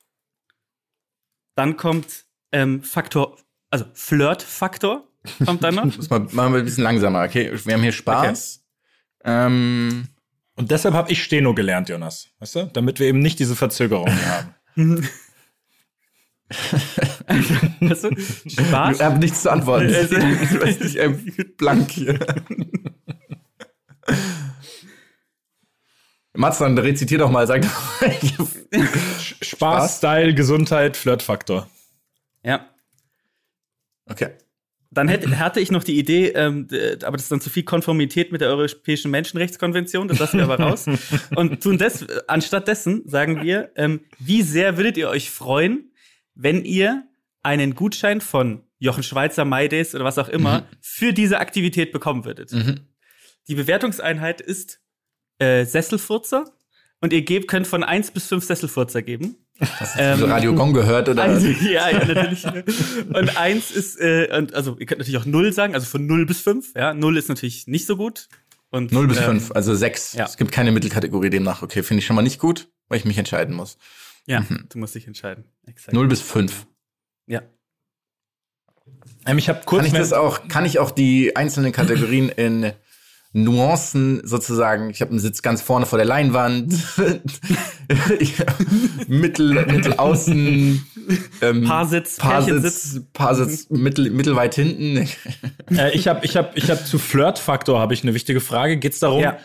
Dann 1.55 1.77
kommt 1.77 2.25
ähm, 2.53 2.83
Faktor, 2.83 3.39
also 3.71 3.85
Flirt-Faktor 3.95 5.07
kommt 5.45 5.63
dann 5.65 5.75
noch. 5.77 5.85
Muss 5.97 6.11
mal, 6.11 6.21
machen 6.33 6.53
wir 6.53 6.59
ein 6.61 6.65
bisschen 6.65 6.85
langsamer, 6.85 7.23
okay? 7.25 7.53
Wir 7.65 7.75
haben 7.75 7.83
hier 7.83 7.93
Spaß. 7.93 8.65
Ähm, 9.25 10.09
Und 10.57 10.71
deshalb 10.71 10.95
habe 10.95 11.11
ich 11.13 11.23
Steno 11.23 11.55
gelernt, 11.55 11.89
Jonas. 11.89 12.29
Weißt 12.39 12.55
du? 12.57 12.71
Damit 12.73 12.99
wir 13.01 13.07
eben 13.07 13.19
nicht 13.21 13.39
diese 13.39 13.55
Verzögerung 13.57 14.09
haben. 14.77 15.09
weißt 17.81 18.05
du? 18.05 18.11
ich 18.45 18.53
Spaß. 18.55 19.01
habe 19.01 19.19
nichts 19.19 19.43
zu 19.43 19.51
antworten. 19.53 19.95
Also- 19.95 20.17
ich 20.43 20.61
weiß 20.61 20.81
nicht, 20.81 20.97
ähm, 20.97 21.33
blank 21.57 21.91
hier. 21.91 22.19
Mats, 26.33 26.59
dann 26.59 26.79
rezitier 26.79 27.19
doch 27.19 27.31
mal, 27.31 27.47
sag 27.47 27.63
doch 27.63 28.01
mal. 28.01 28.11
Spaß, 28.21 29.37
Spaß? 29.43 29.99
Style, 29.99 30.35
Gesundheit, 30.35 30.97
Flirtfaktor. 30.97 31.69
Ja. 32.43 32.67
Okay. 34.11 34.31
Dann 34.93 35.07
hätte, 35.07 35.39
hatte 35.39 35.61
ich 35.61 35.71
noch 35.71 35.85
die 35.85 35.97
Idee, 35.97 36.31
ähm, 36.31 36.67
aber 37.05 37.17
das 37.17 37.23
ist 37.23 37.33
dann 37.33 37.41
zu 37.41 37.49
viel 37.49 37.63
Konformität 37.63 38.33
mit 38.33 38.41
der 38.41 38.49
Europäischen 38.49 39.13
Menschenrechtskonvention, 39.13 40.09
das 40.09 40.19
lassen 40.19 40.39
wir 40.39 40.45
aber 40.45 40.59
raus. 40.59 40.87
Und 41.37 41.63
tun 41.63 41.79
des, 41.79 42.05
anstatt 42.27 42.67
dessen 42.67 43.09
sagen 43.09 43.41
wir, 43.45 43.71
ähm, 43.77 44.01
wie 44.19 44.43
sehr 44.43 44.77
würdet 44.77 44.97
ihr 44.97 45.09
euch 45.09 45.31
freuen, 45.31 45.93
wenn 46.35 46.65
ihr 46.65 47.05
einen 47.45 47.77
Gutschein 47.77 48.21
von 48.21 48.65
Jochen 48.81 49.05
Schweizer, 49.05 49.45
MyDays 49.45 49.95
oder 49.95 50.05
was 50.05 50.19
auch 50.19 50.29
immer 50.29 50.67
für 50.81 51.13
diese 51.13 51.39
Aktivität 51.39 51.93
bekommen 51.93 52.25
würdet. 52.25 52.51
Mhm. 52.53 52.81
Die 53.47 53.55
Bewertungseinheit 53.55 54.41
ist 54.41 54.81
äh, 55.39 55.65
Sesselfurzer 55.67 56.47
und 57.01 57.13
ihr 57.13 57.23
gebt, 57.23 57.49
könnt 57.49 57.67
von 57.67 57.83
eins 57.83 58.11
bis 58.11 58.27
fünf 58.27 58.45
Sesselfurzer 58.45 59.03
geben. 59.03 59.37
Ähm, 59.99 60.23
Radio 60.25 60.55
Gong 60.55 60.73
gehört 60.73 61.09
oder? 61.09 61.23
Also, 61.23 61.47
ja, 61.47 61.91
ja, 61.91 62.05
natürlich. 62.05 62.47
Und 62.47 63.37
eins 63.37 63.71
ist, 63.71 64.01
äh, 64.01 64.29
und, 64.35 64.55
also 64.55 64.77
ihr 64.79 64.87
könnt 64.87 65.01
natürlich 65.01 65.21
auch 65.21 65.27
null 65.27 65.53
sagen, 65.53 65.75
also 65.75 65.87
von 65.87 66.07
null 66.07 66.25
bis 66.25 66.41
fünf. 66.41 66.73
Ja, 66.75 66.95
null 66.95 67.19
ist 67.19 67.29
natürlich 67.29 67.67
nicht 67.67 67.87
so 67.87 67.97
gut. 67.97 68.29
Und 68.71 68.93
0 68.93 69.09
bis 69.09 69.19
ähm, 69.19 69.41
5, 69.41 69.53
also 69.53 69.75
6. 69.75 70.15
ja. 70.15 70.25
Es 70.25 70.37
gibt 70.37 70.53
keine 70.53 70.71
Mittelkategorie 70.71 71.29
demnach. 71.29 71.63
Okay, 71.63 71.83
finde 71.83 71.99
ich 71.99 72.07
schon 72.07 72.15
mal 72.15 72.23
nicht 72.23 72.39
gut, 72.39 72.69
weil 72.89 72.99
ich 72.99 73.05
mich 73.05 73.19
entscheiden 73.19 73.55
muss. 73.55 73.79
Ja, 74.27 74.47
du 74.69 74.79
musst 74.79 74.95
dich 74.95 75.09
entscheiden. 75.09 75.45
Exakt. 75.67 75.93
0 75.93 76.07
bis 76.07 76.21
5. 76.21 76.67
Ja. 77.27 77.43
Ähm, 79.27 79.39
ich 79.39 79.49
habe 79.49 79.63
kurz 79.65 79.83
Kann 79.83 79.93
ich 79.93 79.99
das 79.99 80.13
auch, 80.13 80.47
kann 80.49 80.65
ich 80.65 80.79
auch 80.79 80.93
die 80.93 81.35
einzelnen 81.35 81.73
Kategorien 81.73 82.29
in 82.29 82.73
Nuancen 83.33 84.21
sozusagen, 84.25 84.91
ich 84.91 85.01
habe 85.01 85.13
einen 85.13 85.21
Sitz 85.21 85.41
ganz 85.43 85.63
vorne 85.63 85.87
vor 85.87 85.99
der 85.99 86.07
Leinwand, 86.07 86.75
mittel, 89.09 89.67
mittel 89.67 89.93
außen, 89.95 90.85
ähm, 91.43 91.65
Paarsitz, 91.65 92.17
Paarsitz. 92.17 93.01
Paarsitz 93.13 93.71
mittel, 93.71 94.11
mittelweit 94.11 94.55
hinten. 94.57 95.09
Äh, 95.77 95.93
ich 95.93 96.09
habe 96.09 96.25
ich 96.25 96.37
hab, 96.37 96.57
ich 96.57 96.71
hab 96.71 96.85
zu 96.87 96.99
Flirtfaktor 96.99 97.79
habe 97.79 97.95
ich 97.95 98.03
eine 98.03 98.15
wichtige 98.15 98.41
Frage. 98.41 98.77
Geht 98.79 98.95
es 98.95 98.99
darum, 98.99 99.23
Ja. 99.23 99.39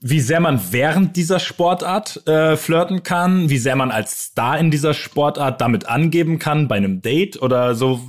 wie 0.00 0.20
sehr 0.20 0.40
man 0.40 0.60
während 0.70 1.16
dieser 1.16 1.38
Sportart 1.38 2.26
äh, 2.26 2.56
flirten 2.56 3.02
kann, 3.02 3.50
wie 3.50 3.58
sehr 3.58 3.76
man 3.76 3.90
als 3.90 4.24
Star 4.28 4.58
in 4.58 4.70
dieser 4.70 4.94
Sportart 4.94 5.60
damit 5.60 5.86
angeben 5.86 6.38
kann 6.38 6.66
bei 6.66 6.76
einem 6.76 7.02
Date 7.02 7.42
oder 7.42 7.74
so? 7.74 8.00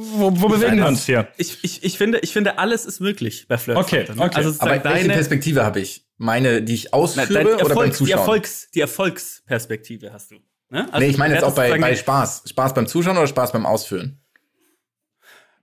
Wo, 0.00 0.40
wo 0.40 0.48
bewegen 0.48 0.78
wir 0.78 0.86
uns 0.86 1.04
hier? 1.04 1.28
Ich, 1.36 1.58
ich, 1.62 1.84
ich, 1.84 1.98
finde, 1.98 2.20
ich 2.20 2.32
finde, 2.32 2.58
alles 2.58 2.86
ist 2.86 3.00
möglich 3.00 3.46
bei 3.48 3.58
Flirt. 3.58 3.78
Okay, 3.78 4.06
okay. 4.08 4.10
Also 4.10 4.28
Aber 4.28 4.42
sozusagen 4.42 4.70
welche 4.70 4.82
deine, 4.82 5.14
Perspektive 5.14 5.64
habe 5.64 5.80
ich? 5.80 6.06
Meine, 6.16 6.62
die 6.62 6.74
ich 6.74 6.84
na, 6.84 6.98
ausführe 6.98 7.32
dein 7.32 7.46
oder 7.46 7.56
beim 7.56 7.68
Erfolgs, 7.68 7.98
die, 7.98 8.04
Zuschauen? 8.04 8.18
Erfolgs, 8.18 8.70
die 8.74 8.80
Erfolgsperspektive 8.80 10.12
hast 10.12 10.30
du. 10.30 10.36
Ne? 10.70 10.86
Also 10.92 10.98
nee, 10.98 11.10
ich 11.10 11.18
meine 11.18 11.34
jetzt 11.34 11.44
auch 11.44 11.54
bei, 11.54 11.76
bei 11.78 11.94
Spaß. 11.94 12.44
Spaß 12.48 12.74
beim 12.74 12.86
Zuschauen 12.86 13.16
oder 13.16 13.26
Spaß 13.26 13.52
beim 13.52 13.66
Ausführen? 13.66 14.20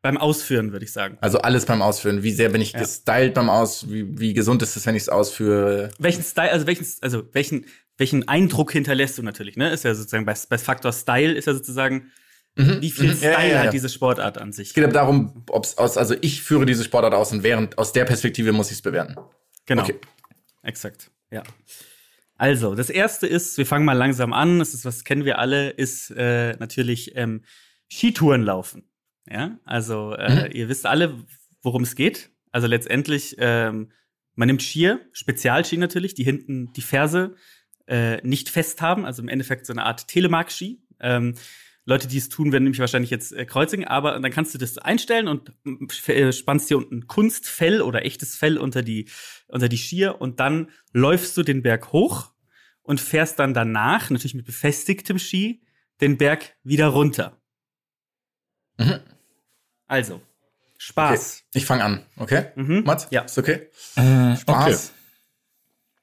Beim 0.02 0.18
Ausführen, 0.18 0.72
würde 0.72 0.86
ich 0.86 0.92
sagen. 0.92 1.18
Also 1.22 1.40
alles 1.40 1.66
beim 1.66 1.82
Ausführen. 1.82 2.22
Wie 2.22 2.32
sehr 2.32 2.50
bin 2.50 2.62
ich 2.62 2.74
gestylt 2.74 3.34
beim 3.34 3.50
Aus? 3.50 3.90
Wie, 3.90 4.20
wie 4.20 4.34
gesund 4.34 4.62
ist 4.62 4.76
es, 4.76 4.86
wenn 4.86 4.96
ich 4.96 5.04
es 5.04 5.10
ausführe? 5.10 5.90
welchen 5.98 6.24
Style, 6.24 6.52
also 6.52 6.68
welchen, 6.68 6.86
also 7.02 7.24
welchen, 7.34 7.66
welchen 7.98 8.28
Eindruck 8.28 8.72
hinterlässt 8.72 9.18
du 9.18 9.24
natürlich, 9.24 9.58
ne? 9.58 9.72
Ist 9.72 9.84
ja 9.84 9.96
sozusagen 9.96 10.26
bei, 10.26 10.36
bei 10.50 10.58
Faktor 10.58 10.94
Style 10.94 11.34
ist 11.34 11.48
ja 11.48 11.54
sozusagen, 11.54 12.12
wie 12.58 12.92
viel 12.92 13.14
mhm. 13.14 13.22
Ja, 13.22 13.34
Style 13.34 13.50
ja, 13.50 13.56
ja. 13.56 13.64
hat 13.64 13.74
diese 13.74 13.90
Sportart 13.90 14.38
an 14.38 14.52
sich. 14.52 14.70
Es 14.70 14.74
geht 14.74 14.84
aber 14.84 14.94
darum, 14.94 15.44
ob 15.50 15.64
es 15.64 15.78
aus, 15.78 15.98
also 15.98 16.16
ich 16.22 16.42
führe 16.42 16.66
diese 16.66 16.84
Sportart 16.84 17.14
aus 17.14 17.32
und 17.32 17.44
während, 17.44 17.78
aus 17.78 17.94
der 17.94 18.06
Perspektive 18.06 18.52
muss 18.52 18.68
ich 18.68 18.78
es 18.78 18.82
bewerten. 18.82 19.16
Genau. 19.66 19.84
Okay. 19.84 19.96
Exakt. 20.64 21.12
Ja. 21.32 21.44
Also, 22.36 22.76
das 22.76 22.90
erste 22.90 23.26
ist, 23.26 23.58
wir 23.58 23.66
fangen 23.66 23.86
mal 23.86 23.94
langsam 23.94 24.32
an, 24.32 24.60
das 24.60 24.74
ist, 24.74 24.86
was 24.86 25.04
kennen 25.04 25.26
wir 25.26 25.40
alle, 25.40 25.70
ist 25.70 26.12
äh, 26.12 26.56
natürlich 26.58 27.16
ähm, 27.16 27.44
Skitouren 27.92 28.44
laufen. 28.44 28.84
Ja, 29.30 29.60
also 29.66 30.14
äh, 30.14 30.52
ihr 30.54 30.70
wisst 30.70 30.86
alle, 30.86 31.16
worum 31.62 31.84
es 31.84 31.96
geht. 31.96 32.30
Also 32.52 32.68
letztendlich, 32.68 33.36
ähm, 33.40 33.92
man 34.36 34.48
nimmt 34.48 34.62
Skier, 34.62 35.02
Spezialski 35.12 35.78
natürlich, 35.78 36.14
die 36.14 36.24
hinten 36.24 36.72
die 36.74 36.82
Ferse 36.82 37.36
äh, 37.88 38.22
nicht 38.26 38.50
fest 38.50 38.82
haben, 38.82 39.06
also 39.06 39.22
im 39.22 39.28
Endeffekt 39.28 39.66
so 39.66 39.74
eine 39.74 39.84
Art 39.84 40.08
Telemark-Ski. 40.08 40.80
Ähm, 41.00 41.36
Leute, 41.88 42.10
die 42.10 42.18
es 42.18 42.28
tun, 42.28 42.52
werden 42.52 42.66
nämlich 42.66 42.82
wahrscheinlich 42.82 43.12
jetzt 43.12 43.32
äh, 43.32 43.46
kreuzigen, 43.46 43.88
aber 43.88 44.20
dann 44.20 44.32
kannst 44.32 44.54
du 44.54 44.58
das 44.58 44.78
einstellen 44.78 45.30
und 45.30 45.54
äh, 46.08 46.34
spannst 46.34 46.70
dir 46.70 46.78
unten 46.78 47.08
Kunstfell 47.08 47.82
oder 47.82 48.06
echtes 48.06 48.36
Fell 48.36 48.58
unter 48.58 48.84
die, 48.84 49.10
unter 49.48 49.70
die 49.70 49.78
Skier 49.78 50.20
und 50.20 50.42
dann 50.42 50.70
läufst 50.92 51.38
du 51.38 51.44
den 51.44 51.64
Berg 51.64 51.94
hoch 51.94 52.34
und 52.82 53.00
fährst 53.00 53.40
dann 53.40 53.54
danach, 53.54 54.10
natürlich 54.10 54.36
mit 54.36 54.46
befestigtem 54.46 55.18
Ski, 55.18 55.64
den 56.02 56.18
Berg 56.18 56.58
wieder 56.62 56.88
runter. 56.88 57.42
Mhm. 58.78 59.00
Also, 59.88 60.16
okay. 60.16 60.24
Spaß. 60.80 61.46
Ich 61.54 61.66
fange 61.66 61.86
an, 61.86 62.06
okay? 62.18 62.48
Mhm. 62.56 62.84
Mats? 62.84 63.08
Ja. 63.12 63.22
Ist 63.22 63.38
okay? 63.38 63.70
Äh, 63.96 64.36
Spaß. 64.36 64.92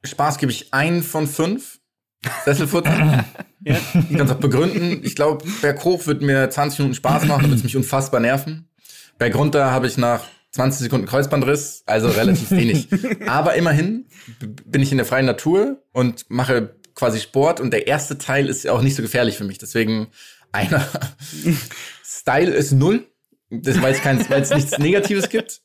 Spaß 0.03 0.39
gebe 0.39 0.51
ich 0.51 0.73
ein 0.73 1.03
von 1.03 1.27
fünf. 1.27 1.81
Sesselfutter. 2.45 3.25
Ja. 3.67 3.79
Ich 3.95 4.15
kann 4.15 4.27
es 4.27 4.31
auch 4.31 4.41
begründen. 4.41 5.01
Ich 5.05 5.17
glaube, 5.17 5.43
berghoch 5.63 6.07
wird 6.07 6.21
mir 6.21 6.51
20 6.51 6.81
Minuten 6.81 6.95
Spaß 6.97 7.25
machen, 7.25 7.45
wird 7.45 7.55
es 7.55 7.65
mich 7.65 7.79
unfassbar 7.79 8.21
nerven. 8.21 8.69
Bergunter 9.17 9.71
habe 9.71 9.87
ich 9.87 9.97
nach 9.97 10.25
20 10.51 10.83
Sekunden 10.83 11.07
Kreuzbandriss, 11.07 11.83
also 11.87 12.09
relativ 12.09 12.51
wenig. 12.51 12.89
Aber 13.27 13.55
immerhin 13.55 14.05
bin 14.67 14.83
ich 14.83 14.91
in 14.91 14.99
der 14.99 15.07
freien 15.07 15.25
Natur 15.25 15.83
und 15.93 16.27
mache 16.29 16.77
quasi 16.95 17.21
Sport 17.21 17.59
und 17.59 17.71
der 17.71 17.87
erste 17.87 18.19
Teil 18.19 18.51
ist 18.51 18.65
ja 18.65 18.73
auch 18.73 18.83
nicht 18.83 18.97
so 18.97 19.03
gefährlich 19.03 19.39
für 19.39 19.45
mich. 19.45 19.57
Deswegen 19.57 20.09
einer. 20.53 20.87
Style 22.05 22.53
ist 22.53 22.73
null. 22.73 23.07
Das, 23.51 23.81
weil 23.81 23.95
es 24.43 24.51
nichts 24.51 24.79
Negatives 24.79 25.29
gibt. 25.29 25.63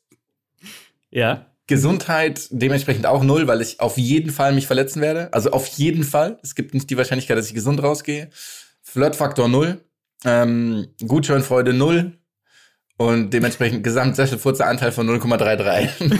Ja. 1.10 1.49
Gesundheit 1.70 2.48
dementsprechend 2.50 3.06
auch 3.06 3.22
null, 3.22 3.46
weil 3.46 3.60
ich 3.62 3.78
auf 3.78 3.96
jeden 3.96 4.30
Fall 4.32 4.52
mich 4.52 4.66
verletzen 4.66 5.00
werde. 5.00 5.32
Also 5.32 5.52
auf 5.52 5.68
jeden 5.68 6.02
Fall. 6.02 6.38
Es 6.42 6.56
gibt 6.56 6.74
nicht 6.74 6.90
die 6.90 6.96
Wahrscheinlichkeit, 6.96 7.38
dass 7.38 7.46
ich 7.46 7.54
gesund 7.54 7.80
rausgehe. 7.80 8.28
Flirtfaktor 8.82 9.48
null. 9.48 9.80
Ähm, 10.24 10.88
Gutscheinfreude 11.06 11.72
null. 11.72 12.18
Und 12.96 13.30
dementsprechend 13.30 13.84
Gesamtsesselfurzer 13.84 14.66
Anteil 14.66 14.90
von 14.90 15.08
0,33. 15.08 16.10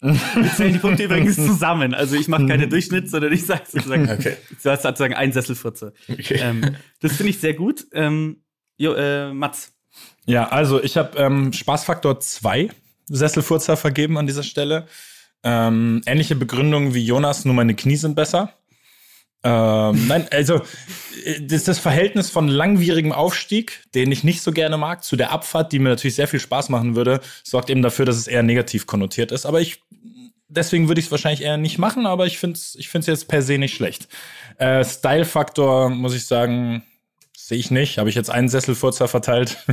Wir 0.00 0.52
zählen 0.54 0.72
die 0.74 0.78
Punkte 0.78 1.04
übrigens 1.04 1.36
zusammen. 1.36 1.94
Also 1.94 2.16
ich 2.16 2.28
mache 2.28 2.46
keine 2.46 2.68
Durchschnitt, 2.68 3.10
sondern 3.10 3.32
ich 3.32 3.46
sage 3.46 3.62
sozusagen, 3.66 4.08
Okay. 4.10 4.36
du 4.62 4.70
hast 4.70 4.82
sozusagen 4.82 5.14
ein 5.14 5.32
Sesselfurze. 5.32 5.94
Okay. 6.08 6.38
Ähm, 6.42 6.76
das 7.00 7.16
finde 7.16 7.30
ich 7.30 7.40
sehr 7.40 7.54
gut. 7.54 7.86
Ähm, 7.92 8.42
jo, 8.76 8.92
äh, 8.92 9.32
Mats. 9.32 9.72
Ja, 10.26 10.48
also 10.48 10.82
ich 10.82 10.96
habe 10.98 11.18
ähm, 11.18 11.52
Spaßfaktor 11.52 12.20
2 12.20 12.68
Sesselfurzer 13.08 13.76
vergeben 13.76 14.18
an 14.18 14.26
dieser 14.26 14.42
Stelle. 14.42 14.86
Ähm, 15.42 16.02
ähnliche 16.06 16.34
Begründung 16.34 16.94
wie 16.94 17.04
Jonas, 17.04 17.44
nur 17.44 17.54
meine 17.54 17.74
Knie 17.74 17.96
sind 17.96 18.14
besser. 18.14 18.52
Ähm, 19.44 20.08
nein, 20.08 20.26
also 20.32 20.60
äh, 21.24 21.40
das, 21.40 21.64
das 21.64 21.78
Verhältnis 21.78 22.28
von 22.28 22.48
langwierigem 22.48 23.12
Aufstieg, 23.12 23.84
den 23.94 24.10
ich 24.10 24.24
nicht 24.24 24.42
so 24.42 24.50
gerne 24.50 24.76
mag, 24.76 25.04
zu 25.04 25.14
der 25.14 25.30
Abfahrt, 25.30 25.72
die 25.72 25.78
mir 25.78 25.90
natürlich 25.90 26.16
sehr 26.16 26.26
viel 26.26 26.40
Spaß 26.40 26.70
machen 26.70 26.96
würde, 26.96 27.20
sorgt 27.44 27.70
eben 27.70 27.82
dafür, 27.82 28.04
dass 28.04 28.16
es 28.16 28.26
eher 28.26 28.42
negativ 28.42 28.86
konnotiert 28.86 29.30
ist. 29.30 29.46
Aber 29.46 29.60
ich, 29.60 29.80
deswegen 30.48 30.88
würde 30.88 30.98
ich 30.98 31.06
es 31.06 31.10
wahrscheinlich 31.12 31.42
eher 31.42 31.56
nicht 31.56 31.78
machen, 31.78 32.04
aber 32.04 32.26
ich 32.26 32.38
finde 32.38 32.56
es 32.56 32.74
ich 32.74 32.92
jetzt 32.92 33.28
per 33.28 33.42
se 33.42 33.58
nicht 33.58 33.76
schlecht. 33.76 34.08
Äh, 34.56 34.84
Style-Faktor, 34.84 35.90
muss 35.90 36.14
ich 36.14 36.26
sagen, 36.26 36.82
sehe 37.48 37.58
ich 37.58 37.70
nicht. 37.70 37.96
Habe 37.96 38.10
ich 38.10 38.14
jetzt 38.14 38.30
einen 38.30 38.50
Sesselfurzer 38.50 39.08
verteilt. 39.08 39.64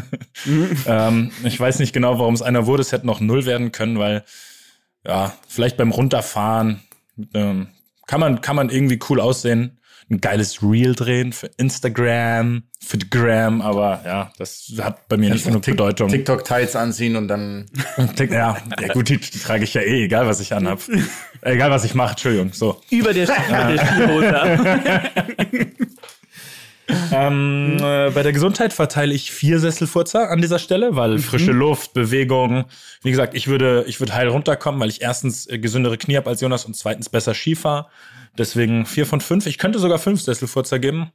ähm, 0.87 1.31
ich 1.43 1.59
weiß 1.59 1.79
nicht 1.79 1.91
genau, 1.91 2.19
warum 2.19 2.33
es 2.33 2.41
einer 2.41 2.65
wurde. 2.67 2.81
Es 2.81 2.93
hätte 2.93 3.05
noch 3.05 3.19
null 3.19 3.45
werden 3.45 3.73
können, 3.73 3.99
weil 3.99 4.23
ja, 5.05 5.33
vielleicht 5.49 5.75
beim 5.75 5.91
Runterfahren 5.91 6.79
ähm, 7.33 7.67
kann 8.07 8.21
man 8.21 8.39
kann 8.39 8.55
man 8.55 8.69
irgendwie 8.69 8.99
cool 9.09 9.19
aussehen 9.19 9.77
ein 10.09 10.21
geiles 10.21 10.61
Reel 10.61 10.93
drehen 10.93 11.33
für 11.33 11.49
Instagram, 11.57 12.63
für 12.79 12.97
die 12.97 13.09
Gram, 13.09 13.61
aber 13.61 14.01
ja, 14.05 14.31
das 14.37 14.71
hat 14.79 15.07
bei 15.07 15.17
mir 15.17 15.31
nicht 15.31 15.45
genug 15.45 15.63
Bedeutung. 15.63 16.09
TikTok-Tights 16.09 16.75
anziehen 16.75 17.15
und 17.15 17.27
dann. 17.27 17.65
ja, 18.29 18.57
ja, 18.79 18.93
gut, 18.93 19.09
die, 19.09 19.17
die, 19.17 19.39
trage 19.39 19.63
ich 19.63 19.73
ja 19.73 19.81
eh, 19.81 20.03
egal 20.03 20.27
was 20.27 20.39
ich 20.41 20.53
anhab. 20.53 20.79
egal 21.41 21.71
was 21.71 21.85
ich 21.85 21.95
mache, 21.95 22.11
Entschuldigung, 22.11 22.53
so. 22.53 22.79
Über 22.91 23.13
der, 23.13 23.25
über 23.25 23.73
der 23.73 23.85
Skihose. 23.85 25.71
ähm, 27.11 27.77
äh, 27.79 28.11
bei 28.11 28.23
der 28.23 28.31
Gesundheit 28.31 28.73
verteile 28.73 29.13
ich 29.13 29.31
vier 29.31 29.59
Sesselfurzer 29.59 30.29
an 30.29 30.41
dieser 30.41 30.59
Stelle, 30.59 30.95
weil 30.95 31.13
mhm. 31.13 31.19
frische 31.19 31.51
Luft, 31.51 31.93
Bewegung. 31.93 32.65
Wie 33.01 33.11
gesagt, 33.11 33.33
ich 33.33 33.47
würde, 33.47 33.85
ich 33.87 33.99
würde 33.99 34.13
heil 34.13 34.27
runterkommen, 34.27 34.79
weil 34.79 34.89
ich 34.89 35.01
erstens 35.01 35.47
äh, 35.47 35.57
gesündere 35.57 35.97
Knie 35.97 36.17
habe 36.17 36.29
als 36.29 36.41
Jonas 36.41 36.65
und 36.65 36.75
zweitens 36.75 37.09
besser 37.09 37.33
Ski 37.33 37.55
fahre. 37.55 37.87
Deswegen 38.37 38.85
vier 38.85 39.05
von 39.05 39.21
fünf. 39.21 39.45
Ich 39.45 39.57
könnte 39.57 39.79
sogar 39.79 39.97
fünf 39.97 40.21
Sesselfurzer 40.21 40.79
geben. 40.79 41.11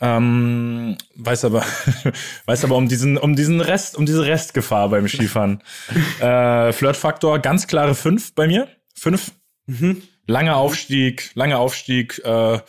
Ähm, 0.00 0.96
weiß 1.16 1.44
aber, 1.44 1.64
weiß 2.46 2.64
aber 2.64 2.76
um 2.76 2.88
diesen, 2.88 3.16
um 3.16 3.34
diesen 3.34 3.60
Rest, 3.60 3.96
um 3.96 4.06
diese 4.06 4.24
Restgefahr 4.24 4.88
beim 4.90 5.08
Skifahren. 5.08 5.62
äh, 6.20 6.72
Flirtfaktor, 6.72 7.38
ganz 7.40 7.66
klare 7.66 7.94
fünf 7.94 8.34
bei 8.34 8.46
mir. 8.46 8.68
Fünf. 8.94 9.32
Mhm. 9.66 10.02
Langer 10.26 10.56
Aufstieg, 10.56 11.30
langer 11.34 11.58
Aufstieg. 11.58 12.20
Äh, 12.24 12.60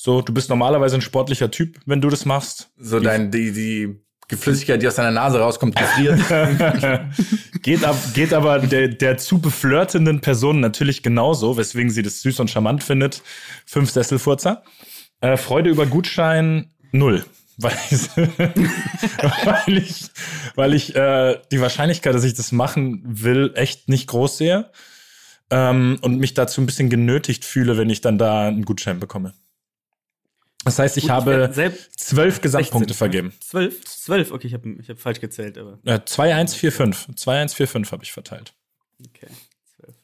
so, 0.00 0.22
du 0.22 0.32
bist 0.32 0.48
normalerweise 0.48 0.94
ein 0.94 1.00
sportlicher 1.02 1.50
Typ, 1.50 1.80
wenn 1.84 2.00
du 2.00 2.08
das 2.08 2.24
machst. 2.24 2.70
So 2.78 3.00
dein, 3.00 3.32
die, 3.32 3.52
die 3.52 4.36
Flüssigkeit, 4.36 4.80
die 4.80 4.86
aus 4.86 4.94
deiner 4.94 5.10
Nase 5.10 5.40
rauskommt, 5.40 5.74
gefriert. 5.74 6.20
geht, 7.62 7.82
ab, 7.84 7.96
geht 8.14 8.32
aber 8.32 8.60
der, 8.60 8.86
der 8.86 9.16
zu 9.16 9.40
beflirtenden 9.40 10.20
Person 10.20 10.60
natürlich 10.60 11.02
genauso, 11.02 11.56
weswegen 11.56 11.90
sie 11.90 12.02
das 12.02 12.22
süß 12.22 12.38
und 12.38 12.48
charmant 12.48 12.84
findet. 12.84 13.22
Fünf 13.66 13.90
Sesselfurzer. 13.90 14.62
Äh, 15.20 15.36
Freude 15.36 15.68
über 15.68 15.84
Gutschein 15.84 16.70
null. 16.92 17.24
Weil 17.60 17.74
ich, 17.90 18.08
weil 19.44 19.78
ich, 19.78 20.10
weil 20.54 20.74
ich 20.74 20.94
äh, 20.94 21.40
die 21.50 21.60
Wahrscheinlichkeit, 21.60 22.14
dass 22.14 22.22
ich 22.22 22.34
das 22.34 22.52
machen 22.52 23.02
will, 23.04 23.50
echt 23.56 23.88
nicht 23.88 24.06
groß 24.06 24.38
sehe. 24.38 24.70
Ähm, 25.50 25.98
und 26.02 26.20
mich 26.20 26.34
dazu 26.34 26.60
ein 26.60 26.66
bisschen 26.66 26.88
genötigt 26.88 27.44
fühle, 27.44 27.76
wenn 27.76 27.90
ich 27.90 28.00
dann 28.00 28.16
da 28.16 28.46
einen 28.46 28.64
Gutschein 28.64 29.00
bekomme. 29.00 29.34
Das 30.68 30.78
heißt, 30.78 30.98
ich 30.98 31.04
Gut, 31.04 31.12
habe 31.12 31.50
zwölf 31.96 32.42
Gesamtpunkte 32.42 32.92
16. 32.92 32.98
vergeben. 32.98 33.32
Zwölf? 33.40 33.82
Zwölf, 33.86 34.32
okay, 34.32 34.48
ich 34.48 34.54
habe 34.54 34.76
ich 34.78 34.90
hab 34.90 34.98
falsch 34.98 35.18
gezählt. 35.18 35.56
Aber. 35.56 35.78
Ja, 35.82 36.04
2, 36.04 36.34
1, 36.34 36.54
4, 36.54 36.72
5. 36.72 37.08
2, 37.16 37.40
1, 37.40 37.54
4, 37.54 37.68
5 37.68 37.92
habe 37.92 38.04
ich 38.04 38.12
verteilt. 38.12 38.52
Okay, 39.00 39.28
zwölf. 39.74 39.96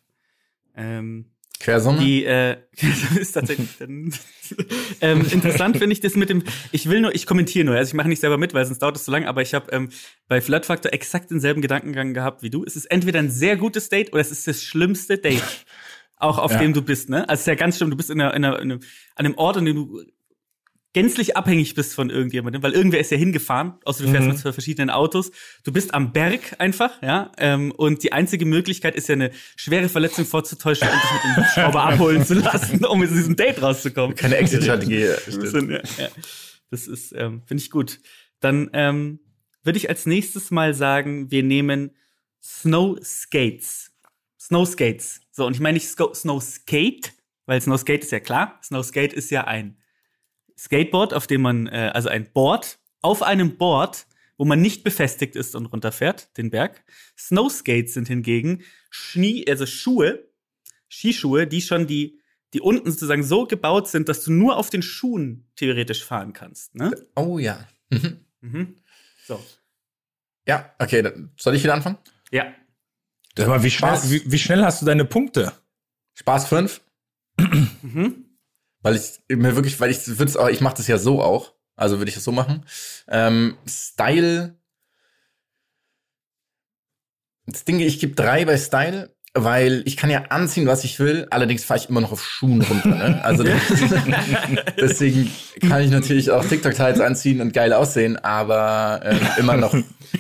Ähm, 0.75 1.27
Quersumme? 1.61 1.99
Die 1.99 2.25
äh, 2.25 2.57
ist 3.21 3.33
tatsächlich 3.33 3.69
dann, 3.79 4.11
ähm, 5.03 5.27
interessant 5.31 5.77
finde 5.77 5.93
ich 5.93 6.01
das 6.01 6.15
mit 6.15 6.31
dem. 6.31 6.43
Ich 6.73 6.89
will 6.89 7.03
nur, 7.03 7.15
ich 7.15 7.27
kommentiere 7.27 7.67
nur, 7.67 7.77
also 7.77 7.91
ich 7.91 7.95
mache 7.95 8.09
nicht 8.09 8.21
selber 8.21 8.39
mit, 8.39 8.55
weil 8.55 8.65
sonst 8.65 8.79
dauert 8.79 8.97
es 8.97 9.05
zu 9.05 9.11
lang. 9.11 9.27
Aber 9.27 9.43
ich 9.43 9.53
habe 9.53 9.71
ähm, 9.71 9.91
bei 10.29 10.41
Flirt 10.41 10.65
Factor 10.65 10.95
exakt 10.95 11.31
denselben 11.31 11.61
Gedankengang 11.61 12.15
gehabt 12.15 12.43
wie 12.43 12.49
du. 12.49 12.65
Es 12.65 12.75
ist 12.75 12.87
entweder 12.87 13.19
ein 13.19 13.31
sehr 13.31 13.59
gutes 13.59 13.91
Date 13.91 14.15
oder 14.15 14.23
es 14.23 14.31
ist 14.31 14.47
das 14.47 14.63
schlimmste 14.63 15.19
Date, 15.19 15.67
auch 16.17 16.39
auf 16.39 16.53
ja. 16.53 16.59
dem 16.59 16.73
du 16.73 16.81
bist. 16.81 17.11
Ne, 17.11 17.29
also 17.29 17.35
es 17.35 17.41
ist 17.41 17.49
ja 17.49 17.55
ganz 17.55 17.77
schlimm. 17.77 17.91
Du 17.91 17.99
bist 17.99 18.09
in, 18.09 18.19
einer, 18.19 18.33
in, 18.33 18.47
einer, 18.47 18.59
in 18.61 18.73
einem, 18.73 18.81
an 19.15 19.27
einem 19.27 19.37
Ort, 19.37 19.59
an 19.59 19.67
dem 19.67 19.77
du 19.77 20.03
gänzlich 20.95 21.37
abhängig 21.37 21.75
bist 21.75 21.93
von 21.95 22.09
irgendjemandem, 22.09 22.63
weil 22.63 22.73
irgendwer 22.73 23.01
ist 23.01 23.11
ja 23.11 23.19
hingefahren, 23.19 23.75
außer 23.85 24.05
du 24.05 24.11
fährst 24.11 24.25
mhm. 24.25 24.33
mit 24.33 24.39
zwei 24.39 24.53
verschiedenen 24.53 24.91
Autos. 24.91 25.33
Du 25.65 25.73
bist 25.73 25.93
am 25.93 26.13
Berg 26.13 26.55
einfach, 26.59 27.03
ja, 27.03 27.33
ähm, 27.37 27.73
und 27.73 28.03
die 28.03 28.13
einzige 28.13 28.47
Möglichkeit 28.47 28.95
ist 28.95 29.09
ja 29.09 29.15
eine 29.15 29.31
schwere 29.57 29.89
Verletzung 29.89 30.25
vorzutäuschen 30.25 30.89
und 30.89 30.95
dich 30.95 31.13
mit 31.13 31.23
dem 31.25 31.45
Hubschrauber 31.45 31.83
abholen 31.85 32.25
zu 32.25 32.35
lassen, 32.35 32.85
um 32.85 33.03
aus 33.03 33.09
diesem 33.09 33.37
Date 33.37 33.61
rauszukommen. 33.61 34.17
Keine 34.17 34.37
Exit-Strategie. 34.37 35.01
ja, 35.01 35.15
ja. 35.99 36.09
Das 36.71 36.87
ist, 36.87 37.13
ähm, 37.13 37.43
finde 37.45 37.63
ich 37.63 37.71
gut. 37.71 38.01
Dann 38.41 38.71
ähm, 38.73 39.19
würde 39.65 39.77
ich 39.77 39.89
als 39.89 40.07
nächstes 40.07 40.51
mal 40.51 40.75
sagen, 40.75 41.31
wir 41.31 41.43
nehmen 41.43 41.91
Snow 42.43 42.99
Skates. 43.03 43.93
Snow 44.41 44.67
Skates. 44.67 45.21
So, 45.33 45.45
und 45.45 45.55
ich 45.55 45.61
meine 45.61 45.75
nicht 45.75 45.89
Snow 45.89 46.43
Skate, 46.43 47.13
weil 47.47 47.61
Snow 47.61 47.79
Skate 47.81 48.05
ist 48.05 48.13
ja 48.13 48.21
klar. 48.21 48.61
Snow 48.63 48.85
Skate 48.85 49.13
ist 49.13 49.31
ja 49.31 49.45
ein 49.45 49.77
Skateboard, 50.59 51.15
auf 51.15 51.27
dem 51.27 51.43
man, 51.43 51.67
äh, 51.67 51.91
also 51.93 52.09
ein 52.09 52.31
Board, 52.33 52.79
auf 53.01 53.23
einem 53.23 53.57
Board, 53.57 54.07
wo 54.37 54.45
man 54.45 54.61
nicht 54.61 54.83
befestigt 54.85 55.37
ist 55.37 55.55
und 55.55 55.67
runterfährt, 55.67 56.37
den 56.37 56.51
Berg. 56.51 56.85
Snowskates 57.19 57.95
sind 57.95 58.09
hingegen 58.09 58.63
Schnie, 58.91 59.47
also 59.49 59.67
Schuhe, 59.67 60.29
Skischuhe, 60.89 61.47
die 61.47 61.63
schon 61.63 61.87
die, 61.87 62.21
die 62.53 62.61
unten 62.61 62.91
sozusagen 62.91 63.23
so 63.23 63.47
gebaut 63.47 63.89
sind, 63.89 64.09
dass 64.09 64.25
du 64.25 64.33
nur 64.33 64.57
auf 64.57 64.71
den 64.71 64.83
Schuhen 64.83 65.49
theoretisch 65.57 66.05
fahren 66.05 66.33
kannst. 66.33 66.75
Ne? 66.75 66.95
Oh 67.17 67.39
ja. 67.39 67.67
Mhm. 67.91 68.25
Mhm. 68.41 68.77
So. 69.27 69.45
Ja, 70.47 70.75
okay, 70.79 71.03
dann 71.03 71.33
soll 71.37 71.55
ich 71.55 71.63
wieder 71.63 71.75
anfangen? 71.75 71.99
Ja. 72.31 72.53
Aber 73.39 73.63
wie 73.63 73.71
schnell, 73.71 73.99
wie, 74.05 74.23
wie 74.31 74.39
schnell 74.39 74.65
hast 74.65 74.83
du 74.83 74.87
deine 74.87 75.05
Punkte? 75.05 75.53
Spaß 76.15 76.49
5. 76.49 76.81
mhm 77.83 78.25
weil 78.85 78.97
ich 78.97 79.19
mir 79.35 79.57
wirklich, 79.57 79.81
weil 79.81 79.91
ich 79.91 80.19
würde 80.19 80.39
auch, 80.39 80.49
ich 80.49 80.61
mache 80.61 80.77
das 80.77 80.87
ja 80.87 80.99
so 80.99 81.23
auch, 81.23 81.55
also 81.75 81.99
würde 81.99 82.11
ich 82.11 82.15
das 82.15 82.25
so 82.25 82.33
machen. 82.33 82.67
Ähm, 83.09 83.57
Style. 83.67 84.59
Das 87.47 87.65
Ding, 87.65 87.81
ich 87.81 87.99
gebe 87.99 88.15
drei 88.15 88.45
bei 88.45 88.59
Style, 88.59 89.17
weil 89.33 89.83
ich 89.87 89.97
kann 89.97 90.11
ja 90.11 90.25
anziehen, 90.29 90.67
was 90.67 90.85
ich 90.85 91.01
will. 91.01 91.27
Allerdings 91.31 91.65
fahre 91.65 91.81
ich 91.81 91.89
immer 91.89 92.03
noch 92.03 92.13
auf 92.13 92.23
Schuhen 92.23 92.61
runter. 92.61 92.91
Ne? 92.91 93.25
Also 93.25 93.43
deswegen 94.79 95.31
kann 95.61 95.81
ich 95.81 95.91
natürlich 95.91 96.31
auch 96.31 96.45
TikTok-Teils 96.45 97.01
anziehen 97.01 97.41
und 97.41 97.55
geil 97.55 97.73
aussehen, 97.73 98.19
aber 98.19 99.01
äh, 99.03 99.41
immer 99.41 99.57
noch 99.57 99.75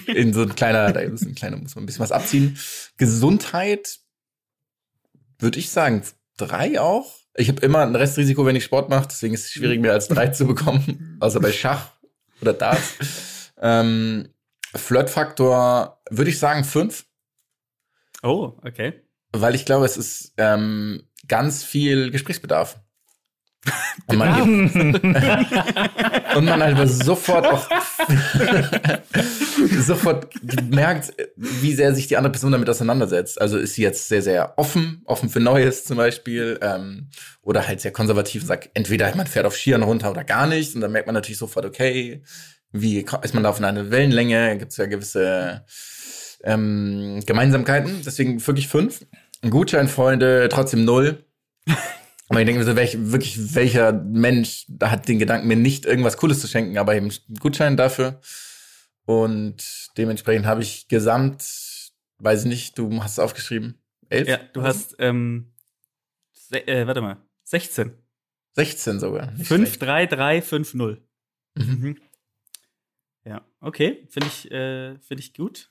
in 0.07 0.32
so 0.32 0.41
ein 0.41 0.55
kleiner, 0.55 0.91
da 0.91 1.01
ist 1.01 1.23
ein 1.23 1.35
kleiner, 1.35 1.59
muss 1.59 1.74
man 1.74 1.85
ein 1.85 1.86
bisschen 1.86 2.03
was 2.03 2.12
abziehen. 2.12 2.59
Gesundheit 2.97 3.99
würde 5.39 5.59
ich 5.59 5.69
sagen 5.69 6.03
drei 6.39 6.81
auch. 6.81 7.24
Ich 7.36 7.48
habe 7.48 7.61
immer 7.62 7.81
ein 7.81 7.97
Restrisiko, 7.97 8.47
wenn 8.47 8.56
ich 8.56 8.65
Sport 8.65 8.89
mache, 8.89 9.09
deswegen 9.09 9.35
ist 9.35 9.47
es 9.47 9.52
schwierig, 9.52 9.81
mehr 9.81 9.93
als 9.93 10.09
drei 10.09 10.28
zu 10.28 10.47
bekommen, 10.47 11.16
außer 11.20 11.40
bei 11.40 11.52
Schach 11.52 11.90
oder 12.40 12.52
Darts. 12.52 13.51
ähm, 13.61 14.28
Flirtfaktor 14.74 16.01
würde 16.11 16.31
ich 16.31 16.39
sagen 16.39 16.65
fünf. 16.65 17.06
Oh, 18.23 18.52
okay. 18.62 19.02
Weil 19.32 19.55
ich 19.55 19.65
glaube, 19.65 19.85
es 19.85 19.97
ist 19.97 20.32
ähm, 20.36 21.09
ganz 21.27 21.65
viel 21.65 22.11
Gesprächsbedarf. 22.11 22.81
Und 24.07 24.19
man, 24.19 24.43
und 26.36 26.45
man 26.45 26.62
halt 26.62 26.89
sofort 26.91 27.47
auch 27.47 27.66
sofort 29.81 30.28
merkt, 30.69 31.15
wie 31.36 31.73
sehr 31.73 31.95
sich 31.95 32.07
die 32.07 32.19
andere 32.19 32.32
Person 32.32 32.53
damit 32.53 32.69
auseinandersetzt. 32.69 33.41
Also 33.41 33.57
ist 33.57 33.74
sie 33.74 33.82
jetzt 33.82 34.09
sehr, 34.09 34.20
sehr 34.20 34.59
offen, 34.59 35.01
offen 35.07 35.31
für 35.31 35.41
Neues 35.41 35.85
zum 35.85 35.97
Beispiel, 35.97 36.59
ähm, 36.61 37.09
oder 37.41 37.66
halt 37.66 37.81
sehr 37.81 37.93
konservativ 37.93 38.43
und 38.43 38.49
sagt, 38.49 38.70
entweder 38.74 39.15
man 39.16 39.27
fährt 39.27 39.47
auf 39.47 39.57
Skiern 39.57 39.82
runter 39.82 40.11
oder 40.11 40.24
gar 40.24 40.47
nicht. 40.47 40.74
Und 40.74 40.82
dann 40.82 40.93
merkt 40.93 41.07
man 41.07 41.15
natürlich 41.15 41.39
sofort, 41.39 41.65
okay, 41.65 42.23
wie 42.73 43.07
ist 43.23 43.35
man 43.35 43.43
da 43.43 43.51
auf 43.51 43.62
einer 43.62 43.91
Wellenlänge? 43.91 44.59
Gibt 44.59 44.73
es 44.73 44.77
ja 44.77 44.86
gewisse 44.86 45.65
ähm, 46.45 47.23
Gemeinsamkeiten. 47.24 48.03
Deswegen 48.05 48.47
wirklich 48.47 48.69
fünf. 48.69 49.01
Gutscheinfreunde 49.49 50.49
trotzdem 50.51 50.85
null. 50.85 51.24
Aber 52.29 52.41
ich 52.41 52.47
denke 52.47 52.61
mir 52.61 52.65
so, 52.65 52.77
welch, 52.77 52.97
wirklich, 52.99 53.55
welcher 53.55 53.93
Mensch 53.93 54.67
hat 54.83 55.09
den 55.09 55.19
Gedanken, 55.19 55.47
mir 55.47 55.57
nicht 55.57 55.85
irgendwas 55.85 56.17
Cooles 56.17 56.41
zu 56.41 56.49
schenken, 56.49 56.79
aber 56.79 56.95
eben 56.95 57.11
einen 57.11 57.37
Gutschein 57.39 57.77
dafür. 57.77 58.21
Und 59.05 59.91
dementsprechend 59.99 60.47
habe 60.47 60.63
ich 60.63 60.89
gesamt, 60.89 61.45
weiß 62.19 62.43
ich 62.43 62.49
nicht, 62.49 62.79
du 62.79 63.03
hast 63.03 63.13
es 63.13 63.19
aufgeschrieben, 63.19 63.79
elf? 64.09 64.27
Ja, 64.27 64.39
du 64.53 64.63
hast, 64.63 64.97
ähm, 64.99 65.53
äh, 66.51 66.87
warte 66.87 67.03
mal, 67.03 67.19
16. 67.45 67.93
16 68.53 69.01
sogar. 69.01 69.33
5, 69.37 69.79
3, 69.79 70.07
3, 70.07 70.43
5, 70.43 70.75
0. 70.75 71.03
Mhm. 71.57 71.99
Ja, 73.25 73.45
okay, 73.61 74.07
finde 74.09 74.29
ich, 74.29 74.51
äh, 74.51 74.99
finde 74.99 75.23
ich 75.23 75.35
gut. 75.35 75.71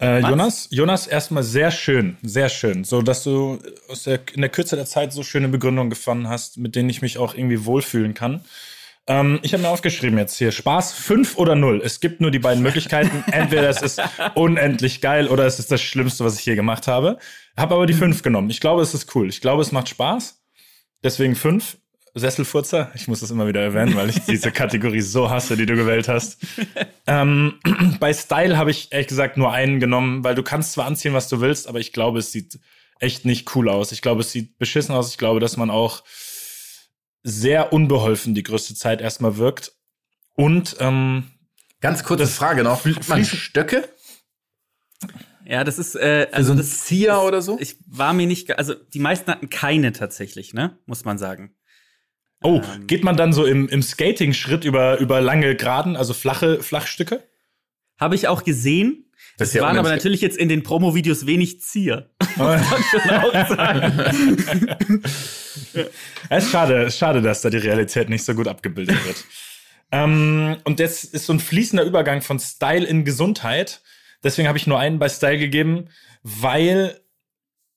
Äh, 0.00 0.20
Jonas, 0.20 0.68
Jonas, 0.70 1.06
erstmal 1.06 1.42
sehr 1.42 1.70
schön, 1.70 2.16
sehr 2.22 2.48
schön. 2.48 2.84
So, 2.84 3.02
dass 3.02 3.24
du 3.24 3.58
der, 4.06 4.20
in 4.32 4.42
der 4.42 4.50
Kürze 4.50 4.76
der 4.76 4.86
Zeit 4.86 5.12
so 5.12 5.22
schöne 5.22 5.48
Begründungen 5.48 5.90
gefunden 5.90 6.28
hast, 6.28 6.56
mit 6.58 6.76
denen 6.76 6.88
ich 6.88 7.02
mich 7.02 7.18
auch 7.18 7.34
irgendwie 7.34 7.64
wohlfühlen 7.64 8.14
kann. 8.14 8.42
Ähm, 9.08 9.40
ich 9.42 9.54
habe 9.54 9.62
mir 9.62 9.70
aufgeschrieben 9.70 10.18
jetzt 10.18 10.36
hier, 10.36 10.52
Spaß 10.52 10.92
fünf 10.92 11.36
oder 11.36 11.56
null. 11.56 11.80
Es 11.82 11.98
gibt 11.98 12.20
nur 12.20 12.30
die 12.30 12.38
beiden 12.38 12.62
Möglichkeiten. 12.62 13.24
Entweder 13.32 13.68
es 13.70 13.82
ist 13.82 14.00
unendlich 14.34 15.00
geil 15.00 15.28
oder 15.28 15.46
es 15.46 15.58
ist 15.58 15.72
das 15.72 15.80
Schlimmste, 15.80 16.24
was 16.24 16.38
ich 16.38 16.46
je 16.46 16.54
gemacht 16.54 16.86
habe. 16.86 17.18
Habe 17.56 17.74
aber 17.74 17.86
die 17.86 17.94
fünf 17.94 18.22
genommen. 18.22 18.50
Ich 18.50 18.60
glaube, 18.60 18.82
es 18.82 18.94
ist 18.94 19.14
cool. 19.16 19.28
Ich 19.28 19.40
glaube, 19.40 19.62
es 19.62 19.72
macht 19.72 19.88
Spaß. 19.88 20.40
Deswegen 21.02 21.34
fünf. 21.34 21.78
Sesselfurzer. 22.18 22.90
Ich 22.94 23.08
muss 23.08 23.20
das 23.20 23.30
immer 23.30 23.46
wieder 23.46 23.60
erwähnen, 23.60 23.94
weil 23.96 24.10
ich 24.10 24.18
diese 24.20 24.50
Kategorie 24.52 25.00
so 25.00 25.30
hasse, 25.30 25.56
die 25.56 25.66
du 25.66 25.74
gewählt 25.76 26.08
hast. 26.08 26.38
ähm, 27.06 27.54
bei 28.00 28.12
Style 28.12 28.56
habe 28.56 28.70
ich 28.70 28.92
ehrlich 28.92 29.08
gesagt 29.08 29.36
nur 29.36 29.52
einen 29.52 29.80
genommen, 29.80 30.24
weil 30.24 30.34
du 30.34 30.42
kannst 30.42 30.72
zwar 30.72 30.86
anziehen, 30.86 31.14
was 31.14 31.28
du 31.28 31.40
willst, 31.40 31.68
aber 31.68 31.80
ich 31.80 31.92
glaube, 31.92 32.18
es 32.18 32.32
sieht 32.32 32.58
echt 33.00 33.24
nicht 33.24 33.54
cool 33.54 33.68
aus. 33.68 33.92
Ich 33.92 34.02
glaube, 34.02 34.20
es 34.22 34.32
sieht 34.32 34.58
beschissen 34.58 34.94
aus. 34.94 35.10
Ich 35.10 35.18
glaube, 35.18 35.40
dass 35.40 35.56
man 35.56 35.70
auch 35.70 36.02
sehr 37.22 37.72
unbeholfen 37.72 38.34
die 38.34 38.42
größte 38.42 38.74
Zeit 38.74 39.00
erstmal 39.00 39.36
wirkt. 39.36 39.72
Und 40.34 40.76
ähm, 40.80 41.24
Ganz 41.80 42.02
kurze 42.04 42.26
Frage 42.26 42.62
noch. 42.64 42.84
Hat 42.84 43.08
man 43.08 43.24
Stöcke? 43.24 43.88
Ja, 45.44 45.64
das 45.64 45.78
ist, 45.78 45.94
äh, 45.94 46.26
Also 46.32 46.36
also 46.36 46.52
ein 46.52 46.56
das, 46.58 46.80
Zieher 46.84 47.22
oder 47.22 47.40
so? 47.40 47.56
ich 47.60 47.76
war 47.86 48.12
mir 48.12 48.26
nicht, 48.26 48.48
ge- 48.48 48.56
also 48.56 48.74
die 48.74 48.98
meisten 48.98 49.30
hatten 49.30 49.48
keine 49.48 49.92
tatsächlich, 49.92 50.52
ne? 50.52 50.78
Muss 50.86 51.04
man 51.04 51.18
sagen. 51.18 51.54
Oh, 52.42 52.60
Ähm. 52.74 52.86
geht 52.86 53.04
man 53.04 53.16
dann 53.16 53.32
so 53.32 53.44
im, 53.44 53.68
im 53.68 53.82
Skating-Schritt 53.82 54.64
über, 54.64 54.98
über 54.98 55.20
lange 55.20 55.56
Geraden, 55.56 55.96
also 55.96 56.14
flache 56.14 56.62
Flachstücke? 56.62 57.22
Habe 57.98 58.14
ich 58.14 58.28
auch 58.28 58.44
gesehen. 58.44 59.04
Das 59.36 59.52
ja 59.52 59.62
waren 59.62 59.78
aber 59.78 59.90
natürlich 59.90 60.20
jetzt 60.20 60.36
in 60.36 60.48
den 60.48 60.62
Promo-Videos 60.62 61.26
wenig 61.26 61.60
Zier. 61.60 62.10
Es 66.28 66.44
ist 66.44 66.50
schade, 66.50 66.82
es 66.82 66.94
ist 66.94 66.98
schade, 66.98 67.22
dass 67.22 67.42
da 67.42 67.50
die 67.50 67.58
Realität 67.58 68.08
nicht 68.08 68.24
so 68.24 68.34
gut 68.34 68.48
abgebildet 68.48 69.04
wird. 69.04 69.24
ähm, 69.92 70.56
und 70.64 70.80
jetzt 70.80 71.14
ist 71.14 71.26
so 71.26 71.32
ein 71.32 71.40
fließender 71.40 71.84
Übergang 71.84 72.22
von 72.22 72.38
Style 72.38 72.86
in 72.86 73.04
Gesundheit. 73.04 73.80
Deswegen 74.22 74.48
habe 74.48 74.58
ich 74.58 74.66
nur 74.66 74.78
einen 74.78 74.98
bei 74.98 75.08
Style 75.08 75.38
gegeben, 75.38 75.88
weil 76.22 77.00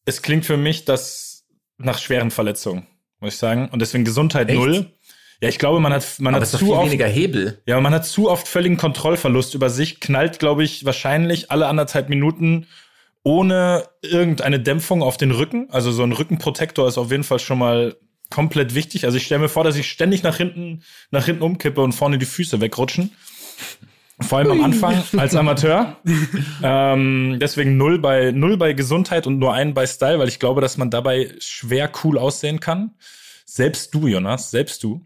es 0.05 0.21
klingt 0.21 0.45
für 0.45 0.57
mich 0.57 0.85
das 0.85 1.45
nach 1.77 1.99
schweren 1.99 2.31
Verletzungen, 2.31 2.87
muss 3.21 3.33
ich 3.33 3.39
sagen. 3.39 3.69
Und 3.71 3.79
deswegen 3.81 4.03
Gesundheit 4.03 4.49
Echt? 4.49 4.57
null. 4.59 4.91
Ja, 5.41 5.49
ich 5.49 5.57
glaube, 5.57 5.79
man 5.79 5.91
hat, 5.91 6.05
man 6.19 6.35
Aber 6.35 6.43
hat 6.43 6.49
zu 6.49 6.59
viel 6.59 6.69
oft, 6.69 6.85
weniger 6.85 7.07
Hebel. 7.07 7.61
ja, 7.65 7.79
man 7.81 7.93
hat 7.93 8.05
zu 8.05 8.29
oft 8.29 8.47
völligen 8.47 8.77
Kontrollverlust 8.77 9.55
über 9.55 9.71
sich, 9.71 9.99
knallt, 9.99 10.37
glaube 10.37 10.63
ich, 10.63 10.85
wahrscheinlich 10.85 11.49
alle 11.49 11.67
anderthalb 11.67 12.09
Minuten 12.09 12.67
ohne 13.23 13.87
irgendeine 14.03 14.59
Dämpfung 14.59 15.01
auf 15.01 15.17
den 15.17 15.31
Rücken. 15.31 15.67
Also 15.71 15.91
so 15.91 16.03
ein 16.03 16.11
Rückenprotektor 16.11 16.87
ist 16.87 16.97
auf 16.99 17.09
jeden 17.11 17.23
Fall 17.23 17.39
schon 17.39 17.57
mal 17.57 17.95
komplett 18.29 18.75
wichtig. 18.75 19.05
Also 19.05 19.17
ich 19.17 19.25
stelle 19.25 19.41
mir 19.41 19.49
vor, 19.49 19.63
dass 19.63 19.75
ich 19.75 19.89
ständig 19.89 20.21
nach 20.23 20.37
hinten, 20.37 20.83
nach 21.09 21.25
hinten 21.25 21.41
umkippe 21.43 21.81
und 21.81 21.93
vorne 21.93 22.17
die 22.17 22.25
Füße 22.25 22.61
wegrutschen. 22.61 23.11
Vor 24.23 24.37
allem 24.39 24.51
am 24.51 24.63
Anfang 24.63 25.03
als 25.17 25.35
Amateur. 25.35 25.97
ähm, 26.63 27.37
deswegen 27.41 27.77
null 27.77 27.99
bei, 27.99 28.31
null 28.31 28.57
bei 28.57 28.73
Gesundheit 28.73 29.27
und 29.27 29.39
nur 29.39 29.53
einen 29.53 29.73
bei 29.73 29.85
Style, 29.87 30.19
weil 30.19 30.27
ich 30.27 30.39
glaube, 30.39 30.61
dass 30.61 30.77
man 30.77 30.89
dabei 30.89 31.33
schwer 31.39 31.91
cool 32.03 32.17
aussehen 32.17 32.59
kann. 32.59 32.95
Selbst 33.45 33.93
du, 33.93 34.07
Jonas, 34.07 34.51
selbst 34.51 34.83
du. 34.83 35.05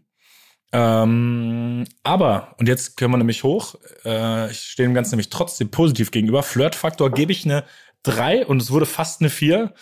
Ähm, 0.72 1.84
aber, 2.02 2.54
und 2.58 2.68
jetzt 2.68 2.96
können 2.96 3.12
wir 3.12 3.18
nämlich 3.18 3.44
hoch, 3.44 3.76
äh, 4.04 4.50
ich 4.50 4.60
stehe 4.60 4.88
dem 4.88 4.94
Ganzen 4.94 5.12
nämlich 5.12 5.30
trotzdem 5.30 5.70
positiv 5.70 6.10
gegenüber. 6.10 6.42
Flirtfaktor 6.42 7.10
gebe 7.10 7.32
ich 7.32 7.44
eine 7.44 7.64
3 8.02 8.46
und 8.46 8.60
es 8.60 8.70
wurde 8.70 8.86
fast 8.86 9.20
eine 9.20 9.30
4, 9.30 9.72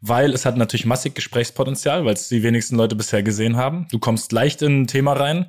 weil 0.00 0.32
es 0.32 0.44
hat 0.44 0.56
natürlich 0.56 0.86
massig 0.86 1.14
Gesprächspotenzial, 1.14 2.04
weil 2.04 2.14
es 2.14 2.28
die 2.28 2.42
wenigsten 2.42 2.76
Leute 2.76 2.96
bisher 2.96 3.22
gesehen 3.22 3.56
haben. 3.56 3.86
Du 3.90 3.98
kommst 3.98 4.32
leicht 4.32 4.62
in 4.62 4.82
ein 4.82 4.86
Thema 4.86 5.12
rein, 5.12 5.46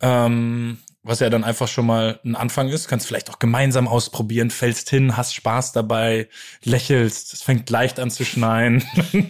ähm, 0.00 0.78
was 1.06 1.20
ja 1.20 1.30
dann 1.30 1.44
einfach 1.44 1.68
schon 1.68 1.86
mal 1.86 2.18
ein 2.24 2.34
Anfang 2.34 2.68
ist. 2.68 2.88
Kannst 2.88 3.06
vielleicht 3.06 3.30
auch 3.30 3.38
gemeinsam 3.38 3.86
ausprobieren, 3.86 4.50
fällst 4.50 4.90
hin, 4.90 5.16
hast 5.16 5.34
Spaß 5.34 5.70
dabei, 5.72 6.28
lächelst, 6.64 7.32
es 7.32 7.42
fängt 7.42 7.70
leicht 7.70 8.00
an 8.00 8.10
zu 8.10 8.24
schneien. 8.24 8.82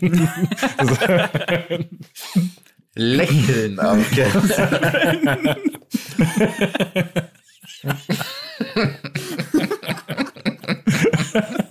Lächeln 2.95 3.79
auch. 3.79 3.99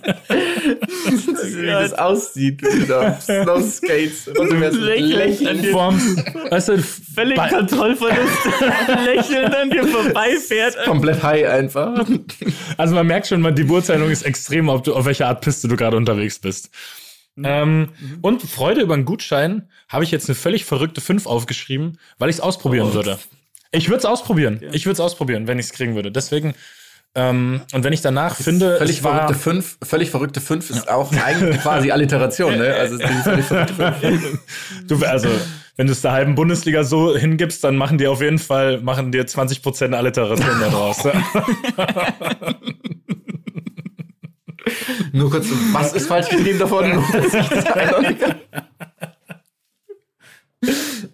gell? 1.52 1.62
Wie 1.62 1.66
das 1.66 1.92
aussieht. 1.94 2.62
Wieder. 2.62 3.18
Snow 3.20 3.62
Skates. 3.62 4.28
Und 4.38 4.52
du 4.52 4.60
wärst 4.60 4.78
Lächeln. 4.78 5.64
Form, 5.72 5.98
weißt 6.50 6.68
du, 6.68 6.78
Völlig 6.82 7.36
Kontrollverlust. 7.36 8.38
Lächeln 9.04 9.54
an 9.54 9.70
dir 9.70 9.86
vorbeifährt. 9.86 10.76
komplett 10.84 11.22
high 11.22 11.48
einfach. 11.48 12.06
Also 12.76 12.94
man 12.94 13.06
merkt 13.06 13.26
schon, 13.26 13.40
man, 13.40 13.54
die 13.54 13.64
Beurteilung 13.64 14.10
ist 14.10 14.22
extrem, 14.22 14.68
ob 14.68 14.84
du, 14.84 14.94
auf 14.94 15.04
welcher 15.06 15.28
Art 15.28 15.40
Piste 15.42 15.68
du 15.68 15.76
gerade 15.76 15.96
unterwegs 15.96 16.38
bist. 16.38 16.70
Ähm, 17.42 17.90
Und 18.22 18.42
Freude 18.42 18.80
über 18.80 18.94
einen 18.94 19.04
Gutschein 19.04 19.68
habe 19.88 20.04
ich 20.04 20.10
jetzt 20.10 20.28
eine 20.28 20.34
völlig 20.34 20.64
verrückte 20.64 21.00
5 21.00 21.26
aufgeschrieben, 21.26 21.98
weil 22.18 22.30
ich 22.30 22.36
es 22.36 22.40
ausprobieren 22.40 22.94
würde. 22.94 23.18
Ich 23.72 23.88
würde 23.88 23.98
es 23.98 24.04
ausprobieren. 24.06 24.60
Ich 24.72 24.86
würde 24.86 24.94
es 24.94 25.00
ausprobieren, 25.00 25.46
wenn 25.46 25.58
ich 25.58 25.66
es 25.66 25.72
kriegen 25.72 25.94
würde. 25.94 26.10
Deswegen, 26.10 26.54
ähm, 27.16 27.62
und 27.72 27.82
wenn 27.82 27.94
ich 27.94 28.02
danach 28.02 28.36
finde, 28.36 28.76
Völlig 28.76 29.00
verrückte 29.00 29.34
fünf, 29.34 29.78
völlig 29.82 30.10
verrückte 30.10 30.42
fünf 30.42 30.68
ist 30.68 30.88
auch 30.88 31.10
eigentlich 31.12 31.60
quasi 31.62 31.90
Alliteration, 31.90 32.58
ne? 32.58 32.74
Also 32.74 32.98
völlig 32.98 33.46
verrückte 33.46 33.74
fünf. 33.74 34.38
du, 34.86 35.04
also, 35.06 35.28
wenn 35.76 35.86
du 35.86 35.94
es 35.94 36.02
der 36.02 36.12
halben 36.12 36.34
Bundesliga 36.34 36.84
so 36.84 37.16
hingibst, 37.16 37.64
dann 37.64 37.76
machen 37.76 37.96
die 37.96 38.06
auf 38.06 38.20
jeden 38.20 38.38
Fall, 38.38 38.82
machen 38.82 39.12
dir 39.12 39.24
20% 39.24 39.94
Alliteration 39.94 40.60
daraus. 40.60 41.02
ne? 41.04 41.12
Nur 45.12 45.30
kurz, 45.30 45.46
was 45.72 45.94
ist 45.94 46.08
falsch 46.08 46.28
geschrieben 46.28 46.58
davon? 46.58 46.90
Nur, 46.94 47.04
dass 47.12 47.32
ich 47.32 47.48
das 47.48 47.66
einordnen 47.66 48.18
kann. 48.18 48.34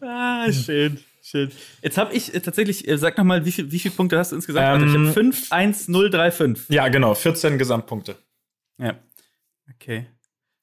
Ah, 0.01 0.51
schön. 0.51 0.99
Schön. 1.33 1.51
Jetzt 1.81 1.97
habe 1.97 2.13
ich 2.15 2.35
äh, 2.35 2.41
tatsächlich, 2.41 2.87
äh, 2.87 2.99
sag 2.99 3.17
noch 3.17 3.25
mal, 3.25 3.47
wie, 3.47 3.53
viel, 3.53 3.73
wie 3.73 3.79
viele 3.79 3.95
Punkte 3.95 4.19
hast 4.19 4.33
du 4.33 4.37
insgesamt? 4.37 4.67
Warte, 4.67 4.85
ich 4.85 4.95
Ähm, 4.95 5.05
habe 5.07 5.13
5, 5.15 5.51
1, 5.51 5.89
0, 5.89 6.11
3, 6.11 6.31
5. 6.31 6.67
ja, 6.69 6.89
genau, 6.89 7.15
14 7.15 7.57
Gesamtpunkte. 7.57 8.17
Ja. 8.79 8.99
Okay. 9.75 10.07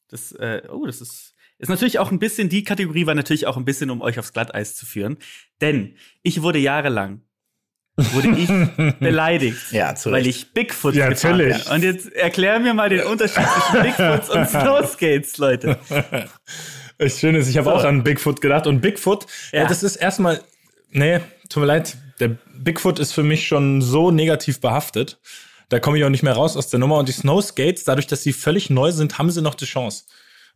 Das, 0.09 0.31
äh, 0.33 0.61
oh, 0.71 0.85
das 0.85 1.01
ist, 1.01 1.33
ist 1.57 1.69
natürlich 1.69 1.97
auch 1.97 2.11
ein 2.11 2.19
bisschen, 2.19 2.49
die 2.49 2.63
Kategorie 2.63 3.07
war 3.07 3.15
natürlich 3.15 3.47
auch 3.47 3.57
ein 3.57 3.65
bisschen, 3.65 3.89
um 3.89 4.01
euch 4.01 4.19
aufs 4.19 4.31
Glatteis 4.31 4.75
zu 4.75 4.85
führen. 4.85 5.17
Denn 5.59 5.95
ich 6.21 6.43
wurde 6.43 6.59
jahrelang, 6.59 7.21
wurde 7.97 8.29
ich 8.37 8.47
beleidigt. 8.99 9.71
Ja, 9.71 9.95
Weil 10.05 10.27
ich 10.27 10.53
Bigfoot 10.53 10.93
Ja, 10.93 11.09
gefahren 11.09 11.37
natürlich. 11.37 11.63
bin. 11.65 11.73
Und 11.73 11.83
jetzt 11.83 12.13
erklär 12.13 12.59
mir 12.59 12.75
mal 12.75 12.89
den 12.89 13.01
Unterschied 13.07 13.43
zwischen 13.43 13.81
Bigfoots 13.83 14.29
und 14.29 14.47
Snowskates, 14.49 15.37
Leute. 15.39 15.79
Das 16.99 17.19
Schöne 17.19 17.39
ist, 17.39 17.47
ich 17.49 17.57
habe 17.57 17.65
So. 17.69 17.75
auch 17.75 17.83
an 17.85 18.03
Bigfoot 18.03 18.39
gedacht 18.41 18.67
und 18.67 18.81
Bigfoot, 18.81 19.25
Ja. 19.51 19.61
ja. 19.63 19.67
das 19.67 19.81
ist 19.83 19.95
erstmal, 19.95 20.41
nee, 20.91 21.19
tut 21.49 21.61
mir 21.61 21.67
leid, 21.67 21.97
der 22.19 22.37
Bigfoot 22.57 22.99
ist 22.99 23.13
für 23.13 23.23
mich 23.23 23.47
schon 23.47 23.81
so 23.81 24.11
negativ 24.11 24.59
behaftet. 24.59 25.19
Da 25.69 25.79
komme 25.79 25.97
ich 25.97 26.03
auch 26.03 26.09
nicht 26.09 26.23
mehr 26.23 26.33
raus 26.33 26.57
aus 26.57 26.69
der 26.69 26.79
Nummer. 26.79 26.97
Und 26.97 27.07
die 27.07 27.13
Snowskates, 27.13 27.83
dadurch, 27.83 28.07
dass 28.07 28.23
sie 28.23 28.33
völlig 28.33 28.69
neu 28.69 28.91
sind, 28.91 29.17
haben 29.19 29.29
sie 29.31 29.41
noch 29.41 29.55
die 29.55 29.65
Chance. 29.65 30.03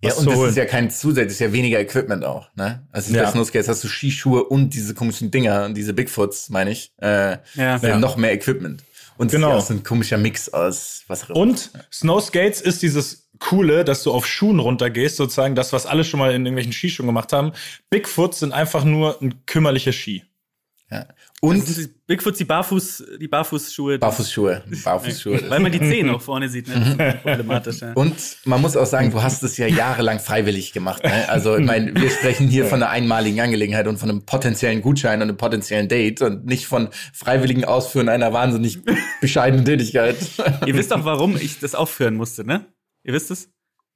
Ja, 0.02 0.14
und 0.16 0.26
das 0.28 0.36
holen. 0.36 0.50
ist 0.50 0.58
ja 0.58 0.66
kein 0.66 0.90
Zusatz, 0.92 1.26
das 1.26 1.34
ist 1.34 1.40
ja 1.40 1.54
weniger 1.54 1.80
Equipment 1.80 2.26
auch, 2.26 2.50
ne? 2.56 2.86
Also 2.92 3.16
Ja. 3.16 3.24
bei 3.24 3.32
Snowskates 3.32 3.70
hast 3.70 3.84
du 3.86 3.88
Skischuhe 3.88 4.44
und 4.44 4.72
diese 4.74 4.94
komischen 4.94 5.32
Dinger, 5.32 5.70
diese 5.70 5.94
Bigfoots, 5.94 6.50
meine 6.50 6.72
ich, 6.72 6.92
äh, 7.02 7.08
Ja. 7.08 7.40
ja. 7.56 7.78
Ja. 7.82 7.98
noch 8.00 8.18
mehr 8.18 8.34
Equipment. 8.34 8.84
Und 9.16 9.28
es 9.28 9.32
Genau. 9.34 9.50
ist 9.50 9.54
ja 9.54 9.58
auch 9.60 9.66
so 9.68 9.74
ein 9.76 9.84
komischer 9.84 10.18
Mix 10.18 10.50
aus 10.50 11.04
was 11.08 11.24
auch 11.24 11.30
immer. 11.30 11.38
Und 11.40 11.70
Snowskates 11.94 12.60
ist 12.60 12.82
dieses 12.82 13.23
Coole, 13.50 13.84
dass 13.84 14.04
du 14.04 14.12
auf 14.12 14.26
Schuhen 14.26 14.60
runtergehst, 14.60 15.18
sozusagen 15.18 15.54
das, 15.56 15.74
was 15.74 15.86
alle 15.86 16.04
schon 16.04 16.20
mal 16.20 16.32
in 16.34 16.46
irgendwelchen 16.46 16.72
Skischuhen 16.74 17.08
gemacht 17.08 17.34
haben. 17.34 17.52
Bigfoot 17.90 18.36
sind 18.36 18.54
einfach 18.54 18.84
nur 18.86 19.22
ein 19.22 19.46
kümmerlicher 19.46 19.92
Ski. 19.92 20.24
ja. 20.90 21.06
Und 21.42 21.58
Und 21.58 21.68
die 21.78 21.90
Bigfoots, 22.08 22.38
die 22.38 22.46
Barfuß, 22.46 23.04
die 23.20 23.28
Barfußschuhe. 23.28 24.00
Barfußschuhe. 24.00 24.64
Barfußschuhe. 24.86 25.50
Weil 25.50 25.60
man 25.60 25.74
die 25.74 25.80
Zehen 25.80 26.10
auch 26.10 26.22
vorne 26.22 26.48
sieht, 26.48 26.70
ne? 26.70 26.96
Das 26.98 27.16
ist 27.16 27.22
problematisch, 27.24 27.82
ja. 27.82 27.92
Und 27.94 28.16
man 28.46 28.62
muss 28.62 28.78
auch 28.78 28.86
sagen, 28.86 29.12
du 29.12 29.22
hast 29.22 29.44
es 29.44 29.58
ja 29.58 29.68
jahrelang 29.68 30.20
freiwillig 30.22 30.72
gemacht. 30.72 31.04
Ne? 31.04 31.28
Also, 31.28 31.58
ich 31.58 31.66
meine, 31.66 31.94
wir 31.96 32.10
sprechen 32.10 32.48
hier 32.48 32.66
von 32.66 32.82
einer 32.82 32.92
einmaligen 32.92 33.42
Angelegenheit 33.42 33.88
und 33.88 33.98
von 33.98 34.10
einem 34.10 34.26
potenziellen 34.26 34.82
Gutschein 34.82 35.22
und 35.22 35.24
einem 35.28 35.36
potenziellen 35.38 35.90
Date 35.90 36.22
und 36.22 36.46
nicht 36.46 36.66
von 36.66 36.88
freiwilligen 37.12 37.66
Ausführen 37.66 38.08
einer 38.08 38.32
wahnsinnig 38.32 38.80
bescheidenen 39.20 39.66
Tätigkeit. 39.66 40.16
Ihr 40.66 40.76
wisst 40.76 40.94
auch, 40.94 41.04
warum 41.04 41.36
ich 41.36 41.60
das 41.60 41.76
aufhören 41.76 42.16
musste, 42.16 42.46
ne? 42.46 42.68
Ihr 43.04 43.14
wisst 43.14 43.32
es? 43.32 43.50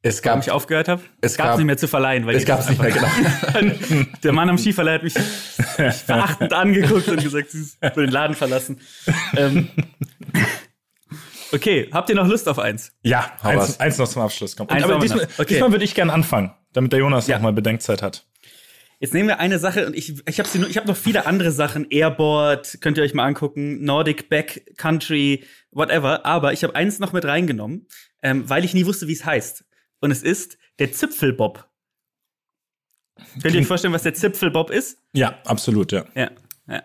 Es 0.03 0.23
Warum 0.23 0.39
gab, 0.39 0.47
ich 0.47 0.51
aufgehört 0.51 0.87
habe? 0.87 1.01
Es 1.21 1.35
gab's 1.37 1.49
gab- 1.49 1.57
nicht 1.57 1.65
mehr 1.65 1.77
zu 1.77 1.87
verleihen, 1.87 2.25
weil 2.27 2.35
es 2.35 2.45
gab 2.45 2.59
es 2.59 2.69
nicht 2.69 2.79
mehr, 2.81 2.91
genau. 2.91 3.07
Der 4.23 4.31
Mann 4.31 4.47
am 4.49 4.57
Skiverleih 4.57 4.93
hat 4.95 5.03
mich 5.03 5.13
verachtend 6.05 6.53
angeguckt 6.53 7.07
und 7.07 7.21
gesagt, 7.23 7.49
sie 7.51 7.65
will 7.95 8.05
den 8.05 8.11
Laden 8.11 8.35
verlassen. 8.35 8.79
ähm, 9.35 9.69
okay, 11.51 11.89
habt 11.91 12.09
ihr 12.09 12.15
noch 12.15 12.27
Lust 12.27 12.47
auf 12.47 12.59
eins? 12.59 12.91
Ja, 13.01 13.31
eins, 13.41 13.79
eins 13.79 13.97
noch 13.97 14.07
zum 14.07 14.21
Abschluss. 14.21 14.55
Komm. 14.55 14.67
Und, 14.67 14.73
Eins 14.75 14.83
aber 14.83 14.99
diesmal, 14.99 15.23
noch. 15.25 15.39
Okay. 15.39 15.45
diesmal 15.49 15.71
würde 15.71 15.85
ich 15.85 15.95
gerne 15.95 16.13
anfangen, 16.13 16.51
damit 16.73 16.91
der 16.91 16.99
Jonas 16.99 17.27
Ja. 17.27 17.37
noch 17.37 17.43
mal 17.43 17.53
Bedenkzeit 17.53 18.01
hat. 18.01 18.25
Jetzt 18.99 19.13
nehmen 19.13 19.29
wir 19.29 19.39
eine 19.39 19.59
Sache 19.59 19.85
und 19.85 19.95
ich, 19.95 20.27
ich 20.27 20.39
habe 20.39 20.49
ich 20.69 20.77
hab 20.77 20.87
noch 20.87 20.97
viele 20.97 21.27
andere 21.27 21.51
Sachen. 21.51 21.85
Airboard, 21.91 22.79
könnt 22.81 22.97
ihr 22.97 23.03
euch 23.03 23.13
mal 23.13 23.25
angucken. 23.25 23.83
Nordic 23.83 24.27
Backcountry, 24.29 25.43
whatever. 25.71 26.25
Aber 26.25 26.51
ich 26.51 26.63
habe 26.63 26.75
eins 26.75 26.97
noch 26.97 27.13
mit 27.13 27.23
reingenommen, 27.23 27.87
ähm, 28.21 28.49
weil 28.49 28.65
ich 28.65 28.73
nie 28.73 28.85
wusste, 28.85 29.07
wie 29.07 29.13
es 29.13 29.25
heißt. 29.25 29.65
Und 29.99 30.11
es 30.11 30.23
ist 30.23 30.57
der 30.79 30.91
Zipfelbob. 30.91 31.67
Könnt 33.41 33.55
ihr 33.55 33.61
euch 33.61 33.67
vorstellen, 33.67 33.93
was 33.93 34.03
der 34.03 34.13
Zipfelbob 34.13 34.69
ist? 34.69 34.99
Ja, 35.13 35.39
absolut, 35.45 35.91
ja. 35.91 36.05
Ja. 36.13 36.29
ja. 36.67 36.83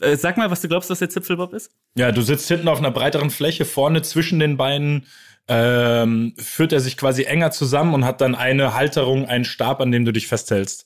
Äh, 0.00 0.16
sag 0.16 0.36
mal, 0.36 0.50
was 0.50 0.60
du 0.60 0.68
glaubst, 0.68 0.90
was 0.90 0.98
der 0.98 1.08
Zipfelbob 1.08 1.52
ist? 1.52 1.70
Ja, 1.94 2.10
du 2.10 2.22
sitzt 2.22 2.48
hinten 2.48 2.68
auf 2.68 2.78
einer 2.78 2.90
breiteren 2.90 3.30
Fläche, 3.30 3.64
vorne 3.64 4.02
zwischen 4.02 4.38
den 4.38 4.56
Beinen 4.56 5.06
ähm, 5.48 6.34
führt 6.36 6.72
er 6.72 6.80
sich 6.80 6.96
quasi 6.96 7.24
enger 7.24 7.50
zusammen 7.50 7.94
und 7.94 8.04
hat 8.04 8.20
dann 8.20 8.34
eine 8.34 8.74
Halterung, 8.74 9.26
einen 9.26 9.44
Stab, 9.44 9.80
an 9.80 9.90
dem 9.90 10.04
du 10.04 10.12
dich 10.12 10.26
festhältst. 10.26 10.84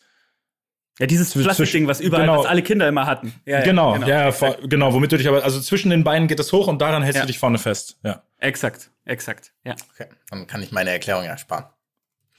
Ja, 0.99 1.07
dieses 1.07 1.33
Plastikding, 1.33 1.89
was 1.89 2.01
überall, 2.01 2.27
genau. 2.27 2.41
was 2.41 2.47
alle 2.47 2.63
Kinder 2.63 2.87
immer 2.87 3.07
hatten. 3.07 3.33
Ja, 3.45 3.59
ja, 3.59 3.65
genau, 3.65 3.97
ja, 3.97 4.07
ja, 4.07 4.29
exakt. 4.29 4.61
vor, 4.61 4.69
genau, 4.69 4.93
womit 4.93 5.11
du 5.11 5.17
dich 5.17 5.27
aber, 5.27 5.43
also 5.43 5.59
zwischen 5.61 5.91
den 5.91 6.05
Beinen 6.05 6.29
geht 6.29 6.39
es 6.39 6.53
hoch 6.53 6.69
und 6.69 6.81
daran 6.81 7.03
hältst 7.03 7.17
Ja. 7.17 7.23
du 7.23 7.27
dich 7.27 7.39
vorne 7.39 7.59
fest. 7.59 7.99
Ja. 8.05 8.23
Exakt, 8.43 8.91
exakt. 9.05 9.53
Ja. 9.65 9.77
Okay, 9.95 10.09
dann 10.29 10.49
kann 10.49 10.63
ich 10.65 10.73
meine 10.73 10.91
Erklärung 10.91 11.25
ersparen. 11.25 11.67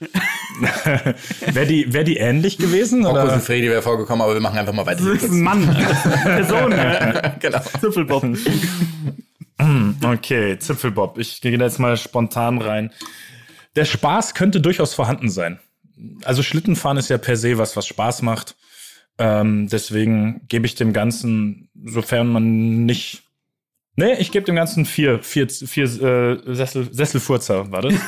Wäre 0.00 1.66
die, 1.66 1.90
wär 1.94 2.04
die 2.04 2.18
ähnlich 2.18 2.58
gewesen? 2.58 3.04
Fokus 3.04 3.22
Oder? 3.22 3.34
und 3.34 3.40
Freddy 3.40 3.70
wäre 3.70 3.80
vorgekommen, 3.80 4.20
aber 4.20 4.34
wir 4.34 4.40
machen 4.40 4.58
einfach 4.58 4.74
mal 4.74 4.84
weiter. 4.84 5.02
Das 5.02 5.22
ist 5.22 5.30
ein 5.30 5.40
Mann, 5.40 5.66
Person, 6.24 6.72
ja. 6.72 7.28
genau. 7.40 7.60
Zipfelbob. 7.80 8.26
Okay, 10.04 10.58
Zipfelbob. 10.58 11.16
Ich 11.16 11.40
gehe 11.40 11.56
da 11.56 11.64
jetzt 11.64 11.78
mal 11.78 11.96
spontan 11.96 12.60
rein. 12.60 12.92
Der 13.76 13.86
Spaß 13.86 14.34
könnte 14.34 14.60
durchaus 14.60 14.92
vorhanden 14.92 15.30
sein. 15.30 15.58
Also 16.24 16.42
Schlittenfahren 16.42 16.98
ist 16.98 17.08
ja 17.08 17.16
per 17.16 17.36
se 17.36 17.56
was, 17.56 17.76
was 17.76 17.86
Spaß 17.86 18.20
macht. 18.22 18.56
Ähm, 19.16 19.68
deswegen 19.70 20.42
gebe 20.48 20.66
ich 20.66 20.74
dem 20.74 20.92
Ganzen, 20.92 21.70
sofern 21.82 22.26
man 22.28 22.84
nicht. 22.84 23.23
Nee, 23.96 24.14
ich 24.14 24.32
gebe 24.32 24.44
dem 24.44 24.56
Ganzen 24.56 24.84
vier, 24.86 25.22
vier, 25.22 25.48
vier 25.48 25.84
äh, 25.84 26.54
Sessel, 26.54 26.92
Sesselfurzer, 26.92 27.70
war 27.70 27.82
das? 27.82 27.94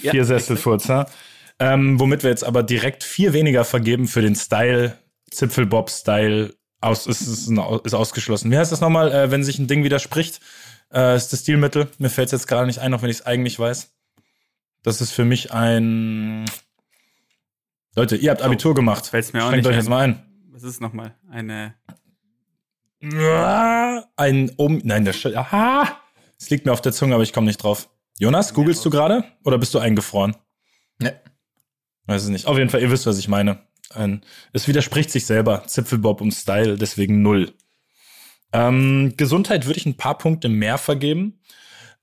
Ja, 0.00 0.12
vier 0.12 0.24
Sesselfurzer. 0.24 1.10
Ähm, 1.58 1.98
womit 1.98 2.22
wir 2.22 2.30
jetzt 2.30 2.44
aber 2.44 2.62
direkt 2.62 3.02
vier 3.02 3.32
weniger 3.32 3.64
vergeben 3.64 4.06
für 4.06 4.22
den 4.22 4.36
Style, 4.36 4.96
Zipfelbob-Style, 5.32 6.54
aus, 6.80 7.08
ist, 7.08 7.22
ist, 7.22 7.48
ist 7.48 7.94
ausgeschlossen. 7.94 8.50
Wie 8.52 8.56
heißt 8.56 8.70
das 8.70 8.80
nochmal, 8.80 9.10
äh, 9.10 9.30
wenn 9.32 9.42
sich 9.42 9.58
ein 9.58 9.66
Ding 9.66 9.82
widerspricht? 9.82 10.40
Äh, 10.92 11.16
ist 11.16 11.32
das 11.32 11.40
Stilmittel. 11.40 11.88
Mir 11.98 12.10
fällt 12.10 12.26
es 12.26 12.32
jetzt 12.32 12.46
gerade 12.46 12.66
nicht 12.66 12.78
ein, 12.78 12.94
auch 12.94 13.02
wenn 13.02 13.10
ich 13.10 13.18
es 13.18 13.26
eigentlich 13.26 13.58
weiß. 13.58 13.92
Das 14.82 15.00
ist 15.00 15.10
für 15.10 15.24
mich 15.24 15.52
ein. 15.52 16.44
Leute, 17.96 18.16
ihr 18.16 18.30
habt 18.30 18.42
Abitur 18.42 18.74
gemacht. 18.74 19.06
fällt's 19.06 19.32
mir 19.32 19.42
auch 19.42 19.48
Schränkt 19.48 19.66
nicht 19.66 19.66
euch 19.66 19.74
ein. 19.74 19.80
jetzt 19.80 19.88
mal 19.88 20.04
ein. 20.04 20.22
Was 20.52 20.62
ist 20.62 20.80
nochmal? 20.80 21.16
Eine. 21.30 21.74
Ein 23.00 24.50
um. 24.56 24.80
Nein, 24.84 25.12
Sch 25.12 25.26
Aha! 25.26 26.00
Es 26.38 26.50
liegt 26.50 26.66
mir 26.66 26.72
auf 26.72 26.80
der 26.80 26.92
Zunge, 26.92 27.14
aber 27.14 27.22
ich 27.22 27.32
komme 27.32 27.46
nicht 27.46 27.62
drauf. 27.62 27.88
Jonas, 28.18 28.54
googelst 28.54 28.84
du 28.84 28.90
gerade? 28.90 29.24
Oder 29.44 29.58
bist 29.58 29.74
du 29.74 29.78
eingefroren? 29.78 30.36
Ne. 30.98 31.20
Weiß 32.06 32.24
es 32.24 32.28
nicht. 32.28 32.46
Auf 32.46 32.58
jeden 32.58 32.70
Fall, 32.70 32.80
ihr 32.82 32.90
wisst, 32.90 33.06
was 33.06 33.18
ich 33.18 33.28
meine. 33.28 33.60
Ein, 33.90 34.22
es 34.52 34.66
widerspricht 34.68 35.10
sich 35.10 35.26
selber. 35.26 35.64
Zipfelbob 35.66 36.20
und 36.20 36.32
Style, 36.32 36.76
deswegen 36.76 37.22
null. 37.22 37.54
Ähm, 38.52 39.14
Gesundheit 39.16 39.66
würde 39.66 39.78
ich 39.78 39.86
ein 39.86 39.96
paar 39.96 40.18
Punkte 40.18 40.48
mehr 40.48 40.78
vergeben, 40.78 41.40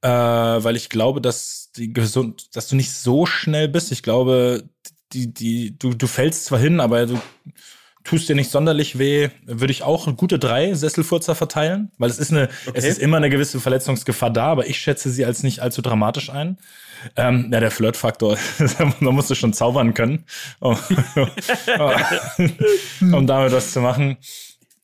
äh, 0.01 0.09
weil 0.09 0.75
ich 0.75 0.89
glaube, 0.89 1.21
dass 1.21 1.71
die 1.75 1.91
gesund, 1.91 2.55
dass 2.55 2.67
du 2.67 2.75
nicht 2.75 2.93
so 2.93 3.25
schnell 3.25 3.67
bist. 3.67 3.91
Ich 3.91 4.03
glaube, 4.03 4.69
die, 5.11 5.33
die, 5.33 5.77
du, 5.77 5.93
du 5.93 6.07
fällst 6.07 6.45
zwar 6.45 6.59
hin, 6.59 6.79
aber 6.79 7.05
du 7.07 7.19
tust 8.05 8.29
dir 8.29 8.35
nicht 8.35 8.49
sonderlich 8.49 8.97
weh. 8.97 9.29
Würde 9.45 9.71
ich 9.71 9.83
auch 9.83 10.15
gute 10.15 10.39
drei 10.39 10.73
Sesselfurzer 10.73 11.35
verteilen, 11.35 11.91
weil 11.97 12.09
es 12.09 12.19
ist 12.19 12.31
eine, 12.31 12.47
es 12.73 12.85
ist 12.85 12.99
immer 12.99 13.17
eine 13.17 13.29
gewisse 13.29 13.59
Verletzungsgefahr 13.59 14.29
da, 14.29 14.45
aber 14.45 14.67
ich 14.67 14.79
schätze 14.79 15.09
sie 15.09 15.25
als 15.25 15.43
nicht 15.43 15.59
allzu 15.59 15.81
dramatisch 15.81 16.29
ein. 16.29 16.57
Ähm, 17.17 17.49
ja, 17.51 17.59
der 17.59 17.71
Flirtfaktor, 17.71 18.37
da 18.79 19.11
musst 19.11 19.29
du 19.29 19.35
schon 19.35 19.53
zaubern 19.53 19.93
können, 19.93 20.23
um, 20.59 20.77
um 23.01 23.27
damit 23.27 23.51
was 23.51 23.73
zu 23.73 23.81
machen. 23.81 24.17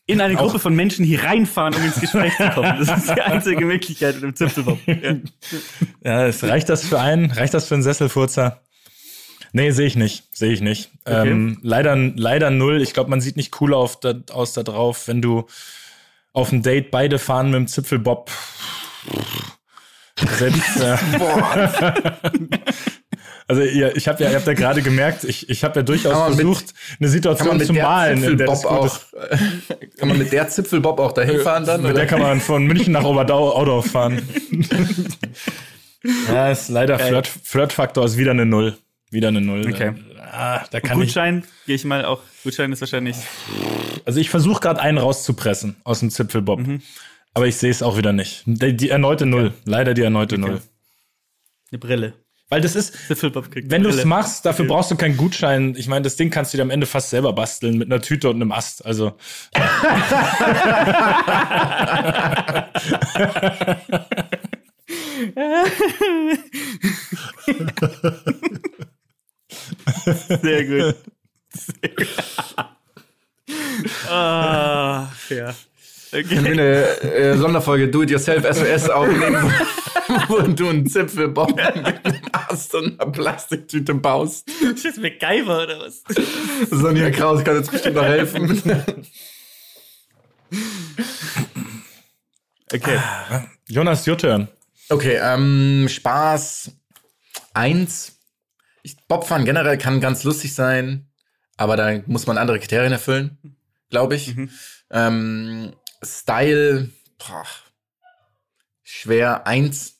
In 0.07 0.19
eine 0.19 0.35
Gruppe 0.35 0.59
von 0.59 0.75
Menschen 0.75 1.05
hier 1.05 1.23
reinfahren, 1.23 1.73
um 1.73 1.83
ins 1.85 2.01
Gespräch 2.01 2.35
zu 2.35 2.49
kommen. 2.49 2.85
Das 2.85 2.97
ist 2.97 3.15
die 3.15 3.21
einzige 3.21 3.65
Möglichkeit 3.65 4.15
mit 4.15 4.23
dem 4.23 4.35
Zipfelbob. 4.35 4.77
Ja. 4.85 5.15
Ja, 6.03 6.27
es 6.27 6.43
reicht 6.43 6.67
das 6.69 6.83
für 6.83 6.99
einen? 6.99 7.31
Reicht 7.31 7.53
das 7.53 7.67
für 7.67 7.75
einen 7.75 7.83
Sesselfurzer? 7.83 8.61
Nee, 9.53 9.71
sehe 9.71 9.87
ich 9.87 9.95
nicht. 9.95 10.23
Sehe 10.31 10.51
ich 10.51 10.61
nicht. 10.61 10.89
Ähm, 11.05 11.59
leider, 11.61 11.95
leider 11.95 12.51
null. 12.51 12.81
Ich 12.81 12.93
glaube, 12.93 13.09
man 13.09 13.21
sieht 13.21 13.35
nicht 13.37 13.59
cool 13.61 13.73
auf 13.73 13.99
da, 13.99 14.13
aus 14.31 14.53
da 14.53 14.63
drauf, 14.63 15.07
wenn 15.07 15.21
du 15.21 15.45
auf 16.33 16.51
ein 16.51 16.61
Date 16.61 16.91
beide 16.91 17.19
fahren 17.19 17.51
mit 17.51 17.57
dem 17.57 17.67
Zipfelbob. 17.67 18.31
Selbst, 20.37 20.79
äh, 20.79 20.97
also 23.47 23.61
ihr, 23.61 23.95
ich 23.95 24.07
habe 24.07 24.23
ja, 24.23 24.29
ihr 24.29 24.35
habt 24.35 24.47
ja 24.47 24.53
gerade 24.53 24.81
gemerkt, 24.81 25.23
ich, 25.23 25.49
ich 25.49 25.63
habe 25.63 25.79
ja 25.79 25.83
durchaus 25.83 26.13
man 26.13 26.29
mit- 26.29 26.35
versucht, 26.37 26.73
eine 26.99 27.09
Situation 27.09 27.59
zu 27.59 27.73
malen, 27.73 28.23
in 28.23 28.37
der 28.37 28.47
das 28.47 28.65
auch, 28.65 28.85
ist. 28.85 29.13
äh, 29.29 29.87
kann 29.97 30.09
man 30.09 30.17
mit 30.17 30.31
der 30.31 30.47
Zipfelbob 30.47 30.99
auch 30.99 31.11
dahin 31.11 31.39
fahren 31.39 31.65
dann? 31.65 31.81
Mit 31.81 31.91
oder? 31.91 31.99
der 31.99 32.07
kann 32.07 32.21
man 32.21 32.39
von 32.39 32.65
München 32.65 32.93
nach 32.93 33.03
Oberdau 33.03 33.81
fahren. 33.81 34.21
ja, 36.27 36.51
ist 36.51 36.69
leider 36.69 36.99
Flirt, 36.99 37.27
Flirtfaktor 37.27 38.05
ist 38.05 38.17
wieder 38.17 38.31
eine 38.31 38.45
Null. 38.45 38.77
Wieder 39.11 39.27
eine 39.27 39.41
Null. 39.41 39.69
Okay. 39.69 39.93
Ah, 40.19 40.63
da 40.71 40.79
kann 40.79 40.99
ich, 41.01 41.07
Gutschein, 41.07 41.43
gehe 41.65 41.75
ich 41.75 41.83
mal 41.83 42.05
auch. 42.05 42.21
Gutschein 42.43 42.71
ist 42.71 42.79
wahrscheinlich. 42.79 43.17
also 44.05 44.19
ich 44.19 44.29
versuche 44.29 44.61
gerade 44.61 44.81
einen 44.81 44.97
rauszupressen 44.97 45.75
aus 45.83 45.99
dem 45.99 46.09
Zipfelbob. 46.09 46.61
Aber 47.33 47.47
ich 47.47 47.57
sehe 47.57 47.69
es 47.69 47.83
auch 47.83 47.97
wieder 47.97 48.13
nicht. 48.13 48.43
Die, 48.45 48.75
die 48.75 48.89
erneute 48.89 49.25
Null. 49.25 49.53
Leider 49.65 49.93
die 49.93 50.01
erneute 50.01 50.37
Null. 50.37 50.61
Eine 51.71 51.79
Brille. 51.79 52.13
Weil 52.47 52.61
das 52.61 52.75
ist, 52.75 52.93
wenn 53.53 53.83
du 53.83 53.89
es 53.89 54.03
machst, 54.03 54.45
dafür 54.45 54.65
brauchst 54.65 54.91
du 54.91 54.97
keinen 54.97 55.15
Gutschein. 55.15 55.75
Ich 55.77 55.87
meine, 55.87 56.03
das 56.03 56.17
Ding 56.17 56.29
kannst 56.29 56.53
du 56.53 56.57
dir 56.57 56.63
am 56.63 56.69
Ende 56.69 56.85
fast 56.85 57.09
selber 57.09 57.33
basteln 57.33 57.77
mit 57.77 57.91
einer 57.91 58.01
Tüte 58.01 58.29
und 58.29 58.37
einem 58.37 58.51
Ast. 58.51 58.85
Also. 58.85 59.13
Sehr 70.41 70.65
gut. 70.65 70.95
Sehr 71.53 71.95
gut. 71.95 72.07
ah, 74.09 75.07
ja. 75.29 75.55
Wenn 76.11 76.25
Okay. 76.25 76.43
wir 76.43 76.51
eine 76.51 76.85
äh, 77.03 77.37
Sonderfolge 77.37 77.87
Do-It-Yourself 77.87 78.43
SOS 78.57 78.89
aufnehmen, 78.89 79.49
wo, 80.27 80.41
du 80.41 80.67
einen 80.67 80.85
Zipfelbob 80.85 81.55
mit 81.55 81.65
einem 82.05 82.21
Ast 82.33 82.75
und 82.75 82.99
einer 82.99 83.11
Plastiktüte 83.11 83.93
baust. 83.93 84.49
Ist 84.61 84.83
das 84.83 84.97
MacGyver 84.97 85.63
oder 85.63 85.79
was? 85.79 86.03
Sonja 86.69 87.11
Kraus 87.11 87.45
kann 87.45 87.55
jetzt 87.55 87.71
bestimmt 87.71 87.95
noch 87.95 88.03
helfen. 88.03 88.61
Okay. 92.73 92.99
Jonas, 93.67 94.05
your 94.07 94.17
turn. 94.17 94.49
Okay, 94.89 95.17
ähm, 95.21 95.87
Spaß. 95.89 96.71
Eins. 97.53 98.10
Ich, 98.83 98.97
Bobfahren 99.07 99.45
generell 99.45 99.77
kann 99.77 100.01
ganz 100.01 100.23
lustig 100.23 100.53
sein, 100.55 101.07
aber 101.57 101.77
da 101.77 101.99
muss 102.07 102.27
man 102.27 102.37
andere 102.37 102.59
Kriterien 102.59 102.91
erfüllen, 102.91 103.37
glaube 103.89 104.15
ich. 104.15 104.35
Ähm, 104.89 105.73
Style, 106.03 106.89
boah, 107.17 107.45
schwer. 108.83 109.47
Eins. 109.47 109.99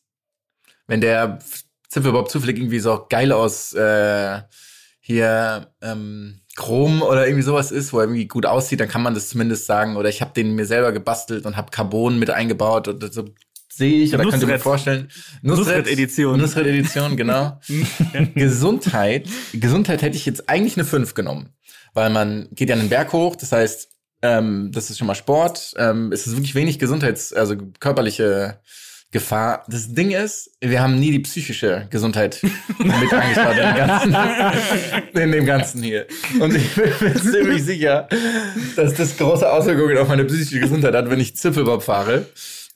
Wenn 0.88 1.02
der 1.02 1.40
Zipfelbob 1.88 2.30
zufällig 2.30 2.58
irgendwie 2.58 2.80
so 2.80 3.06
geil 3.10 3.32
aus 3.32 3.74
äh, 3.74 4.42
hier 5.00 5.74
ähm, 5.82 6.42
Chrom 6.56 7.02
oder 7.02 7.26
irgendwie 7.28 7.44
sowas 7.44 7.72
ist, 7.72 7.94
wo 7.94 8.00
er 8.00 8.06
irgendwie 8.06 8.28
gut 8.28 8.46
aussieht, 8.46 8.80
dann 8.80 8.90
kann 8.90 9.02
man 9.02 9.14
das 9.14 9.30
zumindest 9.30 9.66
sagen. 9.66 9.96
Oder 9.96 10.10
ich 10.10 10.22
habe 10.22 10.34
den 10.34 10.56
mir 10.56 10.66
selber 10.66 10.92
gebastelt 10.92 11.46
und 11.46 11.58
habe 11.58 11.72
Carbon 11.72 12.20
mit 12.20 12.30
eingebaut 12.30 12.88
und 12.88 13.14
so 13.14 13.30
sehe 13.72 14.04
ich 14.04 14.14
oder 14.14 14.24
könnt 14.24 14.36
ihr 14.36 14.40
mir 14.48 14.54
Nusret. 14.54 14.62
vorstellen. 14.62 15.08
Nusret-Edition. 15.42 16.40
Nusret-Edition, 16.40 17.16
genau. 17.18 17.60
Gesundheit. 18.36 19.28
Gesundheit 19.54 20.02
hätte 20.02 20.18
ich 20.18 20.26
jetzt 20.26 20.50
eigentlich 20.50 20.76
eine 20.78 20.86
5 20.86 21.14
genommen. 21.14 21.50
Weil 21.94 22.10
man 22.10 22.48
geht 22.52 22.70
ja 22.70 22.76
einen 22.76 22.90
Berg 22.90 23.12
hoch, 23.12 23.36
das 23.36 23.52
heißt, 23.52 23.90
ähm, 24.22 24.72
das 24.72 24.90
ist 24.90 24.98
schon 24.98 25.08
mal 25.08 25.16
Sport. 25.16 25.74
Ähm, 25.78 26.12
es 26.12 26.28
ist 26.28 26.36
wirklich 26.36 26.56
wenig 26.56 26.80
Gesundheits-, 26.80 27.34
also 27.34 27.56
körperliche 27.80 28.60
Gefahr. 29.12 29.66
Das 29.68 29.94
Ding 29.94 30.12
ist, 30.12 30.52
wir 30.62 30.82
haben 30.82 30.98
nie 30.98 31.12
die 31.12 31.20
psychische 31.20 31.88
Gesundheit 31.90 32.40
mit 32.78 33.12
angeschaut 33.12 33.58
in 33.58 33.66
dem 33.66 33.76
Ganzen, 33.76 34.16
in 35.14 35.32
dem 35.32 35.46
Ganzen 35.46 35.84
hier. 35.84 36.08
Und 36.40 36.56
ich 36.56 36.74
bin 36.76 36.92
mir 37.02 37.16
ziemlich 37.16 37.64
sicher, 37.64 38.08
dass 38.78 38.94
das 38.94 39.18
große 39.18 39.52
Auswirkungen 39.52 39.98
auf 39.98 40.08
meine 40.08 40.24
psychische 40.24 40.62
Gesundheit 40.62 40.96
hat, 40.96 41.10
wenn 41.10 41.20
ich 41.20 41.36
Zipfelbob 41.36 41.84
fahre. 41.84 42.26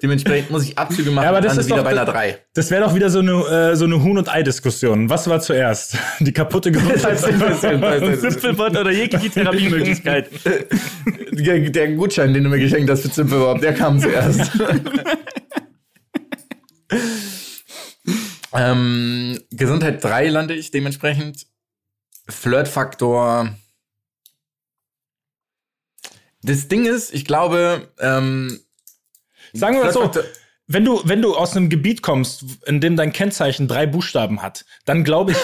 Dementsprechend 0.01 0.51
muss 0.51 0.63
ich 0.63 0.77
Abzüge 0.77 1.09
machen 1.09 1.23
Ja, 1.23 1.29
aber 1.29 1.39
das 1.41 1.55
ist 1.57 1.67
wieder 1.67 1.77
doch- 1.77 1.83
bei 1.85 1.91
einer 1.91 2.03
3. 2.05 2.37
Das 2.53 2.69
wäre 2.69 2.83
doch 2.83 2.93
wieder 2.93 3.09
so 3.09 3.19
eine, 3.19 3.31
äh, 3.31 3.75
so 3.77 3.85
eine 3.85 4.03
Huhn- 4.03 4.17
und 4.17 4.27
Ei-Diskussion. 4.29 5.09
Was 5.09 5.27
war 5.29 5.39
zuerst? 5.39 5.97
Die 6.19 6.33
kaputte 6.33 6.71
Gesundheitssituation. 6.71 7.81
Zipfelbot 8.19 8.75
oder 8.77 8.91
jegliche 8.91 9.29
Therapiemöglichkeit. 9.29 10.29
Der, 11.31 11.59
der 11.69 11.91
Gutschein, 11.93 12.33
den 12.33 12.43
du 12.43 12.49
mir 12.49 12.59
geschenkt 12.59 12.89
hast 12.89 13.01
für 13.03 13.11
Zipfelbob, 13.11 13.61
der 13.61 13.73
kam 13.73 13.99
zuerst. 13.99 14.51
ähm, 18.53 19.39
Gesundheit 19.51 20.03
3 20.03 20.27
lande 20.29 20.53
ich 20.55 20.71
dementsprechend. 20.71 21.47
Flirtfaktor 22.27 23.49
Das 26.41 26.67
Ding 26.67 26.85
ist, 26.85 27.13
ich 27.13 27.25
glaube, 27.25 27.89
ähm, 27.99 28.59
Sagen 29.55 29.77
wir 29.77 29.85
mal 29.85 29.93
so, 29.93 30.11
wenn 30.67 30.83
du, 30.83 31.01
wenn 31.05 31.21
du 31.21 31.35
aus 31.35 31.55
einem 31.55 31.69
Gebiet 31.69 32.01
kommst, 32.01 32.43
in 32.65 32.81
dem 32.81 32.95
dein 32.95 33.13
Kennzeichen 33.13 33.67
drei 33.67 33.85
Buchstaben 33.85 34.41
hat, 34.41 34.65
dann 34.85 35.03
glaube 35.03 35.31
ich, 35.33 35.37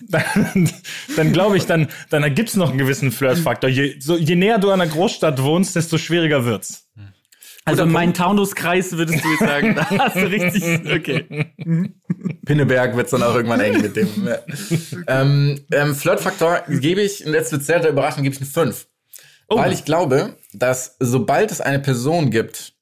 dann, 0.00 0.70
dann 1.16 1.32
glaube 1.32 1.56
ich, 1.56 1.66
dann, 1.66 1.88
dann 2.10 2.34
gibt's 2.34 2.56
noch 2.56 2.70
einen 2.70 2.78
gewissen 2.78 3.12
Flirtfaktor. 3.12 3.70
Je, 3.70 3.98
so, 4.00 4.16
je 4.16 4.34
näher 4.34 4.58
du 4.58 4.70
an 4.70 4.80
einer 4.80 4.90
Großstadt 4.90 5.40
wohnst, 5.42 5.76
desto 5.76 5.98
schwieriger 5.98 6.44
wird's. 6.44 6.86
Also 7.66 7.84
mein 7.84 8.14
Taunuskreis 8.14 8.92
würdest 8.92 9.24
du 9.24 9.28
jetzt 9.28 9.40
sagen, 9.40 9.74
da 9.74 9.90
hast 9.98 10.16
du 10.16 10.30
richtig, 10.30 10.62
okay. 10.88 11.52
Pinneberg 12.44 12.96
wird 12.96 13.12
dann 13.12 13.24
auch 13.24 13.34
irgendwann 13.34 13.58
eng 13.58 13.82
mit 13.82 13.96
dem. 13.96 14.08
ähm, 15.08 15.60
ähm, 15.72 15.94
Flirtfaktor 15.96 16.62
gebe 16.68 17.02
ich, 17.02 17.26
und 17.26 17.34
jetzt 17.34 17.50
wird 17.50 17.64
sehr, 17.64 17.82
sehr 17.82 17.90
überraschend, 17.90 18.22
gebe 18.22 18.34
ich 18.36 18.40
eine 18.40 18.48
5. 18.48 18.86
Weil 19.48 19.72
ich 19.72 19.84
glaube, 19.84 20.36
dass 20.52 20.96
sobald 20.98 21.52
es 21.52 21.60
eine 21.60 21.78
Person 21.78 22.30
gibt, 22.30 22.74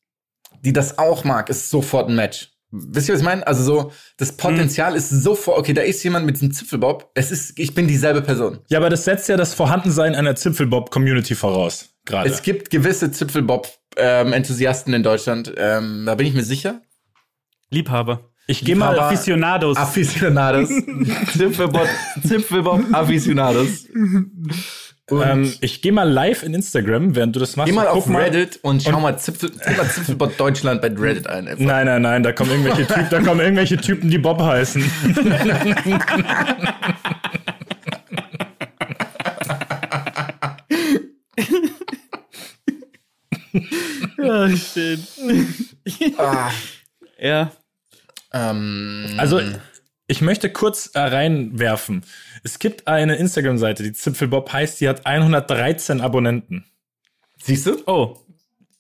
die 0.63 0.73
das 0.73 0.99
auch 0.99 1.25
mag, 1.25 1.51
ist 1.51 1.71
sofort 1.71 2.09
ein 2.09 2.17
Match. 2.17 2.51
Wisst 2.77 3.09
ihr, 3.09 3.15
was 3.15 3.21
ich 3.21 3.25
meine? 3.25 3.47
Also 3.47 3.63
so, 3.63 3.93
das 4.17 4.37
Potenzial 4.37 4.97
ist 4.97 5.09
sofort, 5.09 5.59
okay, 5.59 5.75
da 5.75 5.83
ist 5.83 6.03
jemand 6.03 6.27
mit 6.27 6.37
diesem 6.37 6.53
Zipfelbob. 6.53 7.11
Es 7.15 7.31
ist, 7.31 7.57
ich 7.59 7.73
bin 7.73 7.87
dieselbe 7.87 8.21
Person. 8.21 8.59
Ja, 8.69 8.79
aber 8.79 8.91
das 8.91 9.05
setzt 9.05 9.29
ja 9.29 9.37
das 9.37 9.55
Vorhandensein 9.55 10.17
einer 10.17 10.35
Zipfelbob-Community 10.35 11.37
voraus. 11.37 11.91
Gerade. 12.05 12.29
Es 12.29 12.43
gibt 12.43 12.71
gewisse 12.71 13.13
Zipfelbob-Enthusiasten 13.13 14.93
in 14.93 15.05
Deutschland. 15.05 15.55
Ähm, 15.57 16.05
da 16.05 16.17
bin 16.17 16.27
ich 16.27 16.35
mir 16.35 16.43
sicher. 16.43 16.83
Liebhaber. 17.71 18.33
Ich 18.47 18.65
gehe 18.65 18.77
mal. 18.77 18.99
Aficionados. 18.99 19.77
Aficionados. 19.77 20.69
Zipfelbob, 21.37 21.89
Zipfelbob 22.27 22.83
Aficionados. 22.93 23.87
Ähm, 25.11 25.53
ich 25.61 25.83
gehe 25.83 25.93
mal 25.93 26.09
live 26.11 26.43
in 26.45 26.55
Instagram, 26.55 27.15
während 27.15 27.37
du 27.37 27.41
das 27.41 27.57
machst. 27.57 27.69
Geh 27.71 27.75
mal 27.77 27.87
und 27.89 27.99
auf 27.99 28.09
Reddit 28.09 28.59
und 28.63 28.83
schau 28.83 29.01
mal, 29.01 29.19
Zipfel, 29.19 29.51
mal 29.77 29.87
Zipfelbot 29.91 30.41
Deutschland 30.41 30.81
bei 30.81 30.89
Reddit 30.89 31.27
ein. 31.27 31.47
Einfach. 31.47 31.63
Nein, 31.65 31.85
nein, 31.87 32.01
nein, 32.03 32.23
da 32.23 32.33
kommen 32.33 32.51
irgendwelche 32.53 32.87
Typen, 32.87 33.07
da 33.11 33.21
kommen 33.21 33.41
irgendwelche 33.41 33.77
Typen, 33.77 34.09
die 34.11 34.17
Bob 34.19 34.41
heißen. 34.41 34.83
Ja, 44.19 44.49
schön. 44.57 45.07
Ah, 46.19 46.51
Ja. 47.19 47.53
ähm, 48.33 49.07
Also, 49.19 49.41
ich 50.07 50.21
möchte 50.21 50.51
kurz 50.51 50.91
äh, 50.95 51.01
reinwerfen. 51.01 52.05
Es 52.43 52.59
gibt 52.59 52.87
eine 52.89 53.17
Instagram-Seite, 53.17 53.83
die 53.83 53.93
Zipfelbob 53.93 54.53
heißt, 54.53 54.81
die 54.81 54.89
hat 54.89 55.07
113 55.07 56.01
Abonnenten. 56.01 56.65
siehst 57.43 57.67
du? 57.67 57.83
Oh. 57.87 58.19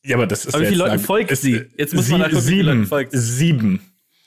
Ja, 0.04 0.16
aber 0.16 0.26
das 0.26 0.44
ist 0.44 0.54
Aber 0.54 0.60
wie 0.60 0.64
ja 0.64 0.70
viele 0.70 0.78
Leuten 0.84 0.92
ein- 0.94 0.98
folgt 1.00 1.30
ist- 1.30 1.42
sie? 1.42 1.64
Jetzt 1.78 1.94
muss 1.94 2.08
man 2.08 2.18
sie- 2.20 2.24
nachgucken, 2.24 2.46
wie 2.46 2.50
viele 2.50 2.72
sieben. 2.72 2.86
Folgt 2.86 3.12
sie. 3.12 3.18
Sieben. 3.18 3.80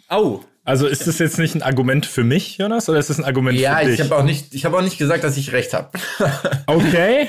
Au. 0.08 0.44
Also 0.64 0.88
ist 0.88 1.06
das 1.08 1.20
jetzt 1.20 1.38
nicht 1.38 1.56
ein 1.56 1.62
Argument 1.62 2.06
für 2.06 2.24
mich, 2.24 2.58
Jonas, 2.58 2.90
oder 2.90 3.00
ist 3.00 3.10
das 3.10 3.20
ein 3.20 3.26
Argument 3.26 3.58
Ja, 3.60 3.78
für 3.78 3.86
dich? 3.86 4.00
ich 4.00 4.02
habe 4.02 4.16
auch 4.18 4.24
nicht, 4.26 4.54
ich 4.54 4.66
habe 4.66 4.76
auch 4.78 4.82
nicht 4.82 4.98
gesagt, 4.98 5.24
dass 5.24 5.38
ich 5.38 5.52
recht 5.54 5.74
habe. 5.74 5.92
Okay. 6.68 7.28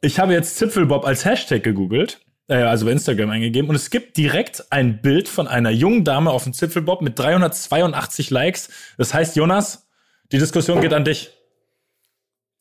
Ich 0.00 0.18
habe 0.18 0.32
jetzt 0.32 0.56
Zipfelbob 0.56 1.04
als 1.04 1.24
Hashtag 1.24 1.62
gegoogelt, 1.62 2.20
also 2.52 2.86
bei 2.86 2.92
Instagram 2.92 3.30
eingegeben, 3.30 3.68
und 3.68 3.76
es 3.76 3.90
gibt 3.90 4.16
direkt 4.16 4.64
ein 4.70 5.00
Bild 5.02 5.28
von 5.28 5.48
einer 5.48 5.70
jungen 5.70 6.04
Dame 6.04 6.30
auf 6.30 6.44
dem 6.44 6.52
Zipfelbob 6.52 7.02
mit 7.02 7.18
382 7.18 8.30
Likes. 8.30 8.68
Das 8.98 9.14
heißt, 9.14 9.36
Jonas, 9.36 9.88
die 10.30 10.38
Diskussion 10.38 10.80
geht 10.80 10.92
an 10.92 11.04
dich. 11.04 11.30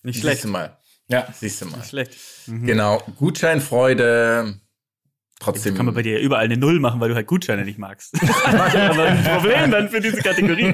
Nicht 0.03 0.15
Siehst 0.15 0.23
schlecht. 0.23 0.43
du 0.43 0.47
mal. 0.49 0.77
Ja. 1.07 1.27
Siehst 1.37 1.61
du 1.61 1.65
mal. 1.65 1.83
Schlecht. 1.83 2.15
Genau. 2.47 3.01
Gutscheinfreude. 3.17 4.59
Trotzdem. 5.39 5.75
Kann 5.75 5.87
man 5.87 5.95
bei 5.95 6.03
dir 6.03 6.19
überall 6.19 6.45
eine 6.45 6.57
Null 6.57 6.79
machen, 6.79 6.99
weil 6.99 7.09
du 7.09 7.15
halt 7.15 7.27
Gutscheine 7.27 7.65
nicht 7.65 7.79
magst. 7.79 8.13
Aber 8.45 9.03
ein 9.05 9.23
Problem 9.23 9.71
dann 9.71 9.89
für 9.89 9.99
diese 9.99 10.21
Kategorie. 10.21 10.73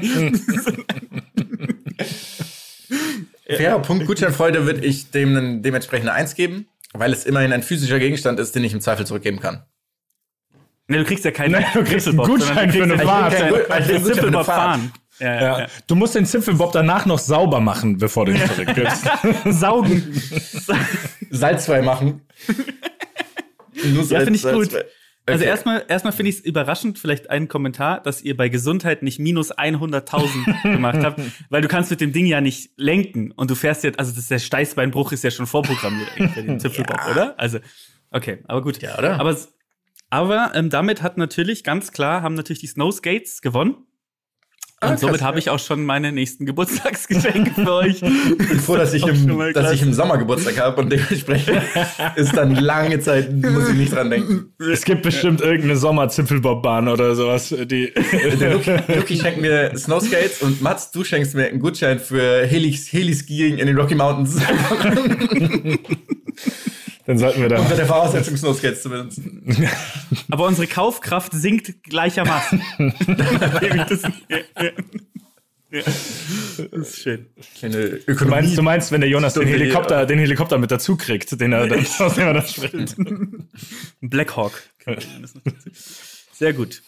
Fairer 3.48 3.80
Punkt. 3.80 4.06
Gutscheinfreude 4.06 4.66
würde 4.66 4.86
ich 4.86 5.10
dem 5.12 5.62
dementsprechend 5.62 6.10
eine 6.10 6.18
Eins 6.18 6.36
geben, 6.36 6.68
weil 6.94 7.14
es 7.14 7.26
immerhin 7.26 7.54
ein 7.54 7.64
physischer 7.64 8.00
Gegenstand 8.00 8.40
ist, 8.40 8.56
den 8.56 8.64
ich 8.64 8.74
im 8.74 8.82
Zweifel 8.82 9.06
zurückgeben 9.06 9.40
kann. 9.40 9.64
Ne, 10.88 11.00
du 11.00 11.04
kriegst 11.04 11.26
ja 11.26 11.32
keinen 11.32 11.52
Nein, 11.52 11.66
du 11.74 11.84
kriegst 11.84 12.08
einen 12.08 12.18
Gutschein 12.18 12.72
für 12.72 12.84
eine 12.84 12.94
kriegst 12.94 13.08
Fahrt. 13.08 13.34
einen 13.36 14.06
Ich 14.06 14.18
krieg 14.20 14.46
fahren. 14.46 14.94
Ja, 15.20 15.36
ja, 15.36 15.60
Ja. 15.60 15.68
Du 15.88 15.96
musst 15.96 16.16
den 16.16 16.26
Zipfelbob 16.26 16.72
danach 16.72 17.06
noch 17.06 17.20
sauber 17.20 17.60
machen, 17.60 17.98
bevor 17.98 18.26
du 18.26 18.34
ihn 18.34 18.42
zurückgibst. 18.48 19.04
Saugen. 19.46 20.22
Salzfrei 21.30 21.82
machen. 21.82 22.22
Ja, 23.74 24.20
finde 24.22 24.36
ich 24.36 24.44
gut. 24.44 24.70
Also 25.28 25.44
Okay. 25.44 25.50
erstmal, 25.50 25.86
erstmal 25.90 26.14
finde 26.14 26.30
ich 26.30 26.38
es 26.38 26.46
überraschend, 26.46 27.00
vielleicht 27.00 27.30
einen 27.30 27.50
Kommentar, 27.50 28.02
dass 28.02 28.22
ihr 28.22 28.38
bei 28.38 28.48
Gesundheit 28.48 29.04
nicht 29.04 29.20
minus 29.20 29.54
100.000 29.54 30.64
gemacht 30.74 31.00
habt, 31.04 31.22
weil 31.50 31.62
du 31.62 31.68
kannst 31.68 31.92
mit 31.92 32.00
dem 32.00 32.14
Ding 32.14 32.26
ja 32.26 32.40
nicht 32.40 32.72
lenken 32.78 33.32
und 33.32 33.52
du 33.52 33.56
fährst 33.56 33.84
jetzt, 33.84 34.00
also 34.00 34.14
das, 34.16 34.28
der 34.28 34.40
Steißbeinbruch 34.40 35.12
ist 35.12 35.26
ja 35.26 35.32
schon 35.32 35.46
vorprogrammiert 35.46 36.12
für 36.34 36.44
den 36.44 36.60
Zipfelbob, 36.60 37.06
oder? 37.12 37.38
Also, 37.38 37.60
okay, 38.12 38.40
aber 38.48 38.62
gut. 38.62 38.82
Ja, 38.82 38.98
oder? 38.98 39.20
Aber, 39.20 39.38
aber 40.10 40.52
ähm, 40.56 40.70
damit 40.70 41.02
hat 41.02 41.18
natürlich 41.18 41.66
ganz 41.66 41.92
klar, 41.92 42.22
haben 42.22 42.36
natürlich 42.36 42.60
die 42.62 42.68
Snow 42.68 42.94
Skates 42.94 43.42
gewonnen. 43.42 43.87
Und 44.80 44.90
Ah, 44.90 44.98
somit 44.98 45.24
habe 45.24 45.40
ich 45.40 45.50
auch 45.50 45.58
schon 45.58 45.84
meine 45.86 46.12
nächsten 46.12 46.46
Geburtstagsgeschenke 46.46 47.50
für 47.50 47.74
euch. 47.74 48.00
Ich 48.00 48.38
bin 48.38 48.60
froh, 48.60 48.76
dass 48.76 48.94
ich, 48.94 49.08
im, 49.08 49.52
dass 49.52 49.72
ich 49.72 49.82
im 49.82 49.92
Sommer 49.92 50.20
Geburtstag 50.20 50.60
habe 50.60 50.80
und 50.80 50.92
dementsprechend 50.92 51.64
ist 52.16 52.38
dann 52.38 52.54
lange 52.54 53.00
Zeit, 53.00 53.34
muss 53.34 53.70
ich 53.70 53.76
nicht 53.76 53.92
dran 53.92 54.12
denken. 54.12 54.54
es 54.60 54.86
gibt 54.86 55.02
bestimmt 55.02 55.42
irgendeine 55.42 55.78
Sommer-Zipfelbobbahn 55.78 56.90
oder 56.90 57.16
sowas, 57.16 57.50
die. 57.50 57.92
Der 58.40 58.54
Luki, 58.54 58.78
Luki 58.96 59.18
schenkt 59.18 59.42
mir 59.42 59.76
Snowskates 59.76 60.44
und 60.44 60.62
Mats, 60.62 60.92
du 60.92 61.04
schenkst 61.04 61.34
mir 61.34 61.48
einen 61.48 61.60
Gutschein 61.60 61.98
für 61.98 62.46
Heli, 62.46 62.72
Heli-Skiing 62.72 63.58
in 63.58 63.66
den 63.66 63.80
Rocky 63.80 63.96
Mountains. 63.96 64.40
Dann 67.08 67.18
sollten 67.18 67.42
wir 67.42 67.50
da. 67.50 67.60
Unter 67.60 67.76
der 67.76 67.86
Voraussetzung, 67.88 68.38
Snowskates 68.38 68.84
zu 68.84 68.90
benutzen. 68.90 69.44
Aber 70.30 70.46
unsere 70.46 70.68
Kaufkraft 70.68 71.32
sinkt 71.34 71.84
gleichermaßen. 71.84 72.62
Das, 73.90 74.02
ja. 75.70 75.82
Das 76.72 76.72
ist 76.72 76.98
schön. 77.00 77.26
Kleine 77.58 78.00
Du 78.06 78.26
meinst, 78.26 78.58
du 78.58 78.62
meinst, 78.62 78.92
wenn 78.94 79.02
der 79.02 79.10
Jonas 79.10 79.34
den 79.34 79.48
Helikopter, 79.48 80.06
den 80.06 80.18
Helikopter 80.20 80.58
mit 80.58 80.72
dazu 80.72 80.96
kriegt, 80.96 81.40
den 81.42 81.52
er 81.52 81.68
dann, 81.68 81.86
aus 82.00 82.16
dem 82.16 82.28
er 82.28 82.34
dann 82.36 82.48
spricht. 82.48 82.98
Ein 82.98 83.50
Blackhawk. 84.02 84.62
Sehr 86.34 86.54
gut. 86.54 86.82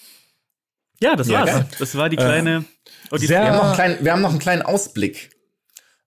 Ja, 1.01 1.15
das 1.17 1.27
Ja, 1.27 1.39
war's. 1.39 1.49
geil. 1.51 1.65
Das 1.77 1.95
war 1.95 2.07
die 2.09 2.15
kleine 2.15 2.63
Odyssee. 3.11 3.27
sehr- 3.27 3.41
wir, 3.41 3.47
haben 3.51 3.55
noch 3.57 3.63
einen 3.65 3.73
kleinen, 3.75 4.05
wir 4.05 4.11
haben 4.13 4.21
noch 4.21 4.29
einen 4.31 4.39
kleinen 4.39 4.61
Ausblick. 4.61 5.29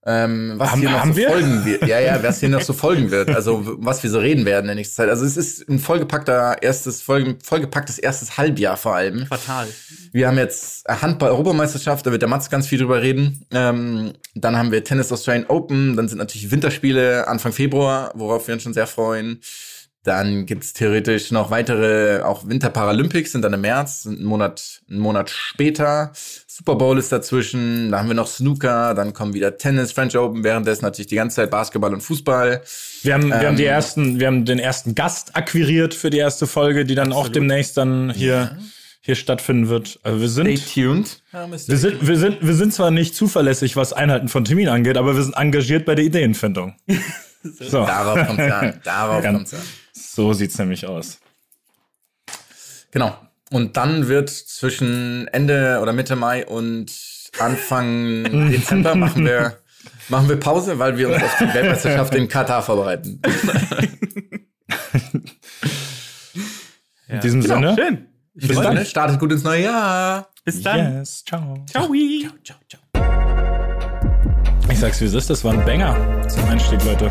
Ähm, 0.04 0.54
was 0.56 0.70
Haben- 0.72 0.80
hier 0.80 0.90
noch 0.90 0.98
haben 1.00 1.12
so 1.12 1.16
wir? 1.18 1.28
folgen 1.30 1.64
wird. 1.64 1.86
Ja, 1.86 2.00
ja, 2.00 2.20
was 2.22 2.40
hier 2.40 2.48
noch 2.48 2.60
so 2.62 2.72
folgen 2.72 3.10
wird. 3.12 3.30
Also, 3.30 3.62
was 3.64 4.02
wir 4.02 4.10
so 4.10 4.18
reden 4.18 4.44
werden 4.44 4.62
in 4.64 4.66
der 4.68 4.74
nächsten 4.76 4.96
Zeit. 4.96 5.08
Also, 5.08 5.24
es 5.24 5.36
ist 5.36 5.68
ein 5.68 5.78
vollgepackter 5.78 6.56
erstes, 6.60 7.02
voll, 7.02 7.36
vollgepacktes 7.42 7.98
erstes 7.98 8.36
Halbjahr 8.36 8.76
vor 8.76 8.96
allem. 8.96 9.26
Fatal. 9.26 9.68
Wir 10.12 10.26
haben 10.26 10.38
jetzt 10.38 10.88
Handball-Europameisterschaft, 10.88 12.04
da 12.06 12.10
wird 12.10 12.22
der 12.22 12.28
Mats 12.28 12.50
ganz 12.50 12.66
viel 12.66 12.78
drüber 12.78 13.00
reden. 13.00 13.46
Ähm, 13.52 14.12
dann 14.34 14.56
haben 14.56 14.72
wir 14.72 14.82
Tennis 14.82 15.12
Australian 15.12 15.46
Open, 15.46 15.96
dann 15.96 16.08
sind 16.08 16.18
natürlich 16.18 16.50
Winterspiele 16.50 17.28
Anfang 17.28 17.52
Februar, 17.52 18.10
worauf 18.14 18.46
wir 18.48 18.54
uns 18.54 18.64
schon 18.64 18.74
sehr 18.74 18.86
freuen. 18.88 19.40
Dann 20.04 20.46
gibt's 20.46 20.72
theoretisch 20.72 21.30
noch 21.30 21.50
weitere, 21.52 22.22
auch 22.22 22.44
Winter-Paralympics 22.48 23.30
sind 23.30 23.42
dann 23.42 23.52
im 23.52 23.60
März, 23.60 24.02
sind 24.02 24.16
einen 24.18 24.24
Monat, 24.26 24.80
einen 24.90 24.98
Monat 24.98 25.30
später. 25.30 26.10
Super 26.48 26.74
Bowl 26.74 26.98
ist 26.98 27.12
dazwischen, 27.12 27.92
da 27.92 28.00
haben 28.00 28.08
wir 28.08 28.14
noch 28.16 28.26
Snooker, 28.26 28.94
dann 28.94 29.12
kommen 29.12 29.32
wieder 29.32 29.58
Tennis, 29.58 29.92
French 29.92 30.16
Open, 30.18 30.42
währenddessen 30.42 30.84
natürlich 30.84 31.06
die 31.06 31.14
ganze 31.14 31.36
Zeit 31.36 31.52
Basketball 31.52 31.92
und 31.94 32.00
Fußball. 32.00 32.62
Wir 33.02 33.14
haben, 33.14 33.28
wir 33.28 33.46
haben 33.46 33.56
die 33.56 33.62
Ähm, 33.62 33.68
ersten, 33.70 34.18
wir 34.18 34.26
haben 34.26 34.44
den 34.44 34.58
ersten 34.58 34.96
Gast 34.96 35.36
akquiriert 35.36 35.94
für 35.94 36.10
die 36.10 36.18
erste 36.18 36.48
Folge, 36.48 36.84
die 36.84 36.96
dann 36.96 37.12
auch 37.12 37.28
demnächst 37.28 37.76
dann 37.76 38.10
hier, 38.10 38.58
hier 39.02 39.14
stattfinden 39.14 39.68
wird. 39.68 40.00
Also 40.02 40.20
wir 40.20 40.28
Stay 40.28 40.56
sind, 40.56 40.74
tuned. 40.74 41.22
wir 41.30 41.78
sind, 41.78 42.04
wir 42.08 42.16
sind, 42.18 42.38
wir 42.44 42.54
sind 42.54 42.74
zwar 42.74 42.90
nicht 42.90 43.14
zuverlässig, 43.14 43.76
was 43.76 43.92
Einhalten 43.92 44.26
von 44.28 44.44
Termin 44.44 44.68
angeht, 44.68 44.96
aber 44.96 45.14
wir 45.14 45.22
sind 45.22 45.36
engagiert 45.36 45.84
bei 45.84 45.94
der 45.94 46.04
Ideenfindung. 46.04 46.74
So, 47.44 47.84
Darauf 47.84 48.24
kommt's 48.28 48.52
an, 48.52 48.80
darauf 48.84 49.20
Ganz- 49.20 49.36
kommt's 49.50 49.54
an. 49.54 49.60
So 50.14 50.32
sieht's 50.32 50.58
nämlich 50.58 50.86
aus. 50.86 51.18
Genau. 52.90 53.16
Und 53.50 53.76
dann 53.76 54.08
wird 54.08 54.30
zwischen 54.30 55.28
Ende 55.28 55.78
oder 55.82 55.92
Mitte 55.92 56.16
Mai 56.16 56.46
und 56.46 56.90
Anfang 57.38 58.24
Dezember 58.50 58.94
machen 58.94 59.24
wir, 59.24 59.58
machen 60.08 60.28
wir 60.28 60.36
Pause, 60.36 60.78
weil 60.78 60.96
wir 60.96 61.08
uns 61.08 61.22
auf 61.22 61.36
die 61.38 61.52
Weltmeisterschaft 61.54 62.14
in 62.14 62.28
Katar 62.28 62.62
vorbereiten. 62.62 63.20
In 67.08 67.20
diesem 67.20 67.42
Genau, 67.42 67.54
Sinne. 67.56 67.74
schön. 67.76 68.06
Ich 68.34 68.48
Bis 68.48 68.58
dann. 68.58 68.86
Startet 68.86 69.20
gut 69.20 69.32
ins 69.32 69.42
neue 69.44 69.64
Jahr. 69.64 70.28
Bis 70.44 70.62
dann. 70.62 70.98
Yes, 70.98 71.22
ciao. 71.24 71.62
Ciao. 71.70 71.92
Ciao, 72.42 72.56
ciao. 72.68 72.80
Ich 74.70 74.78
sag's 74.78 75.00
wie 75.02 75.04
es 75.04 75.12
ist, 75.14 75.28
das 75.28 75.44
war 75.44 75.52
ein 75.52 75.64
Banger 75.66 76.26
zum 76.28 76.44
Einstieg, 76.48 76.82
Leute. 76.84 77.10